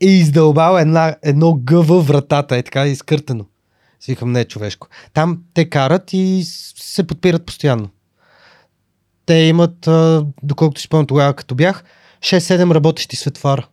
[0.00, 3.44] е издълбал една, едно гъ във вратата, е така изкъртено.
[4.00, 4.88] Си викам, не е човешко.
[5.14, 6.42] Там те карат и
[6.76, 7.88] се подпират постоянно.
[9.26, 11.84] Те имат, а, доколкото си спомням тогава, като бях,
[12.20, 13.68] 6-7 работещи светфара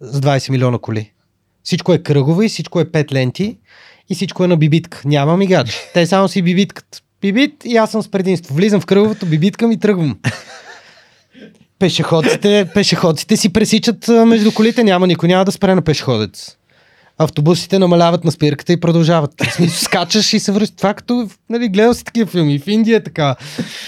[0.00, 1.12] с 20 милиона коли.
[1.62, 3.58] Всичко е кръгово и всичко е 5 ленти
[4.08, 5.02] и всичко е на бибитка.
[5.04, 5.80] Няма мигач.
[5.94, 7.02] Те само си бибиткат.
[7.20, 8.54] Бибит и аз съм с предимство.
[8.54, 10.18] Влизам в кръговото, бибиткам и тръгвам.
[11.78, 16.56] Пешеходците, пешеходците си пресичат между колите, няма никой, няма да спре на пешеходец.
[17.18, 19.30] Автобусите намаляват на спирката и продължават.
[19.42, 20.76] В смисъл, скачаш и се връщаш.
[20.76, 22.58] Това като, нали, гледал си такива филми.
[22.58, 23.36] В Индия е така.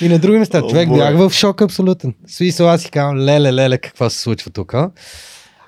[0.00, 0.62] И на други места.
[0.68, 2.14] Човек бях в шок абсолютен.
[2.26, 4.74] Смисъл, аз си казвам, леле, леле, какво се случва тук.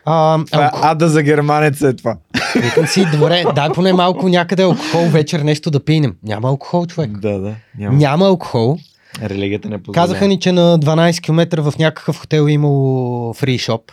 [0.07, 2.17] А, Това алко- ада за германец е това.
[2.57, 6.17] Викам си, добре, дай поне малко някъде алкохол вечер нещо да пинем.
[6.23, 7.11] Няма алкохол, човек.
[7.11, 7.55] Да, да.
[7.79, 7.97] Няма.
[7.99, 8.79] Няма алкохол.
[9.23, 10.07] Религията не позволява.
[10.07, 13.93] Казаха ни, че на 12 км в някакъв хотел е имало фри шоп.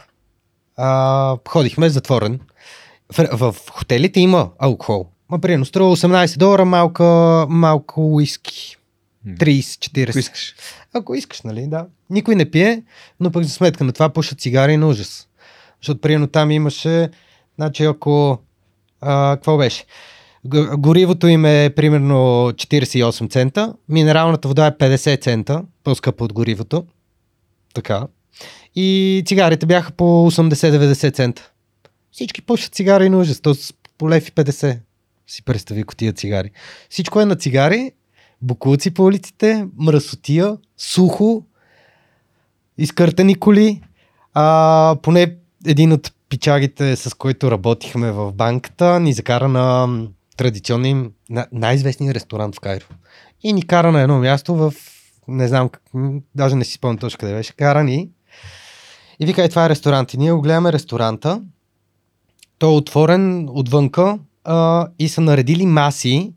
[0.78, 2.40] А, ходихме затворен.
[3.18, 5.06] В, в хотелите има алкохол.
[5.30, 7.04] Ма примерно струва 18 долара малка,
[7.50, 8.76] малко уиски.
[9.26, 9.36] М.
[9.36, 10.10] 30-40.
[10.10, 10.56] Ако искаш.
[10.94, 11.86] Ако искаш, нали, да.
[12.10, 12.84] Никой не пие,
[13.20, 15.28] но пък за сметка на това пушат цигари на ужас.
[15.82, 17.10] Защото примерно там имаше,
[17.56, 18.40] значи ако,
[19.02, 19.86] а, какво беше?
[20.78, 22.16] Горивото им е примерно
[22.52, 26.86] 48 цента, минералната вода е 50 цента, по-скъпа от горивото.
[27.74, 28.08] Така.
[28.76, 31.52] И цигарите бяха по 80-90 цента.
[32.12, 33.56] Всички пушат цигари на ужас, то
[33.98, 34.80] по лев и 50.
[35.28, 36.52] Си представи котия цигари.
[36.90, 37.92] Всичко е на цигари,
[38.42, 41.44] букулци по улиците, мръсотия, сухо,
[42.78, 43.82] изкъртани коли.
[44.34, 45.36] А, поне
[45.66, 49.88] един от пичагите, с който работихме в банката, ни закара на
[50.38, 51.06] традиционния
[51.52, 52.86] най-известния ресторант в Кайро.
[53.44, 54.74] И ни кара на едно място в,
[55.28, 55.84] не знам, как,
[56.36, 58.10] даже не си спомням точно къде беше, кара ни.
[59.20, 60.14] И вика, е, това е ресторант.
[60.14, 61.42] И ние го гледаме ресторанта.
[62.60, 66.34] Той е отворен отвънка а, и са наредили маси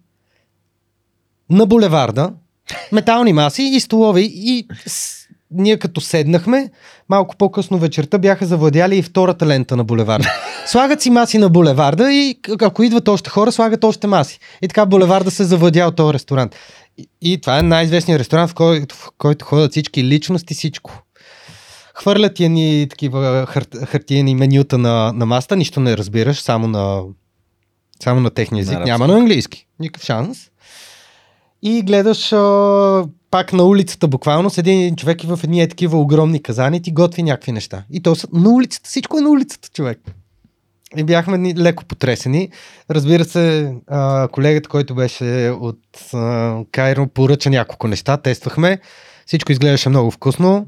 [1.51, 2.33] на булеварда,
[2.93, 4.69] метални маси и столови и.
[5.55, 6.71] Ние като седнахме,
[7.09, 10.29] малко по-късно вечерта бяха завладяли и втората лента на булеварда.
[10.67, 14.39] Слагат си маси на булеварда и ако идват още хора, слагат още маси.
[14.63, 16.57] И така булеварда се завладя от този ресторант.
[16.99, 21.03] И, и това е най-известният ресторант, в който, в който ходят всички личности, всичко.
[21.95, 27.03] Хвърлят ти ни такива хар, хартиени менюта на, на маста, нищо не разбираш, само на,
[28.03, 28.79] само на техния език.
[28.79, 29.67] На Няма на английски.
[29.81, 30.51] Никакъв шанс.
[31.67, 35.99] И гледаш а, пак на улицата буквално, седи един човек и в едни е такива
[35.99, 37.85] огромни казани ти готви някакви неща.
[37.91, 39.99] И то са на улицата, всичко е на улицата, човек.
[40.97, 42.49] И бяхме леко потресени.
[42.91, 48.79] Разбира се, а, колегата, който беше от а, Кайро, поръча няколко неща, тествахме.
[49.27, 50.67] Всичко изглеждаше много вкусно.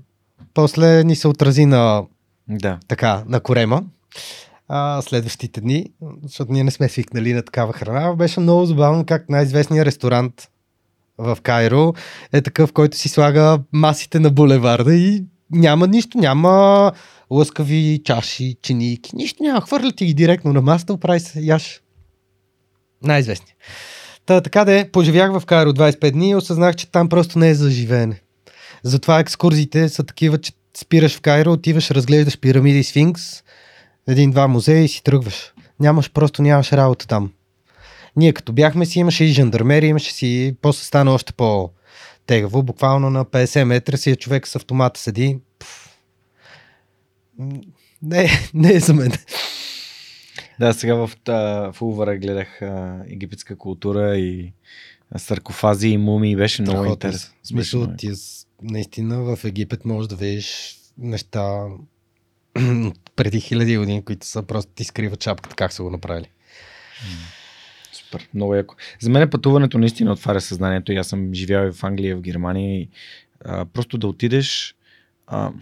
[0.54, 2.02] После ни се отрази на
[2.48, 2.78] Да.
[2.88, 3.82] така, на корема
[4.68, 5.86] а, следващите дни,
[6.22, 8.14] защото ние не сме свикнали на такава храна.
[8.14, 10.48] Беше много забавно как най-известният ресторант
[11.18, 11.94] в Кайро
[12.32, 16.92] е такъв, който си слага масите на булеварда и няма нищо, няма
[17.30, 19.60] лъскави чаши, чиники, нищо няма.
[19.60, 21.80] Хвърля ти ги директно на масата, оправи се, яш.
[23.02, 23.54] Най-известни.
[24.26, 27.54] Та, така де, поживях в Кайро 25 дни и осъзнах, че там просто не е
[27.54, 28.20] за живеене.
[28.82, 33.22] Затова екскурзиите са такива, че спираш в Кайро, отиваш, разглеждаш пирамиди и сфинкс,
[34.08, 35.52] един-два музея и си тръгваш.
[35.80, 37.30] Нямаш, просто нямаш работа там.
[38.16, 41.70] Ние като бяхме си, имаше и жандармери, имаше си, после стана още по
[42.26, 45.38] тегаво, буквално на 50 метра си е човек с автомата седи.
[45.58, 45.96] Пф.
[47.38, 47.60] М,
[48.02, 49.12] Не, не е за мен.
[50.60, 51.10] Да, сега в,
[51.72, 54.52] в Увара гледах а, египетска култура и
[55.16, 56.36] саркофази и мумии.
[56.36, 56.92] Беше много Страхотно.
[56.92, 57.34] интересно.
[57.42, 58.10] В смисъл, много ти
[58.62, 61.64] наистина в Египет можеш да видиш неща
[63.16, 66.30] преди хиляди години, които са просто ти скриват шапката, как са го направили.
[68.06, 68.74] Супер, много яко.
[69.00, 70.92] За мен пътуването наистина отваря съзнанието.
[70.92, 72.80] И аз съм живял в Англия, и в Германия.
[72.80, 72.88] И,
[73.44, 74.74] а, просто да отидеш.
[75.26, 75.52] А,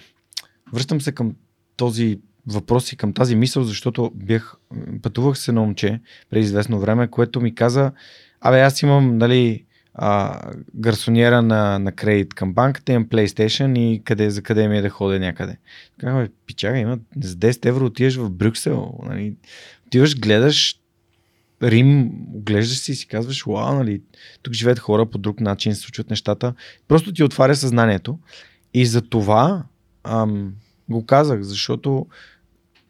[0.73, 1.35] връщам се към
[1.77, 4.57] този въпрос и към тази мисъл, защото бях,
[5.03, 6.01] пътувах се на момче
[6.31, 7.93] преди известно време, което ми каза,
[8.41, 9.65] абе аз имам, нали,
[9.95, 10.41] а,
[10.75, 14.91] гарсониера на, на кредит към банката, имам PlayStation и къде, за къде ми е да
[14.91, 15.57] ходя някъде.
[16.01, 19.35] Така, бе, пичага, има за 10 евро отиваш в Брюксел, нали,
[19.87, 20.81] отиваш, гледаш
[21.65, 24.01] Рим, оглеждаш си и си казваш, вау, нали,
[24.43, 26.55] тук живеят хора по друг начин, случват нещата.
[26.89, 28.19] Просто ти отваря съзнанието.
[28.75, 29.63] И за това
[30.05, 30.53] ам,
[30.89, 32.07] го казах, защото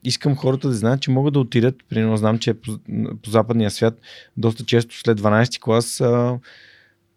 [0.04, 2.78] искам хората да знаят, че могат да отидат, примерно знам, че по,
[3.22, 4.00] по западния свят
[4.36, 6.38] доста често след 12 клас а,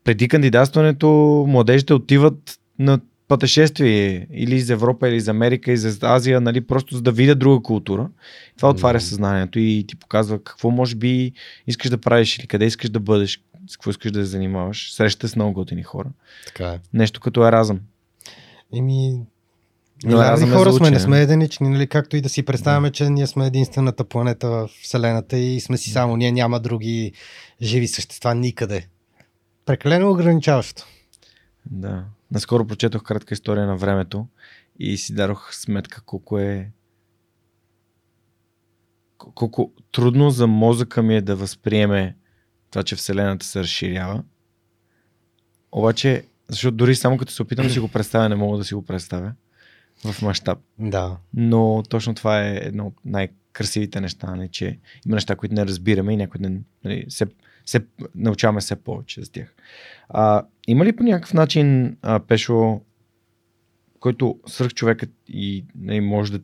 [0.03, 1.07] преди кандидатстването
[1.47, 7.01] младежите отиват на пътешествие или из Европа, или из Америка, из Азия, нали, просто за
[7.01, 8.09] да видят друга култура.
[8.57, 11.31] Това отваря съзнанието и ти показва какво може би
[11.67, 14.93] искаш да правиш или къде искаш да бъдеш, с какво искаш да се занимаваш.
[14.93, 16.09] Среща с много готини хора.
[16.45, 16.79] Така е.
[16.93, 17.79] Нещо като еразъм.
[18.75, 19.21] Еми,
[20.03, 21.87] Но Милиарди е хора за сме, не сме единични, нали?
[21.87, 25.91] както и да си представяме, че ние сме единствената планета в Вселената и сме си
[25.91, 27.11] само ние, няма други
[27.61, 28.87] живи същества никъде.
[29.65, 30.85] Прекалено ограничаващо.
[31.71, 32.03] Да.
[32.31, 34.27] Наскоро прочетох кратка история на времето
[34.79, 36.71] и си дадох сметка колко е
[39.17, 42.15] колко трудно за мозъка ми е да възприеме
[42.71, 44.23] това, че Вселената се разширява.
[45.71, 48.73] Обаче, защото дори само като се опитам да си го представя, не мога да си
[48.73, 49.33] го представя.
[50.05, 50.59] в мащаб.
[50.79, 51.17] Да.
[51.33, 56.13] Но точно това е едно от най-красивите неща, нали, че има неща, които не разбираме
[56.13, 57.27] и някои не, нали, се,
[57.65, 59.55] се научаваме все повече за тях.
[60.09, 62.81] А, има ли по някакъв начин, а, Пешо,
[63.99, 66.39] който свърх човекът и нали, може да,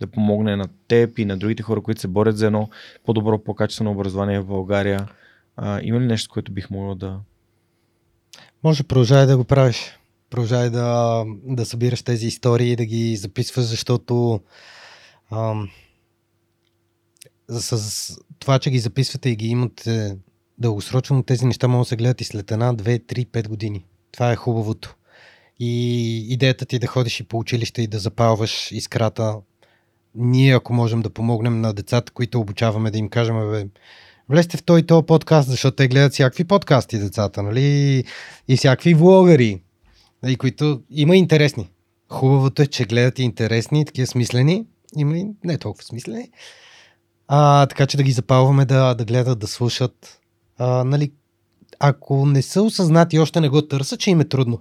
[0.00, 2.68] да помогне на теб и на другите хора, които се борят за едно
[3.04, 5.08] по-добро, по-качествено образование в България?
[5.56, 7.20] А, има ли нещо, което бих могъл да...
[8.64, 9.98] Може продължай да го правиш.
[10.30, 14.40] Продължай да, да събираш тези истории и да ги записваш, защото
[15.32, 15.68] ам,
[17.48, 20.16] с това, че ги записвате и ги имате
[20.58, 23.84] дългосрочно, тези неща могат да се гледат и след една, две, три, пет години.
[24.12, 24.94] Това е хубавото.
[25.60, 29.36] И идеята ти да ходиш и по училище и да запалваш искрата,
[30.14, 33.66] ние ако можем да помогнем на децата, които обучаваме, да им кажем, бе,
[34.28, 38.04] влезте в той и подкаст, защото те гледат всякакви подкасти децата, нали?
[38.48, 39.62] И всякакви влогъри,
[40.26, 41.70] и които има интересни.
[42.08, 44.64] Хубавото е, че гледат и интересни, такива смислени,
[44.96, 46.30] има и не толкова смислени.
[47.28, 50.20] А, така че да ги запалваме да, да гледат, да слушат.
[50.58, 51.12] А, нали,
[51.80, 54.60] ако не са осъзнати и още не го търсят, че им е трудно.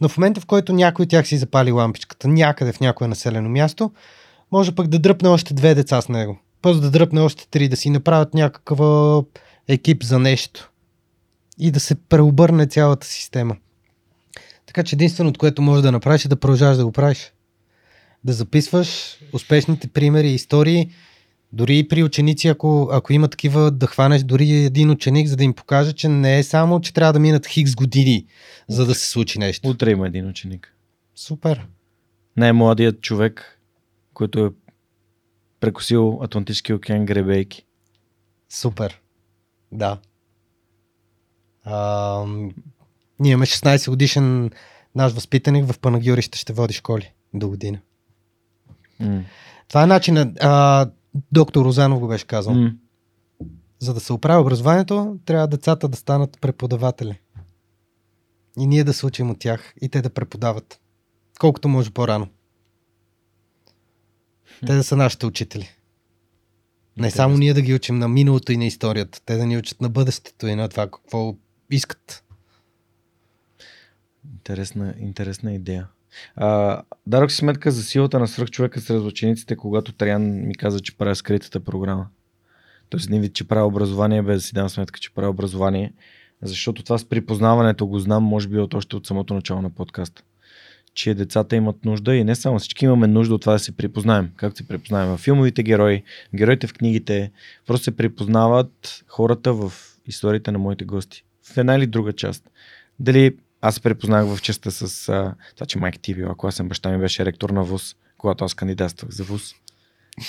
[0.00, 3.48] Но в момента, в който някой от тях си запали лампичката някъде в някое населено
[3.48, 3.92] място,
[4.52, 6.38] може пък да дръпне още две деца с него.
[6.62, 8.80] После да дръпне още три, да си направят някакъв
[9.68, 10.70] екип за нещо.
[11.58, 13.56] И да се преобърне цялата система.
[14.66, 17.32] Така че единственото, което можеш да направиш е да продължаваш да го правиш.
[18.24, 20.90] Да записваш успешните примери и истории,
[21.52, 25.44] дори и при ученици, ако, ако има такива, да хванеш дори един ученик, за да
[25.44, 28.26] им покаже, че не е само, че трябва да минат хикс години,
[28.68, 29.68] за да се случи нещо.
[29.68, 30.76] Утре има един ученик.
[31.14, 31.66] Супер.
[32.36, 33.60] Най-младият човек,
[34.14, 34.50] който е
[35.60, 37.66] прекусил Атлантически океан гребейки.
[38.48, 39.00] Супер.
[39.72, 39.98] Да.
[41.64, 42.24] А,
[43.20, 44.50] ние имаме 16 годишен
[44.94, 47.78] наш възпитаник в Панагюрище ще води школи до година.
[49.00, 49.22] М.
[49.68, 50.38] Това е начинът.
[50.40, 50.90] А,
[51.32, 52.54] доктор Розанов го беше казал.
[52.54, 52.72] М.
[53.78, 57.20] За да се оправи образованието, трябва децата да станат преподаватели.
[58.58, 60.80] И ние да се учим от тях и те да преподават.
[61.38, 62.28] Колкото може по-рано.
[64.66, 65.68] Те да са нашите учители.
[66.96, 69.20] Не само ние да ги учим на миналото и на историята.
[69.24, 71.36] Те да ни учат на бъдещето и на това какво
[71.70, 72.24] искат.
[74.32, 75.88] Интересна, интересна идея.
[76.36, 80.96] А, дадох си сметка за силата на свръхчовека сред учениците, когато Трян ми каза, че
[80.96, 82.06] правя скритата програма.
[82.90, 85.92] Тоест един вид, че правя образование, без да си дам сметка, че правя образование.
[86.42, 90.22] Защото това с припознаването го знам, може би от още от самото начало на подкаста.
[90.94, 94.30] Че децата имат нужда и не само всички имаме нужда от това да се припознаем.
[94.36, 96.02] Както се припознаем в филмовите герои,
[96.34, 97.30] героите в книгите.
[97.66, 99.72] Просто се припознават хората в
[100.06, 101.24] историите на моите гости.
[101.42, 102.50] В една или друга част.
[103.00, 106.68] Дали аз се препознах в частта с а, това, че майка ти е била класен,
[106.68, 109.54] баща ми беше ректор на ВУЗ, когато аз кандидатствах за ВУЗ.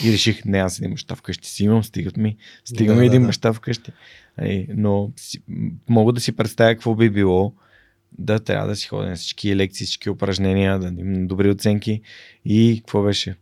[0.03, 3.05] И реших, не, аз един баща вкъщи си имам, стигат ми, стига Да, ми да,
[3.05, 3.27] един да.
[3.27, 3.91] баща вкъщи.
[4.41, 5.41] Ей, но си,
[5.89, 7.53] мога да си представя какво би било
[8.17, 12.01] да трябва да си ходя на всички лекции, всички упражнения, да имам добри оценки
[12.45, 13.35] и какво беше?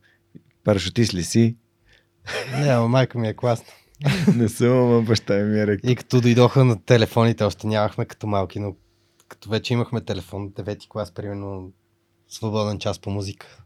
[0.63, 1.55] Парашутист ли си?
[2.59, 3.73] Не, ама майка ми е класна.
[4.35, 5.89] не съм, ама баща ми е ректор.
[5.89, 8.75] И като дойдоха на телефоните, още нямахме като малки, но
[9.29, 11.71] като вече имахме телефон, девети клас, примерно,
[12.29, 13.63] свободен час по музика.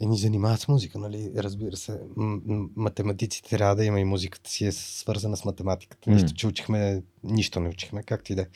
[0.00, 1.32] И ни занимават с музика, нали?
[1.36, 6.10] Разбира се, м- м- математиците трябва да има и музиката си е свързана с математиката.
[6.10, 6.16] М.
[6.16, 8.46] Нищо, че учихме, нищо не учихме, както и да е.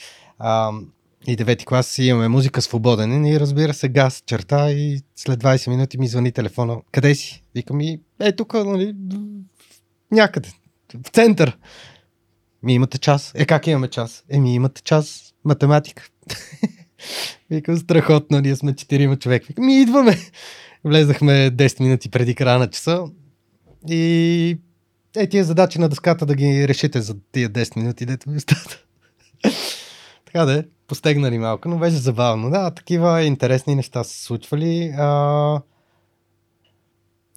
[1.26, 5.98] И девети клас имаме музика свободен и разбира се газ, черта и след 20 минути
[5.98, 6.80] ми звъни телефона.
[6.92, 7.44] Къде си?
[7.54, 8.94] Викам и е тук, нали,
[10.12, 10.48] някъде,
[11.04, 11.58] в център.
[12.62, 13.32] Ми имате час.
[13.34, 14.24] Е, как имаме час?
[14.28, 16.08] Еми, имате час математика.
[17.50, 19.44] Викам, страхотно, ние сме четирима човек.
[19.46, 20.18] Викам, ми идваме.
[20.84, 23.04] Влезахме 10 минути преди края на часа
[23.88, 24.58] и
[25.16, 28.86] е, тия задачи на дъската да ги решите за тия 10 минути, дето ми остат.
[30.24, 32.50] така да е, постегнали малко, но беше забавно.
[32.50, 34.94] Да, такива интересни неща са случвали.
[34.98, 35.60] А...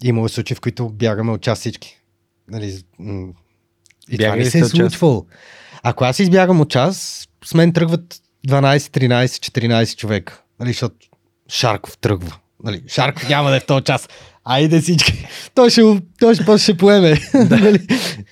[0.04, 2.02] Имало случаи, в които бягаме от час всички.
[2.48, 2.84] Нали,
[4.10, 5.00] и това Бягали не сте се е от час?
[5.90, 8.16] Ако аз избягам от час, с мен тръгват
[8.48, 10.42] 12, 13, 14 човека.
[10.60, 10.96] Нали, защото
[11.50, 12.36] Шарков тръгва.
[12.64, 14.10] Нали, Шарков няма да е в този час.
[14.46, 15.28] Айде всички.
[15.56, 15.82] Той ще,
[16.20, 17.20] той ще, после ще поеме.
[17.34, 17.88] нали,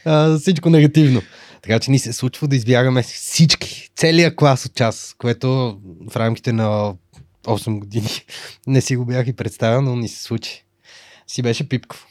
[0.06, 1.22] а, всичко негативно.
[1.62, 3.90] Така че ни се случва да избягаме всички.
[3.96, 5.80] Целият клас от час, което
[6.12, 6.94] в рамките на
[7.44, 8.10] 8 години
[8.68, 10.66] не си го бях и представил, но ни се случи.
[11.28, 12.06] Си беше пипков.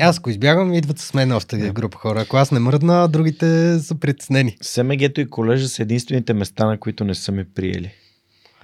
[0.00, 1.72] Аз ако избягам, идват с мен още Да.
[1.72, 2.20] група хора.
[2.20, 4.56] Ако аз не мръдна, другите са притеснени.
[4.62, 7.90] СМГ-то и колежа са единствените места, на които не са ме приели.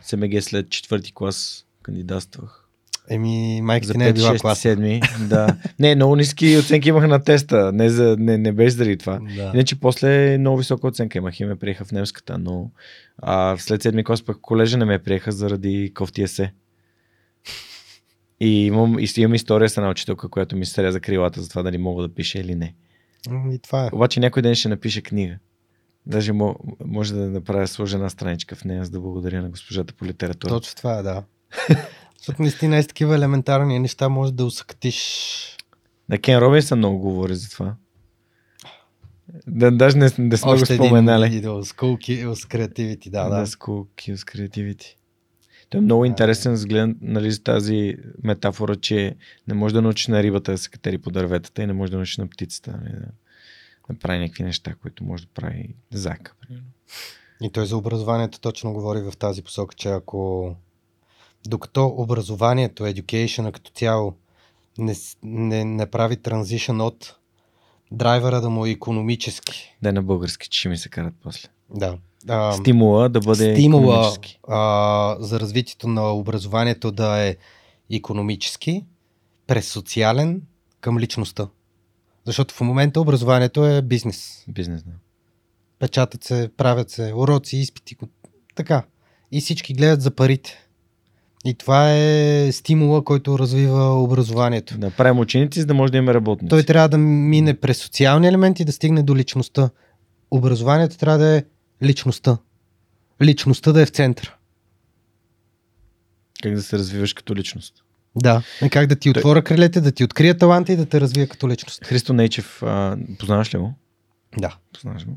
[0.03, 2.59] СМГ след четвърти клас кандидатствах.
[3.11, 4.71] Еми, майка За ти не е 5, била 6, класна.
[4.71, 5.27] 7.
[5.29, 5.57] Да.
[5.79, 7.73] Не, много ниски оценки имах на теста.
[7.73, 9.21] Не, за, не, не беше заради това.
[9.37, 9.51] Да.
[9.55, 12.71] Иначе после много висока оценка имах и ме приеха в немската, но
[13.19, 16.53] а, след седми клас пък колежа не ме приеха заради кофти есе.
[18.43, 22.03] И имам, имам история с една учителка, която ми среза крилата за това дали мога
[22.03, 22.75] да пиша или не.
[23.53, 23.91] И това е.
[23.93, 25.39] Обаче някой ден ще напише книга.
[26.07, 29.95] Даже мо- може да направя сложа една страничка в нея, за да благодаря на госпожата
[29.95, 30.51] по литература.
[30.51, 31.23] Точно това е, да.
[32.19, 35.39] Защото наистина е с такива елементарни неща може да усъкатиш.
[36.09, 37.75] На Кен Робинсън много говори за това.
[39.47, 41.27] Да, даже не, не сме го Още споменали.
[41.27, 43.41] един идол с cool kills creativity, да, да.
[43.41, 44.95] Да, с Cool Kills Creativity.
[45.73, 49.17] Той е много интересен взгляд нали, за тази метафора, че
[49.49, 51.97] не може да научиш на рибата да се катери по дърветата и не може да
[51.97, 53.07] научиш на птицата нали, да,
[53.95, 56.35] да прави някакви неща, които може да прави зака.
[56.41, 56.67] Примерно.
[57.43, 60.55] И той за образованието точно говори в тази посока, че ако
[61.47, 64.15] докато образованието, education като цяло
[64.79, 67.17] не, с- не, не прави транзишън от
[67.93, 69.77] драйвера да му е економически.
[69.83, 71.49] Да, на български, че ще ми се карат после.
[71.75, 71.97] Да.
[72.29, 74.39] А, Стимула да бъде стимула икономически.
[74.49, 77.37] а, за развитието на образованието да е
[77.93, 78.85] економически,
[79.47, 80.43] през социален
[80.81, 81.49] към личността.
[82.25, 84.45] Защото в момента образованието е бизнес.
[84.49, 84.93] Бизнес, да.
[85.79, 87.97] Печатат се, правят се уроци, изпити,
[88.55, 88.83] така.
[89.33, 90.69] И всички гледат за парите.
[91.45, 94.79] И това е стимула, който развива образованието.
[94.79, 96.51] Да правим ученици, за да може да имаме работници.
[96.51, 99.71] Той трябва да мине през социални елементи и да стигне до личността.
[100.31, 101.45] Образованието трябва да е
[101.83, 102.39] личността.
[103.23, 104.35] Личността да е в центъра.
[106.43, 107.75] Как да се развиваш като личност.
[108.17, 108.43] Да.
[108.65, 111.49] И как да ти отворя крилете, да ти открия таланта и да те развия като
[111.49, 111.85] личност.
[111.85, 113.75] Христо Нейчев, а, познаваш ли го?
[114.39, 114.57] Да.
[114.73, 115.13] Познаваш го.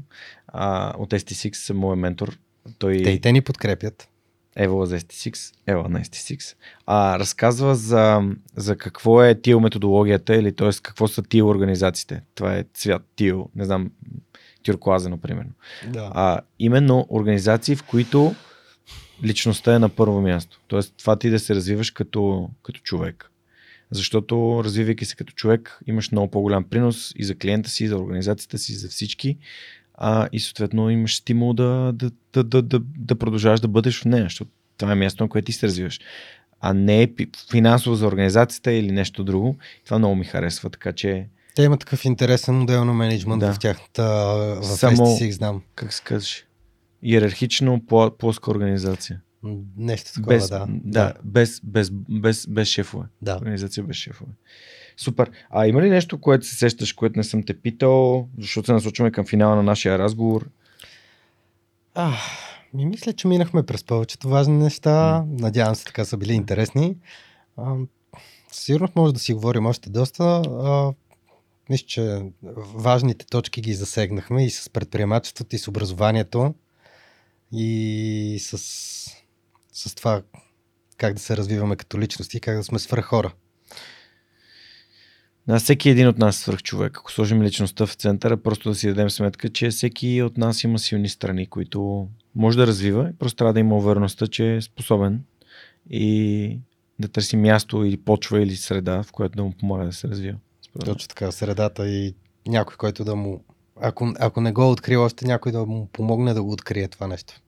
[0.48, 2.38] А, от ST6, моят ментор.
[2.77, 3.03] Той...
[3.03, 4.10] Те и те ни подкрепят.
[4.56, 8.22] Ева за ST6, Ева на ST6, а, разказва за,
[8.56, 10.69] за какво е тил методологията или т.е.
[10.82, 12.22] какво са тил организациите.
[12.35, 13.92] Това е цвят тил, не знам,
[14.66, 15.52] тюркуазено, примерно.
[15.88, 16.11] Да.
[16.14, 18.35] А, именно организации, в които
[19.24, 20.60] личността е на първо място.
[20.68, 23.32] Тоест това ти да се развиваш като, като човек.
[23.92, 27.98] Защото развивайки се като човек, имаш много по-голям принос и за клиента си, и за
[27.98, 29.38] организацията си, и за всички.
[29.94, 34.06] А, и съответно имаш стимул да, да, да, да, да, да продължаваш да бъдеш в
[34.06, 36.00] нея, защото това е място, на което ти се развиваш.
[36.61, 37.08] А не е
[37.52, 39.58] финансово за организацията или нещо друго.
[39.85, 43.53] Това много ми харесва, така че, Те имат такъв интересен модел на менеджмент Да.
[43.53, 44.03] в тяхната
[44.61, 45.61] в Само- STC, знам.
[45.75, 46.45] как се казваш,
[47.03, 49.22] иерархично по- плоска организация.
[49.77, 50.66] Нещо такова, без, да.
[50.69, 53.06] да, без, без, без, без шефове.
[53.22, 53.35] да.
[53.35, 54.32] Организация без шефове.
[54.98, 55.32] Супер.
[55.50, 59.11] А има ли нещо, което се сещаш, което не съм те питал, защото се насочваме
[59.11, 60.50] към финала на нашия разговор?
[61.95, 62.14] А,
[62.74, 65.24] ми мисля, че минахме през повечето важни неща.
[65.30, 66.95] Надявам се така са били интересни.
[67.58, 67.75] А,
[68.51, 70.24] със сигурност може да си говорим още доста.
[70.24, 70.93] А,
[71.69, 72.22] мисля, че
[72.74, 76.53] важните точки ги засегнахме и с предприемачеството, и с образованието,
[77.52, 78.58] и с,
[79.74, 80.22] с това
[80.98, 83.34] как да се развиваме като личности и как да сме свръх хора.
[85.48, 86.98] На всеки един от нас е свърх човек.
[86.98, 90.80] Ако сложим личността в центъра, просто да си дадем сметка, че всеки от нас има
[90.80, 93.11] силни страни, които може да развива.
[93.19, 95.24] Просто трябва да има увереността, че е способен
[95.90, 96.60] и
[97.00, 100.38] да търси място или почва или среда, в която да му помага да се развива.
[100.76, 100.94] Според.
[100.94, 102.16] Точно така, средата и
[102.48, 103.44] някой, който да му...
[103.82, 107.08] Ако, ако не го е открил още, някой да му помогне да го открие това
[107.08, 107.42] нещо.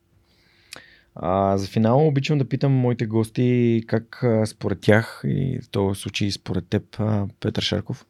[1.16, 6.02] А, за финал обичам да питам моите гости как а, според тях и в този
[6.02, 8.06] случай според теб а, Петър Шарков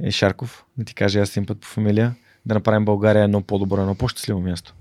[0.00, 2.14] е Шарков, да ти кажа аз един път по фамилия,
[2.46, 4.74] да направим България едно по-добро, едно по-щастливо място.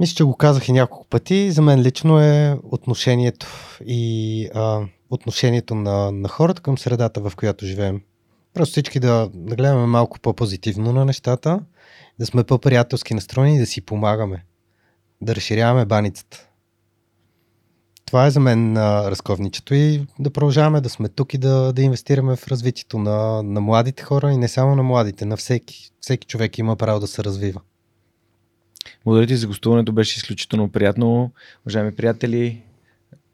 [0.00, 1.50] Мисля, че го казах и няколко пъти.
[1.50, 3.46] За мен лично е отношението
[3.86, 8.00] и а, отношението на, на хората към средата, в която живеем.
[8.54, 11.60] Просто всички да, да гледаме малко по-позитивно на нещата,
[12.18, 14.44] да сме по-приятелски настроени и да си помагаме.
[15.20, 16.46] Да разширяваме баницата.
[18.06, 21.82] Това е за мен а, разковничето и да продължаваме да сме тук и да, да
[21.82, 25.92] инвестираме в развитието на, на младите хора и не само на младите, на всеки.
[26.00, 27.60] Всеки човек има право да се развива.
[29.04, 31.32] Благодаря ти за гостуването, беше изключително приятно.
[31.66, 32.62] Уважаеми приятели,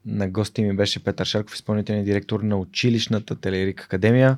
[0.07, 4.37] на гости ми беше Петър Шарков, изпълнителен директор на училищната Телерик Академия.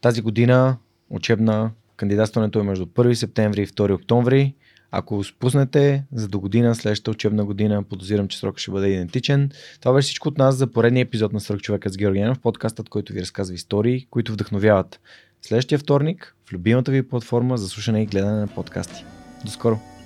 [0.00, 0.76] Тази година
[1.10, 4.54] учебна кандидатстването е между 1 септември и 2 октомври.
[4.90, 9.50] Ако спуснете за до година, следващата учебна година, подозирам, че срокът ще бъде идентичен.
[9.80, 13.12] Това беше всичко от нас за поредния епизод на Свърх човека с Георгиянов, подкастът, който
[13.12, 15.00] ви разказва истории, които вдъхновяват.
[15.42, 19.04] Следващия вторник в любимата ви платформа за слушане и гледане на подкасти.
[19.44, 20.01] До скоро!